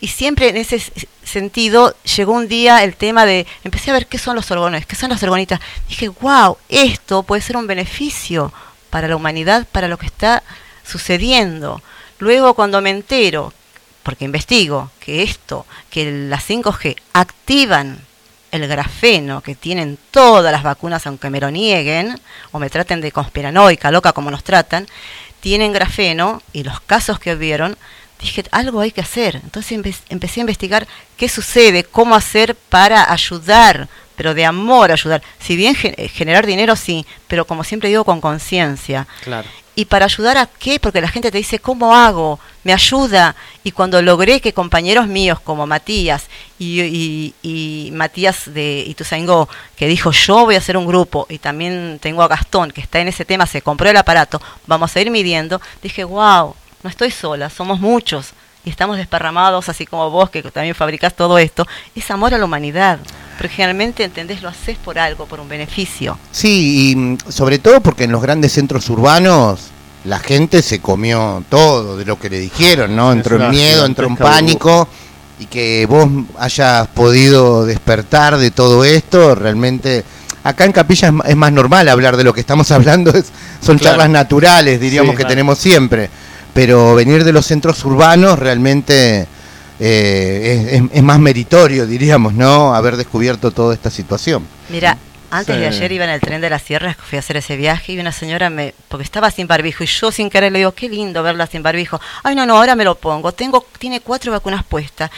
Y 0.00 0.08
siempre 0.08 0.48
en 0.48 0.56
ese 0.56 0.82
sentido 1.30 1.94
llegó 2.16 2.32
un 2.32 2.48
día 2.48 2.84
el 2.84 2.96
tema 2.96 3.24
de, 3.24 3.46
empecé 3.64 3.90
a 3.90 3.94
ver 3.94 4.06
qué 4.06 4.18
son 4.18 4.36
los 4.36 4.50
orgones, 4.50 4.86
qué 4.86 4.96
son 4.96 5.10
las 5.10 5.22
orgonitas. 5.22 5.60
Dije, 5.88 6.08
wow, 6.08 6.58
esto 6.68 7.22
puede 7.22 7.42
ser 7.42 7.56
un 7.56 7.66
beneficio 7.66 8.52
para 8.90 9.08
la 9.08 9.16
humanidad, 9.16 9.66
para 9.70 9.88
lo 9.88 9.98
que 9.98 10.06
está 10.06 10.42
sucediendo. 10.84 11.82
Luego 12.18 12.54
cuando 12.54 12.82
me 12.82 12.90
entero, 12.90 13.52
porque 14.02 14.24
investigo, 14.24 14.90
que 15.00 15.22
esto, 15.22 15.66
que 15.88 16.28
las 16.28 16.48
5G 16.48 16.96
activan 17.12 18.00
el 18.50 18.66
grafeno 18.66 19.42
que 19.42 19.54
tienen 19.54 19.98
todas 20.10 20.52
las 20.52 20.62
vacunas, 20.62 21.06
aunque 21.06 21.30
me 21.30 21.40
lo 21.40 21.50
nieguen 21.50 22.20
o 22.50 22.58
me 22.58 22.70
traten 22.70 23.00
de 23.00 23.12
conspiranoica, 23.12 23.90
loca 23.90 24.12
como 24.12 24.30
nos 24.30 24.44
tratan, 24.44 24.86
tienen 25.40 25.72
grafeno 25.72 26.42
y 26.52 26.64
los 26.64 26.80
casos 26.80 27.18
que 27.18 27.34
hubieron 27.34 27.78
dije, 28.20 28.44
algo 28.50 28.80
hay 28.80 28.90
que 28.92 29.00
hacer. 29.00 29.36
Entonces 29.42 29.78
empe- 29.78 30.00
empecé 30.08 30.40
a 30.40 30.42
investigar 30.42 30.86
qué 31.16 31.28
sucede, 31.28 31.84
cómo 31.84 32.14
hacer 32.14 32.54
para 32.54 33.10
ayudar, 33.12 33.88
pero 34.16 34.34
de 34.34 34.44
amor 34.44 34.92
ayudar. 34.92 35.22
Si 35.40 35.56
bien 35.56 35.74
ge- 35.74 35.94
eh, 35.96 36.08
generar 36.08 36.46
dinero 36.46 36.76
sí, 36.76 37.06
pero 37.28 37.46
como 37.46 37.64
siempre 37.64 37.88
digo, 37.88 38.04
con 38.04 38.20
conciencia. 38.20 39.06
Claro. 39.22 39.48
¿Y 39.76 39.86
para 39.86 40.04
ayudar 40.04 40.36
a 40.36 40.46
qué? 40.46 40.78
Porque 40.78 41.00
la 41.00 41.08
gente 41.08 41.30
te 41.30 41.38
dice, 41.38 41.58
¿cómo 41.58 41.94
hago? 41.96 42.38
Me 42.64 42.72
ayuda. 42.74 43.34
Y 43.64 43.70
cuando 43.70 44.02
logré 44.02 44.40
que 44.40 44.52
compañeros 44.52 45.06
míos 45.06 45.40
como 45.40 45.66
Matías 45.66 46.24
y, 46.58 46.82
y- 46.82 47.34
y 47.42 47.90
Matías 47.92 48.52
de 48.52 48.84
Ituzaingó, 48.86 49.48
que 49.76 49.86
dijo, 49.86 50.10
yo 50.10 50.44
voy 50.44 50.56
a 50.56 50.58
hacer 50.58 50.76
un 50.76 50.86
grupo, 50.86 51.26
y 51.30 51.38
también 51.38 51.98
tengo 52.02 52.22
a 52.22 52.28
Gastón, 52.28 52.72
que 52.72 52.82
está 52.82 52.98
en 53.00 53.08
ese 53.08 53.24
tema, 53.24 53.46
se 53.46 53.62
compró 53.62 53.88
el 53.88 53.96
aparato, 53.96 54.42
vamos 54.66 54.94
a 54.94 55.00
ir 55.00 55.10
midiendo, 55.10 55.62
dije, 55.82 56.04
wow, 56.04 56.54
no 56.82 56.90
estoy 56.90 57.10
sola, 57.10 57.50
somos 57.50 57.80
muchos. 57.80 58.30
Y 58.62 58.68
estamos 58.68 58.98
desparramados, 58.98 59.70
así 59.70 59.86
como 59.86 60.10
vos, 60.10 60.28
que 60.28 60.42
también 60.42 60.74
fabricás 60.74 61.14
todo 61.14 61.38
esto. 61.38 61.66
Es 61.94 62.10
amor 62.10 62.34
a 62.34 62.38
la 62.38 62.44
humanidad. 62.44 62.98
Porque 63.38 63.54
generalmente, 63.54 64.04
¿entendés? 64.04 64.42
Lo 64.42 64.50
haces 64.50 64.76
por 64.76 64.98
algo, 64.98 65.24
por 65.24 65.40
un 65.40 65.48
beneficio. 65.48 66.18
Sí, 66.30 66.90
y 66.90 66.96
mm, 66.96 67.18
sobre 67.30 67.58
todo 67.58 67.80
porque 67.80 68.04
en 68.04 68.12
los 68.12 68.20
grandes 68.20 68.52
centros 68.52 68.90
urbanos 68.90 69.60
la 70.04 70.18
gente 70.18 70.60
se 70.60 70.78
comió 70.80 71.42
todo 71.48 71.96
de 71.96 72.04
lo 72.04 72.18
que 72.18 72.28
le 72.28 72.38
dijeron, 72.38 72.94
¿no? 72.94 73.12
Entró 73.12 73.42
en 73.42 73.50
miedo, 73.50 73.86
entró 73.86 74.06
en 74.06 74.16
pánico 74.16 74.86
y 75.38 75.46
que 75.46 75.86
vos 75.86 76.06
hayas 76.38 76.86
podido 76.88 77.64
despertar 77.64 78.36
de 78.36 78.50
todo 78.50 78.84
esto, 78.84 79.34
realmente 79.34 80.04
acá 80.44 80.66
en 80.66 80.72
Capilla 80.72 81.12
es, 81.26 81.36
más 81.36 81.52
normal 81.52 81.88
hablar 81.88 82.16
de 82.18 82.24
lo 82.24 82.34
que 82.34 82.40
estamos 82.40 82.70
hablando, 82.72 83.10
es- 83.10 83.32
son 83.62 83.78
Claro. 83.78 83.96
charlas 83.96 84.10
naturales, 84.10 84.78
diríamos 84.80 85.12
Sí, 85.12 85.16
que 85.16 85.22
claro. 85.22 85.30
tenemos 85.30 85.58
siempre, 85.58 86.10
pero 86.54 86.94
venir 86.94 87.24
de 87.24 87.32
los 87.32 87.46
centros 87.46 87.84
urbanos 87.84 88.38
realmente 88.38 89.26
eh, 89.78 90.66
es, 90.72 90.80
es- 90.82 90.90
es 90.92 91.02
más 91.02 91.18
meritorio, 91.18 91.86
diríamos, 91.86 92.34
¿no? 92.34 92.74
Haber 92.74 92.96
descubierto 92.96 93.50
toda 93.50 93.74
esta 93.74 93.90
situación. 93.90 94.46
Mira, 94.68 94.98
antes 95.30 95.56
de 95.56 95.66
ayer 95.76 95.92
iba 95.92 96.04
en 96.04 96.10
el 96.10 96.20
tren 96.20 96.40
de 96.40 96.50
las 96.50 96.62
sierras, 96.62 96.96
fui 96.98 97.16
a 97.16 97.20
hacer 97.20 97.36
ese 97.36 97.56
viaje 97.56 97.92
y 97.92 97.98
una 98.00 98.12
señora 98.12 98.50
me, 98.50 98.74
porque 98.88 99.04
estaba 99.04 99.30
sin 99.30 99.46
barbijo 99.46 99.84
y 99.84 99.86
yo 99.86 100.10
sin 100.10 100.28
querer 100.28 100.52
le 100.52 100.58
digo, 100.58 100.72
qué 100.72 100.88
lindo 100.88 101.22
verla 101.22 101.46
sin 101.46 101.62
barbijo. 101.62 102.00
Ay, 102.24 102.34
no, 102.34 102.44
no, 102.46 102.56
ahora 102.58 102.74
me 102.74 102.84
lo 102.84 102.96
pongo. 102.96 103.32
Tengo, 103.32 103.64
tiene 103.78 104.00
cuatro 104.00 104.32
vacunas 104.32 104.64
puestas. 104.64 105.10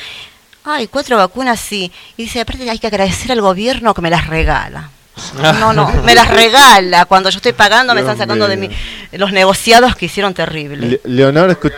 Ay, 0.65 0.87
cuatro 0.87 1.17
vacunas 1.17 1.59
sí. 1.59 1.91
Y 2.17 2.25
dice, 2.25 2.41
aparte 2.43 2.69
hay 2.71 2.79
que 2.79 2.87
agradecer 2.87 3.33
al 3.33 3.41
gobierno 3.41 3.95
que 3.95 4.03
me 4.03 4.11
las 4.11 4.27
regala. 4.29 4.91
No, 5.61 5.73
no, 5.73 5.91
me 6.05 6.15
las 6.15 6.29
regala. 6.29 7.05
Cuando 7.07 7.31
yo 7.31 7.37
estoy 7.37 7.53
pagando 7.53 7.95
me 7.95 8.01
Dios 8.03 8.11
están 8.11 8.27
sacando 8.27 8.49
de 8.49 8.57
mí 8.57 8.69
los 9.13 9.33
negociados 9.33 9.97
que 9.97 10.07
hicieron 10.07 10.35
terrible. 10.35 10.87
Le- 10.87 11.01
Leonor, 11.05 11.51
escu- 11.51 11.73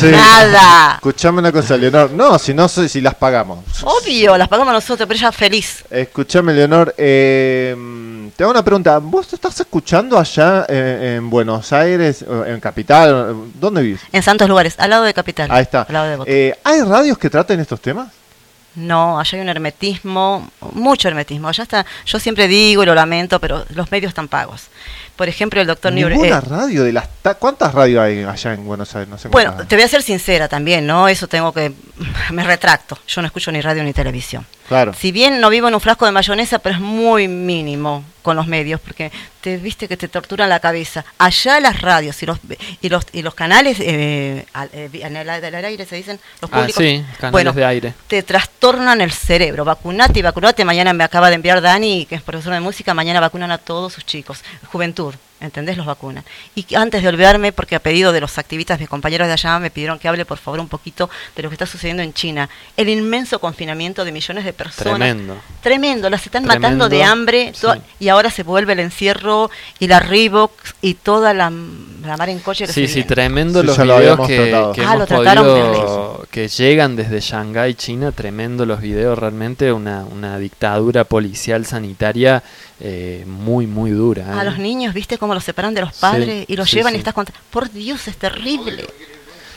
Sí. 0.00 0.06
Nada. 0.10 0.94
Escuchame 0.94 1.40
una 1.40 1.52
cosa, 1.52 1.76
Leonor. 1.76 2.10
No, 2.12 2.38
si 2.38 2.54
no 2.54 2.68
sé 2.68 2.88
si 2.88 3.02
las 3.02 3.14
pagamos. 3.14 3.58
Obvio, 3.82 4.38
las 4.38 4.48
pagamos 4.48 4.72
nosotros, 4.72 5.06
pero 5.06 5.18
ella 5.18 5.30
feliz. 5.30 5.84
Escúchame, 5.90 6.54
Leonor. 6.54 6.94
eh, 6.96 7.76
te 8.34 8.44
hago 8.44 8.50
una 8.52 8.64
pregunta. 8.64 8.96
¿Vos 8.98 9.30
estás 9.32 9.60
escuchando 9.60 10.18
allá 10.18 10.64
en, 10.68 10.76
en 11.02 11.30
Buenos 11.30 11.70
Aires, 11.74 12.24
o 12.26 12.46
en 12.46 12.60
Capital? 12.60 13.34
¿Dónde 13.60 13.82
vivís? 13.82 14.00
En 14.12 14.22
santos 14.22 14.48
lugares, 14.48 14.74
al 14.78 14.88
lado 14.90 15.04
de 15.04 15.12
Capital. 15.12 15.50
Ahí 15.50 15.62
está. 15.62 15.82
Al 15.82 15.92
lado 15.92 16.24
de. 16.24 16.48
Eh, 16.48 16.58
¿Hay 16.64 16.80
radios 16.82 17.18
que 17.18 17.28
traten 17.28 17.60
estos 17.60 17.80
temas? 17.80 18.08
No, 18.78 19.18
allá 19.18 19.36
hay 19.36 19.42
un 19.42 19.48
hermetismo, 19.48 20.50
mucho 20.72 21.08
hermetismo. 21.08 21.48
Allá 21.48 21.62
está, 21.64 21.84
yo 22.06 22.18
siempre 22.20 22.46
digo 22.48 22.82
y 22.82 22.86
lo 22.86 22.94
lamento, 22.94 23.40
pero 23.40 23.64
los 23.70 23.90
medios 23.90 24.10
están 24.10 24.28
pagos. 24.28 24.68
Por 25.16 25.28
ejemplo, 25.28 25.60
el 25.60 25.66
doctor. 25.66 25.92
Ninguna 25.92 26.38
eh, 26.38 26.40
radio 26.40 26.84
de 26.84 26.92
las... 26.92 27.08
ta- 27.22 27.34
¿Cuántas 27.34 27.74
radios 27.74 28.00
hay 28.00 28.22
allá 28.22 28.54
en 28.54 28.64
Buenos 28.64 28.94
Aires? 28.94 29.08
No 29.08 29.18
sé 29.18 29.28
bueno, 29.28 29.54
te 29.66 29.74
voy 29.74 29.84
a 29.84 29.88
ser 29.88 30.02
sincera 30.02 30.46
también, 30.48 30.86
¿no? 30.86 31.08
Eso 31.08 31.26
tengo 31.26 31.52
que. 31.52 31.72
Me 32.30 32.44
retracto. 32.44 32.96
Yo 33.08 33.20
no 33.20 33.26
escucho 33.26 33.50
ni 33.50 33.60
radio 33.60 33.82
ni 33.82 33.92
televisión. 33.92 34.46
Claro. 34.68 34.92
Si 34.92 35.12
bien 35.12 35.40
no 35.40 35.48
vivo 35.50 35.68
en 35.68 35.74
un 35.74 35.80
frasco 35.80 36.04
de 36.06 36.12
mayonesa, 36.12 36.58
pero 36.58 36.74
es 36.74 36.80
muy 36.80 37.26
mínimo 37.26 38.04
con 38.22 38.36
los 38.36 38.46
medios, 38.46 38.80
porque 38.80 39.10
te 39.40 39.56
viste 39.56 39.88
que 39.88 39.96
te 39.96 40.08
torturan 40.08 40.50
la 40.50 40.60
cabeza. 40.60 41.04
Allá 41.16 41.58
las 41.60 41.80
radios 41.80 42.22
y 42.22 42.26
los 42.26 42.38
y 42.82 42.88
los 42.90 43.06
y 43.12 43.22
los 43.22 43.34
canales 43.34 43.78
eh, 43.80 44.44
al- 44.52 44.68
eh, 44.74 44.90
en 44.92 45.16
el, 45.16 45.30
aire 45.30 45.86
se 45.86 45.96
dicen 45.96 46.20
los 46.42 46.50
Ah, 46.52 46.58
públicos. 46.60 46.82
sí, 46.84 47.02
canales 47.18 47.32
bueno, 47.32 47.52
de 47.54 47.64
aire. 47.64 47.94
te 48.08 48.22
trastornan 48.22 49.00
el 49.00 49.10
cerebro. 49.12 49.64
Vacunate 49.64 50.18
y 50.18 50.22
vacunate. 50.22 50.64
Mañana 50.66 50.92
me 50.92 51.04
acaba 51.04 51.30
de 51.30 51.36
enviar 51.36 51.62
Dani, 51.62 52.04
que 52.04 52.16
es 52.16 52.22
profesor 52.22 52.52
de 52.52 52.60
música. 52.60 52.92
Mañana 52.92 53.20
vacunan 53.20 53.50
a 53.50 53.56
todos 53.58 53.94
sus 53.94 54.04
chicos. 54.04 54.42
Juventud, 54.70 55.14
¿entendés? 55.40 55.76
Los 55.76 55.86
vacunan. 55.86 56.24
Y 56.54 56.74
antes 56.74 57.02
de 57.02 57.08
olvidarme, 57.08 57.52
porque 57.52 57.76
a 57.76 57.80
pedido 57.80 58.12
de 58.12 58.20
los 58.20 58.38
activistas, 58.38 58.78
mis 58.80 58.88
compañeros 58.88 59.26
de 59.26 59.32
allá, 59.34 59.58
me 59.58 59.70
pidieron 59.70 59.98
que 59.98 60.08
hable 60.08 60.24
por 60.24 60.38
favor 60.38 60.60
un 60.60 60.68
poquito 60.68 61.08
de 61.36 61.42
lo 61.42 61.48
que 61.48 61.54
está 61.54 61.66
sucediendo 61.66 62.02
en 62.02 62.12
China. 62.12 62.48
El 62.76 62.88
inmenso 62.88 63.38
confinamiento 63.38 64.04
de 64.04 64.12
millones 64.12 64.44
de 64.44 64.52
personas. 64.52 64.98
Tremendo. 64.98 65.36
Tremendo, 65.62 66.10
las 66.10 66.24
están 66.24 66.44
Tremendo, 66.44 66.60
matando 66.68 66.88
de 66.88 67.02
hambre 67.04 67.52
sí. 67.54 67.66
y 68.00 68.08
ahora 68.08 68.30
se 68.30 68.42
vuelve 68.42 68.72
el 68.72 68.80
encierro 68.80 69.50
y 69.78 69.86
la 69.86 70.00
Reebok 70.00 70.52
y 70.82 70.94
toda 70.94 71.34
la, 71.34 71.50
la 72.04 72.16
mar 72.16 72.28
en 72.28 72.38
coche 72.40 72.66
que 72.66 72.72
Sí, 72.72 72.82
se 72.82 72.88
sí, 72.88 72.94
viene. 72.96 73.08
tremendo 73.08 73.60
Sí, 73.60 73.66
los 73.66 73.78
lo 73.78 73.84
videos 73.84 73.98
habíamos 74.00 74.26
que, 74.28 74.36
que 74.74 74.80
Ah, 74.82 74.94
hemos 74.94 74.98
lo 75.00 75.06
trataron 75.06 75.44
podido, 75.44 76.26
que 76.30 76.48
llegan 76.48 76.96
desde 76.96 77.20
Shanghái, 77.20 77.74
China, 77.74 78.12
tremendo 78.12 78.66
los 78.66 78.80
videos, 78.80 79.18
realmente 79.18 79.72
una, 79.72 80.04
una 80.04 80.38
dictadura 80.38 81.04
policial 81.04 81.66
sanitaria 81.66 82.42
eh, 82.80 83.24
muy, 83.26 83.66
muy 83.66 83.90
dura. 83.90 84.38
A 84.38 84.42
¿eh? 84.42 84.44
los 84.44 84.58
niños, 84.58 84.94
¿viste 84.94 85.18
cómo 85.18 85.34
los 85.34 85.44
separan 85.44 85.74
de 85.74 85.80
los 85.82 85.94
Sí, 85.94 86.00
padres 86.00 86.44
y 86.48 86.56
los 86.56 86.68
sí, 86.70 86.76
llevan 86.76 86.92
sí. 86.92 86.96
y 86.96 86.98
estás 86.98 87.14
contra... 87.14 87.34
Por 87.50 87.70
Dios, 87.70 88.06
es 88.08 88.16
terrible. 88.16 88.84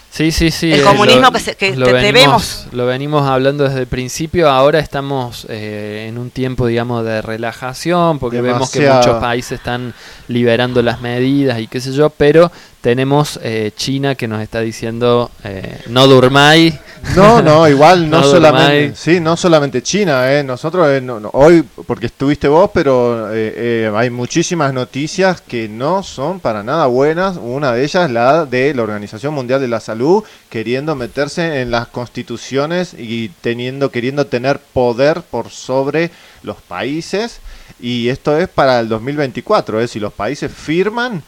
Sí, 0.09 0.31
sí, 0.31 0.51
sí. 0.51 0.73
El 0.73 0.81
eh, 0.81 0.83
comunismo 0.83 1.31
que 1.31 1.39
se- 1.39 1.55
que 1.55 1.73
lo 1.75 1.85
te- 1.85 1.93
venimos. 1.93 2.67
Lo 2.73 2.85
venimos 2.85 3.25
hablando 3.29 3.63
desde 3.63 3.79
el 3.79 3.87
principio, 3.87 4.49
ahora 4.49 4.79
estamos 4.79 5.45
eh, 5.47 6.07
en 6.09 6.17
un 6.17 6.31
tiempo, 6.31 6.67
digamos, 6.67 7.05
de 7.05 7.21
relajación, 7.21 8.19
porque 8.19 8.41
vemos 8.41 8.69
que 8.71 8.89
muchos 8.89 9.21
países 9.21 9.53
están 9.59 9.93
liberando 10.27 10.81
las 10.81 10.99
medidas 10.99 11.59
y 11.61 11.67
qué 11.67 11.79
sé 11.79 11.93
yo, 11.93 12.09
pero 12.09 12.51
tenemos 12.81 13.39
eh, 13.43 13.71
China 13.75 14.15
que 14.15 14.27
nos 14.27 14.41
está 14.41 14.59
diciendo, 14.59 15.29
eh, 15.43 15.79
no 15.87 16.07
durmáis. 16.07 16.73
No, 17.15 17.41
no, 17.41 17.67
igual 17.67 18.09
no, 18.09 18.21
No 18.21 18.23
solamente, 18.23 18.95
sí, 18.95 19.19
no 19.19 19.35
solamente 19.37 19.81
China, 19.81 20.31
eh, 20.31 20.43
nosotros 20.43 20.87
eh, 20.89 21.01
no- 21.01 21.19
no, 21.19 21.29
hoy 21.33 21.63
porque 21.87 22.07
estuviste 22.07 22.47
vos, 22.47 22.69
pero 22.73 23.31
eh, 23.33 23.53
eh, 23.55 23.91
hay 23.95 24.09
muchísimas 24.09 24.73
noticias 24.73 25.41
que 25.41 25.67
no 25.67 26.03
son 26.03 26.39
para 26.39 26.63
nada 26.63 26.85
buenas. 26.87 27.37
Una 27.37 27.71
de 27.73 27.83
ellas 27.83 28.09
la 28.11 28.45
de 28.45 28.73
la 28.73 28.83
Organización 28.83 29.33
Mundial 29.33 29.61
de 29.61 29.67
la 29.67 29.79
Salud 29.79 30.23
queriendo 30.49 30.95
meterse 30.95 31.61
en 31.61 31.71
las 31.71 31.87
constituciones 31.87 32.93
y 32.97 33.29
teniendo 33.41 33.89
queriendo 33.91 34.25
tener 34.27 34.59
poder 34.59 35.21
por 35.21 35.49
sobre 35.49 36.11
los 36.43 36.57
países 36.57 37.39
y 37.79 38.09
esto 38.09 38.37
es 38.37 38.47
para 38.47 38.79
el 38.79 38.89
2024, 38.89 39.81
eh, 39.81 39.87
si 39.87 39.99
los 39.99 40.13
países 40.13 40.51
firman 40.51 41.23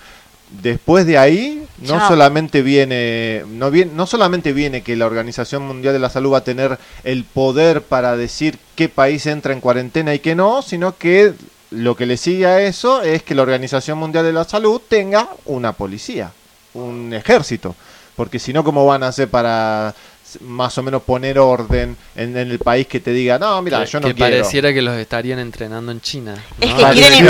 Después 0.61 1.05
de 1.07 1.17
ahí, 1.17 1.65
no 1.79 1.97
Chao. 1.97 2.09
solamente 2.09 2.61
viene, 2.61 3.43
no 3.49 3.71
viene, 3.71 3.91
no 3.95 4.05
solamente 4.05 4.53
viene 4.53 4.83
que 4.83 4.95
la 4.95 5.07
Organización 5.07 5.65
Mundial 5.65 5.93
de 5.93 5.99
la 5.99 6.09
Salud 6.09 6.33
va 6.33 6.39
a 6.39 6.43
tener 6.43 6.77
el 7.03 7.23
poder 7.23 7.81
para 7.81 8.15
decir 8.15 8.59
qué 8.75 8.87
país 8.87 9.25
entra 9.25 9.53
en 9.53 9.61
cuarentena 9.61 10.13
y 10.13 10.19
qué 10.19 10.35
no, 10.35 10.61
sino 10.61 10.95
que 10.97 11.33
lo 11.71 11.95
que 11.95 12.05
le 12.05 12.17
sigue 12.17 12.45
a 12.45 12.61
eso 12.61 13.01
es 13.01 13.23
que 13.23 13.33
la 13.33 13.41
Organización 13.41 13.97
Mundial 13.97 14.25
de 14.25 14.33
la 14.33 14.43
Salud 14.43 14.79
tenga 14.87 15.27
una 15.45 15.73
policía, 15.73 16.31
un 16.75 17.13
ejército, 17.13 17.75
porque 18.15 18.37
si 18.37 18.53
no, 18.53 18.63
¿cómo 18.63 18.85
van 18.85 19.01
a 19.01 19.07
hacer 19.07 19.29
para 19.29 19.95
más 20.41 20.77
o 20.77 20.83
menos 20.83 21.01
poner 21.03 21.37
orden 21.39 21.95
en, 22.15 22.37
en 22.37 22.51
el 22.51 22.59
país 22.59 22.87
que 22.87 22.99
te 22.99 23.11
diga, 23.11 23.37
no, 23.39 23.61
mira, 23.61 23.83
que, 23.83 23.91
yo 23.91 23.99
no 23.99 24.07
que 24.07 24.13
quiero. 24.13 24.31
pareciera 24.37 24.73
que 24.73 24.81
los 24.81 24.97
estarían 24.97 25.39
entrenando 25.39 25.91
en 25.91 26.01
China. 26.01 26.35
Es 26.59 26.73
que, 26.73 26.83
quieren, 26.93 27.27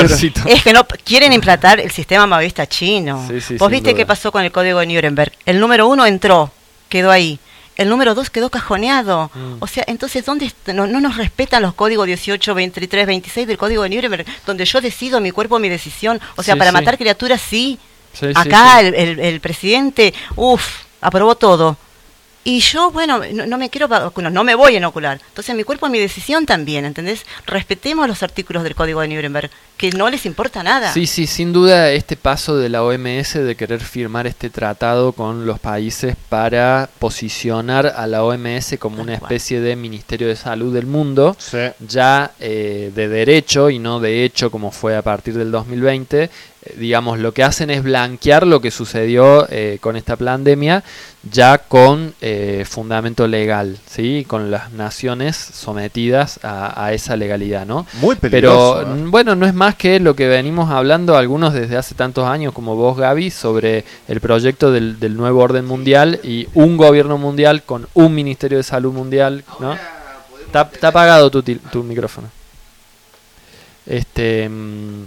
es 0.48 0.64
que 0.64 0.74
no 0.74 0.86
quieren 1.04 1.34
implantar 1.34 1.80
el 1.80 1.92
sistema 1.92 2.26
maoísta 2.28 2.68
chino. 2.68 3.26
Sí, 3.30 3.42
sí, 3.42 3.56
Vos 3.58 3.70
viste 3.72 3.90
duda. 3.92 3.98
qué 3.98 4.06
pasó 4.06 4.32
con 4.32 4.44
el 4.44 4.52
código 4.52 4.80
de 4.80 4.88
Nuremberg. 4.88 5.32
El 5.46 5.60
número 5.60 5.88
uno 5.88 6.06
entró, 6.06 6.52
quedó 6.90 7.12
ahí. 7.12 7.40
El 7.76 7.90
número 7.90 8.14
dos 8.14 8.30
quedó 8.30 8.50
cajoneado. 8.52 9.32
Mm. 9.34 9.56
O 9.60 9.66
sea, 9.68 9.84
entonces, 9.88 10.24
¿dónde 10.24 10.52
no, 10.68 10.86
no 10.86 11.00
nos 11.02 11.18
respetan 11.18 11.64
los 11.64 11.74
códigos 11.74 12.06
18, 12.06 12.54
23, 12.54 13.08
26 13.08 13.48
del 13.48 13.58
código 13.58 13.82
de 13.82 13.90
Nuremberg? 13.90 14.26
Donde 14.46 14.64
yo 14.66 14.80
decido 14.80 15.20
mi 15.20 15.32
cuerpo, 15.32 15.58
mi 15.58 15.70
decisión. 15.70 16.22
O 16.36 16.44
sea, 16.44 16.54
Sí, 16.54 16.60
para 16.60 16.70
sí. 16.70 16.74
matar 16.76 16.98
criaturas, 17.00 17.42
sí. 17.42 17.80
Sí, 18.14 18.28
sí, 18.28 18.32
Acá 18.36 18.80
sí. 18.82 18.86
El, 18.88 18.94
el- 18.94 19.20
el 19.20 19.40
presidente, 19.42 20.14
uff, 20.36 20.64
aprobó 21.02 21.34
todo. 21.34 21.76
Y 22.46 22.60
yo, 22.60 22.92
bueno, 22.92 23.22
no, 23.34 23.46
no 23.46 23.58
me 23.58 23.70
quiero 23.70 23.88
vacunar, 23.88 24.32
no 24.32 24.44
me 24.44 24.54
voy 24.56 24.74
a 24.76 24.78
inocular. 24.78 25.22
Entonces, 25.30 25.56
mi 25.56 25.64
cuerpo, 25.64 25.88
mi 25.88 25.98
decisión 26.00 26.46
también, 26.46 26.84
¿entendés? 26.84 27.26
Respetemos 27.46 28.08
los 28.08 28.22
artículos 28.22 28.64
del 28.64 28.76
Código 28.76 29.00
de 29.00 29.08
Nuremberg, 29.08 29.50
que 29.78 29.92
no 29.92 30.10
les 30.10 30.26
importa 30.26 30.62
nada. 30.62 30.92
Sí, 30.94 31.08
sí, 31.08 31.26
sin 31.26 31.54
duda 31.54 31.92
este 31.92 32.18
paso 32.18 32.58
de 32.58 32.68
la 32.70 32.84
OMS 32.84 33.34
de 33.36 33.56
querer 33.56 33.80
firmar 33.80 34.28
este 34.28 34.50
tratado 34.50 35.14
con 35.14 35.46
los 35.46 35.60
países 35.60 36.16
para 36.30 36.90
posicionar 37.00 37.88
a 37.96 38.06
la 38.08 38.24
OMS 38.24 38.76
como 38.78 39.02
una 39.02 39.14
especie 39.14 39.62
de 39.62 39.76
Ministerio 39.76 40.28
de 40.28 40.36
Salud 40.36 40.74
del 40.74 40.86
mundo, 40.86 41.36
Sí. 41.40 41.58
ya 41.88 42.32
eh, 42.40 42.92
de 42.94 43.08
derecho 43.08 43.70
y 43.70 43.80
no 43.80 44.00
de 44.02 44.26
hecho 44.26 44.52
como 44.52 44.72
fue 44.72 44.96
a 44.98 45.02
partir 45.02 45.34
del 45.36 45.52
2020, 45.52 46.24
eh, 46.24 46.30
digamos, 46.78 47.20
lo 47.20 47.34
que 47.34 47.44
hacen 47.44 47.70
es 47.70 47.84
blanquear 47.84 48.48
lo 48.48 48.62
que 48.62 48.72
sucedió 48.72 49.48
eh, 49.50 49.78
con 49.82 49.96
esta 49.96 50.16
pandemia 50.16 50.84
ya 51.32 51.58
con 51.58 52.14
eh, 52.20 52.66
fundamento 52.68 53.28
legal, 53.28 53.78
¿sí? 53.86 54.26
Con 54.28 54.52
las 54.52 54.72
naciones 54.74 55.38
sometidas 55.38 56.40
a, 56.44 56.84
a 56.84 56.92
esa 56.94 57.16
legalidad, 57.16 57.66
¿no? 57.66 57.86
Muy 58.02 58.16
peligroso. 58.16 58.80
Pero 58.80 58.94
¿eh? 58.94 59.00
mm, 59.00 59.12
bueno, 59.12 59.36
no 59.36 59.46
es 59.46 59.54
más 59.54 59.76
que 59.76 60.00
lo 60.00 60.16
que 60.16 60.28
venimos 60.28 60.70
hablando 60.70 61.16
algunos 61.16 61.54
desde 61.54 61.78
hace 61.78 61.96
tantos 61.96 62.28
años 62.28 62.54
como 62.54 62.76
vos, 62.76 62.98
Gaby, 62.98 63.32
sobre 63.32 63.86
el 64.08 64.20
proyecto 64.20 64.72
del, 64.72 65.00
del 65.00 65.16
nuevo 65.16 65.42
orden 65.42 65.66
mundial 65.66 66.20
y 66.24 66.48
un 66.54 66.76
gobierno 66.76 67.18
mundial 67.18 67.64
con 67.64 67.88
un 67.94 68.14
Ministerio 68.14 68.58
de 68.58 68.64
Salud 68.64 68.92
mundial, 68.92 69.46
¿no? 69.60 69.78
Está, 70.46 70.70
está 70.74 70.90
apagado 70.90 71.32
tu, 71.32 71.42
tu 71.42 71.84
micrófono. 71.84 72.30
Este... 73.86 74.50
mm, 74.50 75.06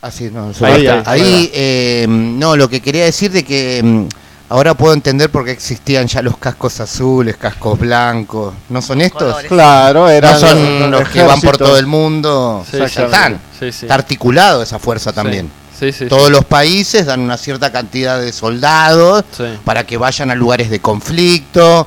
Así, 0.00 0.30
no, 0.32 0.52
Ahí 0.60 0.72
ahí, 0.72 0.86
está. 0.86 1.10
ahí 1.10 1.50
eh, 1.52 2.06
no, 2.08 2.56
lo 2.56 2.68
que 2.68 2.80
quería 2.80 3.04
decir 3.04 3.32
de 3.32 3.42
que 3.44 3.80
mm, 3.82 4.04
ahora 4.48 4.74
puedo 4.74 4.94
entender 4.94 5.28
por 5.28 5.44
qué 5.44 5.50
existían 5.50 6.06
ya 6.06 6.22
los 6.22 6.36
cascos 6.38 6.78
azules, 6.80 7.36
cascos 7.36 7.78
blancos. 7.80 8.54
¿No 8.68 8.80
son 8.80 9.00
estos? 9.00 9.22
Colores. 9.24 9.48
Claro, 9.48 10.08
eran 10.08 10.34
No 10.34 10.38
son 10.38 10.58
los- 10.80 10.90
los, 10.90 11.00
los 11.00 11.08
que 11.08 11.22
van 11.24 11.40
por 11.40 11.58
todo 11.58 11.76
el 11.78 11.86
mundo. 11.86 12.64
Sí, 12.70 12.76
están. 12.80 13.40
sí, 13.58 13.72
sí. 13.72 13.86
Está 13.86 13.94
articulado 13.94 14.62
esa 14.62 14.78
fuerza 14.78 15.12
también. 15.12 15.50
Sí, 15.76 15.92
sí, 15.92 16.06
Todos 16.06 16.26
sí. 16.26 16.32
los 16.32 16.44
países 16.44 17.06
dan 17.06 17.20
una 17.20 17.36
cierta 17.36 17.70
cantidad 17.72 18.20
de 18.20 18.32
soldados 18.32 19.24
Sí. 19.36 19.44
para 19.64 19.84
que 19.84 19.96
vayan 19.96 20.30
a 20.30 20.34
lugares 20.36 20.70
de 20.70 20.80
conflicto. 20.80 21.86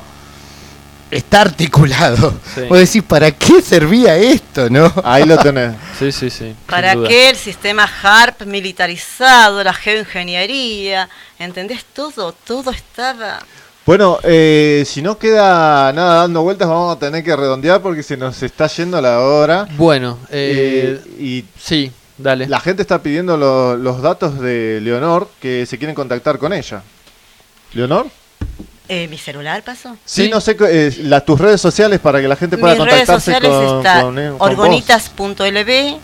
Está 1.12 1.42
articulado. 1.42 2.34
Sí. 2.54 2.62
Vos 2.68 2.78
decís, 2.78 3.02
¿para 3.02 3.30
qué 3.30 3.60
servía 3.62 4.16
esto, 4.16 4.68
no? 4.70 4.92
Ahí 5.04 5.24
lo 5.24 5.36
tenés. 5.38 5.74
Sí, 5.98 6.10
sí, 6.10 6.30
sí. 6.30 6.54
¿Para 6.66 6.94
qué 7.06 7.30
el 7.30 7.36
sistema 7.36 7.88
HARP 8.02 8.42
militarizado, 8.46 9.62
la 9.62 9.72
geoingeniería? 9.72 11.08
¿Entendés? 11.38 11.84
Todo, 11.92 12.32
todo 12.32 12.70
estaba... 12.72 13.38
Bueno, 13.84 14.18
eh, 14.22 14.84
si 14.86 15.02
no 15.02 15.18
queda 15.18 15.92
nada 15.92 16.14
dando 16.22 16.42
vueltas, 16.42 16.68
vamos 16.68 16.96
a 16.96 16.98
tener 16.98 17.22
que 17.24 17.34
redondear 17.36 17.82
porque 17.82 18.02
se 18.02 18.16
nos 18.16 18.40
está 18.42 18.66
yendo 18.68 19.00
la 19.00 19.20
hora. 19.20 19.66
Bueno, 19.76 20.18
eh, 20.30 21.00
y 21.18 21.44
sí, 21.60 21.90
dale. 22.16 22.46
La 22.48 22.60
gente 22.60 22.82
está 22.82 23.02
pidiendo 23.02 23.36
lo- 23.36 23.76
los 23.76 24.00
datos 24.00 24.38
de 24.40 24.80
Leonor 24.80 25.28
que 25.40 25.66
se 25.66 25.78
quieren 25.78 25.94
contactar 25.96 26.38
con 26.38 26.52
ella. 26.52 26.82
¿Leonor? 27.74 28.06
Eh, 28.94 29.08
¿Mi 29.08 29.16
celular 29.16 29.62
pasó? 29.62 29.96
Sí, 30.04 30.28
no 30.28 30.38
sé, 30.38 30.54
eh, 30.68 30.94
las 31.04 31.24
tus 31.24 31.40
redes 31.40 31.62
sociales 31.62 31.98
para 31.98 32.20
que 32.20 32.28
la 32.28 32.36
gente 32.36 32.58
pueda 32.58 32.74
Mis 32.74 32.84
redes 32.84 33.06
contactarse 33.06 33.32
sociales 33.32 33.50
con, 33.50 33.78
está 33.78 34.02
con, 34.02 34.18
eh, 34.18 34.30
orgonitas.lb, 34.38 35.96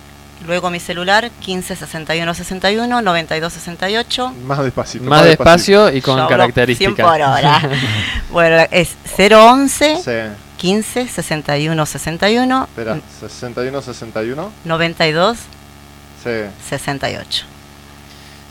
luego 0.46 0.70
mi 0.70 0.80
celular 0.80 1.30
15 1.30 1.76
61 1.76 2.32
61 2.32 3.02
92 3.02 3.52
68. 3.52 4.34
Más 4.42 4.64
despacito. 4.64 5.04
Más 5.04 5.22
despacio 5.22 5.94
y 5.94 6.00
con 6.00 6.16
Yo 6.16 6.28
características. 6.28 6.94
100 6.94 7.06
por 7.06 7.20
hora. 7.20 7.60
bueno, 8.30 8.66
es 8.70 8.96
011 9.18 9.98
Sí. 10.02 10.34
15 10.56 11.08
61 11.08 11.84
61 11.84 12.64
Espera, 12.70 13.00
61, 13.20 13.82
61. 13.82 14.52
92 14.64 15.36
Sí. 16.24 16.30
68. 16.70 17.57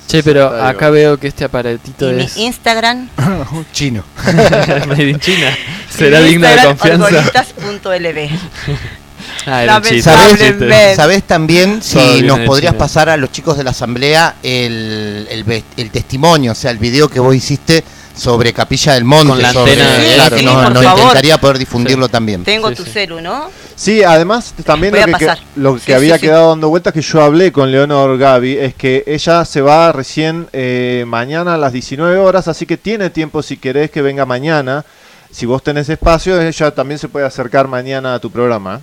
Che, 0.07 0.23
pero 0.23 0.49
62. 0.49 0.69
acá 0.69 0.89
veo 0.89 1.19
que 1.19 1.27
este 1.27 1.43
aparatito 1.43 2.09
Y 2.09 2.13
mi 2.13 2.23
es 2.23 2.37
Instagram 2.37 3.09
Chino. 3.73 4.03
made 4.87 5.09
in 5.09 5.19
China. 5.19 5.55
¿Será 5.89 6.21
mi 6.21 6.29
digna 6.29 6.51
de 6.51 6.63
confianza? 6.63 7.05
orgonitas.lb. 7.05 8.29
Ah, 9.45 9.63
era 9.63 9.77
un 9.77 9.83
chiste. 9.83 10.01
¿Sabés, 10.01 10.95
sabés 10.95 11.23
también 11.23 11.81
si 11.81 12.21
nos 12.23 12.39
podrías 12.39 12.73
pasar 12.75 13.09
a 13.09 13.15
los 13.15 13.31
chicos 13.31 13.57
de 13.57 13.63
la 13.63 13.71
asamblea 13.71 14.35
el, 14.43 15.25
el, 15.29 15.63
el 15.77 15.91
testimonio, 15.91 16.51
o 16.51 16.55
sea, 16.55 16.71
el 16.71 16.77
video 16.77 17.07
que 17.07 17.19
vos 17.19 17.33
hiciste 17.33 17.83
sobre 18.17 18.51
Capilla 18.53 18.93
del 18.93 19.03
Monte? 19.05 19.27
Con 19.29 19.41
la 19.41 19.53
sobre- 19.53 19.73
antena 19.73 19.91
de- 19.97 20.13
claro, 20.15 20.37
Sí, 20.37 20.45
no- 20.45 20.53
por 20.63 20.73
nos 20.73 20.83
favor. 20.83 20.99
encantaría 21.01 21.37
poder 21.39 21.57
difundirlo 21.59 22.09
también. 22.09 22.43
Tengo 22.43 22.69
Sí, 22.69 22.75
tu 22.75 22.83
sí. 22.83 22.89
celu, 22.91 23.21
¿no? 23.21 23.49
Sí, 23.75 24.03
además 24.03 24.53
también 24.65 24.93
lo 24.95 25.17
que, 25.17 25.27
lo 25.55 25.75
que 25.75 25.79
Sí, 25.81 25.93
había 25.93 26.15
sí, 26.15 26.21
sí. 26.21 26.25
quedado 26.27 26.49
dando 26.49 26.69
vueltas 26.69 26.93
que 26.93 27.01
yo 27.01 27.21
hablé 27.21 27.51
con 27.51 27.71
Leonor 27.71 28.17
Gaby 28.17 28.57
es 28.57 28.73
que 28.73 29.03
ella 29.05 29.45
se 29.45 29.61
va 29.61 29.91
recién 29.91 30.47
eh, 30.51 31.03
mañana 31.07 31.53
a 31.53 31.57
las 31.57 31.73
19 31.73 32.17
horas, 32.17 32.47
así 32.47 32.65
que 32.65 32.77
tiene 32.77 33.09
tiempo 33.11 33.43
si 33.43 33.57
querés 33.57 33.91
que 33.91 34.01
venga 34.01 34.25
mañana. 34.25 34.83
Si 35.29 35.45
vos 35.45 35.61
tenés 35.61 35.87
espacio, 35.89 36.41
ella 36.41 36.71
también 36.71 36.97
se 36.97 37.07
puede 37.09 37.25
acercar 37.25 37.67
mañana 37.67 38.15
a 38.15 38.19
tu 38.19 38.31
programa. 38.31 38.81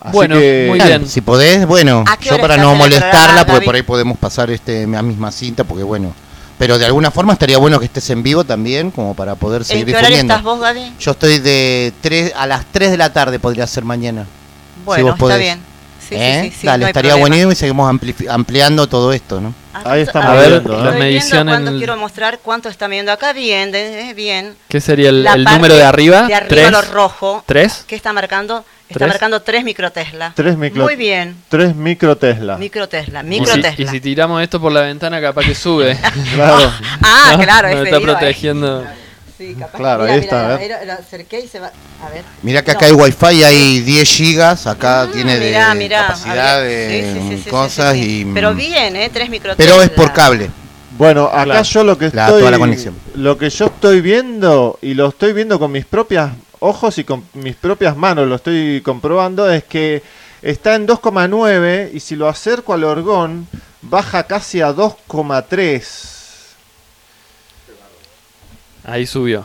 Así 0.00 0.12
Bueno, 0.12 0.36
que- 0.36 0.66
muy 0.68 0.80
bien. 0.80 1.06
Si 1.08 1.20
podés, 1.20 1.66
bueno, 1.66 2.04
¿A 2.08 2.16
qué 2.16 2.30
yo 2.30 2.38
para 2.40 2.56
no 2.56 2.74
molestarla, 2.74 3.46
porque 3.46 3.64
por 3.64 3.74
ahí 3.74 3.82
podemos 3.82 4.18
pasar 4.18 4.50
este 4.50 4.86
la 4.86 5.02
misma 5.02 5.30
cinta, 5.32 5.62
porque 5.64 5.82
bueno. 5.84 6.14
Pero 6.58 6.78
de 6.78 6.86
alguna 6.86 7.10
forma 7.10 7.34
estaría 7.34 7.58
bueno 7.58 7.78
que 7.78 7.84
estés 7.84 8.08
en 8.10 8.22
vivo 8.22 8.44
también, 8.44 8.90
como 8.90 9.14
para 9.14 9.34
poder 9.34 9.60
¿En 9.62 9.66
seguir 9.66 9.86
qué 9.86 9.92
horario 9.92 10.08
difundiendo. 10.08 10.34
estás 10.34 10.44
vos, 10.44 10.60
Gaby? 10.60 10.94
Yo 10.98 11.10
estoy 11.10 11.38
de 11.38 11.92
3 12.00 12.32
a 12.34 12.46
las 12.46 12.64
3 12.72 12.90
de 12.92 12.96
la 12.96 13.12
tarde, 13.12 13.38
podría 13.38 13.66
ser 13.66 13.84
mañana. 13.84 14.26
Bueno, 14.84 15.14
está 15.14 15.36
bien. 15.36 15.60
Sí, 16.08 16.14
sí, 16.14 16.20
¿Eh? 16.20 16.40
sí, 16.52 16.58
sí, 16.60 16.66
Dale, 16.66 16.82
no 16.84 16.86
estaría 16.88 17.14
buenísimo 17.16 17.52
y 17.52 17.54
seguimos 17.56 17.90
ampli- 17.92 18.28
ampliando 18.28 18.86
todo 18.88 19.12
esto, 19.12 19.40
¿no? 19.40 19.52
Ahí 19.84 20.02
estamos 20.02 20.28
A 20.30 20.34
ver, 20.34 20.50
viendo, 20.50 20.72
¿eh? 20.72 20.76
la 20.76 20.84
Estoy 20.90 20.98
medición 21.00 21.30
viendo 21.38 21.52
cuánto 21.52 21.70
en- 21.72 21.78
quiero 21.78 21.96
mostrar 21.96 22.38
cuánto 22.42 22.68
está 22.68 22.86
viendo 22.88 23.12
acá. 23.12 23.32
Bien, 23.32 23.72
de- 23.72 24.10
eh, 24.10 24.14
bien. 24.14 24.54
¿Qué 24.68 24.80
sería 24.80 25.08
el, 25.10 25.26
el 25.26 25.44
número 25.44 25.74
de 25.74 25.82
arriba? 25.84 26.26
De 26.26 26.34
arriba 26.34 26.48
¿Tres? 26.48 26.70
lo 26.70 26.82
rojo. 26.82 27.42
¿Tres? 27.46 27.84
¿Qué 27.86 27.94
está 27.96 28.12
marcando? 28.12 28.64
Está 28.88 29.00
¿Tres? 29.00 29.08
marcando 29.08 29.42
3 29.42 29.64
microtesla. 29.64 30.32
3 30.36 30.56
micro, 30.56 30.84
Muy 30.84 30.94
bien. 30.94 31.36
3 31.48 31.74
micro 31.74 32.16
Tesla. 32.16 32.56
Microtesla, 32.56 33.20
Y 33.20 33.22
si, 33.24 33.28
microtesla. 33.40 33.84
y 33.84 33.88
si 33.88 34.00
tiramos 34.00 34.40
esto 34.42 34.60
por 34.60 34.70
la 34.70 34.82
ventana, 34.82 35.20
capaz 35.20 35.44
que 35.44 35.54
sube. 35.56 35.98
Claro. 36.34 36.72
Ah, 37.02 37.30
¿No? 37.36 37.42
claro, 37.42 37.68
Nos 37.68 37.78
es 37.78 37.84
está 37.84 37.96
¿eh? 38.82 38.86
Sí, 39.38 39.54
capaz. 39.58 39.76
Claro, 39.78 40.02
Mira, 40.04 40.14
ahí 40.14 40.20
mira, 40.20 40.36
está, 40.54 40.58
mira, 40.62 40.84
lo 40.84 40.92
acerqué 40.94 41.40
y 41.40 41.48
se 41.48 41.60
va. 41.60 41.70
A 42.02 42.08
ver. 42.08 42.24
Mirá 42.42 42.62
que 42.64 42.72
No. 42.72 42.78
acá 42.78 42.86
hay 42.86 42.92
wifi, 42.92 43.42
hay 43.44 43.80
10 43.80 44.08
gigas, 44.08 44.66
acá 44.66 45.08
tiene 45.12 45.38
de 45.38 45.46
Mirá, 45.48 45.74
mirá. 45.74 46.00
capacidad 46.06 46.62
de 46.62 47.12
Sí, 47.14 47.20
sí, 47.20 47.28
sí, 47.36 47.42
sí, 47.44 47.50
cosas 47.50 47.94
sí, 47.94 48.02
sí. 48.02 48.20
y... 48.22 48.24
Pero 48.32 48.54
bien, 48.54 48.96
¿eh? 48.96 49.10
3 49.12 49.28
microtesla. 49.28 49.62
Pero 49.72 49.82
es 49.82 49.90
por 49.90 50.12
cable. 50.14 50.50
Bueno, 50.96 51.26
acá 51.26 51.44
Claro. 51.44 51.62
yo 51.64 51.84
lo 51.84 51.98
que 51.98 52.08
La- 52.14 52.24
estoy 52.26 52.40
toda 52.40 52.50
la 52.50 52.58
conexión. 52.58 52.94
lo 53.16 53.36
que 53.36 53.50
yo 53.50 53.66
estoy 53.66 54.00
viendo 54.00 54.78
y 54.80 54.94
lo 54.94 55.08
estoy 55.08 55.34
viendo 55.34 55.58
con 55.58 55.70
mis 55.70 55.84
propias 55.84 56.30
ojos 56.60 56.96
y 56.96 57.04
con 57.04 57.22
mis 57.34 57.54
propias 57.56 57.94
manos, 57.94 58.26
lo 58.26 58.36
estoy 58.36 58.80
comprobando 58.80 59.50
es 59.52 59.64
que 59.64 60.02
está 60.40 60.74
en 60.74 60.86
2,9 60.86 61.90
y 61.92 62.00
si 62.00 62.16
lo 62.16 62.26
acerco 62.28 62.72
al 62.72 62.84
orgón 62.84 63.46
baja 63.82 64.22
casi 64.22 64.62
a 64.62 64.72
2,3. 64.72 66.15
Ahí 68.86 69.06
subió. 69.06 69.44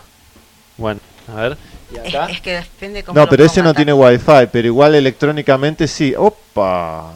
Bueno, 0.77 0.99
a 1.27 1.41
ver. 1.41 1.57
¿Y 1.93 2.07
acá? 2.07 2.27
es 2.27 2.39
que 2.41 2.51
depende 2.53 3.03
cómo 3.03 3.19
No, 3.19 3.25
lo 3.25 3.29
pero 3.29 3.43
ese 3.43 3.61
no 3.61 3.73
tiene 3.73 3.91
wifi, 3.91 4.47
pero 4.51 4.67
igual 4.67 4.95
electrónicamente 4.95 5.87
sí. 5.87 6.13
Opa. 6.17 7.11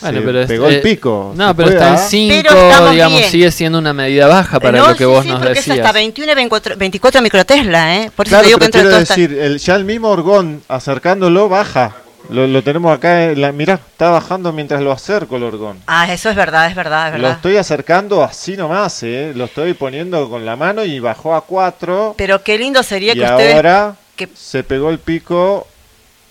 Bueno, 0.00 0.18
Se 0.20 0.24
pero 0.26 0.40
es- 0.40 0.46
pegó 0.46 0.66
el 0.68 0.74
eh, 0.76 0.78
pico. 0.78 1.32
No, 1.36 1.54
pero 1.54 1.70
está 1.70 1.88
en 1.88 1.94
a- 1.94 1.98
5, 1.98 2.34
Pero 2.48 2.68
estamos 2.68 2.90
digamos, 2.92 3.18
bien. 3.18 3.30
sigue 3.30 3.50
siendo 3.50 3.78
una 3.78 3.92
medida 3.92 4.26
baja 4.26 4.60
para 4.60 4.78
no, 4.78 4.88
lo 4.88 4.92
que 4.92 4.98
sí, 4.98 5.04
vos 5.04 5.22
sí, 5.24 5.28
nos 5.30 5.38
porque 5.38 5.52
es 5.58 5.66
decías. 5.66 5.78
hasta 5.78 5.92
21, 5.92 6.34
24, 6.34 6.76
24 6.76 7.22
microtesla, 7.22 7.96
¿eh? 7.96 8.10
Por 8.14 8.26
eso 8.26 8.30
Claro, 8.30 8.42
te 8.42 8.46
digo 8.48 8.58
que 8.60 8.70
quiero 8.70 8.88
decir, 8.90 9.32
el, 9.38 9.58
ya 9.58 9.74
el 9.76 9.84
mismo 9.84 10.08
orgón 10.10 10.62
acercándolo 10.68 11.48
baja. 11.48 11.94
Lo, 12.30 12.46
lo 12.46 12.62
tenemos 12.62 12.92
acá, 12.96 13.24
en 13.26 13.40
la, 13.40 13.52
mirá, 13.52 13.74
está 13.74 14.10
bajando 14.10 14.52
mientras 14.52 14.80
lo 14.80 14.92
acerco 14.92 15.36
el 15.36 15.42
orgón. 15.42 15.78
Ah, 15.86 16.12
eso 16.12 16.30
es 16.30 16.36
verdad, 16.36 16.68
es 16.68 16.74
verdad, 16.74 17.08
es 17.08 17.12
Lo 17.14 17.18
verdad. 17.22 17.36
estoy 17.36 17.56
acercando 17.58 18.22
así 18.24 18.56
nomás, 18.56 19.02
¿eh? 19.02 19.32
Lo 19.34 19.44
estoy 19.44 19.74
poniendo 19.74 20.28
con 20.30 20.44
la 20.46 20.56
mano 20.56 20.84
y 20.84 20.98
bajó 21.00 21.34
a 21.34 21.42
4. 21.42 22.14
Pero 22.16 22.42
qué 22.42 22.56
lindo 22.58 22.82
sería 22.82 23.12
Y 23.12 23.18
que 23.18 23.24
ustedes... 23.24 23.54
ahora 23.54 23.96
que- 24.16 24.28
se 24.34 24.64
pegó 24.64 24.90
el 24.90 24.98
pico 24.98 25.66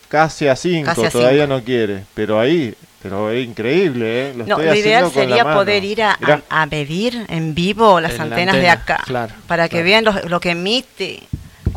casi 0.09 0.47
a 0.47 0.55
5. 0.55 0.85
Casi 0.85 1.05
a 1.05 1.09
Todavía 1.11 1.43
cinco. 1.43 1.55
no 1.57 1.63
quiere. 1.63 2.03
Pero 2.15 2.39
ahí, 2.39 2.73
pero 3.01 3.29
es 3.29 3.45
increíble, 3.45 4.29
¿eh? 4.29 4.33
Lo, 4.35 4.45
No, 4.45 4.55
estoy 4.59 4.65
lo 4.65 4.75
ideal 4.75 5.03
con 5.03 5.13
sería 5.13 5.43
mano. 5.43 5.57
poder 5.57 5.83
ir 5.83 6.01
a, 6.03 6.11
a- 6.21 6.41
a 6.61 6.65
medir 6.65 7.25
en 7.29 7.53
vivo 7.53 7.99
las 8.01 8.13
En 8.13 8.17
la 8.17 8.23
antenas 8.23 8.55
de 8.55 8.69
acá 8.69 9.01
claro, 9.05 9.33
para 9.47 9.69
que 9.69 9.83
vean 9.83 10.05
lo, 10.05 10.13
lo 10.27 10.39
que 10.39 10.51
emite. 10.51 11.21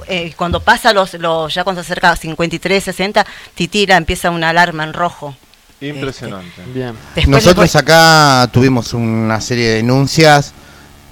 Eh, 0.08 0.32
cuando 0.36 0.60
pasa 0.60 0.92
los, 0.92 1.14
los, 1.14 1.52
ya 1.52 1.64
cuando 1.64 1.82
se 1.82 1.86
acerca 1.92 2.10
a 2.12 2.16
53, 2.16 2.82
60, 2.84 3.26
titira, 3.54 3.96
empieza 3.96 4.30
una 4.30 4.50
alarma 4.50 4.84
en 4.84 4.92
rojo. 4.92 5.34
Impresionante. 5.80 6.62
Bien. 6.72 6.94
Después 7.14 7.28
Nosotros 7.28 7.76
acá 7.76 8.48
tuvimos 8.52 8.94
una 8.94 9.40
serie 9.40 9.68
de 9.68 9.74
denuncias. 9.76 10.52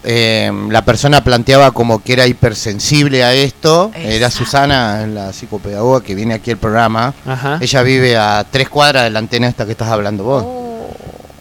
eh, 0.04 0.50
la 0.70 0.84
persona 0.84 1.22
planteaba 1.24 1.70
como 1.72 2.02
que 2.02 2.12
era 2.14 2.26
hipersensible 2.26 3.24
a 3.24 3.32
esto. 3.34 3.90
Era. 3.94 4.30
Susana, 4.30 5.06
la 5.06 5.32
psicopedagoga 5.32 6.02
que 6.02 6.14
viene 6.14 6.34
aquí 6.34 6.50
al 6.50 6.58
programa. 6.58 7.12
Ajá. 7.26 7.58
Ella 7.60 7.82
vive 7.82 8.16
a 8.16 8.44
tres 8.50 8.68
cuadras 8.68 9.04
de 9.04 9.10
la 9.10 9.18
antena 9.18 9.48
esta 9.48 9.64
que 9.66 9.72
estás 9.72 9.88
hablando 9.88 10.24
vos. 10.24 10.44
Oh. 10.46 10.94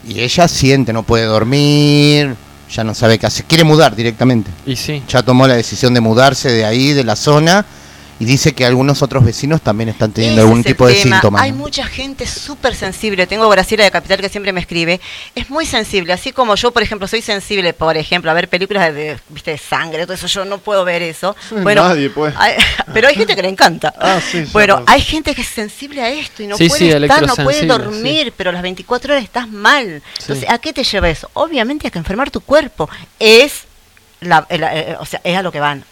Y 0.06 0.20
ella 0.20 0.48
siente, 0.50 0.92
no 0.92 1.04
puede 1.04 1.24
dormir, 1.26 2.36
ya 2.74 2.84
no 2.84 2.94
sabe 2.94 3.20
qué 3.20 3.28
hacer. 3.28 3.46
Quiere 3.46 3.64
mudar 3.64 3.96
directamente. 3.96 4.50
Y 4.66 4.76
sí. 4.76 5.04
Ya 5.08 5.22
tomó 5.22 5.48
la 5.48 5.56
decisión 5.56 5.94
de 5.94 6.02
mudarse 6.02 6.52
de 6.52 6.66
ahí, 6.66 6.94
de 6.94 7.04
la 7.04 7.16
zona. 7.16 7.66
Y 8.20 8.26
dice 8.26 8.54
que 8.54 8.66
algunos 8.66 9.02
otros 9.02 9.24
vecinos 9.26 9.62
también 9.62 9.90
están 9.90 10.12
teniendo 10.12 10.42
Ese 10.42 10.48
algún 10.48 10.64
tipo 10.64 10.88
de 10.88 10.94
tema. 10.94 11.16
síntomas. 11.18 11.42
Hay 11.42 11.52
mucha 11.52 11.86
gente 11.86 12.26
súper 12.28 12.76
sensible. 12.76 13.28
Tengo 13.28 13.50
Graciela 13.50 13.84
de 13.84 13.92
Capital 13.92 14.22
que 14.22 14.30
siempre 14.30 14.54
me 14.54 14.60
escribe. 14.62 15.02
Es 15.36 15.50
muy 15.50 15.66
sensible. 15.66 16.14
Así 16.14 16.32
como 16.32 16.56
yo, 16.56 16.72
por 16.72 16.84
ejemplo, 16.84 17.08
soy 17.08 17.22
sensible, 17.22 17.74
por 17.74 17.98
ejemplo, 17.98 18.32
a 18.32 18.34
ver 18.34 18.48
películas 18.50 18.94
de, 18.94 19.18
¿viste, 19.30 19.52
de 19.52 19.58
sangre, 19.58 20.04
todo 20.04 20.14
eso. 20.14 20.28
Yo 20.28 20.46
no 20.46 20.58
puedo 20.60 20.86
ver 20.86 21.02
eso. 21.02 21.36
Bueno, 21.64 21.88
Nadie, 21.88 22.12
hay- 22.38 22.56
pero 22.94 23.08
hay 23.08 23.16
gente 23.16 23.36
que 23.36 23.42
le 23.42 23.50
encanta. 23.50 23.94
Ah, 24.00 24.20
sí, 24.22 24.46
bueno, 24.54 24.80
no. 24.80 24.86
hay 24.88 25.02
gente 25.02 25.34
que 25.36 25.42
es 25.42 25.48
sensible 25.48 26.02
a 26.02 26.10
esto 26.10 26.44
y 26.44 26.48
no 26.48 26.58
Sí, 26.58 26.68
puede 26.70 26.80
sí, 26.80 26.90
estar, 26.92 27.26
no 27.26 27.36
puede 27.36 27.66
dormir, 27.66 28.34
pero 28.38 28.52
las 28.52 28.62
24 28.62 29.14
horas 29.14 29.24
estás 29.24 29.50
mal. 29.50 30.02
Sí. 30.18 30.22
Entonces, 30.24 30.50
¿a 30.50 30.58
qué 30.60 30.72
te 30.74 30.84
lleva 30.84 31.10
eso? 31.10 31.30
Obviamente 31.34 31.88
a 31.88 31.92
que 31.92 31.98
enfermar 32.00 32.32
tu 32.32 32.42
cuerpo. 32.42 32.90
Es, 33.20 33.64
el- 34.50 34.64
eh, 34.64 34.96
o 35.00 35.06
sea, 35.06 35.22
es 35.24 35.38
a 35.38 35.42
lo 35.42 35.52
que 35.52 35.60
van. 35.60 35.84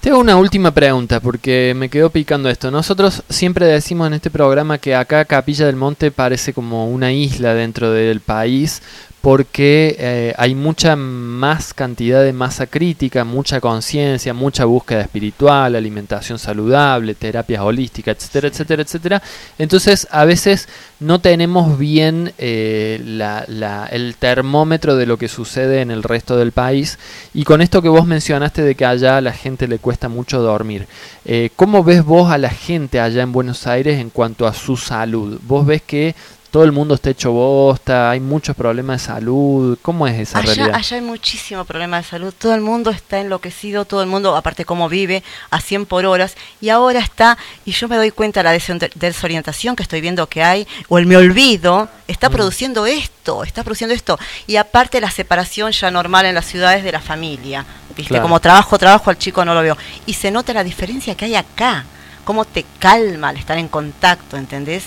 Tengo 0.00 0.18
una 0.18 0.36
última 0.36 0.70
pregunta 0.70 1.18
porque 1.20 1.74
me 1.76 1.88
quedó 1.88 2.10
picando 2.10 2.48
esto. 2.48 2.70
Nosotros 2.70 3.22
siempre 3.28 3.66
decimos 3.66 4.06
en 4.06 4.14
este 4.14 4.30
programa 4.30 4.78
que 4.78 4.94
acá 4.94 5.24
Capilla 5.24 5.66
del 5.66 5.76
Monte 5.76 6.10
parece 6.10 6.52
como 6.52 6.88
una 6.88 7.12
isla 7.12 7.52
dentro 7.54 7.90
del 7.92 8.20
país 8.20 8.80
porque 9.28 9.94
eh, 9.98 10.34
hay 10.38 10.54
mucha 10.54 10.96
más 10.96 11.74
cantidad 11.74 12.22
de 12.24 12.32
masa 12.32 12.66
crítica, 12.66 13.24
mucha 13.24 13.60
conciencia, 13.60 14.32
mucha 14.32 14.64
búsqueda 14.64 15.02
espiritual, 15.02 15.76
alimentación 15.76 16.38
saludable, 16.38 17.14
terapias 17.14 17.60
holísticas, 17.60 18.16
etcétera, 18.16 18.48
etcétera, 18.48 18.82
etcétera. 18.84 19.22
Entonces 19.58 20.08
a 20.12 20.24
veces 20.24 20.66
no 20.98 21.20
tenemos 21.20 21.78
bien 21.78 22.32
eh, 22.38 23.02
la- 23.04 23.44
la- 23.48 23.84
el 23.92 24.14
termómetro 24.18 24.96
de 24.96 25.04
lo 25.04 25.18
que 25.18 25.28
sucede 25.28 25.82
en 25.82 25.90
el 25.90 26.02
resto 26.04 26.38
del 26.38 26.52
país. 26.52 26.98
Y 27.34 27.44
con 27.44 27.60
esto 27.60 27.82
que 27.82 27.90
vos 27.90 28.06
mencionaste 28.06 28.62
de 28.62 28.74
que 28.76 28.86
allá 28.86 29.18
a 29.18 29.20
la 29.20 29.34
gente 29.34 29.68
le 29.68 29.78
cuesta 29.78 30.08
mucho 30.08 30.40
dormir, 30.40 30.86
eh, 31.26 31.50
¿cómo 31.54 31.84
ves 31.84 32.02
vos 32.02 32.32
a 32.32 32.38
la 32.38 32.48
gente 32.48 32.98
allá 32.98 33.24
en 33.24 33.32
Buenos 33.32 33.66
Aires 33.66 34.00
en 34.00 34.08
cuanto 34.08 34.46
a 34.46 34.54
su 34.54 34.78
salud? 34.78 35.38
¿Vos 35.46 35.66
ves 35.66 35.82
que 35.82 36.14
todo 36.58 36.64
el 36.64 36.72
mundo 36.72 36.96
está 36.96 37.10
hecho 37.10 37.30
bosta, 37.30 38.10
hay 38.10 38.18
muchos 38.18 38.56
problemas 38.56 39.00
de 39.00 39.06
salud? 39.06 39.78
¿Cómo 39.80 40.08
es 40.08 40.18
esa 40.18 40.40
Allá, 40.40 40.54
realidad? 40.54 40.74
allá 40.76 40.96
hay 40.96 41.02
muchísimo 41.02 41.64
problema 41.64 41.98
de 41.98 42.02
salud. 42.02 42.34
Todo 42.36 42.52
el 42.52 42.60
mundo 42.62 42.90
está 42.90 43.20
enloquecido, 43.20 43.84
todo 43.84 44.02
el 44.02 44.08
mundo, 44.08 44.34
aparte 44.34 44.64
cómo 44.64 44.88
vive, 44.88 45.22
a 45.50 45.60
100 45.60 45.86
por 45.86 46.04
horas. 46.04 46.34
Y 46.60 46.70
ahora 46.70 46.98
está, 46.98 47.38
y 47.64 47.70
yo 47.70 47.86
me 47.86 47.94
doy 47.96 48.10
cuenta 48.10 48.42
la 48.42 48.52
desorienta- 48.52 48.90
desorientación 48.96 49.76
que 49.76 49.84
estoy 49.84 50.00
viendo 50.00 50.26
que 50.28 50.42
hay, 50.42 50.66
o 50.88 50.98
el 50.98 51.06
me 51.06 51.16
olvido, 51.16 51.84
Mm. 51.84 51.88
está 52.10 52.28
produciendo 52.28 52.86
esto, 52.86 53.44
está 53.44 53.62
produciendo 53.62 53.94
esto. 53.94 54.18
Y 54.48 54.56
aparte 54.56 55.00
la 55.00 55.12
separación 55.12 55.70
ya 55.70 55.92
normal 55.92 56.26
en 56.26 56.34
las 56.34 56.46
ciudades 56.46 56.82
de 56.82 56.90
la 56.90 57.00
familia. 57.00 57.64
¿Viste? 57.96 58.08
Claro. 58.08 58.22
Como 58.24 58.40
trabajo, 58.40 58.76
trabajo, 58.78 59.10
al 59.10 59.18
chico 59.18 59.44
no 59.44 59.54
lo 59.54 59.62
veo. 59.62 59.76
Y 60.06 60.14
se 60.14 60.32
nota 60.32 60.52
la 60.52 60.64
diferencia 60.64 61.14
que 61.14 61.26
hay 61.26 61.36
acá. 61.36 61.84
Cómo 62.24 62.44
te 62.44 62.64
calma 62.80 63.28
al 63.28 63.36
estar 63.36 63.56
en 63.58 63.68
contacto, 63.68 64.36
¿entendés? 64.36 64.82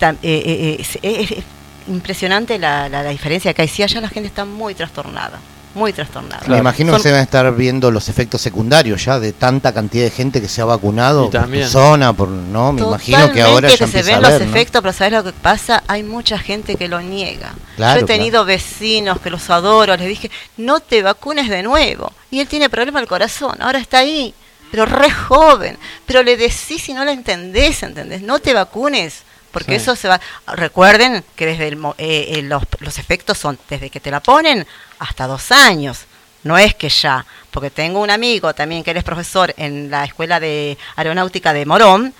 Tam- 0.00 0.16
eh, 0.22 0.42
eh, 0.44 0.44
eh, 0.46 0.76
es, 0.80 0.98
es- 1.02 1.30
es 1.38 1.44
impresionante 1.88 2.58
la, 2.58 2.88
la- 2.88 3.02
la 3.02 3.10
diferencia 3.10 3.52
que 3.54 3.62
hay. 3.62 3.68
Sí, 3.68 3.82
allá 3.82 4.00
la 4.00 4.08
gente 4.08 4.28
está 4.28 4.44
muy 4.44 4.74
trastornada, 4.74 5.38
muy 5.74 5.92
trastornada. 5.92 6.42
Me 6.46 6.58
imagino 6.58 6.92
Son- 6.92 6.98
que 6.98 7.02
se 7.02 7.10
van 7.12 7.20
a 7.20 7.24
estar 7.24 7.54
viendo 7.54 7.90
los 7.90 8.08
efectos 8.08 8.40
secundarios 8.40 9.04
ya 9.04 9.18
de 9.20 9.32
tanta 9.32 9.72
cantidad 9.72 10.04
de 10.04 10.10
gente 10.10 10.40
que 10.40 10.48
se 10.48 10.60
ha 10.62 10.64
vacunado 10.64 11.26
Y 11.26 11.30
por 11.36 11.46
tu 11.50 11.64
zona, 11.64 12.12
por 12.12 12.28
no, 12.28 12.72
me 12.72 12.82
imagino 12.82 13.30
que 13.32 13.42
ahora 13.42 13.68
ya 13.68 13.76
que 13.78 13.86
se 13.86 14.02
ven 14.02 14.16
a 14.16 14.20
los 14.20 14.30
ver, 14.30 14.40
¿no? 14.42 14.46
efectos, 14.50 14.82
pero 14.82 14.92
¿sabes 14.92 15.12
lo 15.12 15.24
que 15.24 15.32
pasa? 15.32 15.82
Hay 15.86 16.02
mucha 16.02 16.38
gente 16.38 16.76
que 16.76 16.88
lo 16.88 17.00
niega. 17.00 17.52
Claro, 17.76 18.00
Yo 18.00 18.04
he 18.04 18.06
tenido 18.06 18.44
vecinos 18.44 19.20
que 19.20 19.30
los 19.30 19.48
adoro, 19.50 19.96
les 19.96 20.08
dije, 20.08 20.30
no 20.56 20.80
te 20.80 21.02
vacunes 21.02 21.48
de 21.48 21.62
nuevo. 21.62 22.12
Y 22.30 22.40
él 22.40 22.46
tiene 22.48 22.68
problema 22.70 23.00
al 23.00 23.06
corazón, 23.08 23.56
ahora 23.60 23.78
está 23.80 23.98
ahí, 23.98 24.32
pero 24.70 24.86
re 24.86 25.10
joven. 25.10 25.76
Pero 26.06 26.22
le 26.22 26.36
decís 26.36 26.88
y 26.88 26.92
no 26.94 27.04
la 27.04 27.12
entendés, 27.12 27.82
¿entendés? 27.82 28.22
No 28.22 28.38
te 28.38 28.54
vacunes. 28.54 29.22
Porque 29.52 29.72
Sí. 29.72 29.82
eso 29.82 29.96
se 29.96 30.08
va. 30.08 30.20
Recuerden 30.46 31.24
que 31.36 31.46
desde 31.46 31.68
el, 31.68 31.74
eh, 31.98 32.26
eh, 32.38 32.42
los, 32.42 32.62
los 32.78 32.98
efectos 32.98 33.38
son 33.38 33.58
desde 33.68 33.90
que 33.90 34.00
te 34.00 34.10
la 34.10 34.20
ponen 34.20 34.66
hasta 34.98 35.26
dos 35.26 35.50
años. 35.52 36.00
No 36.42 36.56
es 36.56 36.74
que 36.74 36.88
ya. 36.88 37.26
Porque 37.50 37.70
tengo 37.70 38.00
un 38.00 38.10
amigo 38.10 38.54
también 38.54 38.82
que 38.84 38.92
él 38.92 38.96
es 38.96 39.04
profesor 39.04 39.52
en 39.56 39.90
la 39.90 40.04
escuela 40.04 40.40
de 40.40 40.78
aeronáutica 40.96 41.52
de 41.52 41.66
Morón. 41.66 42.14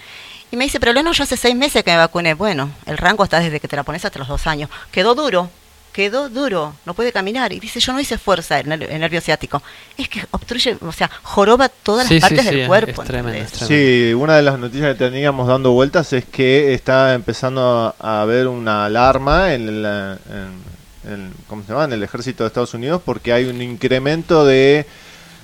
Y 0.50 0.56
me 0.56 0.64
dice, 0.64 0.80
pero 0.80 0.92
Leno, 0.92 1.12
yo 1.12 1.22
hace 1.22 1.36
seis 1.36 1.54
meses 1.54 1.84
que 1.84 1.92
me 1.92 1.96
vacuné. 1.96 2.34
Bueno, 2.34 2.70
el 2.86 2.98
rango 2.98 3.22
está 3.24 3.38
desde 3.38 3.60
que 3.60 3.68
te 3.68 3.76
la 3.76 3.84
pones 3.84 4.04
hasta 4.04 4.18
los 4.18 4.26
dos 4.28 4.46
años. 4.48 4.68
Quedó 4.90 5.14
duro, 5.14 5.48
quedó 5.92 6.28
duro, 6.28 6.74
no 6.86 6.94
puede 6.94 7.12
caminar. 7.12 7.52
Y 7.52 7.60
dice, 7.60 7.80
yo 7.80 7.92
no 7.92 8.00
hice 8.00 8.18
fuerza 8.18 8.58
el, 8.60 8.66
ner- 8.68 8.88
el 8.90 9.00
nervio 9.00 9.20
ciático. 9.20 9.62
Es 9.96 10.08
que 10.08 10.24
obstruye, 10.30 10.76
o 10.80 10.92
sea, 10.92 11.10
joroba 11.22 11.68
todas 11.68 12.06
Sí, 12.08 12.20
las 12.20 12.28
sí, 12.28 12.34
partes 12.34 12.50
sí, 12.50 12.56
del 12.58 12.66
cuerpo. 12.68 13.02
es 13.02 13.08
tremendo, 13.08 13.38
es 13.38 13.52
tremendo. 13.52 13.66
Sí, 14.08 14.14
una 14.14 14.36
de 14.36 14.42
las 14.42 14.58
noticias 14.58 14.92
que 14.96 15.04
teníamos 15.04 15.48
dando 15.48 15.72
vueltas 15.72 16.12
es 16.12 16.24
que 16.24 16.74
está 16.74 17.14
empezando 17.14 17.94
a 17.98 18.20
haber 18.22 18.46
una 18.46 18.84
alarma 18.86 19.54
en, 19.54 19.68
el, 19.68 19.84
en, 19.84 21.10
en- 21.12 21.32
¿cómo 21.46 21.62
se 21.62 21.68
llama? 21.72 21.84
en 21.84 21.92
el 21.92 22.02
ejército 22.02 22.44
de 22.44 22.48
Estados 22.48 22.74
Unidos 22.74 23.02
porque 23.04 23.32
hay 23.32 23.44
un 23.46 23.60
incremento 23.62 24.44
de, 24.44 24.86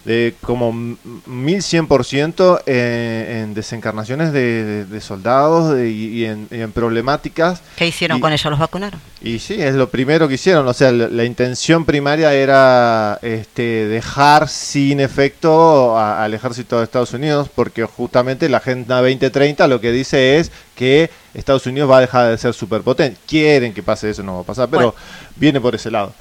de 0.06 0.34
como 0.40 0.72
1100% 1.28 2.62
en, 2.66 2.74
en 3.36 3.54
desencarnaciones 3.54 4.32
de, 4.32 4.64
de- 4.64 4.84
de 4.84 5.00
soldados 5.00 5.74
de- 5.74 5.90
y, 5.90 6.06
y 6.20 6.24
en, 6.26 6.46
y 6.50 6.60
en 6.60 6.70
problemáticas. 6.72 7.60
¿Qué 7.76 7.88
hicieron 7.88 8.18
Y- 8.18 8.20
con 8.20 8.32
ellos? 8.32 8.48
¿Los 8.50 8.58
vacunaron? 8.60 9.00
Y 9.20 9.40
sí, 9.40 9.54
es 9.60 9.74
lo 9.74 9.88
primero 9.90 10.28
que 10.28 10.34
hicieron. 10.34 10.66
O 10.68 10.72
sea, 10.72 10.92
la, 10.92 11.08
la 11.08 11.24
intención 11.24 11.84
primaria 11.84 12.32
era 12.34 13.18
este, 13.22 13.88
dejar 13.88 14.48
sin 14.48 15.00
efecto 15.00 15.98
a- 15.98 16.22
al 16.24 16.34
ejército 16.34 16.78
de 16.78 16.84
Estados 16.84 17.12
Unidos, 17.12 17.48
porque 17.52 17.84
justamente 17.84 18.48
la 18.48 18.58
Agenda 18.58 19.00
2030 19.00 19.66
lo 19.66 19.80
que 19.80 19.90
dice 19.90 20.38
es 20.38 20.52
que 20.76 21.10
Estados 21.34 21.66
Unidos 21.66 21.90
va 21.90 21.98
a 21.98 22.02
dejar 22.02 22.30
de 22.30 22.38
ser 22.38 22.54
superpotente. 22.54 23.18
Quieren 23.26 23.74
que 23.74 23.82
pase 23.82 24.10
eso, 24.10 24.22
no 24.22 24.36
va 24.36 24.40
a 24.42 24.44
pasar, 24.44 24.68
pero 24.70 24.94
viene 25.34 25.60
por 25.60 25.74
ese 25.74 25.90
lado. 25.90 26.14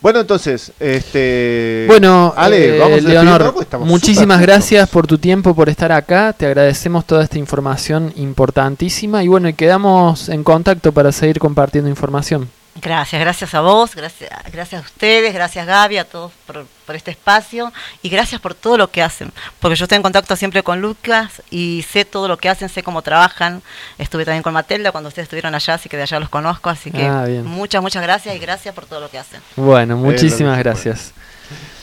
Bueno, 0.00 0.20
entonces, 0.20 0.72
este. 0.80 1.84
Bueno, 1.86 2.34
Ale, 2.36 2.76
eh, 2.76 2.78
vamos 2.78 2.98
a 2.98 3.08
Leonor, 3.08 3.54
muchísimas 3.80 4.40
gracias 4.40 4.88
por 4.88 5.06
tu 5.06 5.18
tiempo, 5.18 5.54
por 5.54 5.68
estar 5.68 5.92
acá. 5.92 6.32
Te 6.32 6.46
agradecemos 6.46 7.06
toda 7.06 7.24
esta 7.24 7.38
información 7.38 8.12
importantísima 8.16 9.24
y 9.24 9.28
bueno, 9.28 9.48
y 9.48 9.54
quedamos 9.54 10.28
en 10.28 10.44
contacto 10.44 10.92
para 10.92 11.12
seguir 11.12 11.38
compartiendo 11.38 11.88
información. 11.88 12.48
Gracias, 12.76 13.20
gracias 13.20 13.54
a 13.54 13.60
vos, 13.60 13.94
gracias, 13.94 14.30
gracias 14.52 14.82
a 14.82 14.84
ustedes, 14.84 15.32
gracias 15.32 15.64
Gaby, 15.64 15.98
a 15.98 16.04
todos 16.04 16.32
por, 16.44 16.66
por 16.84 16.96
este 16.96 17.12
espacio 17.12 17.72
y 18.02 18.08
gracias 18.08 18.40
por 18.40 18.54
todo 18.54 18.76
lo 18.76 18.90
que 18.90 19.00
hacen. 19.00 19.32
Porque 19.60 19.76
yo 19.76 19.84
estoy 19.84 19.96
en 19.96 20.02
contacto 20.02 20.34
siempre 20.34 20.64
con 20.64 20.80
Lucas 20.80 21.40
y 21.50 21.84
sé 21.88 22.04
todo 22.04 22.26
lo 22.26 22.36
que 22.36 22.48
hacen, 22.48 22.68
sé 22.68 22.82
cómo 22.82 23.02
trabajan. 23.02 23.62
Estuve 23.96 24.24
también 24.24 24.42
con 24.42 24.52
Matelda 24.52 24.90
cuando 24.90 25.08
ustedes 25.08 25.26
estuvieron 25.26 25.54
allá, 25.54 25.74
así 25.74 25.88
que 25.88 25.96
de 25.96 26.02
allá 26.02 26.18
los 26.18 26.28
conozco. 26.28 26.68
Así 26.68 26.90
que 26.90 27.06
Ah, 27.06 27.26
muchas, 27.44 27.80
muchas 27.80 28.02
gracias 28.02 28.34
y 28.34 28.38
gracias 28.38 28.74
por 28.74 28.86
todo 28.86 29.00
lo 29.00 29.08
que 29.08 29.18
hacen. 29.18 29.40
Bueno, 29.56 29.96
muchísimas 29.96 30.58
gracias. 30.58 31.12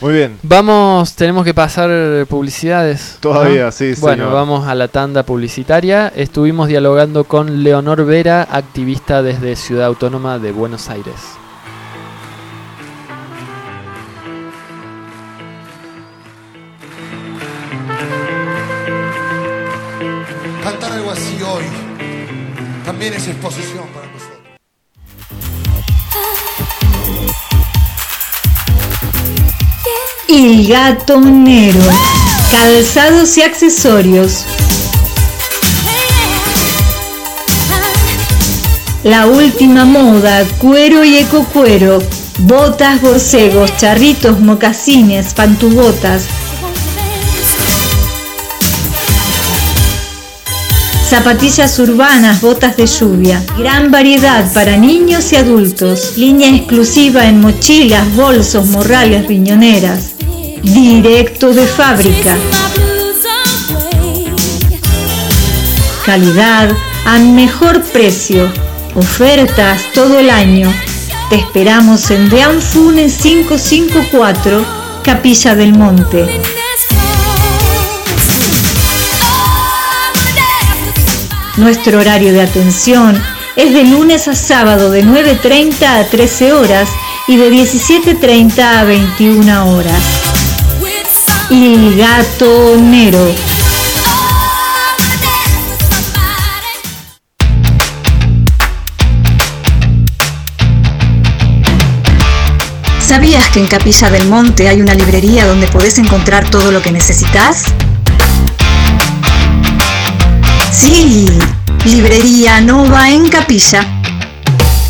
Muy 0.02 0.14
bien. 0.14 0.38
Vamos, 0.42 1.14
tenemos 1.16 1.44
que 1.46 1.54
pasar 1.54 2.26
publicidades. 2.28 3.14
¿no? 3.16 3.20
Todavía, 3.32 3.72
sí, 3.72 3.94
Bueno, 4.00 4.24
señor. 4.24 4.34
vamos 4.34 4.68
a 4.68 4.74
la 4.74 4.88
tanda 4.88 5.24
publicitaria. 5.24 6.12
Estuvimos 6.16 6.68
dialogando 6.68 7.24
con 7.26 7.64
Leonor 7.64 8.04
Vera, 8.06 8.48
activista 8.50 9.22
desde 9.22 9.56
Ciudad 9.56 9.86
Autónoma 9.86 10.40
de 10.40 10.52
Buenos 10.52 10.90
Aires. 10.90 11.16
Cantar 20.64 20.92
algo 20.94 21.12
así 21.12 21.38
hoy 21.44 21.64
también 22.86 23.14
es 23.14 23.28
exposición 23.28 23.86
El 30.34 30.66
gato 30.66 31.20
negro. 31.20 31.92
Calzados 32.52 33.38
y 33.38 33.42
accesorios. 33.42 34.46
La 39.04 39.28
última 39.28 39.84
moda, 39.84 40.46
cuero 40.58 41.04
y 41.04 41.18
ecocuero. 41.18 42.02
Botas, 42.40 43.02
borcegos, 43.02 43.76
charritos, 43.76 44.40
mocasines, 44.40 45.34
pantubotas. 45.34 46.28
Zapatillas 51.12 51.78
urbanas, 51.78 52.40
botas 52.40 52.78
de 52.78 52.88
lluvia. 52.88 53.44
Gran 53.58 53.92
variedad 53.92 54.50
para 54.54 54.78
niños 54.78 55.34
y 55.34 55.36
adultos. 55.36 56.14
Línea 56.16 56.56
exclusiva 56.56 57.28
en 57.28 57.42
mochilas, 57.42 58.16
bolsos, 58.16 58.68
morrales, 58.68 59.28
riñoneras. 59.28 60.14
Directo 60.64 61.52
de 61.52 61.68
fábrica. 61.68 62.38
Calidad 66.06 66.72
a 67.04 67.20
mejor 67.20 67.82
precio. 67.82 68.50
Ofertas 68.96 69.82
todo 69.94 70.18
el 70.18 70.30
año. 70.30 70.74
Te 71.30 71.36
esperamos 71.36 72.10
en 72.10 72.30
Deanfunes 72.30 73.18
554, 73.18 74.66
Capilla 75.04 75.56
del 75.56 75.74
Monte. 75.74 76.61
Nuestro 81.62 82.00
horario 82.00 82.34
de 82.34 82.42
atención 82.42 83.22
es 83.56 83.72
de 83.72 83.84
lunes 83.84 84.28
a 84.28 84.34
sábado 84.34 84.90
de 84.90 85.04
9.30 85.04 85.84
a 85.84 86.08
13 86.08 86.54
horas 86.54 86.90
y 87.28 87.38
de 87.38 87.52
17.30 87.52 88.60
a 88.60 88.84
21 88.84 89.68
horas. 89.72 90.02
Y 91.52 91.96
Gato 91.96 92.78
Nero. 92.82 93.32
¿Sabías 103.06 103.48
que 103.50 103.60
en 103.60 103.68
Capilla 103.68 104.10
del 104.10 104.28
Monte 104.28 104.68
hay 104.68 104.82
una 104.82 104.96
librería 104.96 105.46
donde 105.46 105.68
podés 105.68 106.00
encontrar 106.00 106.50
todo 106.50 106.72
lo 106.72 106.82
que 106.82 106.92
necesitas? 106.92 107.66
Sí, 110.82 111.28
Librería 111.86 112.60
Nova 112.60 113.12
en 113.12 113.30
Capilla. 113.30 113.86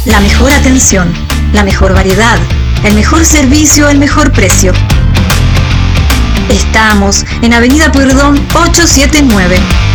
La 0.06 0.22
mejor 0.22 0.54
atención, 0.54 1.12
la 1.52 1.66
mejor 1.66 1.94
variedad, 1.94 2.38
el 2.86 2.94
mejor 2.94 3.26
servicio, 3.26 3.90
el 3.90 4.00
mejor 4.00 4.32
precio. 4.32 4.72
Estamos 6.48 7.26
en 7.42 7.54
Avenida 7.54 7.92
Perdón 7.92 8.40
879. 8.54 9.91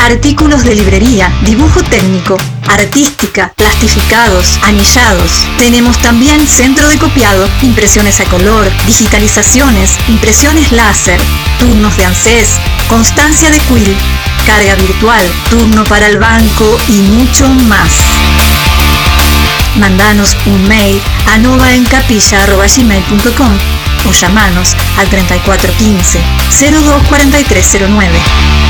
Artículos 0.00 0.64
de 0.64 0.74
librería, 0.74 1.32
dibujo 1.44 1.82
técnico, 1.82 2.38
artística, 2.66 3.52
plastificados, 3.54 4.58
anillados. 4.62 5.44
Tenemos 5.58 5.98
también 5.98 6.48
centro 6.48 6.88
de 6.88 6.96
copiado, 6.96 7.46
impresiones 7.60 8.18
a 8.20 8.24
color, 8.24 8.66
digitalizaciones, 8.86 9.98
impresiones 10.08 10.72
láser, 10.72 11.20
turnos 11.58 11.94
de 11.98 12.06
ANSES, 12.06 12.48
constancia 12.88 13.50
de 13.50 13.58
quill, 13.60 13.94
carga 14.46 14.74
virtual, 14.76 15.22
turno 15.50 15.84
para 15.84 16.06
el 16.06 16.18
banco 16.18 16.78
y 16.88 17.02
mucho 17.02 17.46
más. 17.68 17.92
Mandanos 19.76 20.34
un 20.46 20.66
mail 20.66 20.98
a 21.30 21.36
novaencapilla.gmail.com 21.38 23.58
o 24.08 24.12
llamanos 24.12 24.74
al 24.96 25.10
3415 25.10 26.22
024309 26.48 28.69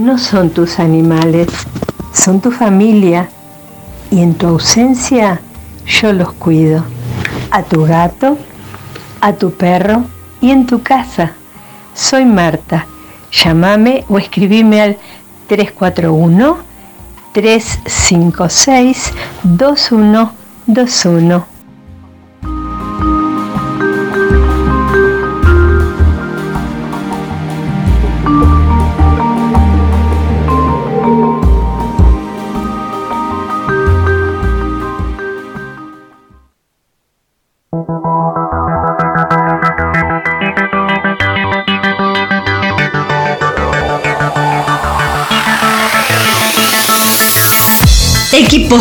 No 0.00 0.16
son 0.16 0.48
tus 0.48 0.80
animales, 0.80 1.48
son 2.14 2.40
tu 2.40 2.50
familia 2.50 3.28
y 4.10 4.22
en 4.22 4.32
tu 4.32 4.46
ausencia 4.46 5.42
yo 5.84 6.14
los 6.14 6.32
cuido. 6.32 6.82
A 7.50 7.62
tu 7.62 7.84
gato, 7.84 8.38
a 9.20 9.34
tu 9.34 9.52
perro 9.52 10.04
y 10.40 10.52
en 10.52 10.64
tu 10.64 10.82
casa. 10.82 11.32
Soy 11.92 12.24
Marta. 12.24 12.86
Llámame 13.30 14.06
o 14.08 14.16
escribime 14.16 14.80
al 14.80 14.96
341 15.48 16.56
356 17.34 19.12
2121. 19.42 21.59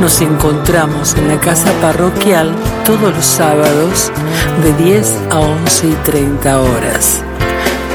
Nos 0.00 0.22
encontramos 0.22 1.14
en 1.16 1.28
la 1.28 1.38
casa 1.38 1.70
parroquial 1.82 2.54
todos 2.86 3.14
los 3.14 3.24
sábados 3.24 4.10
de 4.62 4.72
10 4.84 5.18
a 5.30 5.40
11 5.40 5.88
y 5.88 5.92
30 5.92 6.60
horas. 6.60 7.22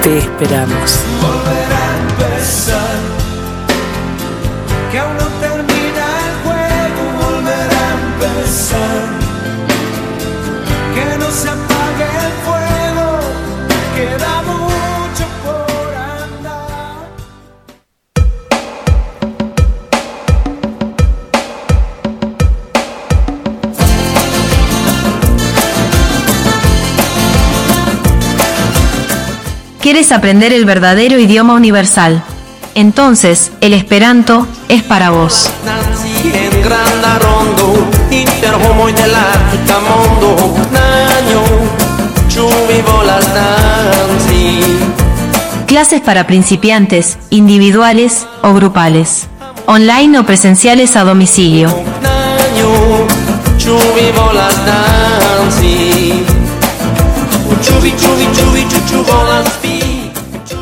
Te 0.04 0.20
esperamos. 0.20 1.00
Volver 1.20 1.66
a 1.74 2.36
empezar. 2.38 3.25
¿Quieres 29.86 30.12
aprender 30.12 30.52
el 30.52 30.66
verdadero 30.66 31.20
idioma 31.20 31.54
universal? 31.54 32.24
Entonces, 32.74 33.52
el 33.62 33.72
Esperanto 33.72 34.48
es 34.68 34.82
para 34.82 35.12
vos. 35.12 35.48
Clases 45.68 46.02
para 46.02 46.26
principiantes, 46.26 47.20
individuales 47.30 48.26
o 48.42 48.56
grupales. 48.56 49.28
Online 49.68 50.18
o 50.18 50.26
presenciales 50.26 50.96
a 50.96 51.04
domicilio. 51.04 51.70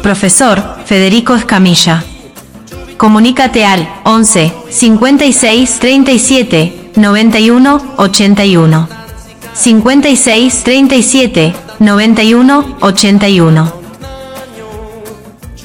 Profesor 0.03 0.61
Federico 0.85 1.34
Escamilla. 1.34 2.03
Comunícate 2.97 3.65
al 3.65 3.88
11 4.03 4.53
56 4.69 5.80
37 5.80 6.91
91 6.97 7.93
81. 7.95 8.89
56 9.53 10.63
37 10.63 11.53
91 11.80 12.77
81. 12.81 13.73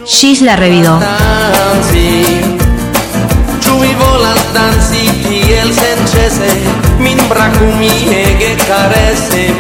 Gisla 0.07 0.55
Revidó. 0.55 1.01
Min 7.01 7.19
brakumi 7.29 7.91
ege 8.11 8.57
karese 8.69 9.53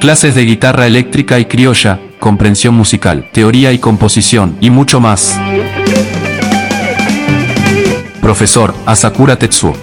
Clases 0.00 0.34
de 0.34 0.46
guitarra 0.46 0.86
eléctrica 0.86 1.38
y 1.38 1.44
criolla, 1.44 2.00
comprensión 2.18 2.74
musical, 2.74 3.28
teoría 3.32 3.70
y 3.70 3.78
composición, 3.78 4.56
y 4.58 4.70
mucho 4.70 4.98
más. 4.98 5.38
Profesor 8.22 8.74
Asakura 8.86 9.38
Tetsuo. 9.38 9.74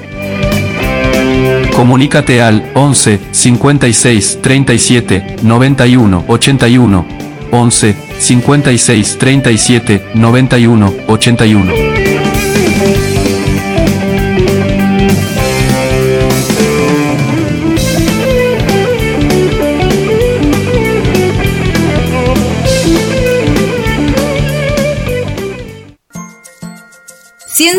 Comunícate 1.75 2.41
al 2.41 2.71
11 2.73 3.19
56 3.29 4.39
37 4.41 5.35
91 5.43 6.25
81. 6.27 7.05
11 7.51 7.95
56 8.17 9.17
37 9.19 10.05
91 10.15 10.93
81. 11.07 11.86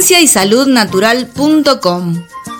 Ciencia. 0.00 0.44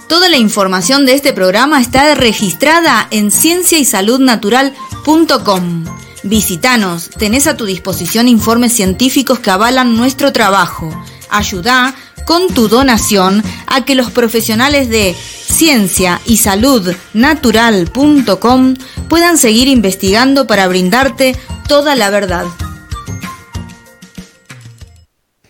Toda 0.09 0.29
la 0.29 0.37
información 0.37 1.07
de 1.07 1.15
este 1.15 1.33
programa 1.33 1.81
está 1.81 2.15
registrada 2.15 3.07
en 3.11 3.31
Ciencia. 3.31 3.79
Visítanos, 6.25 7.11
tenés 7.11 7.47
a 7.47 7.57
tu 7.57 7.65
disposición 7.65 8.27
informes 8.27 8.73
científicos 8.73 9.39
que 9.39 9.51
avalan 9.51 9.97
nuestro 9.97 10.33
trabajo. 10.33 10.91
Ayuda 11.31 11.95
con 12.27 12.49
tu 12.49 12.69
donación 12.69 13.43
a 13.67 13.85
que 13.85 13.95
los 13.95 14.11
profesionales 14.11 14.89
de 14.89 15.15
Ciencia 15.15 16.21
y 16.27 16.39
Salud 16.39 16.93
Natural.com 17.15 18.75
puedan 19.09 19.39
seguir 19.39 19.69
investigando 19.69 20.47
para 20.47 20.67
brindarte 20.67 21.37
toda 21.69 21.95
la 21.95 22.11
verdad. 22.11 22.47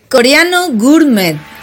Coreano 0.07 0.69
Gourmet. 0.71 1.48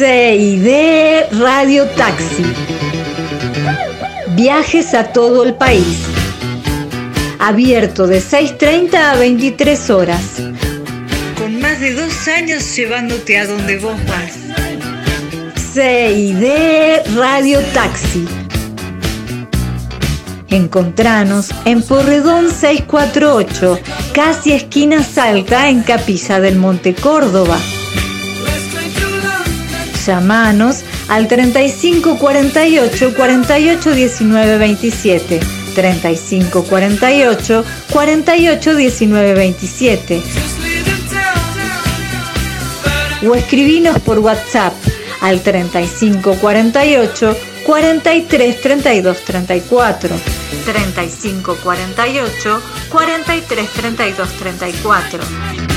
CID 0.00 1.30
Radio 1.38 1.84
Taxi. 1.88 2.42
Viajes 4.28 4.94
a 4.94 5.12
todo 5.12 5.44
el 5.44 5.52
país. 5.56 5.98
Abierto 7.38 8.06
de 8.06 8.22
6.30 8.22 8.94
a 8.94 9.16
23 9.16 9.90
horas. 9.90 10.22
Con 11.36 11.60
más 11.60 11.80
de 11.80 11.92
dos 11.92 12.28
años 12.28 12.74
llevándote 12.74 13.36
a 13.36 13.46
donde 13.46 13.76
vos 13.76 13.98
vas. 14.06 14.38
CID 15.74 16.46
Radio 17.14 17.60
Taxi. 17.74 18.26
Encontranos 20.48 21.50
en 21.66 21.82
Porredón 21.82 22.50
648, 22.50 23.78
casi 24.14 24.54
esquina 24.54 25.02
Salta, 25.02 25.68
en 25.68 25.82
Capilla 25.82 26.40
del 26.40 26.56
Monte 26.56 26.94
Córdoba. 26.94 27.58
Llamanos 30.06 30.84
al 31.08 31.28
3548 31.28 33.14
48 33.14 33.94
19 33.94 34.58
27. 34.58 35.40
3548 35.74 37.64
48 37.90 38.76
19 38.76 39.34
27. 39.34 40.22
O 43.28 43.34
escribinos 43.34 43.98
por 44.00 44.18
WhatsApp 44.20 44.72
al 45.20 45.40
3548 45.40 47.36
43 47.66 48.60
32 48.60 49.24
34. 49.24 50.16
3548 50.64 52.62
43 52.90 53.70
32 53.70 54.28
34. 54.32 55.69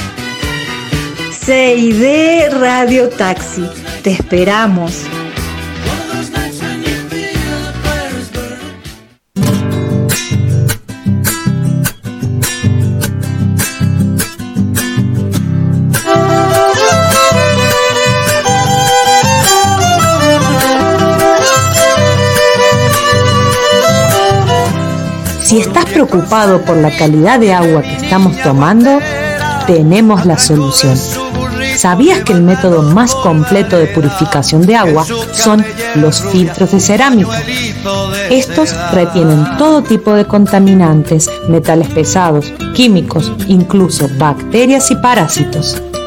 CID 1.46 2.54
Radio 2.58 3.10
Taxi. 3.10 3.70
Te 4.02 4.12
esperamos. 4.12 5.04
Si 25.42 25.60
estás 25.60 25.84
preocupado 25.88 26.62
por 26.62 26.78
la 26.78 26.96
calidad 26.96 27.38
de 27.38 27.54
agua 27.54 27.82
que 27.82 27.96
estamos 27.98 28.42
tomando, 28.42 29.02
tenemos 29.66 30.26
la 30.26 30.38
solución. 30.38 30.98
¿Sabías 31.76 32.24
que 32.24 32.34
el 32.34 32.44
método 32.44 32.82
más 32.82 33.16
completo 33.16 33.78
de 33.78 33.88
purificación 33.88 34.66
de 34.66 34.76
agua 34.76 35.06
son 35.32 35.66
los 35.96 36.22
filtros 36.22 36.72
de 36.72 36.80
cerámica? 36.80 37.42
Estos 38.30 38.76
retienen 38.92 39.58
todo 39.58 39.82
tipo 39.82 40.14
de 40.14 40.26
contaminantes, 40.26 41.30
metales 41.48 41.90
pesados, 41.90 42.54
químicos, 42.74 43.32
incluso 43.48 44.10
bacterias 44.18 44.92
y 44.92 44.96
parásitos. 44.96 45.82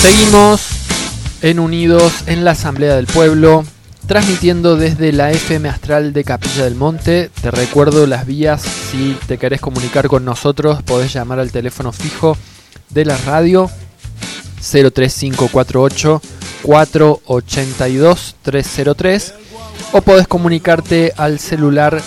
Seguimos 0.00 0.66
en 1.42 1.58
Unidos 1.58 2.24
en 2.26 2.42
la 2.42 2.52
Asamblea 2.52 2.96
del 2.96 3.06
Pueblo, 3.06 3.64
transmitiendo 4.06 4.76
desde 4.76 5.12
la 5.12 5.30
FM 5.30 5.68
Astral 5.68 6.14
de 6.14 6.24
Capilla 6.24 6.64
del 6.64 6.74
Monte. 6.74 7.30
Te 7.42 7.50
recuerdo 7.50 8.06
las 8.06 8.24
vías, 8.24 8.62
si 8.62 9.14
te 9.26 9.36
querés 9.36 9.60
comunicar 9.60 10.08
con 10.08 10.24
nosotros, 10.24 10.82
podés 10.82 11.12
llamar 11.12 11.38
al 11.38 11.52
teléfono 11.52 11.92
fijo 11.92 12.34
de 12.88 13.04
la 13.04 13.18
radio 13.18 13.70
03548 14.62 16.22
482 16.62 18.36
303 18.40 19.34
o 19.92 20.00
podés 20.00 20.26
comunicarte 20.26 21.12
al 21.14 21.38
celular 21.38 22.00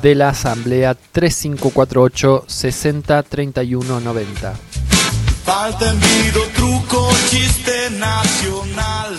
de 0.00 0.14
la 0.14 0.30
Asamblea 0.30 0.96
3548 1.12 2.44
60 2.46 3.22
31 3.24 4.00
90. 4.00 4.54
Falta 5.46 5.90
envido, 5.90 6.42
truco, 6.56 7.08
chiste 7.30 7.88
nacional. 8.00 9.14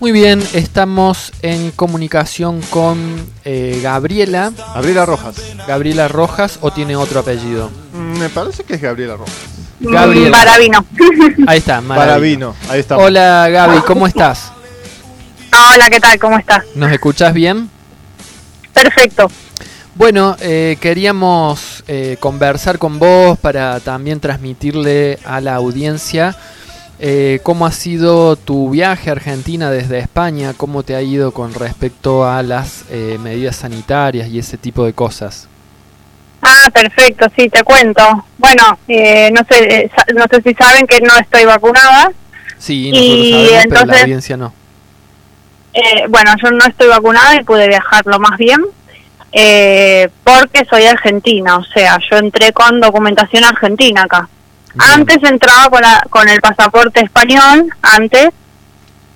Muy 0.00 0.10
bien, 0.10 0.42
estamos 0.52 1.32
en 1.42 1.70
comunicación 1.70 2.60
con 2.70 3.24
eh, 3.44 3.78
Gabriela. 3.80 4.52
Gabriela 4.74 5.06
Rojas. 5.06 5.36
Gabriela 5.68 6.08
Rojas 6.08 6.58
o 6.60 6.72
tiene 6.72 6.96
otro 6.96 7.20
apellido. 7.20 7.70
Mm, 7.92 8.18
Me 8.18 8.28
parece 8.30 8.64
que 8.64 8.74
es 8.74 8.82
Gabriela 8.82 9.14
Rojas. 9.16 9.34
Gabriela. 9.78 10.36
Maravino. 10.36 10.84
Ahí 11.46 11.58
está, 11.58 11.80
Maravino. 11.80 12.08
Maravino, 12.08 12.54
ahí 12.68 12.80
está. 12.80 12.96
Hola 12.96 13.48
Gaby, 13.48 13.78
¿cómo 13.82 14.08
estás? 14.08 14.50
Hola, 15.52 15.88
¿qué 15.88 16.00
tal? 16.00 16.18
¿Cómo 16.18 16.36
estás? 16.36 16.64
¿Nos 16.74 16.90
escuchás 16.90 17.32
bien? 17.32 17.70
Perfecto. 18.72 19.30
Bueno, 19.98 20.36
eh, 20.40 20.76
queríamos 20.80 21.82
eh, 21.88 22.18
conversar 22.20 22.78
con 22.78 23.00
vos 23.00 23.36
para 23.36 23.80
también 23.80 24.20
transmitirle 24.20 25.18
a 25.24 25.40
la 25.40 25.56
audiencia 25.56 26.36
eh, 27.00 27.40
cómo 27.42 27.66
ha 27.66 27.72
sido 27.72 28.36
tu 28.36 28.70
viaje 28.70 29.10
a 29.10 29.14
Argentina 29.14 29.72
desde 29.72 29.98
España, 29.98 30.54
cómo 30.56 30.84
te 30.84 30.94
ha 30.94 31.02
ido 31.02 31.32
con 31.32 31.52
respecto 31.52 32.28
a 32.28 32.44
las 32.44 32.84
eh, 32.90 33.18
medidas 33.20 33.56
sanitarias 33.56 34.28
y 34.28 34.38
ese 34.38 34.56
tipo 34.56 34.86
de 34.86 34.92
cosas. 34.92 35.48
Ah, 36.42 36.70
perfecto, 36.72 37.26
sí, 37.36 37.48
te 37.48 37.64
cuento. 37.64 38.24
Bueno, 38.38 38.78
eh, 38.86 39.32
no 39.32 39.40
sé 39.50 39.80
eh, 39.80 39.90
no 40.14 40.26
sé 40.30 40.40
si 40.42 40.54
saben 40.54 40.86
que 40.86 41.00
no 41.00 41.16
estoy 41.16 41.44
vacunada. 41.44 42.12
Sí, 42.56 42.92
Y 42.92 42.92
nosotros 42.92 43.30
sabemos, 43.32 43.66
pero 43.68 43.84
la 43.84 44.00
audiencia 44.02 44.36
no. 44.36 44.52
Bueno, 46.08 46.30
yo 46.40 46.52
no 46.52 46.64
estoy 46.66 46.86
vacunada 46.86 47.34
y 47.34 47.42
pude 47.42 47.66
viajar 47.66 48.06
lo 48.06 48.20
más 48.20 48.38
bien 48.38 48.60
eh, 49.40 50.10
porque 50.24 50.64
soy 50.68 50.84
argentina, 50.86 51.56
o 51.56 51.64
sea, 51.64 51.96
yo 52.10 52.16
entré 52.16 52.52
con 52.52 52.80
documentación 52.80 53.44
argentina 53.44 54.02
acá. 54.02 54.28
Antes 54.78 55.18
entraba 55.22 55.70
con, 55.70 55.80
la- 55.80 56.04
con 56.10 56.28
el 56.28 56.40
pasaporte 56.40 57.00
español, 57.04 57.68
antes, 57.82 58.30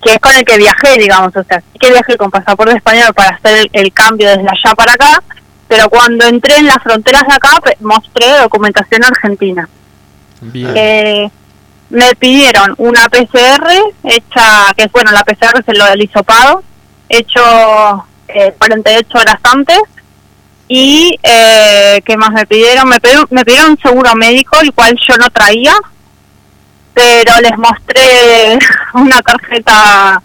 que 0.00 0.12
es 0.12 0.18
con 0.20 0.32
el 0.36 0.44
que 0.44 0.56
viajé, 0.58 0.96
digamos, 0.98 1.34
o 1.36 1.42
sea, 1.44 1.60
que 1.80 1.90
viajé 1.90 2.16
con 2.16 2.30
pasaporte 2.30 2.76
español 2.76 3.12
para 3.14 3.30
hacer 3.36 3.58
el, 3.58 3.70
el 3.72 3.92
cambio 3.92 4.28
desde 4.28 4.42
allá 4.48 4.74
para 4.76 4.92
acá, 4.92 5.22
pero 5.68 5.88
cuando 5.88 6.26
entré 6.26 6.56
en 6.56 6.66
las 6.66 6.82
fronteras 6.82 7.22
de 7.28 7.34
acá 7.34 7.58
mostré 7.80 8.26
documentación 8.40 9.02
argentina. 9.04 9.68
Bien. 10.40 10.72
Eh, 10.76 11.30
me 11.90 12.14
pidieron 12.16 12.74
una 12.78 13.08
PCR 13.08 13.70
hecha, 14.04 14.72
que 14.76 14.84
es 14.84 14.92
bueno, 14.92 15.10
la 15.12 15.24
PCR 15.24 15.62
es 15.66 15.78
lo 15.78 15.84
del 15.86 16.02
hisopado, 16.02 16.62
hecho 17.08 17.40
eh, 18.28 18.54
48 18.58 19.18
horas 19.18 19.36
antes. 19.42 19.78
Y, 20.68 21.18
eh, 21.22 22.00
¿qué 22.04 22.16
más 22.16 22.30
me 22.30 22.46
pidieron? 22.46 22.88
Me 22.88 23.00
pidieron, 23.00 23.26
me 23.30 23.44
pidieron 23.44 23.70
un 23.72 23.78
seguro 23.78 24.14
médico, 24.14 24.60
el 24.60 24.72
cual 24.72 24.98
yo 25.06 25.16
no 25.18 25.28
traía, 25.30 25.74
pero 26.94 27.40
les 27.40 27.56
mostré 27.58 28.58
una 28.94 29.20
tarjeta 29.22 30.20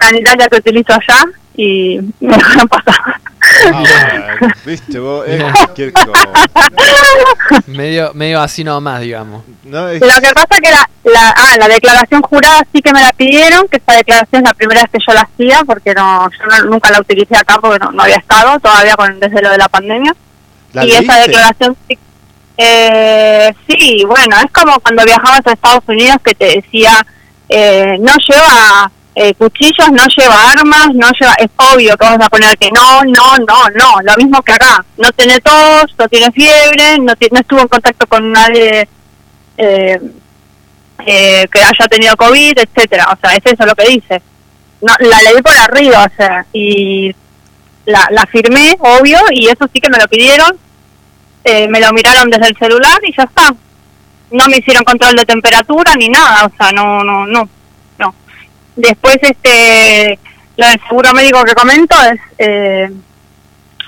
sanitaria 0.00 0.48
que 0.48 0.56
utilizo 0.56 0.92
allá 0.92 1.24
y 1.62 2.00
me 2.20 2.36
dejaron 2.36 2.68
pasar. 2.68 3.20
Ah, 3.74 3.84
Viste 4.64 4.98
vos, 4.98 5.26
es 5.26 5.42
cualquier 5.42 5.92
cosa. 5.92 6.28
Medio, 7.66 8.12
medio 8.14 8.40
así 8.40 8.64
nomás, 8.64 9.00
digamos. 9.00 9.42
No, 9.64 9.88
es- 9.88 10.00
Lo 10.00 10.08
que 10.20 10.32
pasa 10.32 10.60
que 10.62 10.70
la, 10.70 10.88
la, 11.04 11.30
ah, 11.36 11.56
la 11.58 11.68
declaración 11.68 12.22
jurada 12.22 12.62
sí 12.72 12.80
que 12.80 12.92
me 12.92 13.00
la 13.02 13.12
pidieron, 13.12 13.66
que 13.68 13.78
esa 13.78 13.96
declaración 13.98 14.42
es 14.42 14.48
la 14.48 14.54
primera 14.54 14.82
vez 14.82 14.90
que 14.90 14.98
yo 15.06 15.12
la 15.14 15.22
hacía, 15.22 15.60
porque 15.66 15.92
no, 15.94 16.28
yo 16.30 16.46
no- 16.46 16.70
nunca 16.70 16.90
la 16.90 17.00
utilicé 17.00 17.36
acá 17.36 17.58
porque 17.60 17.78
no, 17.78 17.90
no 17.92 18.02
había 18.02 18.16
estado 18.16 18.58
todavía 18.60 18.94
con, 18.94 19.18
desde 19.20 19.42
lo 19.42 19.50
de 19.50 19.58
la 19.58 19.68
pandemia. 19.68 20.14
¿La 20.72 20.84
y 20.86 20.92
esa 20.92 21.16
declaración 21.18 21.76
sí, 21.88 21.98
eh, 22.56 23.52
sí, 23.68 24.04
bueno, 24.06 24.36
es 24.44 24.50
como 24.52 24.78
cuando 24.80 25.04
viajabas 25.04 25.40
a 25.46 25.52
Estados 25.52 25.82
Unidos 25.88 26.16
que 26.24 26.34
te 26.34 26.44
decía, 26.56 27.04
eh, 27.48 27.96
no 28.00 28.12
lleva 28.28 28.90
eh, 29.14 29.34
cuchillos, 29.34 29.90
no 29.90 30.04
lleva 30.16 30.50
armas, 30.50 30.88
no 30.94 31.08
lleva, 31.18 31.34
es 31.34 31.50
obvio 31.56 31.96
que 31.96 32.04
vamos 32.04 32.26
a 32.26 32.30
poner 32.30 32.56
que 32.56 32.70
no, 32.70 33.02
no, 33.04 33.36
no, 33.38 33.68
no, 33.74 34.00
lo 34.02 34.16
mismo 34.16 34.40
que 34.42 34.52
acá, 34.52 34.84
no 34.96 35.10
tiene 35.12 35.40
tos, 35.40 35.86
no 35.98 36.08
tiene 36.08 36.30
fiebre, 36.32 36.98
no, 36.98 37.12
no 37.30 37.40
estuvo 37.40 37.60
en 37.60 37.68
contacto 37.68 38.06
con 38.06 38.30
nadie 38.30 38.88
eh, 39.56 40.00
eh, 41.06 41.46
que 41.52 41.60
haya 41.60 41.88
tenido 41.88 42.16
COVID, 42.16 42.58
etcétera, 42.58 43.08
o 43.12 43.18
sea, 43.20 43.36
es 43.36 43.44
eso 43.44 43.66
lo 43.66 43.74
que 43.74 43.88
dice. 43.88 44.22
No, 44.80 44.94
la 45.00 45.22
leí 45.22 45.42
por 45.42 45.56
arriba, 45.56 46.06
o 46.10 46.16
sea, 46.16 46.46
y 46.52 47.14
la, 47.84 48.08
la 48.10 48.24
firmé, 48.26 48.76
obvio, 48.78 49.18
y 49.30 49.48
eso 49.48 49.68
sí 49.72 49.80
que 49.80 49.90
me 49.90 49.98
lo 49.98 50.08
pidieron, 50.08 50.56
eh, 51.44 51.68
me 51.68 51.80
lo 51.80 51.92
miraron 51.92 52.30
desde 52.30 52.48
el 52.48 52.56
celular 52.56 52.98
y 53.02 53.14
ya 53.14 53.24
está. 53.24 53.54
No 54.30 54.46
me 54.46 54.58
hicieron 54.58 54.84
control 54.84 55.16
de 55.16 55.24
temperatura 55.24 55.94
ni 55.96 56.08
nada, 56.08 56.46
o 56.46 56.56
sea, 56.56 56.70
no, 56.72 57.02
no, 57.02 57.26
no. 57.26 57.48
Después, 58.76 59.16
este, 59.22 60.18
lo 60.56 60.66
del 60.66 60.80
seguro 60.88 61.12
médico 61.12 61.42
que 61.44 61.54
comento 61.54 61.96
es, 62.12 62.20
eh, 62.38 62.90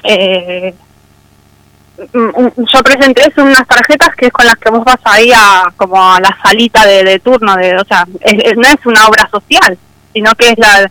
eh, 0.04 0.74
mm, 2.12 2.18
mm, 2.18 2.52
yo 2.72 2.82
presenté 2.82 3.22
es 3.28 3.36
unas 3.38 3.66
tarjetas 3.66 4.14
que 4.16 4.26
es 4.26 4.32
con 4.32 4.44
las 4.46 4.56
que 4.56 4.70
vos 4.70 4.84
vas 4.84 4.98
ahí 5.04 5.30
a, 5.34 5.64
como 5.76 5.96
a 6.14 6.20
la 6.20 6.36
salita 6.42 6.86
de, 6.86 7.04
de 7.04 7.18
turno, 7.20 7.54
de, 7.56 7.76
o 7.76 7.84
sea, 7.84 8.06
es- 8.20 8.44
es- 8.44 8.56
no 8.56 8.62
es 8.68 8.84
una 8.84 9.06
obra 9.09 9.28
social, 9.30 9.78
sino 10.12 10.32
que 10.34 10.50
es 10.50 10.59
la, 10.59 10.90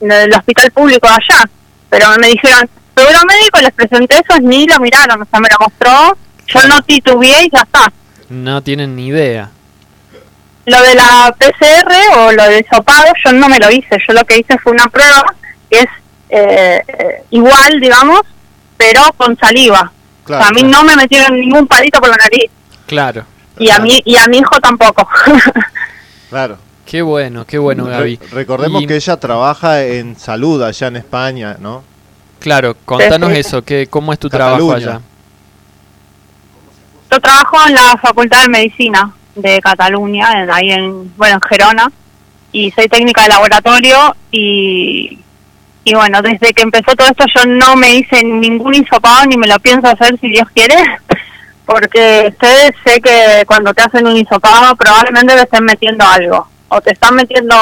la 0.00 0.14
del 0.18 0.32
hospital 0.34 0.70
público 0.70 1.08
de 1.08 1.14
allá. 1.14 1.48
Pero 1.88 2.06
me 2.20 2.28
dijeron, 2.28 2.68
seguro 2.96 3.18
médico, 3.26 3.60
les 3.60 3.72
presenté 3.72 4.16
eso, 4.16 4.38
ni 4.40 4.66
lo 4.66 4.78
miraron, 4.80 5.22
o 5.22 5.24
sea, 5.26 5.40
me 5.40 5.48
lo 5.50 5.58
mostró, 5.66 6.16
yo 6.46 6.68
no 6.68 6.82
titubeé 6.82 7.44
y 7.44 7.50
ya 7.50 7.62
está. 7.62 7.92
No 8.28 8.62
tienen 8.62 8.96
ni 8.96 9.08
idea. 9.08 9.50
Lo 10.66 10.80
de 10.82 10.94
la 10.94 11.34
PCR 11.38 11.92
o 12.18 12.32
lo 12.32 12.44
del 12.44 12.64
sopado, 12.72 13.04
yo 13.24 13.32
no 13.32 13.48
me 13.48 13.58
lo 13.58 13.70
hice. 13.70 13.96
Yo 14.06 14.14
lo 14.14 14.24
que 14.24 14.38
hice 14.38 14.56
fue 14.58 14.72
una 14.72 14.86
prueba 14.88 15.24
que 15.70 15.78
es 15.80 15.86
eh, 16.28 16.82
igual, 17.30 17.80
digamos, 17.80 18.20
pero 18.76 19.00
con 19.16 19.36
saliva. 19.38 19.90
Claro, 20.24 20.40
o 20.40 20.44
sea, 20.44 20.50
a 20.50 20.52
mí 20.52 20.62
no 20.70 20.84
me 20.84 20.94
metieron 20.94 21.38
ningún 21.38 21.66
palito 21.66 21.98
por 22.00 22.08
la 22.10 22.16
nariz. 22.16 22.50
Claro. 22.86 23.24
Y 23.58 23.70
a 23.70 23.78
mí 23.80 24.00
y 24.04 24.16
a 24.16 24.26
mi 24.28 24.38
hijo 24.38 24.58
tampoco. 24.60 25.08
Claro. 26.30 26.56
Qué 26.86 27.02
bueno, 27.02 27.44
qué 27.46 27.58
bueno, 27.58 27.84
Gaby. 27.84 28.16
Re- 28.16 28.28
recordemos 28.32 28.82
Y- 28.82 28.86
que 28.86 28.96
ella 28.96 29.18
trabaja 29.18 29.82
en 29.82 30.18
salud 30.18 30.62
allá 30.62 30.86
en 30.86 30.96
España, 30.96 31.56
¿no? 31.58 31.84
Claro, 32.38 32.74
contanos 32.86 33.28
Sí, 33.30 33.34
sí. 33.34 33.40
eso, 33.40 33.62
que, 33.62 33.86
¿cómo 33.86 34.12
es 34.14 34.18
tu 34.18 34.30
trabajo 34.30 34.72
allá? 34.72 35.00
Yo 37.10 37.20
trabajo 37.20 37.56
en 37.68 37.74
la 37.74 37.96
Facultad 38.00 38.42
de 38.42 38.48
Medicina 38.48 39.12
de 39.34 39.60
Cataluña, 39.60 40.32
en- 40.42 40.50
ahí 40.50 40.70
en, 40.72 41.16
bueno, 41.16 41.34
en 41.36 41.40
Gerona, 41.48 41.90
y 42.52 42.70
soy 42.72 42.86
técnica 42.88 43.22
de 43.22 43.28
laboratorio 43.30 44.14
y, 44.30 45.18
y 45.84 45.94
bueno, 45.94 46.20
desde 46.22 46.52
que 46.52 46.62
empezó 46.62 46.94
todo 46.94 47.08
esto 47.08 47.24
yo 47.34 47.46
no 47.46 47.76
me 47.76 47.94
hice 47.94 48.22
ningún 48.24 48.74
hisopado 48.74 49.24
ni 49.26 49.36
me 49.36 49.46
lo 49.46 49.58
pienso 49.58 49.88
hacer 49.88 50.18
si 50.20 50.28
Dios 50.28 50.46
quiere, 50.54 50.76
porque 51.66 52.34
sé, 52.40 52.74
sé 52.84 53.00
que 53.00 53.44
cuando 53.46 53.72
te 53.72 53.82
hacen 53.82 54.06
un 54.06 54.16
hisopado 54.16 54.74
probablemente 54.76 55.34
te 55.34 55.42
estén 55.42 55.64
metiendo 55.64 56.04
algo. 56.06 56.46
O 56.74 56.80
te 56.80 56.92
están 56.92 57.14
metiendo 57.14 57.54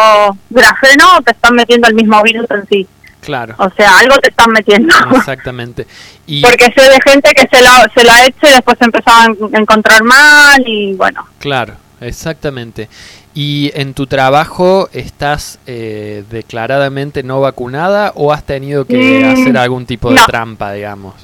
grafeno 0.51 1.05
o 1.19 1.23
te 1.23 1.33
están 1.33 1.55
metiendo 1.57 1.89
el 1.89 1.95
mismo 1.95 2.23
virus 2.23 2.49
en 2.51 2.67
sí. 2.69 2.87
Claro. 3.21 3.55
O 3.59 3.69
sea, 3.77 3.99
algo 3.99 4.17
te 4.19 4.31
están 4.31 4.51
metiendo. 4.53 4.95
Exactamente. 5.15 5.87
Y 6.27 6.43
Porque 6.43 6.67
sé 6.67 6.89
de 6.89 6.99
gente 7.05 7.33
que 7.35 7.49
se 7.51 7.61
la, 7.61 7.91
se 7.93 8.05
la 8.05 8.15
ha 8.15 8.25
hecho 8.27 8.47
y 8.47 8.51
después 8.53 8.79
se 8.79 8.85
empezaban 8.85 9.37
a 9.53 9.59
encontrar 9.59 10.05
mal 10.05 10.63
y 10.65 10.95
bueno. 10.95 11.27
claro, 11.41 11.75
exactamente. 12.01 12.89
¿Y 13.35 13.73
en 13.75 13.95
tu 13.95 14.07
trabajo 14.07 14.89
estás 14.93 15.59
eh, 15.67 16.23
declaradamente 16.31 17.25
no 17.25 17.41
vacunada 17.41 18.13
o 18.15 18.33
has 18.33 18.45
tenido 18.45 18.85
que 18.85 19.25
Mm, 19.25 19.31
hacer 19.33 19.59
algún 19.59 19.87
tipo 19.87 20.09
de 20.11 20.17
no. 20.17 20.27
trampa, 20.27 20.73
digamos? 20.73 21.15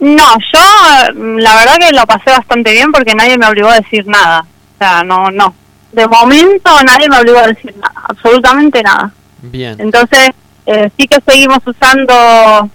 No, 0.00 0.36
yo 0.52 1.14
mm, 1.14 1.38
la 1.38 1.54
verdad 1.56 1.76
que 1.78 1.92
lo 1.92 2.04
pasé 2.06 2.30
bastante 2.30 2.72
bien 2.72 2.90
porque 2.90 3.14
nadie 3.14 3.38
me 3.38 3.46
obligó 3.46 3.68
a 3.68 3.76
decir 3.76 4.06
nada. 4.08 4.40
O 4.40 4.78
sea, 4.78 5.02
no, 5.04 5.30
no. 5.30 5.54
De 5.92 6.06
momento 6.08 6.70
nadie 6.84 7.08
me 7.08 7.18
obligó 7.18 7.38
a 7.38 7.46
decir 7.46 7.74
nada, 7.76 7.94
absolutamente 8.08 8.82
nada. 8.82 9.12
Bien. 9.40 9.76
Entonces, 9.80 10.30
eh, 10.66 10.90
sí 10.98 11.06
que 11.06 11.18
seguimos 11.26 11.58
usando. 11.66 12.70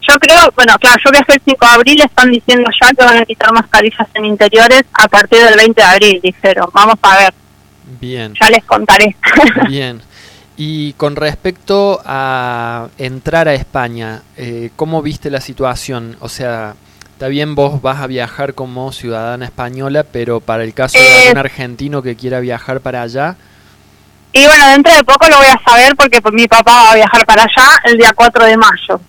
Yo 0.00 0.18
creo, 0.20 0.38
bueno, 0.56 0.74
claro, 0.78 0.96
yo 1.04 1.10
viajé 1.10 1.32
el 1.34 1.42
5 1.44 1.66
de 1.66 1.72
abril, 1.74 2.00
están 2.00 2.30
diciendo 2.30 2.70
ya 2.80 2.90
que 2.92 3.04
van 3.04 3.18
a 3.18 3.24
quitar 3.26 3.52
mascarillas 3.52 4.08
en 4.14 4.24
interiores 4.24 4.84
a 4.94 5.06
partir 5.08 5.38
del 5.44 5.56
20 5.56 5.80
de 5.80 5.86
abril, 5.86 6.20
dijeron. 6.22 6.68
Vamos 6.72 6.94
a 7.02 7.16
ver, 7.18 7.34
Bien. 8.00 8.32
ya 8.40 8.48
les 8.48 8.64
contaré. 8.64 9.14
Bien. 9.68 10.00
Y 10.56 10.94
con 10.94 11.14
respecto 11.14 12.00
a 12.04 12.88
entrar 12.98 13.48
a 13.48 13.54
España, 13.54 14.22
eh, 14.36 14.70
¿cómo 14.76 15.02
viste 15.02 15.30
la 15.30 15.40
situación? 15.40 16.16
O 16.20 16.28
sea, 16.28 16.74
está 17.12 17.28
bien 17.28 17.54
vos 17.54 17.80
vas 17.82 17.98
a 18.00 18.06
viajar 18.08 18.54
como 18.54 18.90
ciudadana 18.92 19.44
española, 19.44 20.04
pero 20.10 20.40
para 20.40 20.64
el 20.64 20.74
caso 20.74 20.98
de 20.98 21.04
Eh, 21.04 21.22
algún 21.28 21.38
argentino 21.38 22.02
que 22.02 22.16
quiera 22.16 22.40
viajar 22.40 22.80
para 22.80 23.02
allá, 23.02 23.36
Y 24.32 24.44
bueno, 24.46 24.66
dentro 24.68 24.94
de 24.94 25.04
poco 25.04 25.26
lo 25.28 25.38
voy 25.38 25.46
a 25.46 25.60
saber 25.64 25.96
porque 25.96 26.20
pues, 26.20 26.34
mi 26.34 26.46
papá 26.46 26.72
va 26.72 26.90
a 26.92 26.94
viajar 26.94 27.24
para 27.26 27.42
allá 27.42 27.80
el 27.84 27.96
día 27.96 28.12
4 28.14 28.44
de 28.44 28.56
mayo. 28.56 29.00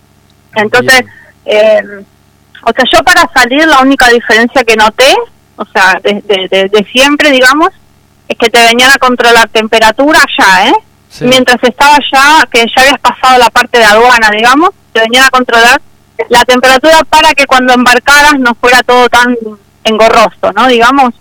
Entonces, 0.56 1.02
eh, 1.44 1.80
o 2.62 2.70
sea, 2.72 2.84
yo 2.92 3.02
para 3.04 3.28
salir 3.34 3.66
la 3.66 3.80
única 3.80 4.08
diferencia 4.08 4.64
que 4.64 4.76
noté, 4.76 5.14
o 5.56 5.64
sea, 5.66 5.98
de, 6.02 6.14
de- 6.22 6.48
de- 6.50 6.68
de 6.68 6.84
siempre, 6.90 7.30
digamos, 7.30 7.68
es 8.28 8.36
que 8.38 8.48
te 8.50 8.62
venían 8.62 8.90
a 8.90 8.98
controlar 8.98 9.48
temperatura 9.48 10.20
allá, 10.20 10.68
¿eh? 10.70 10.74
Sí. 11.08 11.24
Mientras 11.24 11.58
estaba 11.62 11.96
allá, 11.96 12.46
que 12.50 12.60
ya 12.74 12.82
habías 12.82 13.00
pasado 13.00 13.38
la 13.38 13.50
parte 13.50 13.78
de 13.78 13.84
aduana, 13.84 14.30
digamos, 14.30 14.70
te 14.92 15.00
venían 15.00 15.24
a 15.24 15.30
controlar 15.30 15.80
la 16.28 16.44
temperatura 16.44 17.02
para 17.08 17.34
que 17.34 17.46
cuando 17.46 17.72
embarcaras 17.72 18.38
no 18.38 18.54
fuera 18.54 18.82
todo 18.82 19.08
tan 19.08 19.36
engorroso, 19.84 20.52
¿no? 20.54 20.66
Digamos. 20.68 21.12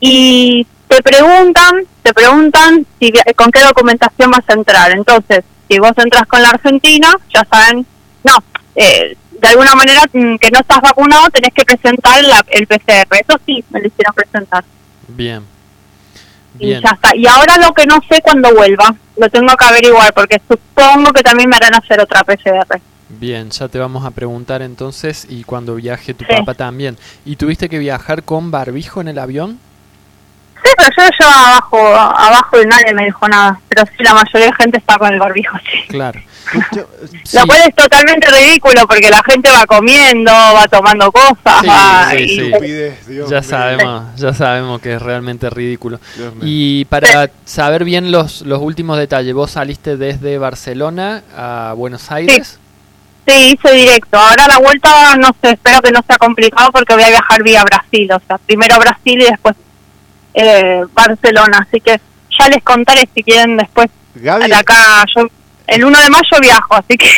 Y 0.00 0.66
te 0.88 1.02
preguntan, 1.02 1.74
te 2.02 2.12
preguntan 2.14 2.86
si 2.98 3.12
con 3.36 3.50
qué 3.50 3.62
documentación 3.62 4.30
vas 4.30 4.44
a 4.48 4.52
entrar. 4.54 4.90
Entonces, 4.92 5.44
si 5.68 5.78
vos 5.78 5.92
entras 5.96 6.26
con 6.26 6.40
la 6.42 6.50
Argentina, 6.50 7.12
ya 7.32 7.44
saben, 7.50 7.86
no, 8.24 8.32
eh, 8.74 9.16
de 9.40 9.48
alguna 9.48 9.74
manera 9.74 10.02
mm, 10.12 10.36
que 10.36 10.50
no 10.50 10.58
estás 10.60 10.80
vacunado 10.80 11.28
tenés 11.30 11.52
que 11.54 11.64
presentar 11.64 12.22
la- 12.24 12.44
el 12.50 12.66
PCR. 12.66 13.06
Eso 13.20 13.38
sí, 13.46 13.62
me 13.70 13.80
lo 13.80 13.86
hicieron 13.88 14.14
presentar. 14.14 14.64
bien. 15.08 15.42
Y 16.60 16.70
ya 16.70 16.78
está. 16.92 17.14
Y 17.14 17.24
ahora 17.26 17.56
lo 17.58 17.72
que 17.72 17.86
no 17.86 17.98
sé 18.10 18.20
cuándo 18.20 18.52
vuelva, 18.52 18.92
lo 19.16 19.28
tengo 19.28 19.54
que 19.56 19.64
averiguar 19.64 20.12
porque 20.12 20.40
supongo 20.48 21.12
que 21.12 21.22
también 21.22 21.48
me 21.48 21.54
harán 21.56 21.74
hacer 21.74 22.00
otra 22.00 22.24
PCR. 22.24 22.80
Bien, 23.10 23.48
ya 23.50 23.68
te 23.68 23.78
vamos 23.78 24.04
a 24.04 24.10
preguntar 24.10 24.60
entonces 24.62 25.24
y 25.28 25.44
cuando 25.44 25.76
viaje 25.76 26.14
tu 26.14 26.24
Sí. 26.24 26.32
papá 26.36 26.54
también. 26.54 26.96
¿Y 27.24 27.36
tuviste 27.36 27.68
que 27.68 27.78
viajar 27.78 28.24
con 28.24 28.50
barbijo 28.50 29.00
en 29.00 29.06
el 29.08 29.18
avión? 29.20 29.60
Sí, 30.68 30.74
pero 30.76 30.88
yo 30.96 31.02
lo 31.04 31.10
llevaba 31.18 31.48
abajo, 31.50 31.94
abajo 31.96 32.62
y 32.62 32.66
nadie 32.66 32.94
me 32.94 33.04
dijo 33.06 33.28
nada. 33.28 33.60
Pero 33.68 33.82
sí, 33.86 34.04
la 34.04 34.14
mayoría 34.14 34.46
de 34.48 34.52
gente 34.54 34.78
está 34.78 34.98
con 34.98 35.12
el 35.12 35.18
barbijo, 35.18 35.56
sí. 35.58 35.88
Claro. 35.88 36.20
Lo 37.34 37.46
cual 37.46 37.60
es 37.66 37.74
totalmente 37.74 38.30
ridículo 38.30 38.86
porque 38.86 39.10
la 39.10 39.22
gente 39.22 39.50
va 39.50 39.66
comiendo, 39.66 40.32
va 40.32 40.66
tomando 40.66 41.12
cosas, 41.12 41.60
Sí, 41.60 41.66
va 41.66 42.08
sí, 42.10 42.16
y- 42.16 43.04
sí. 43.06 43.20
Ya 43.28 43.42
sabemos, 43.42 44.16
ya 44.16 44.32
sabemos 44.32 44.80
que 44.80 44.94
es 44.94 45.02
realmente 45.02 45.50
ridículo. 45.50 46.00
Y 46.40 46.86
para 46.86 47.28
saber 47.44 47.84
bien 47.84 48.10
los, 48.10 48.42
los 48.42 48.60
últimos 48.62 48.96
detalles, 48.98 49.34
vos 49.34 49.50
saliste 49.50 49.96
desde 49.98 50.38
Barcelona 50.38 51.22
a 51.36 51.74
Buenos 51.76 52.10
Aires. 52.10 52.58
Sí, 53.26 53.52
hice 53.62 53.74
directo. 53.74 54.18
Ahora 54.18 54.46
la 54.48 54.58
vuelta, 54.58 55.16
no 55.16 55.28
sé, 55.42 55.50
espero 55.50 55.82
que 55.82 55.92
no 55.92 56.00
sea 56.06 56.16
complicado 56.16 56.70
porque 56.72 56.94
voy 56.94 57.02
a 57.02 57.10
viajar 57.10 57.42
vía 57.42 57.62
Brasil. 57.62 58.10
O 58.10 58.20
sea, 58.26 58.38
primero 58.38 58.78
Brasil 58.78 59.20
y 59.20 59.24
después 59.24 59.54
eh, 60.40 60.82
Barcelona. 60.92 61.66
Así 61.68 61.80
que 61.80 62.00
ya 62.38 62.48
les 62.48 62.62
contaré 62.62 63.08
si 63.14 63.22
quieren 63.22 63.56
después. 63.56 63.88
Gaby. 64.14 64.46
De 64.48 64.54
acá, 64.54 65.04
yo 65.16 65.26
el 65.66 65.84
1 65.84 65.98
de 66.00 66.10
mayo 66.10 66.40
viajo, 66.40 66.74
así 66.74 66.96
que... 66.96 67.10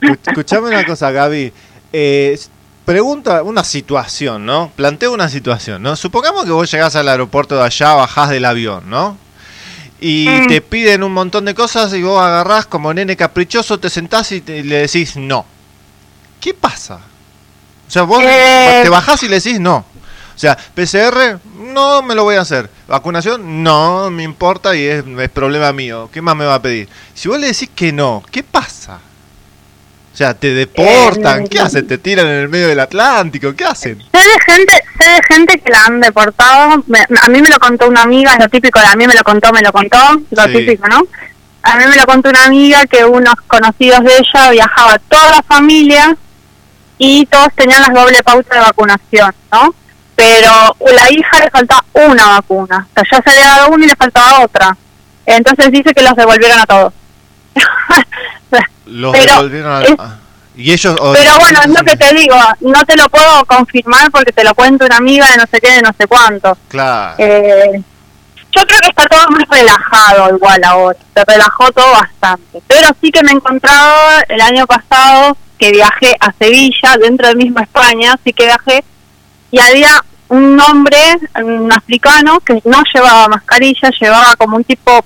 Escuchame 0.26 0.68
una 0.68 0.84
cosa, 0.84 1.10
Gaby. 1.10 1.52
Eh, 1.92 2.38
pregunta 2.84 3.42
una 3.42 3.62
situación, 3.64 4.44
¿no? 4.46 4.72
Planteo 4.74 5.12
una 5.12 5.28
situación, 5.28 5.82
¿no? 5.82 5.94
Supongamos 5.96 6.44
que 6.44 6.50
vos 6.52 6.70
llegás 6.70 6.96
al 6.96 7.08
aeropuerto 7.08 7.56
de 7.56 7.64
allá, 7.64 7.94
bajás 7.94 8.30
del 8.30 8.44
avión, 8.44 8.88
¿no? 8.88 9.16
Y 10.00 10.26
Mm. 10.28 10.46
te 10.48 10.60
piden 10.62 11.02
un 11.04 11.12
montón 11.12 11.44
de 11.44 11.54
cosas 11.54 11.92
y 11.94 12.02
vos 12.02 12.20
agarrás 12.20 12.66
como 12.66 12.92
nene 12.92 13.16
caprichoso, 13.16 13.78
te 13.78 13.88
sentás 13.88 14.32
y, 14.32 14.40
te- 14.40 14.58
y 14.58 14.62
le 14.64 14.78
decís 14.78 15.16
no. 15.16 15.44
¿Qué 16.40 16.54
pasa? 16.54 16.96
O 17.86 17.90
sea, 17.90 18.02
vos 18.02 18.20
Eh. 18.24 18.80
te 18.82 18.88
bajás 18.88 19.22
y 19.22 19.28
le 19.28 19.36
decís 19.36 19.60
no. 19.60 19.84
O 20.34 20.38
sea, 20.38 20.56
PCR, 20.74 21.38
no 21.58 22.02
me 22.02 22.14
lo 22.14 22.24
voy 22.24 22.36
a 22.36 22.40
hacer. 22.40 22.68
Vacunación, 22.88 23.62
no 23.62 24.10
me 24.10 24.22
importa 24.22 24.74
y 24.74 24.84
es, 24.84 25.04
es 25.06 25.28
problema 25.30 25.72
mío. 25.72 26.08
¿Qué 26.12 26.20
más 26.22 26.34
me 26.36 26.44
va 26.44 26.54
a 26.56 26.62
pedir? 26.62 26.88
Si 27.14 27.28
vos 27.28 27.38
le 27.38 27.48
decís 27.48 27.70
que 27.74 27.92
no, 27.92 28.22
¿qué 28.30 28.42
pasa? 28.42 28.98
O 30.12 30.16
sea, 30.16 30.34
te 30.34 30.52
deportan, 30.52 31.42
Eh, 31.44 31.48
¿qué 31.50 31.58
hacen? 31.60 31.86
¿Te 31.86 31.96
tiran 31.96 32.26
en 32.26 32.32
el 32.40 32.48
medio 32.48 32.68
del 32.68 32.80
Atlántico? 32.80 33.54
¿Qué 33.54 33.64
hacen? 33.64 33.98
Sé 34.12 34.18
de 34.18 34.52
gente, 34.52 34.74
sé 35.00 35.10
de 35.10 35.20
gente 35.34 35.58
que 35.58 35.70
la 35.70 35.86
han 35.86 36.00
deportado. 36.00 36.84
Me- 36.86 37.06
a 37.20 37.28
mí 37.28 37.40
me 37.40 37.48
lo 37.48 37.58
contó 37.58 37.88
una 37.88 38.02
amiga, 38.02 38.32
es 38.34 38.38
lo 38.40 38.48
típico 38.48 38.78
de 38.78 38.86
a 38.86 38.96
mí 38.96 39.06
me 39.06 39.14
lo 39.14 39.22
contó, 39.24 39.50
me 39.52 39.62
lo 39.62 39.72
contó, 39.72 39.96
lo 40.30 40.42
Sí. 40.44 40.52
típico, 40.52 40.86
¿no? 40.88 41.00
A 41.62 41.76
mí 41.76 41.84
me 41.86 41.96
lo 41.96 42.04
contó 42.04 42.28
una 42.28 42.44
amiga 42.44 42.84
que 42.86 43.04
unos 43.04 43.34
conocidos 43.46 44.00
de 44.04 44.18
ella 44.18 44.50
viajaba 44.50 44.98
toda 45.08 45.30
la 45.30 45.42
familia 45.44 46.14
y 46.98 47.24
todos 47.26 47.48
tenían 47.54 47.80
las 47.80 47.94
doble 47.94 48.22
pauta 48.22 48.54
de 48.56 48.60
vacunación, 48.60 49.32
¿no? 49.50 49.74
Pero 50.24 50.50
a 50.52 50.92
la 50.94 51.10
hija 51.10 51.40
le 51.40 51.50
faltaba 51.50 51.84
una 51.94 52.26
vacuna. 52.28 52.86
O 52.90 52.94
sea, 52.94 53.04
ya 53.18 53.22
se 53.22 53.30
había 53.30 53.50
dado 53.56 53.68
una 53.70 53.84
y 53.84 53.88
le 53.88 53.96
faltaba 53.96 54.40
otra. 54.44 54.76
Entonces 55.26 55.70
dice 55.72 55.92
que 55.94 56.02
los 56.02 56.14
devolvieron 56.14 56.58
a 56.60 56.66
todos. 56.66 56.92
Los 58.86 59.12
Pero 59.16 59.32
devolvieron 59.34 59.72
a- 59.72 59.82
es- 59.82 59.98
a- 59.98 60.18
Y 60.56 60.72
ellos... 60.72 60.96
o- 61.00 61.12
Pero 61.12 61.38
bueno, 61.38 61.60
es 61.62 61.68
lo 61.70 61.82
que 61.84 61.96
te 61.96 62.14
digo, 62.14 62.36
no 62.60 62.84
te 62.84 62.96
lo 62.96 63.08
puedo 63.08 63.44
confirmar 63.46 64.10
porque 64.10 64.32
te 64.32 64.44
lo 64.44 64.54
cuento 64.54 64.84
una 64.84 64.98
amiga 64.98 65.26
de 65.30 65.36
no 65.38 65.44
sé 65.50 65.60
qué, 65.60 65.70
de 65.72 65.82
no 65.82 65.90
sé 65.98 66.06
cuánto. 66.06 66.56
Claro. 66.68 67.14
Eh, 67.18 67.82
yo 68.54 68.62
creo 68.66 68.78
que 68.80 68.88
está 68.88 69.06
todo 69.06 69.26
más 69.30 69.44
relajado 69.48 70.36
igual 70.36 70.60
ahora, 70.64 70.98
se 71.14 71.24
relajó 71.24 71.72
todo 71.72 71.90
bastante. 71.92 72.62
Pero 72.66 72.88
sí 73.00 73.10
que 73.10 73.22
me 73.22 73.30
he 73.30 73.34
encontrado 73.34 74.20
el 74.28 74.40
año 74.42 74.66
pasado 74.66 75.36
que 75.58 75.70
viajé 75.72 76.14
a 76.20 76.32
Sevilla, 76.38 76.96
dentro 77.00 77.28
del 77.28 77.36
mismo 77.38 77.60
España, 77.60 78.14
sí 78.22 78.32
que 78.34 78.44
viajé, 78.44 78.84
y 79.50 79.58
había 79.58 80.04
un 80.32 80.58
hombre, 80.60 80.96
un 81.42 81.70
africano, 81.72 82.40
que 82.40 82.54
no 82.64 82.82
llevaba 82.94 83.28
mascarilla, 83.28 83.90
llevaba 84.00 84.34
como 84.36 84.56
un 84.56 84.64
tipo, 84.64 85.04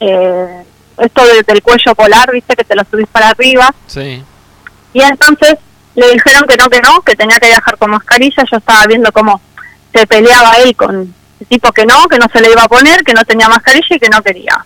eh, 0.00 0.64
esto 0.98 1.24
de- 1.26 1.42
del 1.42 1.62
cuello 1.62 1.94
polar, 1.94 2.30
viste, 2.32 2.56
que 2.56 2.64
te 2.64 2.74
lo 2.74 2.82
subís 2.90 3.06
para 3.08 3.28
arriba, 3.30 3.72
Sí. 3.86 4.22
y 4.92 5.00
entonces 5.00 5.54
le 5.94 6.10
dijeron 6.12 6.44
que 6.48 6.56
no, 6.56 6.68
que 6.68 6.80
no, 6.80 7.00
que 7.02 7.14
tenía 7.14 7.38
que 7.38 7.46
viajar 7.48 7.76
con 7.78 7.90
mascarilla. 7.92 8.42
Yo 8.50 8.56
estaba 8.58 8.84
viendo 8.86 9.12
cómo 9.12 9.40
se 9.94 10.06
peleaba 10.08 10.54
él 10.64 10.74
con 10.74 11.14
el 11.40 11.46
tipo 11.46 11.70
que 11.72 11.86
no, 11.86 12.06
que 12.08 12.18
no 12.18 12.26
se 12.32 12.40
le 12.40 12.50
iba 12.50 12.62
a 12.64 12.68
poner, 12.68 13.04
que 13.04 13.14
no 13.14 13.24
tenía 13.24 13.48
mascarilla 13.48 13.94
y 13.96 14.00
que 14.00 14.08
no 14.08 14.20
quería. 14.22 14.64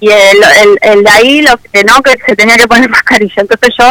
Y 0.00 0.08
el, 0.08 0.38
el, 0.62 0.78
el 0.82 1.02
de 1.02 1.10
ahí, 1.10 1.42
lo 1.42 1.56
que 1.56 1.82
no, 1.82 2.00
que 2.00 2.16
se 2.24 2.36
tenía 2.36 2.56
que 2.56 2.68
poner 2.68 2.88
mascarilla. 2.98 3.34
Entonces 3.42 3.74
yo, 3.76 3.90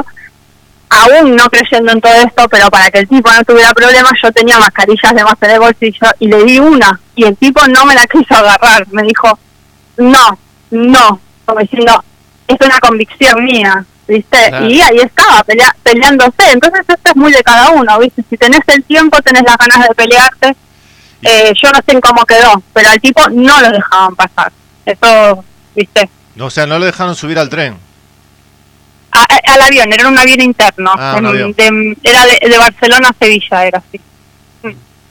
aún 0.89 1.35
no 1.35 1.45
creyendo 1.49 1.91
en 1.91 2.01
todo 2.01 2.13
esto, 2.13 2.47
pero 2.49 2.69
para 2.69 2.89
que 2.89 2.99
el 2.99 3.07
tipo 3.07 3.31
no 3.31 3.43
tuviera 3.43 3.73
problemas, 3.73 4.13
yo 4.23 4.31
tenía 4.31 4.57
mascarillas 4.59 5.13
de 5.13 5.23
más 5.23 5.35
en 5.41 5.49
el 5.51 5.59
bolsillo 5.59 6.07
y 6.19 6.27
le 6.27 6.43
di 6.43 6.59
una. 6.59 6.99
Y 7.15 7.25
el 7.25 7.35
tipo 7.37 7.61
no 7.67 7.85
me 7.85 7.95
la 7.95 8.05
quiso 8.11 8.33
agarrar. 8.35 8.87
Me 8.91 9.03
dijo, 9.03 9.37
no, 9.97 10.39
no, 10.71 11.19
como 11.45 11.59
diciendo, 11.59 12.03
es 12.47 12.57
una 12.65 12.79
convicción 12.79 13.43
mía, 13.43 13.85
¿viste? 14.07 14.37
Claro. 14.49 14.67
Y 14.69 14.81
ahí 14.81 14.97
estaba, 14.99 15.43
pelea- 15.43 15.75
peleándose. 15.83 16.51
Entonces 16.53 16.81
esto 16.87 17.11
es 17.11 17.15
muy 17.15 17.31
de 17.31 17.43
cada 17.43 17.69
uno, 17.71 17.99
¿viste? 17.99 18.23
Si 18.29 18.37
tenés 18.37 18.61
el 18.67 18.83
tiempo, 18.83 19.21
tenés 19.21 19.43
las 19.43 19.57
ganas 19.57 19.87
de 19.87 19.95
pelearte. 19.95 20.55
Eh, 21.23 21.51
yo 21.61 21.71
no 21.71 21.79
sé 21.85 21.91
en 21.93 21.99
cómo 22.01 22.23
quedó, 22.25 22.61
pero 22.73 22.89
al 22.91 23.01
tipo 23.01 23.21
no 23.31 23.59
lo 23.59 23.69
dejaban 23.71 24.15
pasar. 24.15 24.51
Eso, 24.85 25.43
¿viste? 25.75 26.09
O 26.39 26.49
sea, 26.49 26.65
no 26.67 26.77
lo 26.79 26.85
dejaron 26.85 27.15
subir 27.15 27.39
al 27.39 27.49
tren. 27.49 27.77
A- 29.21 29.53
al 29.53 29.61
avión, 29.61 29.91
era 29.91 30.07
un 30.07 30.17
avión 30.17 30.41
interno. 30.41 30.91
Ah, 30.97 31.15
un 31.17 31.25
En- 31.25 31.31
avión. 31.31 31.53
de- 31.53 31.97
era 32.03 32.25
de, 32.25 32.49
de 32.49 32.57
Barcelona 32.57 33.09
a 33.09 33.15
Sevilla, 33.23 33.65
era 33.65 33.79
así. 33.87 33.99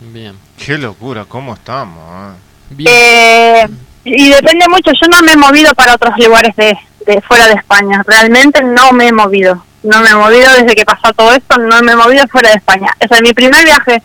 Bien. 0.00 0.36
Qué 0.64 0.78
locura, 0.78 1.24
¿cómo 1.28 1.54
estamos? 1.54 1.98
ah? 2.08 2.34
Eh, 2.78 3.66
y 4.04 4.28
depende 4.30 4.68
mucho, 4.68 4.90
yo 5.00 5.08
no 5.08 5.20
me 5.22 5.32
he 5.32 5.36
movido 5.36 5.74
para 5.74 5.94
otros 5.94 6.14
lugares 6.18 6.54
de, 6.56 6.76
de 7.06 7.20
fuera 7.22 7.46
de 7.48 7.54
España, 7.54 8.02
realmente 8.06 8.62
no 8.62 8.92
me 8.92 9.08
he 9.08 9.12
movido, 9.12 9.64
no 9.82 10.00
me 10.00 10.10
he 10.10 10.14
movido 10.14 10.52
desde 10.54 10.74
que 10.74 10.84
pasó 10.84 11.12
todo 11.14 11.32
esto, 11.32 11.58
no 11.58 11.80
me 11.82 11.92
he 11.92 11.96
movido 11.96 12.26
fuera 12.28 12.50
de 12.50 12.56
España. 12.56 12.88
O 13.04 13.08
sea, 13.08 13.20
mi 13.20 13.32
primer 13.32 13.64
viaje 13.64 14.02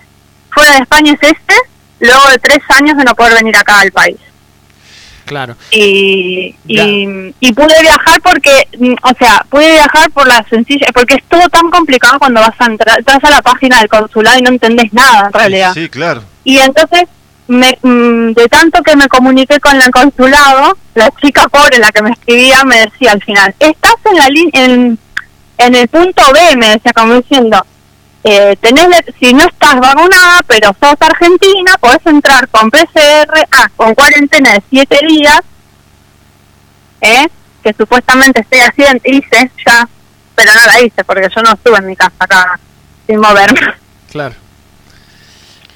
fuera 0.52 0.74
de 0.74 0.80
España 0.80 1.14
es 1.14 1.32
este, 1.32 1.56
luego 2.00 2.28
de 2.30 2.38
tres 2.40 2.60
años 2.70 2.98
de 2.98 3.04
no 3.04 3.16
poder 3.16 3.34
venir 3.36 3.56
acá 3.58 3.80
al 3.80 3.92
país. 3.92 4.18
Claro. 5.26 5.56
y, 5.72 6.56
y, 6.68 7.34
y 7.40 7.54
pude 7.54 7.82
viajar 7.82 8.22
porque, 8.22 8.68
mm, 8.78 8.94
o 9.04 9.14
sea, 9.18 9.46
pude 9.50 9.72
viajar 9.72 10.10
por 10.12 10.28
la 10.28 10.46
sencilla, 10.50 10.88
porque 10.94 11.16
es 11.16 11.24
todo 11.30 11.48
tan 11.50 11.70
complicado 11.70 12.20
cuando 12.20 12.42
vas 12.42 12.56
a 12.60 12.66
entrar, 12.66 13.00
entras 13.00 13.24
a 13.24 13.30
la 13.30 13.42
página 13.42 13.80
del 13.80 13.90
consulado 13.90 14.40
y 14.40 14.42
no 14.42 14.50
entendés 14.50 14.92
nada 14.94 15.28
en 15.28 15.34
realidad. 15.34 15.74
Sí, 15.74 15.90
claro. 15.90 16.24
Y 16.44 16.58
entonces, 16.58 17.04
me, 17.48 17.78
mm, 17.82 18.34
de 18.34 18.48
tanto 18.50 18.82
que 18.82 18.96
me 18.96 19.08
comuniqué 19.08 19.60
con 19.60 19.82
el 19.82 19.92
consulado, 19.92 20.78
la 20.96 21.10
chica 21.22 21.48
pobre, 21.50 21.80
la 21.80 21.92
que 21.92 22.02
me 22.02 22.12
escribía, 22.12 22.64
me 22.64 22.82
decía 22.82 23.12
al 23.12 23.22
final, 23.24 23.54
estás 23.60 23.96
en 24.10 24.18
la 24.18 24.28
línea, 24.28 24.66
en, 24.66 25.00
en 25.58 25.76
el 25.76 25.88
punto 25.88 26.24
B, 26.34 26.56
me 26.58 26.70
decía 26.70 26.92
como 26.94 27.16
diciendo, 27.16 27.66
eh, 28.24 28.56
tenés, 28.62 28.88
si 29.20 29.34
no 29.34 29.44
estás 29.46 29.80
vacunada, 29.80 30.42
pero 30.48 30.76
sos 30.80 30.96
argentina, 31.00 31.76
podés 31.80 32.06
entrar 32.06 32.48
con 32.50 32.70
PCR, 32.70 33.48
ah, 33.52 33.68
con 33.76 33.96
cuarentena 33.96 34.54
de 34.54 34.64
siete 34.70 35.00
días, 35.08 35.42
¿eh? 37.02 37.28
que 37.64 37.74
supuestamente 37.74 38.42
estoy 38.42 38.60
haciendo, 38.60 39.02
hice 39.06 39.52
ya, 39.66 39.88
pero 40.36 40.54
no 40.54 40.66
la 40.66 40.82
hice 40.82 41.04
porque 41.04 41.28
yo 41.36 41.42
no 41.42 41.54
estuve 41.54 41.78
en 41.78 41.88
mi 41.88 41.96
casa 41.96 42.16
acá 42.20 42.60
sin 43.08 43.20
moverme. 43.20 43.60
Claro. 44.12 44.36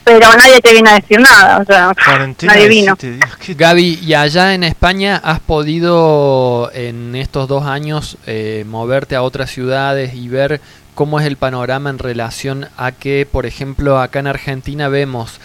Pero 0.04 0.36
nadie 0.36 0.60
te 0.62 0.72
vino 0.72 0.88
a 0.88 0.94
decir 0.94 1.20
nada, 1.20 1.58
o 1.58 1.66
sea, 1.66 1.92
Cuarentena 1.96 2.54
nadie 2.54 2.68
vino. 2.68 2.96
Gaby, 3.48 4.00
¿y 4.04 4.14
allá 4.14 4.54
en 4.54 4.64
España 4.64 5.20
has 5.24 5.40
podido 5.40 6.70
en 6.76 7.16
estos 7.16 7.48
dos 7.48 7.66
años 7.66 8.18
eh, 8.28 8.66
moverte 8.68 9.16
a 9.16 9.24
otras 9.24 9.50
ciudades 9.50 10.14
y 10.14 10.28
ver 10.28 10.62
cómo 10.96 11.20
es 11.20 11.28
el 11.28 11.38
panorama 11.38 11.90
en 11.90 12.00
relación 12.00 12.68
a 12.78 12.92
que, 12.92 13.28
por 13.30 13.46
ejemplo, 13.46 14.00
acá 14.00 14.20
en 14.20 14.28
Argentina 14.28 14.88
vemos 14.88 15.40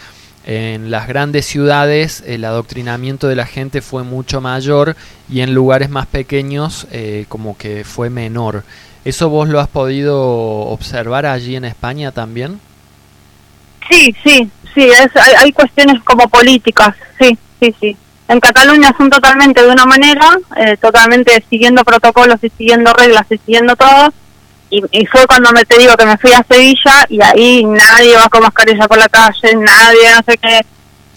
en 0.46 0.90
las 0.90 1.06
grandes 1.06 1.44
ciudades 1.44 2.24
el 2.26 2.44
adoctrinamiento 2.44 3.28
de 3.28 3.36
la 3.36 3.44
gente 3.44 3.82
fue 3.82 4.04
mucho 4.04 4.40
mayor 4.40 4.96
y 5.28 5.42
en 5.42 5.54
lugares 5.54 5.90
más 5.90 6.06
pequeños 6.06 6.86
eh, 6.92 7.26
como 7.28 7.58
que 7.58 7.84
fue 7.84 8.08
menor. 8.08 8.64
¿Eso 9.04 9.28
vos 9.28 9.48
lo 9.48 9.60
has 9.60 9.68
podido 9.68 10.18
observar 10.20 11.26
allí 11.26 11.56
en 11.56 11.64
España 11.64 12.12
también? 12.12 12.60
Sí, 13.90 14.14
sí, 14.24 14.50
sí, 14.74 14.84
es, 14.84 15.16
hay, 15.16 15.34
hay 15.36 15.52
cuestiones 15.52 16.02
como 16.04 16.28
políticas, 16.28 16.94
sí, 17.20 17.36
sí, 17.60 17.74
sí. 17.80 17.96
En 18.28 18.38
Cataluña 18.38 18.94
son 18.96 19.10
totalmente 19.10 19.60
de 19.60 19.68
una 19.68 19.84
manera, 19.84 20.38
eh, 20.56 20.76
totalmente 20.76 21.44
siguiendo 21.50 21.82
protocolos 21.82 22.36
y 22.42 22.50
siguiendo 22.50 22.92
reglas 22.92 23.26
y 23.30 23.38
siguiendo 23.38 23.74
todo. 23.74 24.12
Y, 24.70 24.82
y 24.92 25.06
fue 25.06 25.26
cuando 25.26 25.50
me 25.52 25.64
te 25.64 25.78
digo 25.78 25.96
que 25.96 26.06
me 26.06 26.16
fui 26.16 26.32
a 26.32 26.44
Sevilla 26.48 27.04
y 27.08 27.20
ahí 27.22 27.64
nadie 27.64 28.16
va 28.16 28.28
con 28.28 28.42
mascarilla 28.42 28.86
por 28.86 28.98
la 28.98 29.08
calle, 29.08 29.54
nadie, 29.56 30.10
no 30.16 30.22
sé 30.24 30.38
qué. 30.38 30.60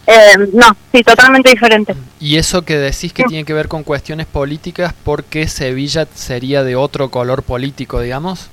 Eh, 0.05 0.35
no, 0.53 0.75
sí, 0.91 1.01
totalmente 1.03 1.51
diferente. 1.51 1.93
Y 2.19 2.37
eso 2.37 2.63
que 2.63 2.77
decís 2.77 3.13
que 3.13 3.23
tiene 3.23 3.45
que 3.45 3.53
ver 3.53 3.67
con 3.69 3.83
cuestiones 3.83 4.25
políticas, 4.25 4.93
porque 5.03 5.47
Sevilla 5.47 6.07
sería 6.13 6.63
de 6.63 6.75
otro 6.75 7.09
color 7.09 7.43
político, 7.43 8.01
digamos? 8.01 8.49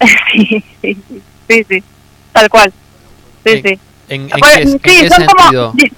sí, 0.32 0.64
sí, 0.82 0.96
sí, 1.48 1.66
sí, 1.68 1.84
tal 2.32 2.48
cual. 2.48 2.72
Sí, 3.44 3.62
sí. 3.64 3.78
¿En, 4.08 4.22
en 4.22 4.28
Pues, 4.40 4.54
qué, 4.56 4.62
en 4.62 4.72
sí, 4.72 4.78
qué 4.82 5.08
son 5.08 5.24
como, 5.24 5.42
sentido? 5.42 5.72
di- 5.74 5.92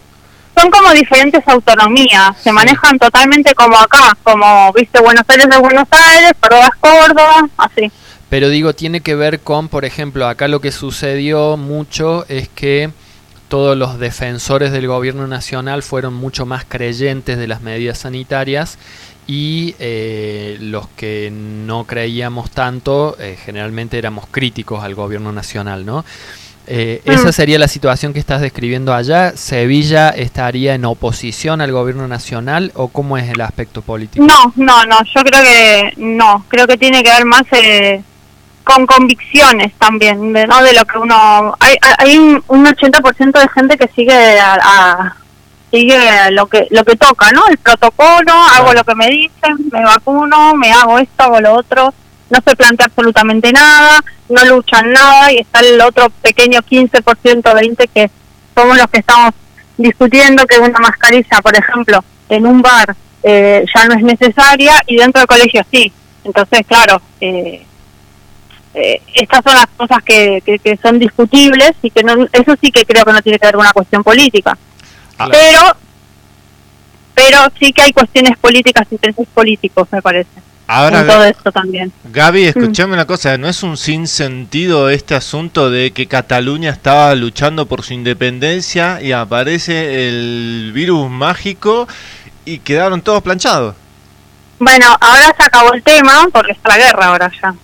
son 0.56 0.70
como 0.70 0.90
diferentes 0.92 1.46
autonomías, 1.46 2.36
se 2.42 2.52
manejan 2.52 2.98
totalmente 2.98 3.54
como 3.54 3.76
acá, 3.78 4.16
como, 4.22 4.72
viste, 4.72 5.00
Buenos 5.00 5.24
Aires 5.28 5.46
es 5.50 5.58
Buenos 5.60 5.86
Aires, 5.90 6.32
Córdoba 6.40 6.64
es 6.72 6.80
Córdoba, 6.80 7.48
así. 7.56 7.92
Pero 8.30 8.48
digo, 8.50 8.74
tiene 8.74 9.00
que 9.00 9.14
ver 9.14 9.40
con, 9.40 9.68
por 9.68 9.84
ejemplo, 9.84 10.26
acá 10.28 10.48
lo 10.48 10.60
que 10.60 10.70
sucedió 10.72 11.56
mucho 11.56 12.26
es 12.28 12.48
que 12.48 12.90
todos 13.48 13.76
los 13.76 13.98
defensores 13.98 14.72
del 14.72 14.86
gobierno 14.86 15.26
nacional 15.26 15.82
fueron 15.82 16.12
mucho 16.12 16.44
más 16.44 16.64
creyentes 16.68 17.38
de 17.38 17.46
las 17.48 17.62
medidas 17.62 17.98
sanitarias 17.98 18.78
y 19.26 19.74
eh, 19.78 20.58
los 20.60 20.88
que 20.88 21.30
no 21.32 21.84
creíamos 21.84 22.50
tanto, 22.50 23.16
eh, 23.18 23.38
generalmente 23.42 23.96
éramos 23.98 24.26
críticos 24.30 24.84
al 24.84 24.94
gobierno 24.94 25.32
nacional, 25.32 25.86
¿no? 25.86 26.04
Eh, 26.66 27.00
¿Esa 27.06 27.28
Mm. 27.30 27.32
sería 27.32 27.58
la 27.58 27.68
situación 27.68 28.12
que 28.12 28.18
estás 28.18 28.42
describiendo 28.42 28.92
allá? 28.92 29.32
¿Sevilla 29.34 30.10
estaría 30.10 30.74
en 30.74 30.84
oposición 30.84 31.62
al 31.62 31.72
gobierno 31.72 32.06
nacional 32.08 32.72
o 32.74 32.88
cómo 32.88 33.16
es 33.16 33.30
el 33.30 33.40
aspecto 33.40 33.80
político? 33.80 34.26
No, 34.26 34.52
no, 34.56 34.84
no, 34.84 34.98
yo 35.14 35.22
creo 35.24 35.42
que 35.42 35.92
no, 35.96 36.44
creo 36.48 36.66
que 36.66 36.76
tiene 36.76 37.02
que 37.02 37.08
ver 37.10 37.24
más 37.24 37.44
eh, 37.52 38.02
con 38.68 38.84
convicciones 38.86 39.72
también, 39.78 40.34
de, 40.34 40.46
¿no? 40.46 40.62
De 40.62 40.74
lo 40.74 40.84
que 40.84 40.98
uno... 40.98 41.54
Hay, 41.58 41.74
hay- 41.98 42.18
un, 42.18 42.44
un 42.48 42.66
80% 42.66 43.40
de 43.40 43.48
gente 43.48 43.78
que 43.78 43.88
sigue 43.96 44.38
a, 44.38 44.58
a- 44.62 45.16
sigue 45.70 45.98
lo 46.32 46.46
que 46.46 46.66
lo 46.70 46.84
que 46.84 46.96
toca, 46.96 47.30
¿no? 47.32 47.46
El 47.48 47.56
protocolo, 47.58 48.32
hago 48.32 48.72
lo 48.74 48.84
que 48.84 48.94
me 48.94 49.08
dicen, 49.08 49.56
me 49.72 49.82
vacuno, 49.84 50.54
me 50.54 50.70
hago 50.72 50.98
esto, 50.98 51.24
hago 51.24 51.40
lo 51.40 51.54
otro, 51.54 51.94
no 52.30 52.38
se 52.46 52.56
plantea 52.56 52.86
absolutamente 52.86 53.52
nada, 53.52 54.00
no 54.28 54.44
luchan 54.44 54.92
nada 54.92 55.32
y 55.32 55.38
está 55.38 55.60
el 55.60 55.80
otro 55.80 56.10
pequeño 56.22 56.60
15%, 56.60 57.42
20% 57.42 57.88
que 57.94 58.10
somos 58.54 58.76
los 58.76 58.86
que 58.88 58.98
estamos 59.00 59.32
discutiendo 59.78 60.44
que 60.46 60.58
una 60.58 60.78
mascarilla, 60.78 61.40
por 61.42 61.56
ejemplo, 61.56 62.04
en 62.28 62.46
un 62.46 62.60
bar 62.60 62.94
eh, 63.22 63.64
ya 63.74 63.86
no 63.86 63.94
es 63.94 64.02
necesaria 64.02 64.74
y 64.86 64.96
dentro 64.96 65.20
del 65.20 65.26
colegio 65.28 65.62
sí. 65.70 65.90
Entonces, 66.24 66.60
claro, 66.66 67.00
eh, 67.20 67.64
eh, 68.74 69.02
estas 69.14 69.42
son 69.44 69.54
las 69.54 69.66
cosas 69.76 70.02
que, 70.02 70.42
que, 70.44 70.58
que 70.58 70.76
son 70.76 70.98
discutibles 70.98 71.72
y 71.82 71.90
que 71.90 72.02
no, 72.02 72.26
eso 72.32 72.54
sí 72.60 72.70
que 72.70 72.84
creo 72.84 73.04
que 73.04 73.12
no 73.12 73.22
tiene 73.22 73.38
que 73.38 73.46
ver 73.46 73.54
con 73.54 73.62
una 73.62 73.72
cuestión 73.72 74.02
política. 74.04 74.56
Pero 75.30 75.76
pero 77.14 77.38
sí 77.58 77.72
que 77.72 77.82
hay 77.82 77.92
cuestiones 77.92 78.38
políticas, 78.38 78.86
intereses 78.92 79.26
políticos, 79.34 79.88
me 79.90 80.00
parece. 80.00 80.30
Ahora, 80.68 81.04
todo 81.04 81.24
esto 81.24 81.50
también. 81.50 81.90
Gaby, 82.04 82.44
escuchame 82.44 82.92
una 82.92 83.06
cosa, 83.06 83.36
¿no 83.38 83.48
es 83.48 83.62
un 83.62 83.76
sinsentido 83.76 84.88
este 84.90 85.14
asunto 85.16 85.70
de 85.70 85.92
que 85.92 86.06
Cataluña 86.06 86.70
estaba 86.70 87.14
luchando 87.14 87.66
por 87.66 87.82
su 87.82 87.94
independencia 87.94 89.00
y 89.02 89.12
aparece 89.12 90.08
el 90.08 90.70
virus 90.72 91.10
mágico 91.10 91.88
y 92.44 92.58
quedaron 92.58 93.00
todos 93.00 93.22
planchados? 93.22 93.74
Bueno, 94.60 94.86
ahora 95.00 95.34
se 95.36 95.42
acabó 95.42 95.72
el 95.72 95.82
tema 95.82 96.28
porque 96.32 96.52
está 96.52 96.68
la 96.68 96.78
guerra 96.78 97.06
ahora 97.06 97.32
ya. 97.42 97.54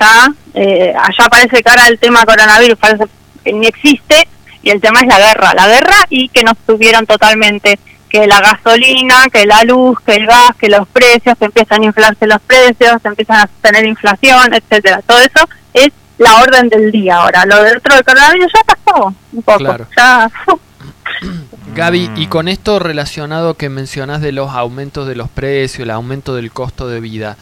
Ya, 0.00 0.28
eh, 0.54 0.92
allá 0.96 1.28
parece 1.30 1.62
que 1.62 1.68
ahora 1.68 1.86
el 1.88 1.98
tema 1.98 2.24
coronavirus 2.24 2.78
parece 2.78 3.04
que 3.44 3.52
ni 3.52 3.66
existe 3.66 4.26
y 4.62 4.70
el 4.70 4.80
tema 4.80 5.00
es 5.00 5.06
la 5.06 5.18
guerra. 5.18 5.52
La 5.54 5.68
guerra 5.68 6.06
y 6.08 6.28
que 6.28 6.42
nos 6.42 6.56
tuvieron 6.58 7.06
totalmente 7.06 7.78
que 8.08 8.26
la 8.26 8.40
gasolina, 8.40 9.26
que 9.32 9.46
la 9.46 9.62
luz, 9.64 9.98
que 10.04 10.14
el 10.14 10.26
gas, 10.26 10.50
que 10.58 10.68
los 10.68 10.88
precios, 10.88 11.36
que 11.38 11.44
empiezan 11.44 11.82
a 11.82 11.86
inflarse 11.86 12.26
los 12.26 12.40
precios, 12.40 13.00
se 13.02 13.08
empiezan 13.08 13.38
a 13.38 13.50
tener 13.60 13.84
inflación, 13.86 14.54
etcétera. 14.54 15.02
Todo 15.06 15.18
eso 15.18 15.48
es 15.72 15.90
la 16.18 16.36
orden 16.36 16.68
del 16.68 16.90
día 16.90 17.16
ahora. 17.16 17.44
Lo 17.44 17.62
dentro 17.62 17.94
del 17.94 18.04
coronavirus 18.04 18.52
ya 18.52 18.74
pasó 18.74 19.14
un 19.32 19.42
poco. 19.42 19.58
Claro. 19.58 19.86
Ya, 19.96 20.30
Gaby, 21.74 22.10
y 22.16 22.26
con 22.26 22.48
esto 22.48 22.78
relacionado 22.78 23.54
que 23.54 23.68
mencionas 23.68 24.20
de 24.20 24.32
los 24.32 24.50
aumentos 24.50 25.06
de 25.06 25.14
los 25.14 25.28
precios, 25.28 25.80
el 25.80 25.90
aumento 25.90 26.34
del 26.34 26.50
costo 26.50 26.88
de 26.88 27.00
vida, 27.00 27.36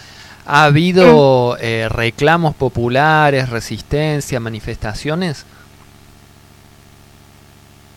¿ha 0.47 0.65
habido 0.65 1.57
eh, 1.61 1.89
reclamos 1.91 2.55
populares, 2.55 3.49
resistencia, 3.51 4.41
manifestaciones? 4.41 5.47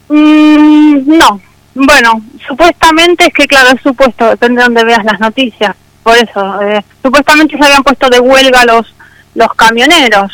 Mm, 0.09 1.17
no. 1.17 1.41
Bueno, 1.75 2.21
supuestamente 2.47 3.25
es 3.27 3.33
que, 3.33 3.45
claro, 3.47 3.69
es 3.75 3.81
supuesto, 3.81 4.25
depende 4.29 4.59
de 4.61 4.63
donde 4.65 4.83
veas 4.83 5.03
las 5.05 5.19
noticias. 5.19 5.75
Por 6.03 6.17
eso, 6.17 6.61
eh, 6.61 6.83
supuestamente 7.03 7.57
se 7.57 7.63
habían 7.63 7.83
puesto 7.83 8.09
de 8.09 8.19
huelga 8.19 8.65
los 8.65 8.93
los 9.35 9.53
camioneros. 9.53 10.31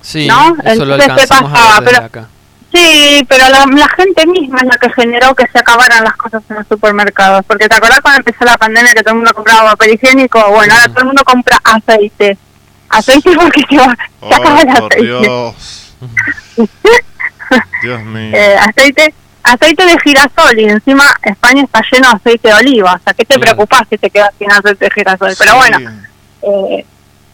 Sí, 0.00 0.28
¿No? 0.28 0.54
eso 0.64 0.84
lo 0.84 0.94
Entonces, 0.94 1.06
¿qué 1.06 1.10
alcanzamos 1.34 1.50
a 1.50 1.54
pasaba? 1.54 1.80
ver 1.80 1.84
desde 1.88 1.94
Pero- 1.96 2.06
acá. 2.06 2.28
Sí, 2.72 3.24
pero 3.28 3.48
la, 3.48 3.64
la 3.66 3.88
gente 3.90 4.26
misma 4.26 4.58
es 4.58 4.64
la 4.66 4.76
que 4.76 4.92
generó 4.92 5.34
que 5.34 5.46
se 5.48 5.58
acabaran 5.58 6.04
las 6.04 6.16
cosas 6.16 6.42
en 6.50 6.56
los 6.56 6.66
supermercados. 6.68 7.44
Porque 7.46 7.68
te 7.68 7.76
acordás 7.76 8.00
cuando 8.00 8.18
empezó 8.18 8.44
la 8.44 8.58
pandemia 8.58 8.92
que 8.92 9.02
todo 9.02 9.10
el 9.12 9.16
mundo 9.16 9.32
compraba 9.34 9.70
papel 9.70 9.94
higiénico. 9.94 10.38
Bueno, 10.50 10.74
ahora 10.74 10.88
todo 10.88 11.00
el 11.00 11.06
mundo 11.06 11.22
compra 11.24 11.58
aceite. 11.64 12.36
Aceite 12.88 13.30
porque 13.36 13.62
se, 13.68 13.76
va, 13.78 13.96
se 14.28 14.34
acaba 14.34 14.60
el 14.60 14.68
Oh, 14.68 14.72
aceite. 14.72 15.02
Dios. 15.02 15.94
Dios 17.82 18.02
mío. 18.02 18.36
Eh, 18.36 18.56
aceite 18.58 19.14
aceite 19.42 19.86
de 19.86 19.96
girasol 20.00 20.58
y 20.58 20.64
encima 20.64 21.04
España 21.22 21.62
está 21.62 21.80
lleno 21.92 22.08
de 22.10 22.16
aceite 22.16 22.48
de 22.48 22.54
oliva. 22.54 22.94
O 22.94 22.98
sea, 23.04 23.14
¿qué 23.14 23.24
te 23.24 23.38
preocupás 23.38 23.82
si 23.88 23.96
te 23.96 24.10
quedas 24.10 24.30
sin 24.38 24.50
aceite 24.50 24.86
de 24.86 24.90
girasol? 24.90 25.34
Pero 25.38 25.54
bueno, 25.56 25.78
eh, 26.42 26.84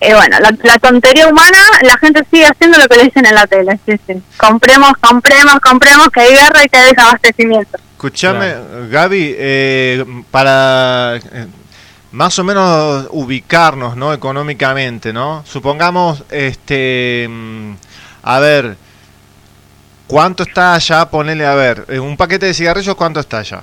eh, 0.02 0.14
bueno, 0.14 0.36
la, 0.40 0.52
la 0.64 0.78
tontería 0.78 1.28
humana, 1.28 1.58
la 1.82 1.96
gente 1.96 2.24
sigue 2.28 2.44
haciendo 2.44 2.76
lo 2.76 2.88
que 2.88 2.96
le 2.96 3.04
dicen 3.04 3.24
en 3.24 3.36
la 3.36 3.46
tele. 3.46 3.78
Sí, 3.86 3.92
sí. 4.04 4.20
Compremos, 4.36 4.92
compremos, 5.00 5.60
compremos, 5.60 6.08
que 6.08 6.20
hay 6.20 6.30
guerra 6.32 6.64
y 6.64 6.68
que 6.68 6.76
hay 6.76 6.90
desabastecimiento. 6.90 7.78
Escuchame, 7.92 8.52
Gaby, 8.90 9.34
eh, 9.38 10.04
para 10.32 11.18
eh, 11.18 11.46
más 12.10 12.36
o 12.40 12.42
menos 12.42 13.06
ubicarnos, 13.10 13.96
¿no? 13.96 14.12
Económicamente, 14.12 15.12
¿no? 15.12 15.44
Supongamos, 15.46 16.24
este, 16.30 17.28
mm, 17.30 17.74
a 18.24 18.40
ver, 18.40 18.76
¿cuánto 20.08 20.42
está 20.42 20.74
allá? 20.74 21.08
Ponele, 21.10 21.46
a 21.46 21.54
ver, 21.54 21.86
eh, 21.88 22.00
un 22.00 22.16
paquete 22.16 22.46
de 22.46 22.54
cigarrillos, 22.54 22.96
¿cuánto 22.96 23.20
está 23.20 23.38
allá? 23.38 23.62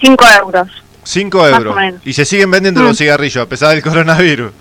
5 0.00 0.24
euros. 0.42 0.81
5 1.04 1.38
Más 1.38 1.52
euros. 1.52 1.76
Y 2.04 2.12
se 2.12 2.24
siguen 2.24 2.50
vendiendo 2.50 2.80
Mm. 2.80 2.84
los 2.84 2.98
cigarrillos 2.98 3.42
a 3.44 3.48
pesar 3.48 3.70
del 3.70 3.82
coronavirus. 3.82 4.52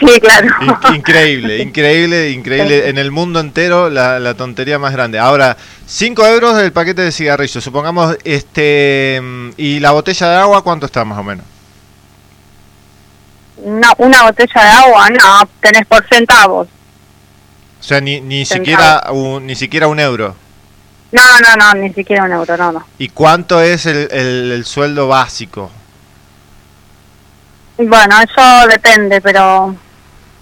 Sí, 0.00 0.20
claro. 0.20 0.48
In- 0.60 0.96
increíble, 0.96 1.58
increíble, 1.62 2.30
increíble. 2.30 2.88
En 2.88 2.98
el 2.98 3.10
mundo 3.12 3.38
entero 3.40 3.88
la, 3.90 4.18
la 4.18 4.34
tontería 4.34 4.78
más 4.78 4.92
grande. 4.92 5.18
Ahora, 5.18 5.56
5 5.86 6.26
euros 6.26 6.56
del 6.56 6.72
paquete 6.72 7.02
de 7.02 7.12
cigarrillos. 7.12 7.62
Supongamos, 7.62 8.16
este. 8.24 9.20
mm, 9.22 9.50
¿Y 9.56 9.78
la 9.80 9.92
botella 9.92 10.28
de 10.30 10.36
agua 10.36 10.62
cuánto 10.64 10.86
está 10.86 11.04
más 11.04 11.18
o 11.18 11.22
menos? 11.22 11.44
No, 13.64 13.88
una 13.98 14.24
botella 14.24 14.62
de 14.62 14.68
agua, 14.68 15.08
no, 15.10 15.48
tenés 15.60 15.86
por 15.86 16.04
centavos. 16.08 16.66
O 17.80 17.82
sea, 17.82 18.00
ni, 18.00 18.20
ni 18.20 18.44
Centavos. 18.44 18.66
siquiera 18.66 19.12
un, 19.12 19.46
ni 19.46 19.54
siquiera 19.54 19.86
un 19.86 20.00
euro. 20.00 20.34
No, 21.14 21.22
no, 21.40 21.56
no, 21.56 21.80
ni 21.80 21.92
siquiera 21.94 22.24
un 22.24 22.32
euro, 22.32 22.56
no, 22.56 22.72
no. 22.72 22.86
¿Y 22.98 23.08
cuánto 23.08 23.60
es 23.60 23.86
el, 23.86 24.08
el- 24.10 24.50
el 24.52 24.64
sueldo 24.64 25.06
básico? 25.06 25.70
Bueno, 27.76 28.16
eso 28.20 28.68
depende, 28.68 29.20
pero 29.20 29.74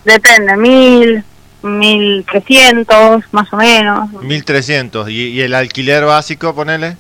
depende, 0.04 0.56
mil, 0.56 1.24
mil 1.62 2.24
trescientos, 2.30 3.22
más 3.32 3.52
o 3.52 3.56
menos, 3.56 4.10
1300. 4.22 5.08
¿Y, 5.08 5.28
y 5.28 5.40
el 5.42 5.54
alquiler 5.54 6.04
básico, 6.04 6.54
ponele? 6.54 6.96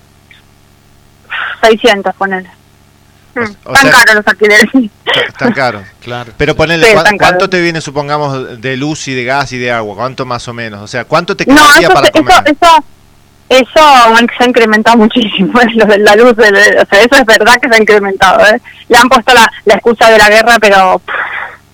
seiscientos, 1.62 2.14
ponele. 2.16 2.50
O 3.64 3.72
Tan 3.72 3.82
sea- 3.82 3.90
caros 3.92 4.14
los 4.16 4.26
alquileres. 4.26 4.66
Tan 5.38 5.52
caro. 5.52 5.82
Claro. 6.02 6.32
Pero 6.36 6.56
ponele, 6.56 6.84
Sí, 6.88 6.92
¿cuán- 6.94 7.04
tan 7.04 7.16
caro. 7.16 7.30
¿cuánto 7.30 7.48
te 7.50 7.60
viene, 7.60 7.80
supongamos, 7.80 8.60
de 8.60 8.76
luz 8.76 9.06
y 9.06 9.14
de 9.14 9.22
gas 9.24 9.52
y 9.52 9.58
de 9.58 9.70
agua? 9.70 9.94
¿Cuánto 9.94 10.26
más 10.26 10.46
o 10.48 10.52
menos? 10.52 10.82
O 10.82 10.86
sea, 10.88 11.04
¿cuánto 11.04 11.36
te 11.36 11.46
No, 11.46 11.54
quedaría 11.54 11.86
eso, 11.86 11.94
para 11.94 12.10
comer? 12.10 12.34
eso, 12.46 12.56
eso, 12.60 12.84
eso 13.48 13.80
se 14.38 14.44
ha 14.44 14.46
incrementado 14.48 14.96
muchísimo, 14.96 15.60
¿eh? 15.60 15.66
lo 15.74 15.84
de 15.86 15.98
la 15.98 16.16
luz, 16.16 16.36
de- 16.36 16.48
o 16.80 16.86
sea, 16.86 17.00
eso 17.00 17.16
es 17.16 17.24
verdad 17.26 17.54
que 17.60 17.68
se 17.68 17.74
ha 17.74 17.78
incrementado, 17.80 18.40
¿eh? 18.46 18.60
Le 18.88 18.96
han 18.96 19.08
puesto 19.08 19.34
la, 19.34 19.50
la 19.64 19.74
excusa 19.74 20.10
de 20.10 20.18
la 20.18 20.28
guerra, 20.30 20.56
pero 20.60 20.98
pff, 21.00 21.14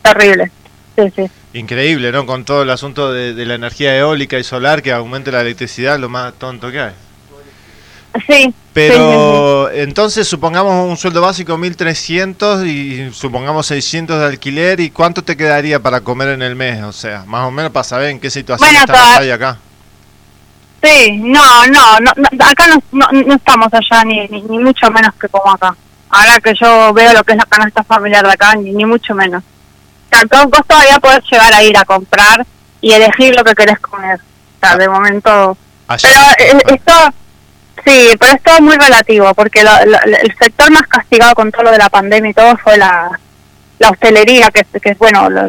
terrible. 0.02 0.50
Sí, 0.96 1.12
sí. 1.14 1.30
Increíble, 1.54 2.10
¿no? 2.12 2.26
Con 2.26 2.44
todo 2.44 2.62
el 2.62 2.70
asunto 2.70 3.12
de, 3.12 3.32
de 3.32 3.46
la 3.46 3.54
energía 3.54 3.96
eólica 3.96 4.38
y 4.38 4.44
solar 4.44 4.82
que 4.82 4.92
aumente 4.92 5.30
la 5.32 5.40
electricidad, 5.40 5.98
lo 5.98 6.08
más 6.08 6.34
tonto 6.34 6.70
que 6.70 6.80
hay. 6.80 6.92
Sí. 8.26 8.52
Pero 8.72 9.70
entonces 9.70 10.26
supongamos 10.26 10.88
un 10.88 10.96
sueldo 10.96 11.20
básico 11.20 11.56
1300 11.56 12.64
y 12.66 13.10
supongamos 13.12 13.66
600 13.66 14.18
de 14.18 14.26
alquiler 14.26 14.80
y 14.80 14.90
¿cuánto 14.90 15.22
te 15.22 15.36
quedaría 15.36 15.80
para 15.80 16.00
comer 16.00 16.28
en 16.30 16.42
el 16.42 16.54
mes? 16.56 16.82
O 16.82 16.92
sea, 16.92 17.24
más 17.26 17.46
o 17.46 17.50
menos 17.50 17.70
para 17.70 17.84
saber 17.84 18.10
en 18.10 18.18
qué 18.20 18.30
situación 18.30 18.68
Bueno, 18.68 18.86
toda- 18.86 19.18
ahí 19.18 19.30
acá. 19.30 19.58
Sí, 20.82 21.16
no, 21.18 21.66
no, 21.66 21.98
no, 22.00 22.12
no, 22.16 22.44
acá 22.46 22.66
no, 22.68 22.82
no, 22.92 23.06
no 23.26 23.34
estamos 23.34 23.68
allá 23.72 24.04
ni, 24.04 24.28
ni, 24.28 24.42
ni 24.42 24.58
mucho 24.58 24.90
menos 24.90 25.12
que 25.20 25.28
como 25.28 25.50
acá. 25.52 25.74
Ahora 26.10 26.38
que 26.42 26.54
yo 26.54 26.92
veo 26.94 27.12
lo 27.12 27.22
que 27.24 27.32
es 27.32 27.38
la 27.38 27.44
canasta 27.46 27.82
familiar 27.82 28.24
de 28.24 28.32
acá, 28.32 28.54
ni, 28.54 28.70
ni 28.72 28.84
mucho 28.84 29.14
menos. 29.14 29.42
O 29.42 30.14
sea, 30.16 30.24
todo- 30.26 30.48
vos 30.48 30.60
todavía 30.66 30.98
podés 31.00 31.22
llegar 31.30 31.52
a 31.52 31.62
ir 31.62 31.76
a 31.76 31.84
comprar 31.84 32.46
y 32.80 32.92
elegir 32.92 33.34
lo 33.36 33.42
que 33.44 33.54
querés 33.54 33.78
comer. 33.80 34.18
O 34.20 34.66
sea, 34.66 34.76
de 34.76 34.88
momento... 34.88 35.56
Allá. 35.88 36.08
Pero 36.36 36.58
eh, 36.60 36.62
esto, 36.74 36.92
sí, 37.84 38.10
pero 38.18 38.32
es 38.36 38.42
todo 38.42 38.60
muy 38.60 38.76
relativo, 38.76 39.34
porque 39.34 39.64
lo- 39.64 39.84
lo- 39.84 40.00
el 40.00 40.34
sector 40.38 40.70
más 40.70 40.82
castigado 40.86 41.34
con 41.34 41.50
todo 41.50 41.64
lo 41.64 41.70
de 41.72 41.78
la 41.78 41.88
pandemia 41.90 42.30
y 42.30 42.34
todo 42.34 42.56
fue 42.58 42.78
la, 42.78 43.10
la 43.80 43.90
hostelería, 43.90 44.48
que, 44.50 44.60
es- 44.60 44.80
que 44.82 44.90
es, 44.90 44.98
bueno, 44.98 45.28
lo, 45.28 45.48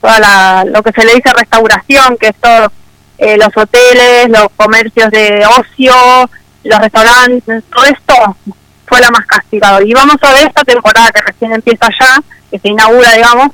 toda 0.00 0.20
la, 0.20 0.64
lo 0.66 0.82
que 0.82 0.92
se 0.92 1.04
le 1.04 1.14
dice 1.16 1.32
restauración, 1.32 2.16
que 2.18 2.28
es 2.28 2.36
todo, 2.40 2.72
eh, 3.18 3.36
los 3.36 3.56
hoteles, 3.56 4.28
los 4.28 4.48
comercios 4.56 5.10
de 5.10 5.44
ocio, 5.58 5.94
los 6.64 6.80
restaurantes, 6.80 7.64
todo 7.72 7.84
esto 7.84 8.36
fue 8.86 9.00
la 9.00 9.10
más 9.10 9.26
castigado. 9.26 9.82
Y 9.82 9.92
vamos 9.92 10.16
a 10.22 10.32
ver 10.32 10.46
esta 10.46 10.64
temporada 10.64 11.10
que 11.10 11.22
recién 11.22 11.52
empieza 11.52 11.88
ya, 11.98 12.22
que 12.50 12.58
se 12.58 12.68
inaugura, 12.68 13.12
digamos, 13.12 13.48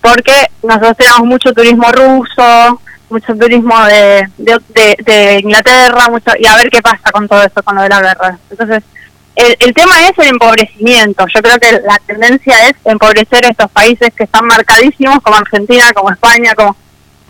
porque 0.00 0.32
nosotros 0.62 0.96
tenemos 0.96 1.20
mucho 1.20 1.52
turismo 1.52 1.90
ruso, 1.92 2.80
mucho 3.08 3.34
turismo 3.36 3.74
de, 3.84 4.28
de, 4.38 5.40
Inglaterra, 5.42 6.08
mucho 6.10 6.32
y 6.38 6.46
a 6.46 6.56
ver 6.56 6.70
qué 6.70 6.82
pasa 6.82 7.10
con 7.12 7.28
todo 7.28 7.42
esto, 7.42 7.62
con 7.62 7.76
lo 7.76 7.82
de 7.82 7.88
la 7.88 8.00
guerra. 8.00 8.38
Entonces, 8.50 8.82
el, 9.36 9.56
el 9.60 9.74
tema 9.74 10.08
es 10.08 10.18
el 10.18 10.28
empobrecimiento. 10.28 11.24
Yo 11.32 11.40
creo 11.42 11.58
que 11.58 11.72
la 11.86 11.98
tendencia 12.06 12.68
es 12.68 12.74
empobrecer 12.84 13.44
estos 13.44 13.70
países 13.70 14.12
que 14.14 14.24
están 14.24 14.46
marcadísimos, 14.46 15.20
como 15.22 15.36
Argentina, 15.36 15.92
como 15.94 16.10
España, 16.10 16.54
como, 16.56 16.76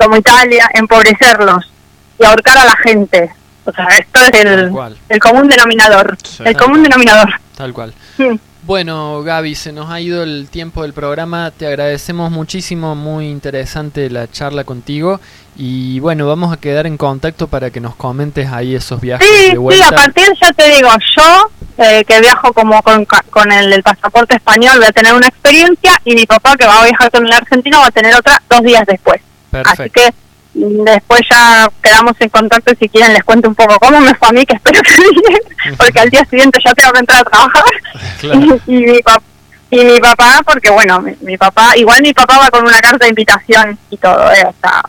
como 0.03 0.17
Italia, 0.17 0.69
empobrecerlos 0.75 1.71
y 2.19 2.25
ahorcar 2.25 2.59
a 2.59 2.65
la 2.65 2.77
gente. 2.77 3.31
O 3.65 3.73
sea, 3.73 3.87
esto 3.99 4.21
es 4.33 4.45
el, 4.45 4.73
el 5.09 5.19
común 5.21 5.49
denominador. 5.49 6.17
el 6.45 6.57
común 6.57 6.83
denominador. 6.83 7.29
Tal 7.57 7.73
cual. 7.73 7.95
Sí. 8.17 8.41
Bueno, 8.65 9.23
Gaby, 9.25 9.57
se 9.57 9.73
nos 9.73 9.91
ha 9.91 10.01
ido 10.01 10.23
el 10.23 10.49
tiempo 10.49 10.83
del 10.83 10.93
programa. 10.93 11.51
Te 11.51 11.67
agradecemos 11.67 12.31
muchísimo, 12.31 12.95
muy 12.95 13.29
interesante 13.29 14.09
la 14.09 14.31
charla 14.31 14.63
contigo. 14.63 15.21
Y 15.57 15.99
bueno, 15.99 16.29
vamos 16.29 16.53
a 16.53 16.57
quedar 16.59 16.87
en 16.87 16.97
contacto 16.97 17.49
para 17.49 17.71
que 17.71 17.81
nos 17.81 17.97
comentes 17.97 18.51
ahí 18.53 18.75
esos 18.77 19.01
viajes 19.01 19.27
Sí, 19.27 19.57
de 19.57 19.75
sí, 19.77 19.83
a 19.83 19.91
partir, 19.91 20.29
ya 20.41 20.53
te 20.53 20.69
digo, 20.77 20.89
yo 21.17 21.51
eh, 21.79 22.05
que 22.05 22.21
viajo 22.21 22.53
como 22.53 22.81
con, 22.83 23.05
con 23.05 23.51
el, 23.51 23.73
el 23.73 23.83
pasaporte 23.83 24.37
español 24.37 24.77
voy 24.79 24.87
a 24.87 24.93
tener 24.93 25.13
una 25.13 25.27
experiencia 25.27 26.01
y 26.05 26.15
mi 26.15 26.25
papá 26.25 26.57
que 26.57 26.65
va 26.67 26.83
a 26.83 26.85
viajar 26.85 27.11
con 27.11 27.27
el 27.27 27.33
argentino 27.33 27.81
va 27.81 27.87
a 27.87 27.91
tener 27.91 28.15
otra 28.15 28.41
dos 28.49 28.63
días 28.63 28.85
después. 28.87 29.21
Así 29.53 29.91
que 29.91 30.13
después 30.55 31.23
ya 31.31 31.69
quedamos 31.83 32.15
en 32.21 32.29
contacto 32.29 32.73
y 32.73 32.77
si 32.77 32.89
quieren 32.89 33.13
les 33.15 33.25
cuento 33.25 33.49
un 33.49 33.55
poco 33.55 33.79
cómo 33.79 34.01
me 34.01 34.15
fue 34.15 34.29
a 34.29 34.33
mí, 34.33 34.45
que 34.45 34.55
espero 34.55 34.81
que 34.83 34.93
bien, 35.29 35.77
porque 35.77 36.01
al 36.01 36.11
día 36.11 36.25
siguiente 36.27 36.59
ya 36.65 36.75
tengo 36.75 36.93
que 36.93 36.99
entrar 37.01 37.21
a 37.21 37.25
trabajar. 37.31 37.65
Claro. 38.21 38.61
y, 38.67 38.73
mi 38.77 39.03
papá, 39.03 39.23
y 39.71 39.85
mi 39.85 39.99
papá, 40.01 40.41
porque 40.45 40.71
bueno, 40.71 41.01
mi, 41.01 41.13
mi 41.23 41.37
papá, 41.37 41.77
igual 41.77 42.01
mi 42.03 42.13
papá 42.13 42.39
va 42.39 42.51
con 42.51 42.65
una 42.65 42.79
carta 42.81 43.05
de 43.05 43.11
invitación 43.11 43.79
y 43.91 43.97
todo, 43.97 44.31
eh, 44.33 44.45
o 44.47 44.55
sea, 44.61 44.83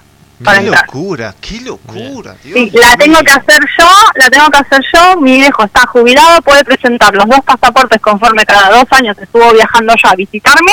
para 0.44 0.60
Qué 0.60 0.66
entrar. 0.68 0.86
locura, 0.86 1.36
qué 1.42 1.62
locura, 1.62 2.36
Dios 2.44 2.54
Sí, 2.60 2.72
la 2.74 2.96
tengo 2.96 3.20
que 3.24 3.32
hacer 3.32 3.60
yo, 3.80 3.90
la 4.16 4.30
tengo 4.30 4.50
que 4.50 4.58
hacer 4.58 4.82
yo, 4.94 5.20
mi 5.22 5.40
viejo 5.40 5.64
está 5.64 5.86
jubilado, 5.88 6.42
puede 6.42 6.64
presentar 6.64 7.14
los 7.16 7.26
dos 7.26 7.40
pasaportes 7.46 8.00
conforme 8.02 8.46
cada 8.46 8.70
dos 8.78 8.86
años 8.92 9.18
estuvo 9.18 9.52
viajando 9.54 9.94
ya 10.02 10.12
a 10.12 10.16
visitarme, 10.16 10.72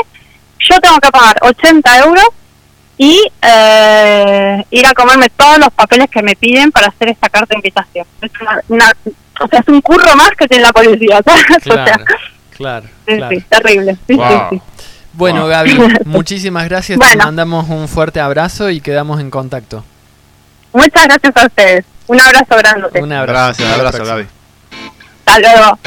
yo 0.58 0.78
tengo 0.80 0.98
que 0.98 1.10
pagar 1.10 1.36
80 1.42 1.98
euros 2.00 2.26
y 3.02 3.18
eh, 3.40 4.62
ir 4.70 4.86
a 4.86 4.92
comerme 4.92 5.30
todos 5.30 5.56
los 5.58 5.70
papeles 5.70 6.10
que 6.10 6.22
me 6.22 6.36
piden 6.36 6.70
para 6.70 6.88
hacer 6.88 7.08
esta 7.08 7.30
carta 7.30 7.46
de 7.54 7.56
invitación. 7.56 8.04
Es 8.20 8.30
una, 8.42 8.60
una- 8.68 8.92
o 9.40 9.48
sea, 9.48 9.60
es 9.60 9.68
un 9.68 9.80
curro 9.80 10.14
más 10.16 10.30
que 10.38 10.46
tiene 10.46 10.64
la 10.64 10.72
policía, 10.72 11.18
¿sabes? 11.24 11.44
O 11.56 11.60
sea, 11.74 11.84
Claro, 11.86 12.04
claro, 12.54 12.86
sí, 13.08 13.16
claro. 13.16 13.30
sí, 13.38 13.44
terrible. 13.48 13.96
Sí, 14.06 14.14
sí, 14.16 14.34
sí. 14.50 14.60
Bueno, 15.14 15.46
Gaby, 15.46 15.78
muchísimas 16.04 16.68
gracias. 16.68 16.98
Te 16.98 17.16
mandamos 17.16 17.70
un 17.70 17.88
fuerte 17.88 18.20
abrazo 18.20 18.68
y 18.68 18.82
quedamos 18.82 19.18
en 19.18 19.30
contacto. 19.30 19.82
Muchas 20.74 21.04
gracias 21.04 21.34
a 21.36 21.46
ustedes. 21.46 21.84
Un 22.06 22.20
abrazo 22.20 22.54
grande. 22.58 23.00
Un 23.00 23.12
abrazo. 23.14 23.62
Gracias, 23.62 23.68
la 23.68 23.74
abrazo. 23.88 24.04
Gaby. 24.04 24.26
Hasta 25.24 25.40
luego. 25.40 25.78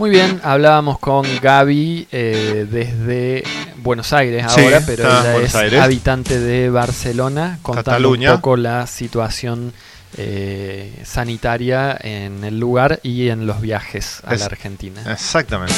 Muy 0.00 0.08
bien, 0.08 0.40
hablábamos 0.42 0.98
con 0.98 1.26
Gaby 1.42 2.08
eh, 2.10 2.66
desde 2.70 3.44
Buenos 3.82 4.14
Aires 4.14 4.46
Sí, 4.48 4.62
ahora, 4.62 4.80
pero 4.86 5.02
ella 5.04 5.36
es 5.36 5.54
Aires. 5.54 5.78
habitante 5.78 6.40
de 6.40 6.70
Barcelona, 6.70 7.58
contando 7.60 7.90
Cataluña. 7.90 8.30
un 8.30 8.36
poco 8.38 8.56
la 8.56 8.86
situación 8.86 9.74
eh, 10.16 11.02
sanitaria 11.04 11.98
en 12.00 12.44
el 12.44 12.58
lugar 12.58 13.00
y 13.02 13.28
en 13.28 13.46
los 13.46 13.60
viajes 13.60 14.22
a 14.24 14.32
Es- 14.32 14.40
la 14.40 14.46
Argentina. 14.46 15.02
Exactamente. 15.12 15.74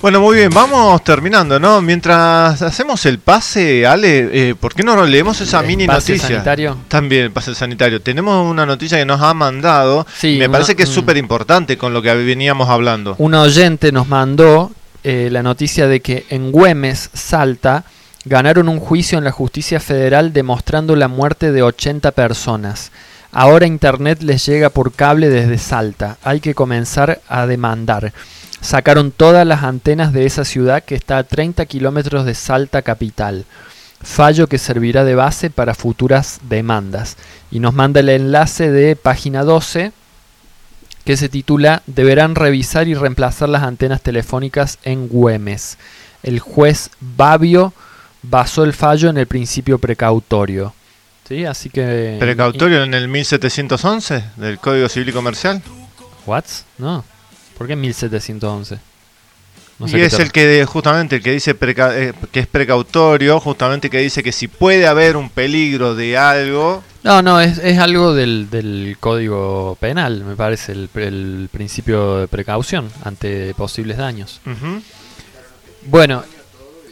Bueno, 0.00 0.20
muy 0.20 0.36
bien, 0.36 0.50
vamos 0.50 1.02
terminando, 1.02 1.58
¿no? 1.58 1.82
Mientras 1.82 2.62
hacemos 2.62 3.04
el 3.04 3.18
pase, 3.18 3.84
Ale, 3.84 4.50
eh, 4.50 4.54
¿por 4.54 4.72
qué 4.72 4.84
no 4.84 5.04
leemos 5.04 5.40
esa 5.40 5.58
¿El 5.58 5.66
mini 5.66 5.88
pase 5.88 6.12
noticia? 6.12 6.36
sanitario? 6.36 6.76
También 6.86 7.24
el 7.24 7.30
pase 7.32 7.52
sanitario. 7.52 8.00
Tenemos 8.00 8.48
una 8.48 8.64
noticia 8.64 8.96
que 8.96 9.04
nos 9.04 9.20
ha 9.20 9.34
mandado. 9.34 10.06
Sí, 10.16 10.36
me 10.38 10.46
una- 10.46 10.52
parece 10.52 10.76
que 10.76 10.84
es 10.84 10.90
mm. 10.90 10.94
súper 10.94 11.16
importante 11.16 11.76
con 11.76 11.92
lo 11.92 12.00
que 12.00 12.14
veníamos 12.14 12.68
hablando. 12.68 13.16
Un 13.18 13.34
oyente 13.34 13.90
nos 13.90 14.06
mandó 14.06 14.70
eh, 15.02 15.30
la 15.32 15.42
noticia 15.42 15.88
de 15.88 15.98
que 15.98 16.26
en 16.30 16.52
Güemes, 16.52 17.10
Salta, 17.12 17.82
ganaron 18.24 18.68
un 18.68 18.78
juicio 18.78 19.18
en 19.18 19.24
la 19.24 19.32
justicia 19.32 19.80
federal 19.80 20.32
demostrando 20.32 20.94
la 20.94 21.08
muerte 21.08 21.50
de 21.50 21.62
80 21.62 22.12
personas. 22.12 22.92
Ahora 23.32 23.66
Internet 23.66 24.22
les 24.22 24.46
llega 24.46 24.70
por 24.70 24.92
cable 24.92 25.28
desde 25.28 25.58
Salta. 25.58 26.18
Hay 26.22 26.38
que 26.38 26.54
comenzar 26.54 27.20
a 27.28 27.46
demandar. 27.46 28.12
Sacaron 28.60 29.12
todas 29.12 29.46
las 29.46 29.62
antenas 29.62 30.12
de 30.12 30.26
esa 30.26 30.44
ciudad 30.44 30.82
que 30.82 30.94
está 30.94 31.18
a 31.18 31.24
30 31.24 31.64
kilómetros 31.66 32.24
de 32.24 32.34
Salta 32.34 32.82
capital. 32.82 33.44
Fallo 34.02 34.46
que 34.46 34.58
servirá 34.58 35.04
de 35.04 35.14
base 35.14 35.50
para 35.50 35.74
futuras 35.74 36.40
demandas. 36.48 37.16
Y 37.50 37.60
nos 37.60 37.74
manda 37.74 38.00
el 38.00 38.08
enlace 38.08 38.70
de 38.70 38.96
página 38.96 39.42
12 39.42 39.92
que 41.04 41.16
se 41.16 41.28
titula 41.28 41.82
Deberán 41.86 42.34
revisar 42.34 42.86
y 42.86 42.94
reemplazar 42.94 43.48
las 43.48 43.62
antenas 43.62 44.02
telefónicas 44.02 44.78
en 44.84 45.08
Güemes. 45.08 45.78
El 46.22 46.38
juez 46.38 46.90
Babio 47.00 47.72
basó 48.22 48.64
el 48.64 48.74
fallo 48.74 49.08
en 49.08 49.16
el 49.16 49.26
principio 49.26 49.78
precautorio. 49.78 50.74
¿Sí? 51.26 51.44
Así 51.44 51.70
que... 51.70 52.16
¿Precautorio 52.18 52.82
en 52.82 52.94
el 52.94 53.08
1711 53.08 54.24
del 54.36 54.58
Código 54.58 54.88
Civil 54.88 55.10
y 55.10 55.12
Comercial? 55.12 55.62
¿What? 56.26 56.44
No. 56.78 57.04
¿Por 57.58 57.66
qué 57.66 57.76
1711? 57.76 58.78
No 59.80 59.86
sé 59.86 59.98
y 59.98 60.00
es 60.00 60.14
el 60.14 60.32
que 60.32 60.64
justamente 60.64 61.16
el 61.16 61.22
que 61.22 61.30
dice 61.32 61.54
preca- 61.58 61.92
eh, 61.94 62.12
que 62.32 62.40
es 62.40 62.46
precautorio, 62.48 63.38
justamente 63.38 63.90
que 63.90 63.98
dice 63.98 64.22
que 64.24 64.32
si 64.32 64.48
puede 64.48 64.86
haber 64.88 65.16
un 65.16 65.28
peligro 65.30 65.94
de 65.94 66.16
algo, 66.18 66.82
No, 67.04 67.22
no, 67.22 67.40
es, 67.40 67.58
es 67.58 67.78
algo 67.78 68.12
del, 68.12 68.50
del 68.50 68.96
código 68.98 69.76
penal, 69.80 70.24
me 70.24 70.34
parece, 70.34 70.72
el, 70.72 70.90
el 70.96 71.48
principio 71.52 72.16
de 72.18 72.26
precaución 72.28 72.90
ante 73.04 73.54
posibles 73.54 73.98
daños. 73.98 74.40
Bueno, 75.86 76.24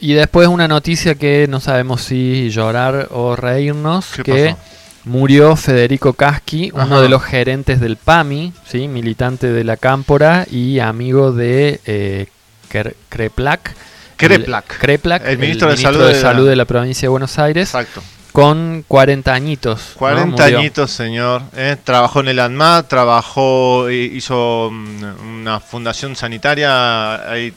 y 0.01 0.13
después 0.13 0.47
una 0.49 0.69
noticia 0.69 1.15
que 1.17 1.47
no 1.49 1.59
sabemos 1.61 2.03
si 2.03 2.51
llorar 2.51 3.09
o 3.11 3.35
reírnos, 3.35 4.07
¿Qué 4.17 4.23
que 4.23 4.45
pasó? 4.55 4.59
Murió 5.07 5.57
Federico 5.57 6.13
Caschi, 6.13 6.71
uno 6.75 7.01
de 7.01 7.09
los 7.09 7.23
gerentes 7.23 7.81
del 7.81 7.97
PAMI, 7.97 8.53
¿sí? 8.69 8.89
militante 8.89 9.51
de 9.53 9.65
la 9.65 9.77
Cámpora 9.79 10.47
y 10.51 10.81
amigo 10.81 11.33
de 11.33 11.81
eh, 11.87 12.27
Cre- 12.71 12.95
Creplac. 13.09 13.75
Creplac. 14.17 14.71
El, 14.73 14.79
Creplac, 14.79 15.27
El 15.27 15.39
ministro 15.39 15.71
de 15.71 15.77
Salud 15.77 16.01
de, 16.01 16.07
de 16.09 16.13
la- 16.15 16.21
Salud 16.21 16.49
de 16.49 16.57
la 16.57 16.65
provincia 16.65 17.07
de 17.07 17.11
Buenos 17.11 17.39
Aires. 17.39 17.69
Exacto. 17.69 18.03
Con 18.37 18.85
40 18.87 19.33
añitos. 19.33 19.93
¿no? 19.95 19.99
40 19.99 20.27
Murió. 20.27 20.59
añitos, 20.59 20.91
señor. 20.91 21.41
¿eh? 21.57 21.75
Trabajó 21.83 22.21
en 22.21 22.29
el 22.29 22.39
ANMAT, 22.39 22.87
trabajó, 22.87 23.91
hizo 23.91 24.69
mm, 24.71 25.41
una 25.41 25.59
fundación 25.59 26.15
sanitaria, 26.17 27.31
ahí, 27.31 27.51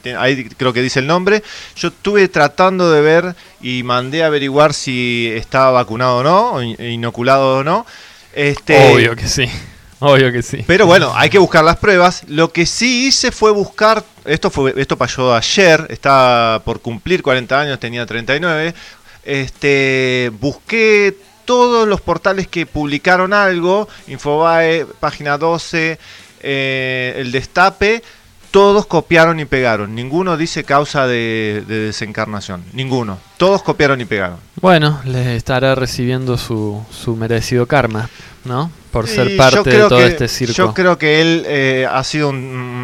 creo 0.56 0.72
que 0.72 0.80
dice 0.80 1.00
el 1.00 1.06
nombre. 1.06 1.42
Yo 1.76 1.88
estuve 1.88 2.28
tratando 2.28 2.90
de 2.90 3.02
ver 3.02 3.34
y 3.60 3.82
mandé 3.82 4.22
a 4.22 4.28
averiguar 4.28 4.72
si 4.72 5.30
estaba 5.34 5.70
vacunado 5.70 6.16
o 6.16 6.22
no, 6.22 6.62
inoculado 6.62 7.58
o 7.58 7.62
no. 7.62 7.84
Este, 8.32 8.94
Obvio 8.94 9.14
que 9.14 9.28
sí. 9.28 9.50
Obvio 10.02 10.32
que 10.32 10.40
sí. 10.40 10.64
Pero 10.66 10.86
bueno, 10.86 11.12
hay 11.14 11.28
que 11.28 11.38
buscar 11.38 11.62
las 11.62 11.76
pruebas. 11.76 12.22
Lo 12.26 12.52
que 12.52 12.64
sí 12.64 13.08
hice 13.08 13.32
fue 13.32 13.50
buscar, 13.50 14.02
esto 14.24 14.48
fue 14.48 14.72
esto 14.78 14.96
pasó 14.96 15.34
ayer, 15.34 15.86
estaba 15.90 16.60
por 16.60 16.80
cumplir 16.80 17.22
40 17.22 17.60
años, 17.60 17.78
tenía 17.78 18.06
39. 18.06 18.74
Este, 19.24 20.30
busqué 20.40 21.16
todos 21.44 21.88
los 21.88 22.00
portales 22.00 22.46
que 22.46 22.66
publicaron 22.66 23.32
algo, 23.32 23.88
Infobae, 24.06 24.86
página 25.00 25.36
12, 25.36 25.98
eh, 26.42 27.14
el 27.16 27.32
Destape, 27.32 28.02
todos 28.50 28.86
copiaron 28.86 29.40
y 29.40 29.44
pegaron. 29.44 29.94
Ninguno 29.94 30.36
dice 30.36 30.64
causa 30.64 31.06
de, 31.06 31.64
de 31.66 31.78
desencarnación, 31.80 32.64
ninguno. 32.72 33.18
Todos 33.36 33.62
copiaron 33.62 34.00
y 34.00 34.04
pegaron. 34.04 34.38
Bueno, 34.60 35.00
le 35.04 35.36
estará 35.36 35.74
recibiendo 35.74 36.36
su, 36.36 36.84
su 36.90 37.16
merecido 37.16 37.66
karma, 37.66 38.10
¿no? 38.44 38.70
Por 38.90 39.06
ser 39.06 39.36
parte 39.36 39.70
de 39.70 39.78
todo 39.78 39.98
que- 39.98 40.06
este 40.06 40.28
circo. 40.28 40.52
Yo 40.54 40.74
creo 40.74 40.98
que 40.98 41.20
él 41.22 41.44
eh, 41.46 41.86
ha 41.90 42.02
sido 42.04 42.28
un- 42.28 42.36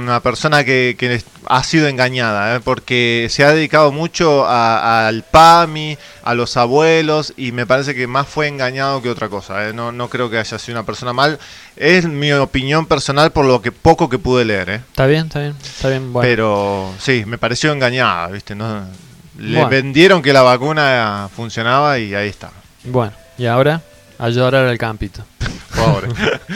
una 0.05 0.21
persona 0.21 0.65
que, 0.65 1.21
ha 1.49 1.63
sido 1.65 1.89
engañada, 1.89 2.57
¿eh? 2.57 2.61
porque 2.65 3.27
se 3.29 3.45
ha 3.45 3.53
dedicado 3.53 3.91
mucho 3.93 4.47
a- 4.47 5.07
al 5.09 5.25
PAMI, 5.25 5.99
a 6.23 6.35
los 6.35 6.57
abuelos, 6.57 7.35
y 7.37 7.53
me 7.53 7.67
parece 7.67 7.95
que 7.95 8.07
más 8.07 8.27
fue 8.27 8.47
engañado 8.49 9.03
que 9.03 9.11
otra 9.11 9.29
cosa. 9.29 9.69
¿eh? 9.69 9.73
No, 9.75 9.91
no 9.93 10.09
creo 10.09 10.31
que 10.31 10.39
haya 10.39 10.59
sido 10.59 10.79
una 10.79 10.87
persona 10.87 11.13
mal. 11.13 11.39
Es 11.77 12.07
mi 12.07 12.33
opinión 12.33 12.87
personal 12.87 13.33
por 13.33 13.45
lo 13.45 13.61
que 13.61 13.73
poco 13.73 14.09
que 14.09 14.19
pude 14.19 14.45
leer. 14.45 14.71
¿eh? 14.71 14.75
Está 14.89 15.07
bien, 15.07 15.27
está 15.27 15.41
bien, 15.41 15.55
está 15.63 15.89
bien. 15.89 16.13
Bueno. 16.13 16.27
Pero 16.27 16.95
sí, 17.01 17.25
me 17.27 17.37
pareció 17.37 17.73
engañada, 17.73 18.29
¿viste? 18.29 18.55
No, 18.55 18.87
le 19.39 19.55
Bueno. 19.55 19.69
vendieron 19.69 20.23
que 20.23 20.33
la 20.33 20.43
vacuna 20.43 21.29
funcionaba 21.35 21.99
y 21.99 22.15
ahí 22.15 22.29
está. 22.29 22.51
Bueno, 22.85 23.13
y 23.39 23.47
ahora 23.47 23.83
a 24.19 24.29
llorar 24.31 24.67
al 24.67 24.79
campito. 24.79 25.23
Pobre. 25.75 26.09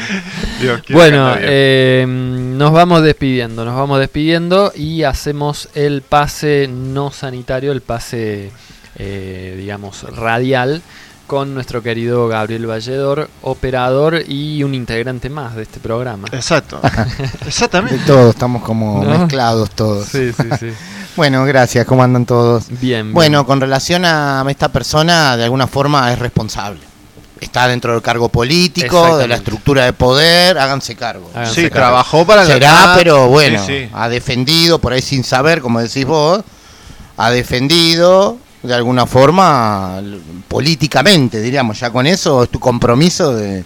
Dios 0.60 0.80
bueno, 0.90 1.34
eh, 1.38 2.04
nos 2.08 2.72
vamos 2.72 3.02
despidiendo, 3.02 3.64
nos 3.64 3.74
vamos 3.74 3.98
despidiendo 3.98 4.72
y 4.74 5.02
hacemos 5.02 5.68
el 5.74 6.02
pase 6.02 6.68
no 6.70 7.10
sanitario, 7.10 7.72
el 7.72 7.80
pase, 7.82 8.50
eh, 8.96 9.54
digamos, 9.58 10.02
radial 10.16 10.82
con 11.26 11.54
nuestro 11.54 11.82
querido 11.82 12.26
Gabriel 12.28 12.66
Valledor, 12.66 13.30
operador 13.42 14.20
y 14.26 14.64
un 14.64 14.74
integrante 14.74 15.28
más 15.30 15.54
de 15.54 15.62
este 15.62 15.78
programa. 15.80 16.26
Exacto. 16.32 16.80
Exactamente. 17.46 17.98
De 17.98 18.04
todos, 18.04 18.34
estamos 18.34 18.62
como 18.62 19.04
¿No? 19.04 19.18
mezclados 19.18 19.70
todos. 19.70 20.06
Sí, 20.08 20.32
sí, 20.32 20.48
sí. 20.58 20.68
bueno, 21.16 21.44
gracias, 21.44 21.84
¿cómo 21.86 22.02
andan 22.02 22.26
todos? 22.26 22.64
Bien. 22.80 23.12
Bueno, 23.12 23.44
con 23.46 23.60
relación 23.60 24.04
a 24.04 24.44
esta 24.48 24.68
persona, 24.70 25.36
de 25.36 25.44
alguna 25.44 25.66
forma 25.66 26.12
es 26.12 26.18
responsable. 26.18 26.80
Está 27.40 27.66
dentro 27.68 27.92
del 27.94 28.02
cargo 28.02 28.28
político, 28.28 29.16
de 29.16 29.26
la 29.26 29.36
estructura 29.36 29.84
de 29.86 29.92
poder, 29.94 30.58
háganse 30.58 30.94
cargo. 30.94 31.30
Háganse 31.34 31.54
Sí, 31.54 31.60
cargo. 31.70 31.74
trabajó 31.86 32.26
para 32.26 32.44
la 32.44 32.52
Será, 32.52 32.92
pero 32.96 33.28
bueno, 33.28 33.58
Sí, 33.66 33.84
sí. 33.84 33.90
ha 33.94 34.08
defendido, 34.10 34.78
por 34.78 34.92
ahí 34.92 35.00
sin 35.00 35.24
saber, 35.24 35.60
como 35.62 35.80
decís 35.80 36.04
vos, 36.04 36.42
ha 37.16 37.30
defendido 37.30 38.36
de 38.62 38.74
alguna 38.74 39.06
forma 39.06 40.02
políticamente, 40.48 41.40
diríamos, 41.40 41.80
ya 41.80 41.90
con 41.90 42.06
eso 42.06 42.42
es 42.42 42.50
tu 42.50 42.60
compromiso 42.60 43.34
de, 43.34 43.64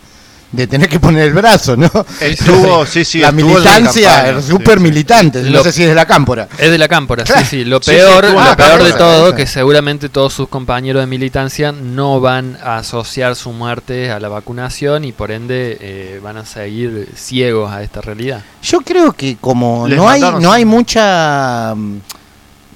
de 0.57 0.67
tener 0.67 0.89
que 0.89 1.01
poner 1.01 1.29
el 1.29 1.33
brazo, 1.35 1.77
¿no? 1.77 1.91
Estuvo, 2.21 2.87
sí, 2.87 3.05
sí, 3.05 3.19
la 3.21 3.33
militancia, 3.33 4.31
es 4.31 4.45
súper 4.47 4.79
sí. 4.79 4.85
militante, 4.85 5.43
no 5.43 5.63
sé 5.63 5.73
si 5.73 5.83
es 5.83 5.89
de 5.89 5.95
la 5.95 6.07
cámpora. 6.07 6.49
Es 6.59 6.71
de 6.71 6.79
la 6.79 6.89
cámpora, 6.89 7.25
sí, 7.27 7.45
sí. 7.45 7.65
Lo 7.65 7.81
Sí, 7.83 7.91
sí, 7.91 7.97
peor, 7.97 8.25
lo 8.25 8.57
peor 8.57 8.83
de 8.83 8.93
todo, 8.93 9.35
que 9.35 9.47
seguramente 9.47 10.09
todos 10.09 10.33
sus 10.33 10.49
compañeros 10.49 11.03
de 11.03 11.07
militancia 11.07 11.73
no 11.73 12.21
van 12.21 12.57
a 12.63 12.79
asociar 12.79 13.37
su 13.37 13.53
muerte 13.53 14.11
a 14.11 14.21
la 14.21 14.29
vacunación 14.29 15.05
y 15.05 15.13
por 15.13 15.31
ende 15.31 15.77
eh, 15.81 16.21
van 16.23 16.37
a 16.37 16.45
seguir 16.47 17.09
ciegos 17.17 17.71
a 17.73 17.83
esta 17.83 18.01
realidad. 18.01 18.43
Yo 18.63 18.81
creo 18.81 19.13
que 19.13 19.37
como 19.41 19.87
Les 19.89 19.97
no 19.97 20.09
hay, 20.09 20.21
no 20.21 20.53
hay 20.53 20.65
mucha... 20.65 21.75
mm, 21.75 21.99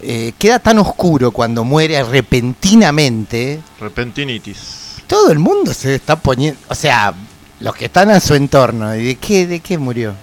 eh, 0.01 0.33
queda 0.39 0.59
tan 0.61 0.79
oscuro 0.79 1.33
cuando 1.33 1.65
muere 1.65 2.03
repentinamente, 2.05 3.61
Repentinitis. 3.81 4.97
todo 5.07 5.31
el 5.33 5.39
mundo 5.39 5.75
se 5.75 5.95
está 5.97 6.17
poniendo... 6.17 6.59
O 6.69 6.75
sea, 6.75 7.13
los 7.61 7.75
que 7.75 7.87
están 7.87 8.11
a 8.11 8.21
su 8.21 8.35
entorno, 8.35 8.95
¿y 8.95 9.05
de 9.05 9.15
qué, 9.17 9.47
de 9.47 9.61
qué 9.61 9.79
murió? 9.79 10.15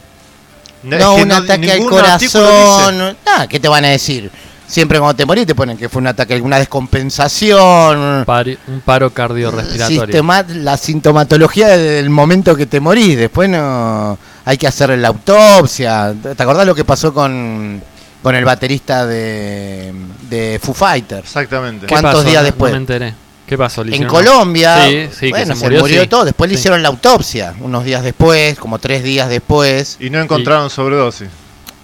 No, 0.84 0.98
no, 0.98 1.10
es 1.12 1.16
que 1.18 1.22
un 1.24 1.28
no- 1.30 1.36
ataque 1.36 1.72
al 1.72 1.86
corazón. 1.86 3.18
Nada, 3.26 3.48
¿qué 3.48 3.60
te 3.60 3.68
van 3.68 3.86
a 3.86 3.90
decir? 3.90 4.30
Siempre 4.68 4.98
cuando 5.00 5.16
te 5.16 5.26
morís 5.26 5.46
te 5.46 5.54
ponen 5.54 5.78
que 5.78 5.90
fue 5.90 6.02
un 6.02 6.08
ataque, 6.08 6.34
alguna 6.34 6.58
descompensación. 6.60 8.26
Pari- 8.26 8.58
un 8.68 8.82
paro 8.82 9.12
cardiorrespiratorio. 9.12 10.02
Sistema- 10.06 10.44
la 10.48 10.78
sintomatología 10.78 11.68
del 11.70 12.10
momento 12.10 12.56
que 12.56 12.66
te 12.66 12.80
morís. 12.80 13.18
Después 13.18 13.50
no 13.50 14.18
hay 14.44 14.58
que 14.58 14.68
hacer 14.68 14.90
la 14.98 15.10
autopsia. 15.10 16.14
¿Te 16.36 16.42
acordás 16.42 16.66
lo 16.66 16.74
que 16.76 16.84
pasó 16.86 17.14
con, 17.14 17.82
con 18.24 18.36
el 18.36 18.46
baterista 18.46 19.06
de, 19.06 19.94
de 20.30 20.60
Foo 20.62 20.74
Fighters? 20.74 21.26
Exactamente. 21.28 21.86
¿Qué 21.86 21.92
¿Cuántos 21.94 22.16
pasó? 22.16 22.28
días 22.30 22.44
después? 22.44 22.72
No 22.72 22.78
me 22.78 22.82
enteré. 22.82 23.14
¿Qué 23.46 23.58
pasó? 23.58 23.84
¿Le 23.84 23.96
En 23.96 24.06
Colombia, 24.08 24.88
Sí, 24.90 25.08
sí, 25.20 25.30
bueno, 25.30 25.54
que 25.54 25.60
se 25.60 25.70
murió, 25.70 26.02
sí. 26.02 26.08
todo. 26.08 26.26
Después 26.26 26.50
le 26.50 26.56
hicieron 26.56 26.82
la 26.82 26.90
autopsia, 26.90 27.54
unos 27.60 27.84
días 27.84 28.04
después, 28.04 28.58
como 28.58 28.80
tres 28.80 29.04
días 29.04 29.30
después. 29.30 29.98
Y 30.00 30.10
no 30.10 30.20
encontraron 30.20 30.70
sobredosis. 30.70 31.30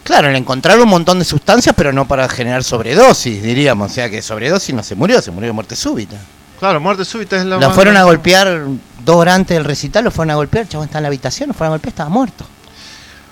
Claro, 0.04 0.32
le 0.32 0.38
encontraron 0.40 0.82
un 0.84 0.90
montón 0.90 1.20
de 1.20 1.26
sustancias, 1.26 1.76
pero 1.78 1.94
no 1.94 2.08
para 2.08 2.28
generar 2.28 2.64
sobredosis, 2.64 3.44
diríamos. 3.44 3.92
O 3.92 3.94
sea 3.94 4.10
que 4.10 4.22
sobredosis 4.24 4.74
no 4.74 4.82
se 4.82 4.96
murió, 4.96 5.22
se 5.22 5.30
murió 5.30 5.50
de 5.50 5.54
muerte 5.54 5.76
súbita. 5.76 6.16
Claro, 6.60 6.80
muerte 6.80 7.06
súbita 7.06 7.38
es 7.38 7.46
la 7.46 7.58
Lo 7.58 7.68
más- 7.68 7.76
fueron 7.76 7.96
a 7.98 8.04
golpear 8.04 8.66
dos 9.06 9.16
horas 9.16 9.36
antes 9.36 9.56
del 9.56 9.64
recital, 9.66 10.04
lo 10.04 10.12
fueron 10.12 10.32
a 10.32 10.36
golpear, 10.36 10.64
el 10.64 10.70
chabón 10.70 10.86
está 10.88 10.98
en 10.98 11.04
la 11.04 11.08
habitación, 11.10 11.50
lo 11.50 11.54
fueron 11.54 11.74
a 11.74 11.76
golpear, 11.76 11.90
estaba 11.92 12.10
muerto. 12.10 12.44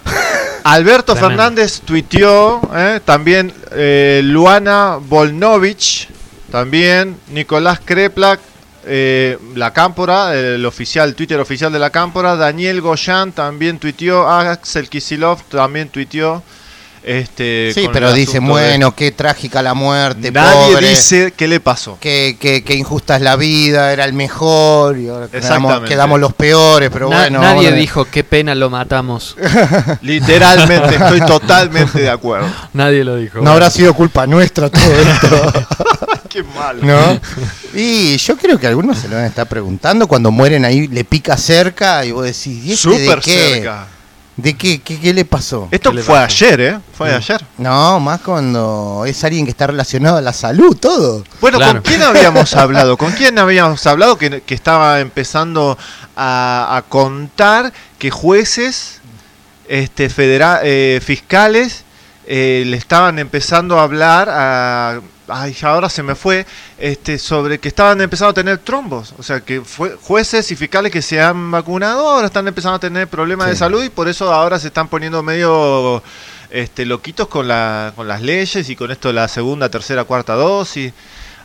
Alberto. 0.64 1.16
Fernández 1.16 1.82
tuiteó, 1.82 2.62
¿eh? 2.76 3.00
también 3.04 3.54
eh, 3.72 4.22
Luana 4.24 4.98
Volnovich, 5.02 6.10
también 6.50 7.18
Nicolás 7.32 7.80
Kreplak, 7.84 8.40
eh, 8.86 9.38
la 9.56 9.72
Cámpora, 9.74 10.36
el 10.36 10.66
oficial, 10.66 11.14
Twitter 11.16 11.40
oficial 11.40 11.72
de 11.72 11.80
la 11.80 11.90
Cámpora, 11.90 12.36
Daniel 12.36 12.82
Goyan 12.82 13.32
también 13.32 13.78
tuiteó, 13.80 14.28
Axel 14.30 14.90
Kisilov 14.90 15.42
también 15.50 15.90
tuiteó, 15.90 16.44
Este, 17.02 17.72
Sí, 17.74 17.88
pero 17.94 18.12
de- 18.12 18.40
bueno, 18.42 18.94
qué 18.94 19.12
trágica 19.14 19.62
la 19.62 19.74
muerte, 19.74 20.32
Nadie 20.32 20.74
pobre, 20.74 20.90
dice 20.90 21.34
qué 21.36 21.48
le 21.48 21.62
pasó. 21.62 21.98
qué, 22.00 22.36
qué- 22.38 22.62
qué 22.62 22.76
injusta 22.76 23.16
es 23.16 23.22
la 23.22 23.38
vida, 23.38 23.94
era 23.94 24.04
el 24.04 24.12
mejor, 24.12 24.98
y 24.98 25.08
ahora 25.08 25.30
quedamos, 25.88 26.20
los 26.20 26.34
peores, 26.34 26.90
pero 26.92 27.10
Na- 27.10 27.22
bueno. 27.22 27.40
nadie 27.40 27.72
dijo 27.72 28.04
qué 28.04 28.26
pena 28.26 28.54
lo 28.54 28.70
matamos. 28.70 29.38
Literalmente, 30.02 30.96
estoy 30.96 31.22
totalmente 31.22 32.02
de 32.02 32.10
acuerdo. 32.10 32.48
Nadie 32.74 33.06
lo 33.06 33.16
dijo. 33.16 33.40
No 33.40 33.52
habrá 33.54 33.70
sido 33.70 33.94
culpa 33.94 34.28
nuestra 34.28 34.70
todo 34.70 34.84
esto. 34.94 35.54
Qué 36.34 36.44
malo. 36.44 36.82
¿No? 36.84 37.20
Y 37.74 38.18
yo 38.18 38.38
creo 38.38 38.60
que 38.60 38.68
algunos 38.68 38.98
se 39.00 39.08
lo 39.08 39.16
van 39.16 39.26
a 39.26 39.28
estar 39.28 39.48
preguntando 39.48 40.08
cuando 40.08 40.32
mueren 40.32 40.64
ahí, 40.66 40.88
le 40.88 41.04
pica 41.04 41.36
cerca 41.38 42.06
y 42.06 42.12
vos 42.12 42.24
decís, 42.26 42.64
¿y 42.66 42.72
este 42.74 42.90
de 43.00 43.16
qué? 43.20 43.54
cerca. 43.56 43.88
¿De 44.38 44.54
qué, 44.56 44.80
qué, 44.80 44.98
qué 44.98 45.14
le 45.14 45.26
pasó? 45.26 45.68
Esto 45.70 45.92
fue 46.02 46.18
ayer, 46.18 46.62
¿eh? 46.62 46.80
Fue 46.98 47.14
ayer. 47.14 47.44
No, 47.58 48.00
más 48.00 48.22
cuando 48.22 49.04
es 49.06 49.22
alguien 49.26 49.44
que 49.44 49.52
está 49.52 49.68
relacionado 49.68 50.16
a 50.16 50.22
la 50.22 50.32
salud, 50.32 50.78
todo. 50.78 51.26
Bueno, 51.42 51.58
Claro. 51.58 51.74
¿con 51.74 51.82
quién 51.82 52.02
habíamos 52.04 52.54
hablado? 52.56 52.96
¿Con 52.96 53.12
quién 53.12 53.38
habíamos 53.38 53.86
hablado 53.86 54.18
que, 54.18 54.40
que 54.42 54.56
estaba 54.56 55.02
empezando 55.02 55.78
a, 56.16 56.78
a 56.78 56.82
contar 56.84 57.74
que 57.98 58.12
jueces, 58.12 59.02
este, 59.68 60.10
federa- 60.10 60.62
eh, 60.64 61.02
fiscales, 61.04 61.84
eh, 62.32 62.64
le 62.64 62.78
estaban 62.78 63.18
empezando 63.18 63.80
a 63.80 63.84
hablar 63.84 64.30
a... 64.30 65.02
Ay, 65.28 65.56
ahora 65.64 65.90
se 65.90 66.04
me 66.04 66.14
fue, 66.14 66.46
este, 66.78 67.18
sobre 67.18 67.60
que 67.60 67.68
estaban 67.68 68.00
empezando 68.02 68.30
a 68.30 68.34
tener 68.36 68.60
trombos. 68.60 69.16
O 69.18 69.24
sea, 69.24 69.42
que 69.42 69.62
fue, 69.62 69.96
jueces 70.00 70.52
y 70.52 70.56
fiscales 70.56 70.92
que 70.92 71.02
se 71.02 71.20
han 71.20 71.50
vacunado 71.50 72.08
ahora 72.08 72.28
están 72.28 72.48
empezando 72.48 72.76
a 72.76 72.80
tener 72.80 73.08
problemas 73.08 73.48
de 73.48 73.56
salud 73.56 73.84
y 73.84 73.90
por 73.90 74.08
eso 74.08 74.32
ahora 74.32 74.60
se 74.60 74.68
están 74.68 74.90
poniendo 74.90 75.24
medio 75.24 76.04
este, 76.52 76.86
loquitos 76.86 77.28
con, 77.28 77.48
la, 77.48 77.94
con 77.96 78.08
las 78.08 78.22
leyes 78.22 78.70
y 78.70 78.76
con 78.76 78.92
esto 78.92 79.08
de 79.08 79.16
la 79.16 79.28
segunda, 79.28 79.70
tercera, 79.70 80.04
cuarta 80.04 80.36
dosis. 80.36 80.94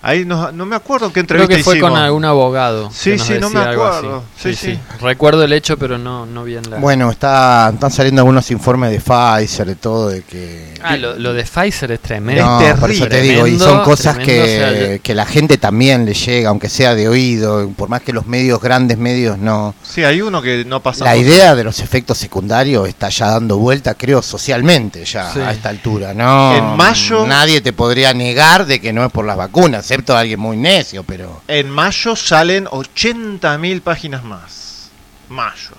Ahí 0.07 0.27
no, 0.27 0.53
no 0.53 0.67
me 0.67 0.77
acuerdo 0.77 1.09
qué 1.09 1.25
Creo 1.25 1.41
entrevista 1.45 1.57
que 1.57 1.63
fue 1.65 1.75
hicimos. 1.77 1.91
con 1.93 1.99
algún 1.99 2.25
abogado. 2.27 2.91
Sí, 2.93 3.13
que 3.13 3.17
nos 3.17 3.27
sí, 3.27 3.35
no 3.41 3.49
me 3.49 3.61
acuerdo. 3.61 4.23
Sí, 4.39 4.55
sí. 4.55 4.79
Recuerdo 5.01 5.43
el 5.45 5.53
hecho, 5.55 5.79
pero 5.79 5.97
no, 5.97 6.27
no 6.27 6.45
bien 6.45 6.69
la. 6.69 6.77
Bueno, 6.77 7.11
está, 7.11 7.71
están 7.73 7.91
saliendo 7.91 8.21
algunos 8.21 8.51
informes 8.51 8.91
de 8.91 9.01
Pfizer, 9.01 9.67
de 9.67 9.77
todo, 9.77 10.09
de 10.11 10.21
que... 10.23 10.75
Ah, 10.83 10.99
lo, 10.99 11.19
lo 11.19 11.33
de 11.33 11.45
Pfizer 11.45 11.91
es 11.93 12.01
tremendo. 12.01 12.45
No, 12.45 12.77
por 12.77 12.91
eso 12.91 13.07
te 13.09 13.23
digo, 13.23 13.47
y 13.47 13.59
son 13.59 13.83
cosas 13.83 14.17
tremendo, 14.19 14.45
que, 14.45 14.65
o 14.65 14.89
sea, 14.91 14.99
que 14.99 15.15
la 15.15 15.25
gente 15.25 15.57
también 15.57 16.05
le 16.05 16.13
llega, 16.13 16.51
aunque 16.51 16.69
sea 16.69 16.95
de 16.95 17.09
oído, 17.09 17.71
por 17.75 17.89
más 17.89 18.03
que 18.03 18.13
los 18.13 18.27
medios, 18.27 18.61
grandes 18.61 18.99
medios, 18.99 19.39
no. 19.39 19.75
Sí, 19.83 20.05
hay 20.05 20.21
uno 20.21 20.43
que 20.43 20.67
no 20.67 20.81
pasa. 20.81 21.05
La 21.07 21.17
idea 21.17 21.55
de 21.55 21.65
los 21.65 21.81
efectos 21.81 22.19
secundarios 22.19 22.87
está 22.89 23.09
ya 23.09 23.29
dando 23.31 23.57
vuelta, 23.57 23.95
creo, 23.95 24.21
socialmente 24.21 25.05
ya 25.07 25.33
Sí. 25.33 25.41
a 25.41 25.51
esta 25.51 25.71
altura, 25.71 26.13
¿no? 26.13 26.55
En 26.57 26.77
mayo- 26.77 27.27
Nadie 27.27 27.63
te 27.63 27.73
podría 27.73 28.13
negar 28.13 28.67
de 28.67 28.81
que 28.83 28.93
no 28.93 29.03
es 29.03 29.11
por 29.11 29.25
las 29.25 29.39
vacunas, 29.39 29.91
excepto 29.95 30.17
alguien 30.17 30.41
muy 30.41 30.57
necio, 30.57 31.03
pero... 31.05 31.43
En 31.49 31.71
mayo 31.71 32.15
salen 32.17 32.67
80.000 32.67 33.81
páginas 33.81 34.25
más. 34.25 34.91
Mayo. 35.29 35.71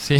Sí. 0.00 0.18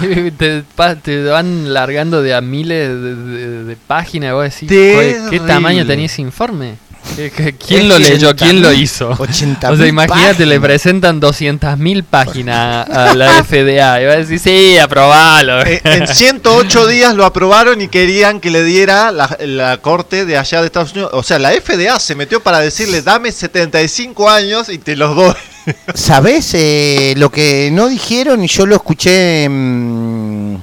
te, 0.38 0.62
pa- 0.74 0.96
te 0.96 1.22
van 1.24 1.72
largando 1.72 2.22
de 2.22 2.34
a 2.34 2.40
miles 2.40 2.88
de, 2.88 3.14
de- 3.14 3.64
de 3.64 3.76
páginas. 3.76 4.32
Vos 4.32 4.44
decís, 4.44 4.68
¿qué, 4.68 5.40
tamaño 5.46 5.86
tenía 5.86 6.06
ese 6.06 6.22
informe? 6.22 6.76
¿Qué- 7.16 7.30
qué- 7.30 7.52
¿Quién 7.56 7.88
lo 7.88 7.98
leyó? 7.98 8.30
80.000, 8.30 8.36
¿Quién 8.36 8.62
lo 8.62 8.72
hizo? 8.72 9.10
80.000 9.16 9.72
O 9.72 9.76
sea, 9.76 9.86
imagínate, 9.86 10.46
le 10.46 10.58
presentan 10.60 11.20
200.000 11.20 12.04
páginas 12.04 12.88
a 12.88 13.14
la 13.14 13.42
FDA. 13.44 14.00
Y 14.00 14.06
va 14.06 14.12
a 14.12 14.16
decir, 14.16 14.38
sí, 14.38 14.78
aprobalo. 14.78 15.62
Eh, 15.66 15.80
en 15.84 16.06
108 16.06 16.86
días 16.86 17.14
lo 17.14 17.26
aprobaron 17.26 17.80
y 17.82 17.88
querían 17.88 18.40
que 18.40 18.50
le 18.50 18.64
diera 18.64 19.10
la, 19.12 19.36
la 19.40 19.76
corte 19.78 20.24
de 20.24 20.38
allá 20.38 20.60
de 20.60 20.66
Estados 20.66 20.92
Unidos. 20.92 21.10
O 21.12 21.22
sea, 21.22 21.38
la 21.38 21.50
FDA 21.50 21.98
se 21.98 22.14
metió 22.14 22.40
para 22.42 22.60
decirle, 22.60 23.02
dame 23.02 23.30
75 23.32 24.30
años 24.30 24.68
y 24.70 24.78
te 24.78 24.96
los 24.96 25.14
doy. 25.14 25.34
¿Sabés 25.94 26.50
eh, 26.54 27.14
lo 27.18 27.30
que 27.30 27.68
no 27.72 27.88
dijeron 27.88 28.42
y 28.42 28.46
yo 28.48 28.64
lo 28.64 28.74
escuché 28.76 29.44
en 29.44 30.60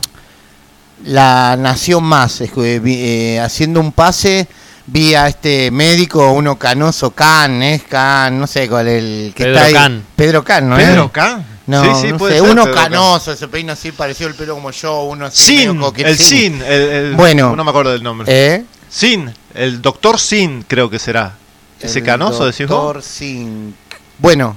La 1.05 1.55
Nación 1.57 2.03
Más, 2.03 2.41
vi- 2.55 2.79
eh, 2.99 3.39
haciendo 3.39 3.79
un 3.79 3.91
pase, 3.91 4.47
vi 4.91 5.13
a 5.15 5.27
este 5.27 5.71
médico, 5.71 6.31
uno 6.31 6.57
canoso, 6.57 7.11
Can, 7.11 7.61
es 7.63 7.83
Can, 7.83 8.39
no 8.39 8.47
sé 8.47 8.67
cuál 8.67 8.87
el 8.87 9.33
que 9.35 9.43
Pedro 9.45 9.55
está 9.55 9.65
ahí. 9.67 9.73
Can. 9.73 10.05
Pedro 10.15 10.43
Can, 10.43 10.69
¿no 10.69 10.77
es? 10.77 10.87
¿Pedro 10.87 11.11
Can? 11.11 11.45
No, 11.67 11.83
Sí, 11.83 12.01
sí, 12.01 12.11
no 12.11 12.17
puede 12.17 12.33
sé, 12.33 12.39
ser 12.41 12.51
uno 12.51 12.63
Pedro 12.63 12.75
Can. 12.75 12.91
canoso, 12.91 13.31
ese 13.31 13.47
peino 13.47 13.73
así, 13.73 13.91
pareció 13.91 14.27
el 14.27 14.33
pelo 14.35 14.55
como 14.55 14.71
yo, 14.71 15.03
uno 15.03 15.25
así. 15.27 15.57
Sin, 15.57 15.81
el 15.97 16.17
Sin, 16.17 16.61
el, 16.61 16.81
el- 16.81 17.15
Bueno. 17.15 17.55
no 17.55 17.63
me 17.63 17.69
acuerdo 17.69 17.91
del 17.91 18.01
nombre. 18.01 18.25
¿Eh? 18.27 18.65
Sin, 18.89 19.31
el 19.53 19.81
doctor 19.81 20.19
Sin 20.19 20.63
creo 20.63 20.89
que 20.89 20.97
será. 20.97 21.35
Ese 21.79 21.99
El 21.99 22.05
canoso 22.05 22.45
decís 22.45 22.67
vos. 22.67 22.77
Doctor 22.83 23.03
Sink. 23.03 23.75
Bueno, 24.17 24.55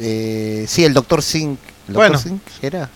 eh, 0.00 0.64
sí, 0.68 0.84
el 0.84 0.94
doctor 0.94 1.22
Sink. 1.22 1.58
¿El 1.88 1.94
Bueno. 1.94 2.14
doctor 2.14 2.30
Sink 2.30 2.42
era? 2.62 2.88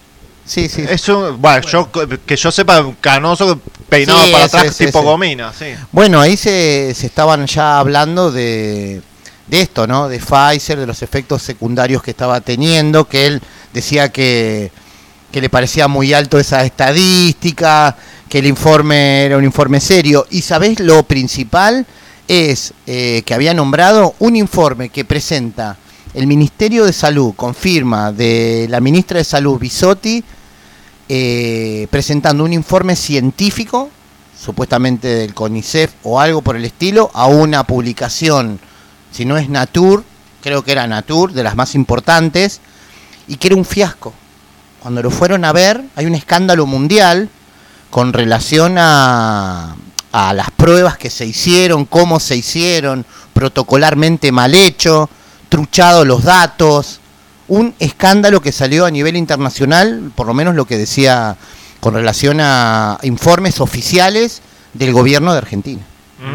Sí, 0.44 0.68
sí. 0.68 0.84
Es 0.88 1.08
un, 1.08 1.40
bueno, 1.40 1.66
yo 1.68 1.88
que 2.26 2.36
yo 2.36 2.50
sepa, 2.50 2.84
canoso 3.00 3.60
peinado 3.88 4.18
Sí, 4.24 4.32
para 4.32 4.44
ese, 4.44 4.56
atrás 4.56 4.74
ese, 4.74 4.86
tipo 4.86 4.98
ese. 4.98 5.06
gomina, 5.08 5.52
sí. 5.52 5.66
Bueno, 5.92 6.20
ahí 6.20 6.36
se, 6.36 6.92
se 6.94 7.06
estaban 7.06 7.46
ya 7.46 7.78
hablando 7.78 8.32
de, 8.32 9.00
de 9.46 9.60
esto, 9.60 9.86
¿no? 9.86 10.08
De 10.08 10.18
Pfizer, 10.18 10.78
de 10.78 10.86
los 10.86 11.02
efectos 11.02 11.42
secundarios 11.42 12.02
que 12.02 12.10
estaba 12.10 12.40
teniendo, 12.40 13.04
que 13.06 13.26
él 13.26 13.42
decía 13.72 14.10
que, 14.10 14.72
que 15.30 15.40
le 15.40 15.48
parecía 15.48 15.86
muy 15.88 16.12
alto 16.12 16.38
esa 16.38 16.64
estadística, 16.64 17.96
que 18.28 18.38
el 18.40 18.46
informe 18.46 19.24
era 19.26 19.36
un 19.36 19.44
informe 19.44 19.80
serio. 19.80 20.26
Y 20.30 20.42
sabés 20.42 20.80
lo 20.80 21.04
principal 21.04 21.86
es 22.28 22.74
eh, 22.86 23.22
que 23.24 23.34
había 23.34 23.54
nombrado 23.54 24.14
un 24.18 24.36
informe 24.36 24.88
que 24.88 25.04
presenta 25.04 25.76
el 26.14 26.26
Ministerio 26.26 26.84
de 26.84 26.92
Salud, 26.92 27.32
confirma 27.34 28.12
de 28.12 28.66
la 28.68 28.80
ministra 28.80 29.18
de 29.18 29.24
Salud, 29.24 29.58
Bisotti, 29.58 30.22
eh, 31.08 31.86
presentando 31.90 32.44
un 32.44 32.52
informe 32.52 32.96
científico, 32.96 33.90
supuestamente 34.38 35.08
del 35.08 35.34
CONICET 35.34 35.90
o 36.02 36.20
algo 36.20 36.42
por 36.42 36.56
el 36.56 36.64
estilo, 36.64 37.10
a 37.14 37.26
una 37.26 37.64
publicación, 37.64 38.60
si 39.10 39.24
no 39.24 39.38
es 39.38 39.48
Natur, 39.48 40.04
creo 40.42 40.62
que 40.62 40.72
era 40.72 40.86
Natur, 40.86 41.32
de 41.32 41.44
las 41.44 41.56
más 41.56 41.74
importantes, 41.74 42.60
y 43.26 43.36
que 43.36 43.48
era 43.48 43.56
un 43.56 43.64
fiasco. 43.64 44.12
Cuando 44.80 45.02
lo 45.02 45.10
fueron 45.10 45.44
a 45.44 45.52
ver, 45.52 45.82
hay 45.96 46.06
un 46.06 46.14
escándalo 46.14 46.66
mundial 46.66 47.30
con 47.90 48.12
relación 48.12 48.76
a, 48.78 49.76
a 50.12 50.34
las 50.34 50.50
pruebas 50.50 50.98
que 50.98 51.08
se 51.08 51.24
hicieron, 51.24 51.86
cómo 51.86 52.20
se 52.20 52.36
hicieron, 52.36 53.06
protocolarmente 53.32 54.30
mal 54.32 54.54
hecho, 54.54 55.08
truchado 55.52 56.06
los 56.06 56.24
datos, 56.24 56.98
un 57.46 57.74
escándalo 57.78 58.40
que 58.40 58.52
salió 58.52 58.86
a 58.86 58.90
nivel 58.90 59.18
internacional, 59.18 60.10
por 60.14 60.26
lo 60.26 60.32
menos 60.32 60.54
lo 60.54 60.64
que 60.64 60.78
decía 60.78 61.36
con 61.78 61.92
relación 61.92 62.38
a 62.40 62.98
informes 63.02 63.60
oficiales 63.60 64.40
del 64.72 64.94
gobierno 64.94 65.32
de 65.32 65.38
Argentina. 65.38 65.82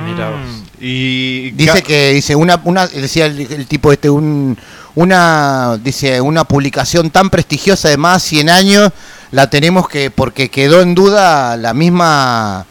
Mira 0.05 0.29
vos. 0.29 0.39
Y 0.79 1.49
Dice 1.51 1.81
que 1.81 2.11
dice 2.11 2.35
una 2.35 2.61
una 2.65 2.85
decía 2.85 3.25
el, 3.25 3.39
el 3.39 3.65
tipo 3.65 3.91
este 3.91 4.07
un 4.07 4.55
una 4.93 5.79
dice 5.83 6.21
una 6.21 6.43
publicación 6.43 7.09
tan 7.09 7.31
prestigiosa 7.31 7.89
de 7.89 7.97
más 7.97 8.21
100 8.21 8.49
años 8.51 8.91
la 9.31 9.49
tenemos 9.49 9.89
que 9.89 10.11
porque 10.11 10.51
quedó 10.51 10.81
en 10.81 10.93
duda 10.93 11.57
la 11.57 11.73
misma 11.73 12.67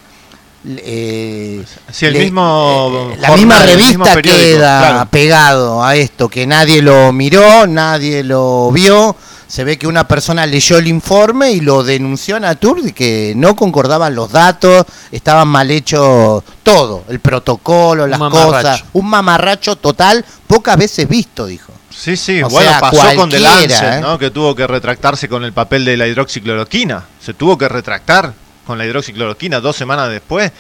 eh, 0.68 1.64
Sí, 1.93 2.06
el 2.06 2.12
le- 2.14 2.20
mismo 2.24 3.12
la 3.20 3.28
jornal, 3.28 3.66
misma 3.66 3.76
mismo 3.76 4.05
revista 4.05 4.22
queda 4.22 4.78
claro. 4.88 5.10
pegado 5.10 5.84
a 5.84 5.94
esto 5.97 6.28
que 6.28 6.47
nadie 6.47 6.82
lo 6.82 7.12
miró 7.12 7.66
nadie 7.66 8.24
lo 8.24 8.70
vio 8.72 9.14
se 9.47 9.62
ve 9.62 9.78
que 9.78 9.86
una 9.86 10.09
persona 10.09 10.44
leyó 10.44 10.76
el 10.78 10.88
informe 10.88 11.52
y 11.52 11.60
lo 11.60 11.84
denunció 11.84 12.34
a 12.36 12.40
Natur 12.40 12.82
de 12.82 12.93
que 12.93 13.32
no 13.36 13.55
concordaban 13.55 14.12
los 14.12 14.32
datos, 14.32 14.84
estaban 15.12 15.47
mal 15.47 15.70
hechos 15.70 16.43
todo, 16.64 17.05
el 17.09 17.20
protocolo, 17.20 18.09
las 18.09 18.18
cosas, 18.18 18.82
un 18.93 19.06
mamarracho 19.06 19.76
total, 19.76 20.24
pocas 20.48 20.76
veces 20.76 21.09
visto, 21.09 21.47
dijo. 21.47 21.72
Sí, 21.97 22.16
sí, 22.16 22.43
O 22.43 22.48
bueno, 22.48 22.70
sea, 22.70 22.80
pasó 22.80 23.14
con 23.14 23.30
The 23.30 23.38
Lancet, 23.38 23.82
¿eh? 23.94 24.01
¿no? 24.01 24.18
Que 24.18 24.30
tuvo 24.32 24.52
que 24.56 24.66
retractarse 24.66 25.28
con 25.28 25.44
el 25.44 25.52
papel 25.52 25.84
de 25.84 25.97
la 25.97 26.09
hidroxicloroquina. 26.09 27.05
Se 27.24 27.32
tuvo 27.32 27.56
que 27.56 27.68
retractar 27.68 28.34
con 28.66 28.78
la 28.78 28.84
hidroxicloroquina 28.84 29.60
dos 29.60 29.76
semanas 29.76 30.10
después, 30.10 30.52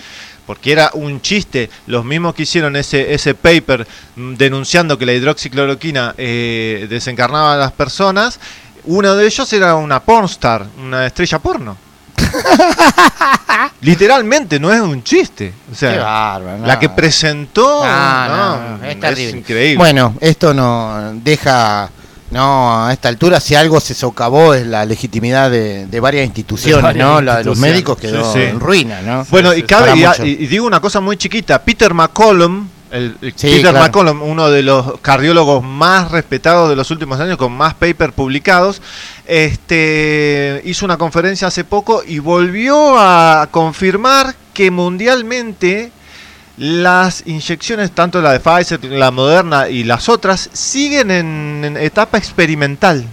porque 0.46 0.72
era 0.72 0.90
un 0.94 1.20
chiste. 1.20 1.68
Los 1.86 2.04
mismos 2.04 2.34
que 2.34 2.44
hicieron 2.44 2.76
ese, 2.76 3.12
ese 3.12 3.34
paper 3.34 3.86
mm, 4.14 4.34
denunciando 4.34 4.96
que 4.96 5.04
la 5.06 5.12
hidroxicloroquina 5.12 6.14
eh, 6.16 6.86
desencarnaba 6.88 7.54
a 7.54 7.56
las 7.56 7.72
personas, 7.72 8.38
uno 8.84 9.14
de 9.16 9.26
ellos 9.26 9.52
era 9.52 9.74
una 9.74 10.00
pornstar, 10.00 10.66
una 10.78 11.06
estrella 11.06 11.38
porno. 11.40 11.76
Literalmente, 13.80 14.58
no 14.58 14.72
es 14.72 14.80
un 14.80 15.02
chiste. 15.02 15.52
O 15.70 15.74
sea, 15.74 15.92
Qué 15.92 15.98
bárbaro, 15.98 16.58
no. 16.58 16.66
la 16.66 16.78
que 16.78 16.88
presentó, 16.88 17.84
No, 17.84 18.78
no, 18.78 18.84
es 18.84 19.34
increíble. 19.34 19.76
Bueno, 19.76 20.14
esto 20.20 20.54
no 20.54 21.12
deja 21.14 21.90
No, 22.36 22.84
a 22.86 22.92
esta 22.92 23.08
altura 23.08 23.40
si 23.40 23.54
algo 23.54 23.80
se 23.80 23.94
socavó 23.94 24.54
es 24.54 24.66
la 24.66 24.84
legitimidad 24.84 25.50
de, 25.50 25.86
de 25.86 26.00
varias 26.00 26.26
instituciones, 26.26 26.82
varias 26.82 27.06
¿no? 27.06 27.20
La 27.20 27.38
de 27.38 27.44
los 27.44 27.58
médicos 27.58 27.96
quedó 27.98 28.24
Sí, 28.32 28.38
sí. 28.40 28.44
en 28.44 28.60
ruina, 28.60 29.00
¿no? 29.02 29.26
Bueno, 29.30 29.54
y, 29.54 29.62
cabe, 29.62 29.92
y, 29.96 30.04
mucho. 30.04 30.24
y- 30.24 30.30
y 30.40 30.46
digo 30.46 30.66
una 30.66 30.80
cosa 30.80 31.00
muy 31.00 31.16
chiquita. 31.16 31.62
Peter 31.62 31.92
McCollum, 31.94 32.68
el, 32.90 33.16
el 33.22 33.32
Sí, 33.36 33.48
Peter 33.48 33.62
claro. 33.72 33.78
McCollum, 33.80 34.22
uno 34.22 34.50
de 34.50 34.62
los 34.62 35.00
cardiólogos 35.00 35.64
más 35.64 36.10
respetados 36.10 36.68
de 36.68 36.76
los 36.76 36.90
últimos 36.90 37.18
años, 37.20 37.36
con 37.36 37.52
más 37.52 37.74
papers 37.74 38.12
publicados, 38.12 38.80
este, 39.26 40.60
hizo 40.64 40.84
una 40.84 40.96
conferencia 40.98 41.48
hace 41.48 41.64
poco 41.64 42.02
y 42.06 42.18
volvió 42.18 42.98
a 42.98 43.48
confirmar 43.50 44.34
que 44.52 44.70
mundialmente 44.70 45.90
las 46.56 47.22
inyecciones, 47.26 47.90
tanto 47.90 48.22
la 48.22 48.32
de 48.32 48.40
Pfizer, 48.40 48.82
la 48.84 49.10
Moderna 49.10 49.68
y 49.68 49.84
las 49.84 50.08
otras, 50.08 50.48
siguen 50.52 51.10
en, 51.10 51.76
etapa 51.76 52.18
experimental. 52.18 53.04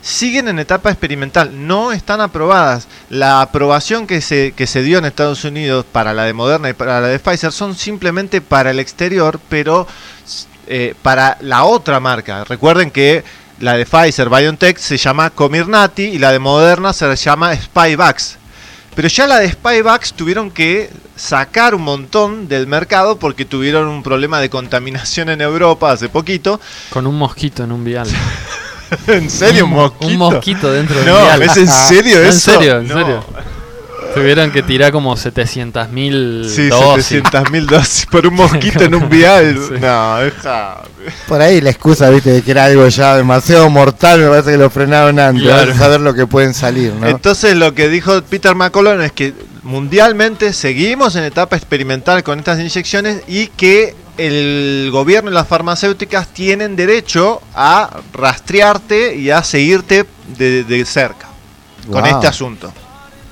Siguen 0.00 0.48
en 0.48 0.58
etapa 0.58 0.90
experimental, 0.90 1.66
no 1.68 1.92
están 1.92 2.20
aprobadas. 2.20 2.88
La 3.08 3.40
aprobación 3.40 4.08
que 4.08 4.20
se, 4.20 4.52
que 4.56 4.66
se 4.66 4.82
dio 4.82 4.98
en 4.98 5.04
Estados 5.04 5.44
Unidos 5.44 5.86
para 5.90 6.12
la 6.12 6.24
de 6.24 6.32
Moderna 6.32 6.70
y 6.70 6.72
para 6.72 7.00
la 7.00 7.06
de 7.06 7.20
Pfizer 7.20 7.52
son 7.52 7.76
simplemente 7.76 8.40
para 8.40 8.72
el 8.72 8.80
exterior, 8.80 9.38
pero 9.48 9.86
eh, 10.66 10.94
para 11.02 11.38
la 11.40 11.62
otra 11.64 12.00
marca. 12.00 12.42
Recuerden 12.42 12.90
que 12.90 13.22
la 13.60 13.76
de 13.76 13.86
Pfizer 13.86 14.28
BioNTech 14.28 14.76
se 14.78 14.96
llama 14.96 15.30
Comirnaty 15.30 16.02
y 16.02 16.18
la 16.18 16.32
de 16.32 16.40
Moderna 16.40 16.92
se 16.92 17.14
llama 17.14 17.54
Spyvax. 17.54 18.38
Pero 18.94 19.08
ya 19.08 19.26
la 19.26 19.38
de 19.38 19.50
Spyvax 19.50 20.12
tuvieron 20.12 20.50
que 20.50 20.90
sacar 21.16 21.74
un 21.74 21.82
montón 21.82 22.48
del 22.48 22.66
mercado 22.66 23.16
porque 23.18 23.44
tuvieron 23.44 23.88
un 23.88 24.02
problema 24.02 24.38
de 24.40 24.50
contaminación 24.50 25.30
en 25.30 25.40
Europa 25.40 25.90
hace 25.92 26.08
poquito. 26.10 26.60
Con 26.90 27.06
un 27.06 27.16
mosquito 27.16 27.64
en 27.64 27.72
un 27.72 27.84
vial. 27.84 28.06
¿En 29.06 29.30
serio 29.30 29.64
un 29.64 29.70
mo- 29.70 29.76
mosquito? 29.88 30.06
Un 30.06 30.16
mosquito 30.18 30.72
dentro 30.72 30.96
del 30.96 31.06
No, 31.06 31.20
vial. 31.22 31.42
¿es 31.42 31.56
en 31.56 31.68
serio 31.68 32.18
eso? 32.22 32.52
En 32.52 32.58
serio, 32.58 32.78
en 32.80 32.88
No. 32.88 32.94
serio. 32.94 33.24
Tuvieron 34.14 34.50
que 34.50 34.62
tirar 34.62 34.92
como 34.92 35.16
700 35.16 35.88
mil 35.90 36.46
Sí, 36.48 36.68
dosis. 36.68 37.22
700.000 37.22 37.66
dosis 37.66 38.06
por 38.06 38.26
un 38.26 38.34
mosquito 38.36 38.84
en 38.84 38.94
un 38.94 39.08
vial. 39.10 39.58
Sí. 39.68 39.74
No, 39.80 40.18
deja. 40.18 40.82
Por 41.26 41.40
ahí 41.40 41.60
la 41.60 41.70
excusa, 41.70 42.10
viste, 42.10 42.30
de 42.30 42.42
que 42.42 42.50
era 42.50 42.66
algo 42.66 42.86
ya 42.88 43.16
demasiado 43.16 43.68
mortal, 43.70 44.20
me 44.20 44.28
parece 44.28 44.52
que 44.52 44.58
lo 44.58 44.70
frenaron 44.70 45.18
antes. 45.18 45.42
Claro. 45.44 45.74
Saber 45.74 46.00
lo 46.00 46.14
que 46.14 46.26
pueden 46.26 46.54
salir, 46.54 46.92
¿no? 46.94 47.08
Entonces 47.08 47.56
lo 47.56 47.74
que 47.74 47.88
dijo 47.88 48.20
Peter 48.22 48.54
McCollum 48.54 49.00
es 49.00 49.12
que 49.12 49.34
mundialmente 49.62 50.52
seguimos 50.52 51.16
en 51.16 51.24
etapa 51.24 51.56
experimental 51.56 52.22
con 52.22 52.38
estas 52.38 52.58
inyecciones 52.60 53.22
y 53.28 53.46
que 53.48 53.94
el 54.18 54.90
gobierno 54.92 55.30
y 55.30 55.34
las 55.34 55.48
farmacéuticas 55.48 56.28
tienen 56.28 56.76
derecho 56.76 57.40
a 57.54 58.00
rastrearte 58.12 59.16
y 59.16 59.30
a 59.30 59.42
seguirte 59.42 60.04
de, 60.36 60.64
de 60.64 60.84
cerca 60.84 61.28
con 61.90 62.04
este 62.06 62.26
asunto. 62.26 62.72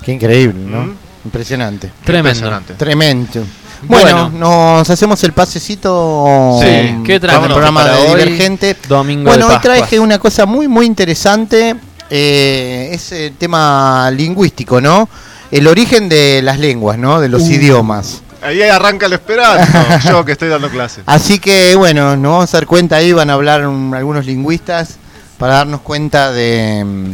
Qué 0.03 0.11
increíble, 0.13 0.59
¿no? 0.65 0.83
Mm. 0.85 0.95
Impresionante. 1.25 1.91
Tremendo. 2.03 2.29
Impresionante. 2.29 2.73
Tremendo. 2.75 3.43
Bueno. 3.83 4.29
Bueno, 4.29 4.29
nos 4.77 4.89
hacemos 4.89 5.23
el 5.23 5.33
pasecito 5.33 6.59
Sí, 6.61 6.97
¿qué 7.03 7.19
traemos 7.19 7.47
el 7.47 7.53
programa 7.53 7.83
para 7.83 7.95
de 7.95 8.07
hoy? 8.09 8.19
Divergente. 8.23 8.77
Domingo 8.87 9.29
bueno, 9.29 9.47
de 9.47 9.53
hoy 9.55 9.59
traje 9.61 9.99
una 9.99 10.19
cosa 10.19 10.45
muy, 10.45 10.67
muy 10.67 10.85
interesante. 10.85 11.75
eh, 12.09 12.89
es 12.91 13.11
el 13.11 13.33
tema 13.37 14.11
lingüístico, 14.11 14.81
¿no? 14.81 15.07
El 15.49 15.67
origen 15.67 16.09
de 16.09 16.41
las 16.43 16.59
lenguas, 16.59 16.97
¿no? 16.97 17.19
De 17.21 17.29
los 17.29 17.43
Uh. 17.43 17.51
idiomas. 17.51 18.21
Ahí 18.43 18.61
arranca 18.63 19.05
el 19.05 19.13
esperanto, 19.13 19.77
yo 20.09 20.25
que 20.25 20.31
estoy 20.33 20.49
dando 20.49 20.69
clases. 20.69 21.03
Así 21.05 21.39
que 21.39 21.75
bueno, 21.75 22.15
nos 22.17 22.31
vamos 22.31 22.53
a 22.53 22.57
dar 22.57 22.65
cuenta 22.67 22.95
ahí, 22.97 23.13
van 23.13 23.29
a 23.29 23.33
hablar 23.33 23.61
algunos 23.61 24.25
lingüistas 24.25 24.95
para 25.37 25.55
darnos 25.55 25.81
cuenta 25.81 26.31
de 26.31 26.83
mm, 26.83 27.13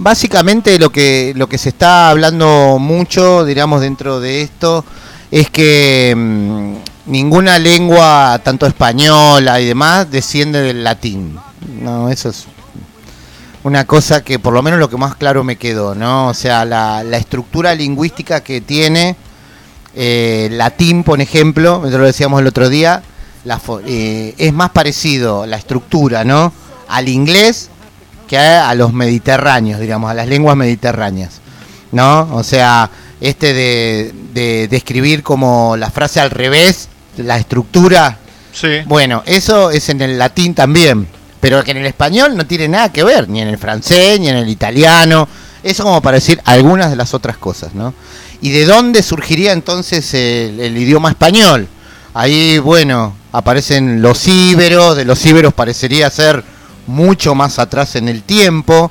básicamente 0.00 0.78
lo 0.78 0.90
que 0.90 1.32
lo 1.36 1.46
que 1.46 1.58
se 1.58 1.68
está 1.68 2.08
hablando 2.08 2.78
mucho, 2.80 3.44
digamos 3.44 3.82
dentro 3.82 4.18
de 4.18 4.42
esto 4.42 4.84
es 5.30 5.50
que 5.50 6.14
mm, 6.16 6.74
ninguna 7.06 7.58
lengua, 7.58 8.40
tanto 8.42 8.66
española 8.66 9.60
y 9.60 9.66
demás, 9.66 10.10
desciende 10.10 10.60
del 10.60 10.82
latín. 10.82 11.38
No, 11.80 12.08
eso 12.08 12.30
es 12.30 12.46
una 13.62 13.86
cosa 13.86 14.24
que 14.24 14.38
por 14.38 14.54
lo 14.54 14.62
menos 14.62 14.80
lo 14.80 14.88
que 14.88 14.96
más 14.96 15.14
claro 15.14 15.44
me 15.44 15.56
quedó, 15.56 15.94
¿no? 15.94 16.28
O 16.28 16.34
sea, 16.34 16.64
la, 16.64 17.02
estructura 17.16 17.74
lingüística 17.74 18.40
que 18.40 18.62
tiene 18.62 19.16
eh, 19.94 20.48
latín, 20.50 21.04
por 21.04 21.20
ejemplo, 21.20 21.82
lo 21.84 22.04
decíamos 22.04 22.40
el 22.40 22.46
otro 22.46 22.70
día, 22.70 23.02
la 23.44 23.60
eh, 23.86 24.34
es 24.38 24.52
más 24.52 24.70
parecido 24.70 25.46
la 25.46 25.58
estructura, 25.58 26.24
¿no? 26.24 26.52
Al 26.88 27.08
inglés 27.08 27.70
que 28.30 28.38
a, 28.38 28.70
a 28.70 28.74
los 28.76 28.92
mediterráneos, 28.92 29.80
digamos, 29.80 30.08
a 30.08 30.14
las 30.14 30.28
lenguas 30.28 30.56
mediterráneas, 30.56 31.40
¿no? 31.90 32.28
O 32.32 32.44
sea, 32.44 32.88
este 33.20 33.52
de, 33.52 34.14
de, 34.32 34.68
de 34.68 34.76
escribir 34.76 35.24
como 35.24 35.76
la 35.76 35.90
frase 35.90 36.20
al 36.20 36.30
revés, 36.30 36.88
la 37.16 37.36
estructura, 37.36 38.16
Sí. 38.52 38.80
bueno, 38.86 39.22
eso 39.26 39.70
es 39.70 39.88
en 39.90 40.00
el 40.00 40.18
latín 40.18 40.54
también, 40.54 41.06
pero 41.40 41.62
que 41.64 41.70
en 41.72 41.78
el 41.78 41.86
español 41.86 42.36
no 42.36 42.46
tiene 42.46 42.68
nada 42.68 42.92
que 42.92 43.04
ver, 43.04 43.28
ni 43.28 43.40
en 43.40 43.48
el 43.48 43.58
francés, 43.58 44.18
ni 44.20 44.28
en 44.28 44.36
el 44.36 44.48
italiano. 44.48 45.28
Eso 45.62 45.82
como 45.84 46.00
para 46.02 46.16
decir 46.16 46.40
algunas 46.44 46.90
de 46.90 46.96
las 46.96 47.14
otras 47.14 47.36
cosas, 47.36 47.74
¿no? 47.74 47.92
¿Y 48.40 48.50
de 48.50 48.64
dónde 48.64 49.02
surgiría 49.02 49.52
entonces 49.52 50.14
el, 50.14 50.58
el 50.60 50.76
idioma 50.78 51.10
español? 51.10 51.68
Ahí, 52.14 52.58
bueno, 52.58 53.14
aparecen 53.32 54.02
los 54.02 54.26
íberos, 54.26 54.96
de 54.96 55.04
los 55.04 55.24
íberos 55.26 55.52
parecería 55.54 56.10
ser 56.10 56.42
mucho 56.90 57.34
más 57.34 57.58
atrás 57.58 57.96
en 57.96 58.08
el 58.08 58.22
tiempo, 58.22 58.90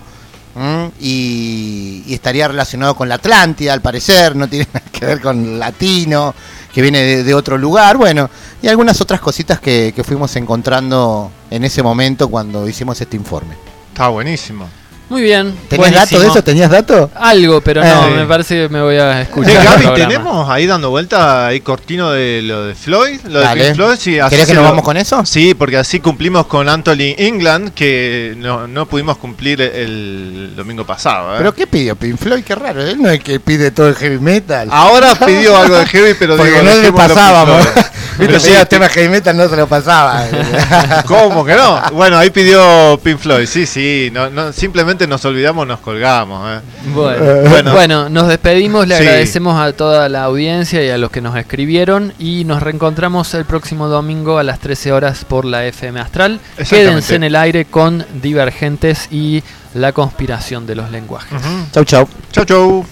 y, 0.99 2.03
estaría 2.09 2.47
relacionado 2.47 2.95
con 2.95 3.07
la 3.07 3.15
Atlántida, 3.15 3.73
al 3.73 3.81
parecer, 3.81 4.35
no 4.35 4.47
tiene 4.47 4.67
nada 4.73 4.85
que 4.91 5.05
ver 5.05 5.21
con 5.21 5.59
latino, 5.59 6.33
que 6.73 6.81
viene 6.81 7.01
de, 7.01 7.23
de 7.23 7.33
otro 7.33 7.57
lugar, 7.57 7.97
bueno, 7.97 8.29
y 8.61 8.67
algunas 8.67 8.99
otras 9.01 9.21
cositas 9.21 9.59
que, 9.59 9.93
que 9.95 10.03
fuimos 10.03 10.35
encontrando 10.35 11.31
en 11.49 11.63
ese 11.63 11.81
momento 11.81 12.27
cuando 12.29 12.67
hicimos 12.67 12.99
este 12.99 13.15
informe. 13.15 13.55
Está 13.91 14.09
buenísimo. 14.09 14.67
Muy 15.09 15.23
bien. 15.23 15.55
¿Tenías 15.67 15.91
dato 15.93 16.19
de 16.19 16.27
eso? 16.27 16.43
¿Tenías 16.43 16.69
dato? 16.69 17.09
Algo, 17.15 17.61
pero 17.61 17.83
no, 17.83 18.07
Eh. 18.07 18.11
me 18.11 18.25
parece 18.25 18.55
que 18.63 18.69
me 18.69 18.81
voy 18.81 18.95
a 18.97 19.21
escuchar. 19.23 19.51
Sí, 19.51 19.85
Gaby, 19.85 19.95
tenemos 19.99 20.47
ahí 20.49 20.67
dando 20.67 20.91
vuelta 20.91 21.47
ahí 21.47 21.61
cortino 21.61 22.11
de 22.11 22.41
lo 22.43 22.65
de 22.65 22.75
Floyd, 22.75 23.19
lo 23.27 23.39
Dale. 23.39 23.59
de 23.61 23.67
Pink 23.69 23.75
Floyd, 23.77 23.95
sí, 23.99 24.19
así 24.19 24.29
¿Querés 24.29 24.47
que 24.47 24.53
nos 24.53 24.63
lo- 24.63 24.69
vamos 24.69 24.85
con 24.85 24.97
eso? 24.97 25.25
Sí, 25.25 25.55
porque 25.55 25.77
así 25.77 25.99
cumplimos 25.99 26.45
con 26.45 26.69
Anthony 26.69 27.15
England 27.17 27.73
que 27.73 28.35
no, 28.37 28.67
no 28.67 28.85
pudimos 28.85 29.17
cumplir 29.17 29.61
el 29.61 30.53
domingo 30.55 30.85
pasado. 30.85 31.33
¿eh? 31.33 31.37
¿Pero 31.39 31.55
qué 31.55 31.65
pidió 31.65 31.95
Pink 31.95 32.17
Floyd? 32.17 32.43
Qué 32.43 32.53
raro, 32.53 32.81
él 32.83 33.01
no 33.01 33.07
es 33.09 33.15
el 33.15 33.23
que 33.23 33.39
pide 33.39 33.71
todo 33.71 33.87
el 33.89 33.95
heavy 33.95 34.19
metal. 34.19 34.69
Ahora 34.71 35.15
pidió 35.25 35.57
algo 35.57 35.75
de 35.75 35.87
heavy, 35.87 36.13
pero 36.19 36.37
Porque 36.37 36.51
digo, 36.51 36.63
no 36.63 36.75
le 36.75 36.93
pasábamos. 36.93 37.67
Viste, 38.19 38.25
Pero 38.33 38.39
si 38.39 38.49
era 38.51 38.65
tema 38.65 38.89
heavy 38.89 39.07
metal 39.09 39.35
no 39.37 39.47
se 39.47 39.55
lo 39.55 39.65
pasaba. 39.67 40.25
¿Cómo 41.05 41.45
que 41.45 41.55
no? 41.55 41.81
Bueno, 41.93 42.17
ahí 42.17 42.29
pidió 42.29 42.99
Pink 43.01 43.17
Floyd, 43.17 43.45
sí, 43.45 43.65
sí, 43.65 44.09
no, 44.11 44.29
no, 44.29 44.51
simplemente 44.51 45.07
nos 45.07 45.23
olvidamos, 45.23 45.65
nos 45.65 45.79
colgamos. 45.79 46.45
¿eh? 46.57 46.61
Bueno, 46.93 47.49
Bueno. 47.49 47.71
bueno, 47.73 48.09
nos 48.09 48.27
despedimos, 48.27 48.87
le 48.87 48.97
Sí. 48.97 49.03
agradecemos 49.03 49.59
a 49.59 49.71
toda 49.71 50.09
la 50.09 50.23
audiencia 50.23 50.83
y 50.83 50.89
a 50.89 50.97
los 50.97 51.11
que 51.11 51.21
nos 51.21 51.35
escribieron 51.37 52.13
y 52.19 52.43
nos 52.43 52.61
reencontramos 52.61 53.33
el 53.35 53.45
próximo 53.45 53.87
domingo 53.87 54.37
a 54.37 54.43
las 54.43 54.59
13 54.59 54.91
horas 54.91 55.23
por 55.25 55.45
la 55.45 55.65
FM 55.65 55.99
Astral. 56.01 56.41
Quédense 56.69 57.15
en 57.15 57.23
el 57.23 57.35
aire 57.37 57.65
con 57.65 58.05
Divergentes 58.21 59.07
y 59.11 59.43
la 59.73 59.93
conspiración 59.93 60.67
de 60.67 60.75
los 60.75 60.91
lenguajes. 60.91 61.39
Chau, 61.71 61.85
chau. 61.85 62.09
Chau, 62.33 62.43
chau. 62.43 62.85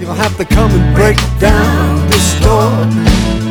You'll 0.00 0.10
have 0.20 0.34
to 0.36 0.44
come 0.44 0.74
and 0.74 0.94
break 0.94 1.16
down 1.40 2.06
this 2.10 2.38
door. 2.42 3.45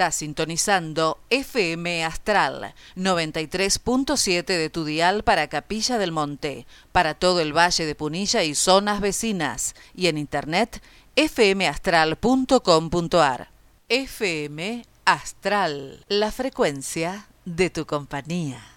Estás 0.00 0.14
sintonizando 0.14 1.18
FM 1.28 2.06
Astral 2.06 2.72
93.7 2.96 4.46
de 4.46 4.70
tu 4.70 4.86
dial 4.86 5.24
para 5.24 5.48
Capilla 5.48 5.98
del 5.98 6.10
Monte, 6.10 6.66
para 6.90 7.12
todo 7.12 7.40
el 7.40 7.54
Valle 7.54 7.84
de 7.84 7.94
Punilla 7.94 8.42
y 8.42 8.54
zonas 8.54 9.02
vecinas, 9.02 9.74
y 9.94 10.06
en 10.06 10.16
internet 10.16 10.82
fmastral.com.ar. 11.16 13.50
FM 13.90 14.86
Astral, 15.04 16.06
la 16.08 16.32
frecuencia 16.32 17.28
de 17.44 17.68
tu 17.68 17.84
compañía. 17.84 18.69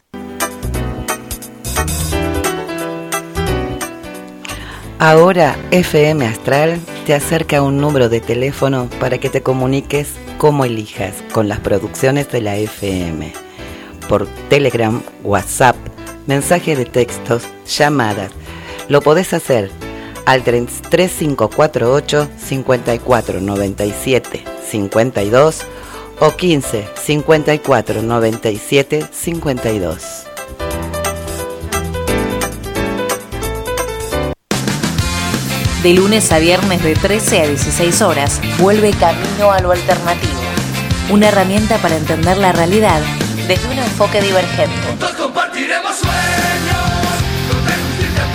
Ahora 5.03 5.59
FM 5.71 6.25
Astral 6.25 6.79
te 7.05 7.13
acerca 7.13 7.61
un 7.61 7.81
número 7.81 8.07
de 8.07 8.21
teléfono 8.21 8.89
para 9.01 9.17
que 9.17 9.29
te 9.29 9.43
comuniques 9.43 10.13
como 10.37 10.63
elijas 10.63 11.15
con 11.33 11.49
las 11.49 11.59
producciones 11.59 12.31
de 12.31 12.39
la 12.39 12.55
FM. 12.55 13.33
Por 14.07 14.27
Telegram, 14.47 15.03
WhatsApp, 15.21 15.75
mensaje 16.25 16.77
de 16.77 16.85
textos, 16.85 17.43
llamadas. 17.67 18.31
Lo 18.87 19.01
podés 19.01 19.33
hacer 19.33 19.71
al 20.25 20.41
3548 20.41 22.29
5497 22.37 24.43
52 24.69 25.61
o 26.21 26.31
15 26.31 26.87
54 26.95 28.03
97 28.03 29.05
52. 29.11 30.32
De 35.83 35.93
lunes 35.93 36.31
a 36.31 36.39
viernes 36.39 36.81
de 36.81 36.95
13 36.95 37.41
a 37.41 37.47
16 37.47 38.01
horas, 38.03 38.39
vuelve 38.57 38.91
Camino 38.91 39.51
a 39.51 39.59
lo 39.59 39.73
Alternativo. 39.73 40.39
Una 41.09 41.27
herramienta 41.27 41.77
para 41.79 41.97
entender 41.97 42.37
la 42.37 42.53
realidad 42.53 43.01
desde 43.49 43.67
un 43.67 43.77
enfoque 43.77 44.21
divergente. 44.21 44.73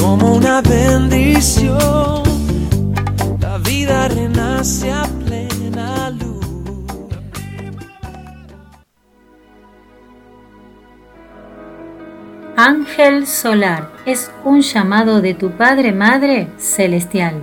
Como 0.00 0.34
una 0.36 0.62
bendición, 0.62 2.22
la 3.38 3.58
vida 3.58 4.08
renace 4.08 4.90
a 4.90 5.02
plena 5.26 6.10
luz. 6.10 6.46
Ángel 12.56 13.26
solar 13.26 13.90
es 14.06 14.30
un 14.44 14.62
llamado 14.62 15.20
de 15.20 15.34
tu 15.34 15.50
Padre 15.50 15.92
Madre 15.92 16.48
Celestial. 16.56 17.34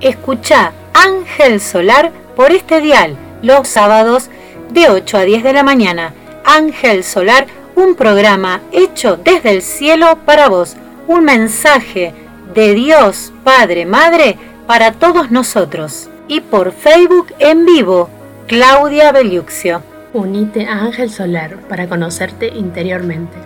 Escucha 0.00 0.72
Ángel 0.94 1.60
Solar 1.60 2.10
por 2.34 2.52
este 2.52 2.80
dial 2.80 3.16
los 3.42 3.68
sábados 3.68 4.30
de 4.70 4.88
8 4.88 5.18
a 5.18 5.22
10 5.24 5.42
de 5.42 5.52
la 5.52 5.62
mañana. 5.62 6.14
Ángel 6.44 7.04
Solar, 7.04 7.46
un 7.74 7.94
programa 7.94 8.60
hecho 8.72 9.16
desde 9.16 9.50
el 9.50 9.62
cielo 9.62 10.18
para 10.24 10.48
vos, 10.48 10.76
un 11.06 11.24
mensaje 11.24 12.14
de 12.54 12.74
Dios 12.74 13.32
Padre 13.44 13.86
Madre 13.86 14.36
para 14.66 14.92
todos 14.92 15.30
nosotros. 15.30 16.08
Y 16.28 16.40
por 16.40 16.72
Facebook 16.72 17.28
en 17.38 17.66
vivo, 17.66 18.08
Claudia 18.46 19.12
Beliuxio. 19.12 19.82
Unite 20.12 20.66
a 20.66 20.84
Ángel 20.84 21.10
Solar 21.10 21.56
para 21.68 21.88
conocerte 21.88 22.48
interiormente. 22.48 23.36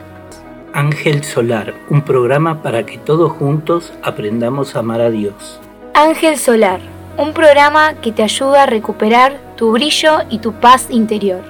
Ángel 0.72 1.24
Solar, 1.24 1.74
un 1.88 2.02
programa 2.02 2.62
para 2.62 2.84
que 2.84 2.98
todos 2.98 3.32
juntos 3.32 3.92
aprendamos 4.02 4.76
a 4.76 4.80
amar 4.80 5.00
a 5.00 5.10
Dios. 5.10 5.58
Ángel 5.94 6.36
Solar, 6.36 6.80
un 7.16 7.32
programa 7.32 7.94
que 7.94 8.12
te 8.12 8.22
ayuda 8.22 8.64
a 8.64 8.66
recuperar 8.66 9.38
tu 9.56 9.72
brillo 9.72 10.18
y 10.28 10.38
tu 10.38 10.52
paz 10.52 10.88
interior. 10.90 11.40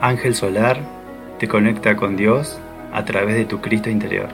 Ángel 0.00 0.34
Solar 0.34 0.80
te 1.42 1.48
conecta 1.48 1.96
con 1.96 2.16
Dios 2.16 2.56
a 2.92 3.04
través 3.04 3.34
de 3.34 3.44
tu 3.44 3.60
Cristo 3.60 3.90
interior. 3.90 4.28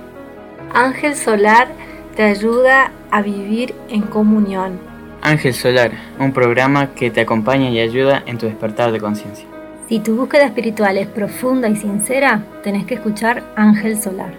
Ángel 0.74 1.16
Solar 1.16 1.68
te 2.14 2.22
ayuda 2.22 2.92
a 3.10 3.22
vivir 3.22 3.74
en 3.88 4.02
comunión. 4.02 4.78
Ángel 5.22 5.54
Solar, 5.54 5.92
un 6.18 6.34
programa 6.34 6.88
que 6.88 7.10
te 7.10 7.22
acompaña 7.22 7.70
y 7.70 7.80
ayuda 7.80 8.22
en 8.26 8.36
tu 8.36 8.44
despertar 8.44 8.92
de 8.92 9.00
conciencia. 9.00 9.46
Si 9.88 10.00
tu 10.00 10.16
búsqueda 10.16 10.44
espiritual 10.44 10.98
es 10.98 11.06
profunda 11.06 11.66
y 11.70 11.76
sincera, 11.76 12.42
tenés 12.62 12.84
que 12.84 12.96
escuchar 12.96 13.42
Ángel 13.56 13.98
Solar. 13.98 14.34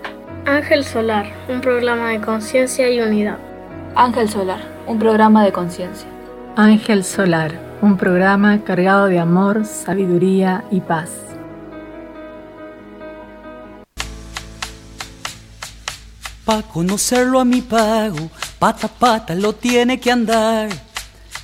Ángel 0.45 0.83
Solar, 0.83 1.25
un 1.47 1.61
programa 1.61 2.11
de 2.11 2.21
conciencia 2.21 2.87
y 2.91 3.01
unidad. 3.01 3.39
Ángel 3.95 4.29
Solar, 4.29 4.59
un 4.85 4.99
programa 4.99 5.43
de 5.43 5.51
conciencia. 5.51 6.07
Ángel 6.55 7.03
Solar, 7.03 7.51
un 7.81 7.97
programa 7.97 8.63
cargado 8.63 9.07
de 9.07 9.17
amor, 9.17 9.65
sabiduría 9.65 10.65
y 10.69 10.81
paz. 10.81 11.28
Pa' 16.49 16.63
conocerlo 16.63 17.39
a 17.39 17.45
mi 17.45 17.61
pago, 17.61 18.27
pata 18.57 18.87
a 18.87 18.89
pata 18.89 19.35
lo 19.35 19.53
tiene 19.53 19.99
que 19.99 20.11
andar. 20.11 20.69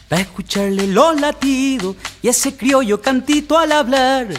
Pa' 0.09 0.15
escucharle 0.15 0.87
los 0.87 1.21
latidos 1.21 1.95
y 2.23 2.27
ese 2.27 2.55
criollo 2.57 2.99
cantito 2.99 3.55
al 3.55 3.71
hablar. 3.71 4.29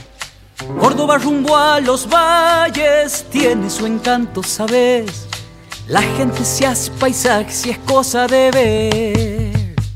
Córdoba 0.81 1.19
rumbo 1.19 1.57
a 1.57 1.79
los 1.79 2.09
valles 2.13 3.25
tiene 3.31 3.71
su 3.71 3.87
encanto, 3.87 4.43
¿sabes? 4.43 5.29
La 5.87 6.03
gente 6.03 6.45
se 6.45 6.67
hace 6.67 6.91
paisaje 6.91 7.53
si 7.53 7.71
es 7.71 7.79
cosa 7.79 8.27
de 8.27 8.51
ver. 8.51 9.36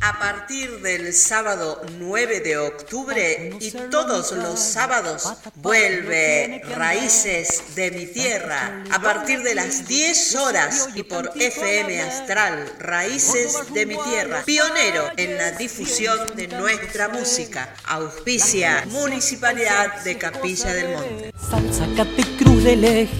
A 0.02 0.18
partir 0.18 0.80
del 0.80 1.12
sábado 1.12 1.82
9 1.98 2.40
de 2.40 2.56
octubre 2.56 3.54
y 3.60 3.70
todos 3.90 4.32
los 4.32 4.58
sábados 4.58 5.30
vuelve 5.56 6.62
Raíces 6.74 7.74
de 7.74 7.90
mi 7.90 8.06
Tierra 8.06 8.82
a 8.90 9.02
partir 9.02 9.42
de 9.42 9.54
las 9.54 9.86
10 9.86 10.36
horas 10.36 10.88
y 10.94 11.02
por 11.02 11.32
FM 11.34 12.00
Astral 12.00 12.72
Raíces 12.78 13.72
de 13.74 13.84
mi 13.84 13.96
Tierra, 14.08 14.42
pionero 14.46 15.04
en 15.18 15.36
la 15.36 15.52
difusión 15.52 16.34
de 16.34 16.48
nuestra 16.48 17.08
música. 17.08 17.74
Auspicia 17.84 18.86
Municipalidad 18.88 20.02
de 20.02 20.16
Capilla 20.16 20.72
del 20.72 20.94
Monte. 20.94 21.32
Sácate 21.72 22.22
cruz 22.38 22.64
del 22.64 22.84
eje, 22.84 23.14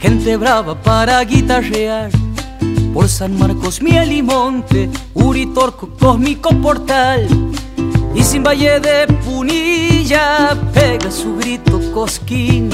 gente 0.00 0.36
brava 0.38 0.80
para 0.80 1.22
guitarrear. 1.24 2.10
Por 2.92 3.08
San 3.08 3.38
Marcos, 3.38 3.80
Miel 3.80 4.12
y 4.12 4.22
Monte, 4.22 4.90
Uritorco, 5.14 5.88
Cósmico 5.98 6.50
Portal. 6.60 7.26
Y 8.14 8.22
sin 8.22 8.42
Valle 8.42 8.80
de 8.80 9.06
Punilla 9.24 10.56
pega 10.74 11.10
su 11.10 11.36
grito 11.36 11.80
cosquín. 11.92 12.68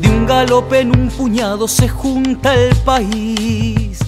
De 0.00 0.08
un 0.08 0.26
galope 0.26 0.80
en 0.80 0.98
un 0.98 1.08
puñado 1.08 1.66
se 1.66 1.88
junta 1.88 2.54
el 2.54 2.74
país. 2.76 3.98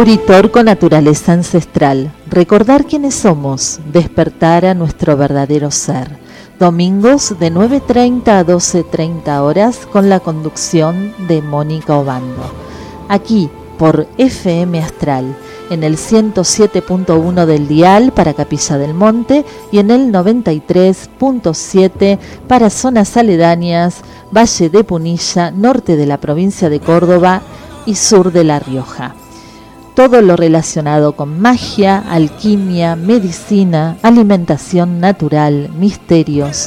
Uritorco 0.00 0.62
Naturaleza 0.62 1.34
Ancestral. 1.34 2.10
Recordar 2.26 2.86
quiénes 2.86 3.14
somos, 3.14 3.80
despertar 3.92 4.64
a 4.64 4.72
nuestro 4.72 5.14
verdadero 5.14 5.70
ser. 5.70 6.18
domingos 6.58 7.38
de 7.38 7.52
9.30 7.52 8.28
a 8.28 8.46
12.30 8.46 9.40
horas 9.40 9.86
con 9.92 10.08
la 10.08 10.20
conducción 10.20 11.12
de 11.28 11.42
Mónica 11.42 11.98
Obando. 11.98 12.50
Aquí 13.10 13.50
por 13.78 14.06
FM 14.16 14.80
Astral 14.80 15.36
en 15.68 15.84
el 15.84 15.98
107.1 15.98 17.44
del 17.44 17.68
dial 17.68 18.12
para 18.12 18.32
Capilla 18.32 18.78
del 18.78 18.94
Monte 18.94 19.44
y 19.70 19.80
en 19.80 19.90
el 19.90 20.10
93.7 20.10 22.18
para 22.48 22.70
zonas 22.70 23.18
aledañas, 23.18 23.96
Valle 24.34 24.70
de 24.70 24.82
Punilla, 24.82 25.50
norte 25.50 25.96
de 25.96 26.06
la 26.06 26.18
provincia 26.18 26.70
de 26.70 26.80
Córdoba 26.80 27.42
y 27.84 27.96
sur 27.96 28.32
de 28.32 28.44
La 28.44 28.60
Rioja. 28.60 29.14
Todo 30.00 30.22
lo 30.22 30.34
relacionado 30.34 31.12
con 31.12 31.38
magia, 31.38 31.98
alquimia, 31.98 32.96
medicina, 32.96 33.98
alimentación 34.00 34.98
natural, 34.98 35.68
misterios, 35.78 36.56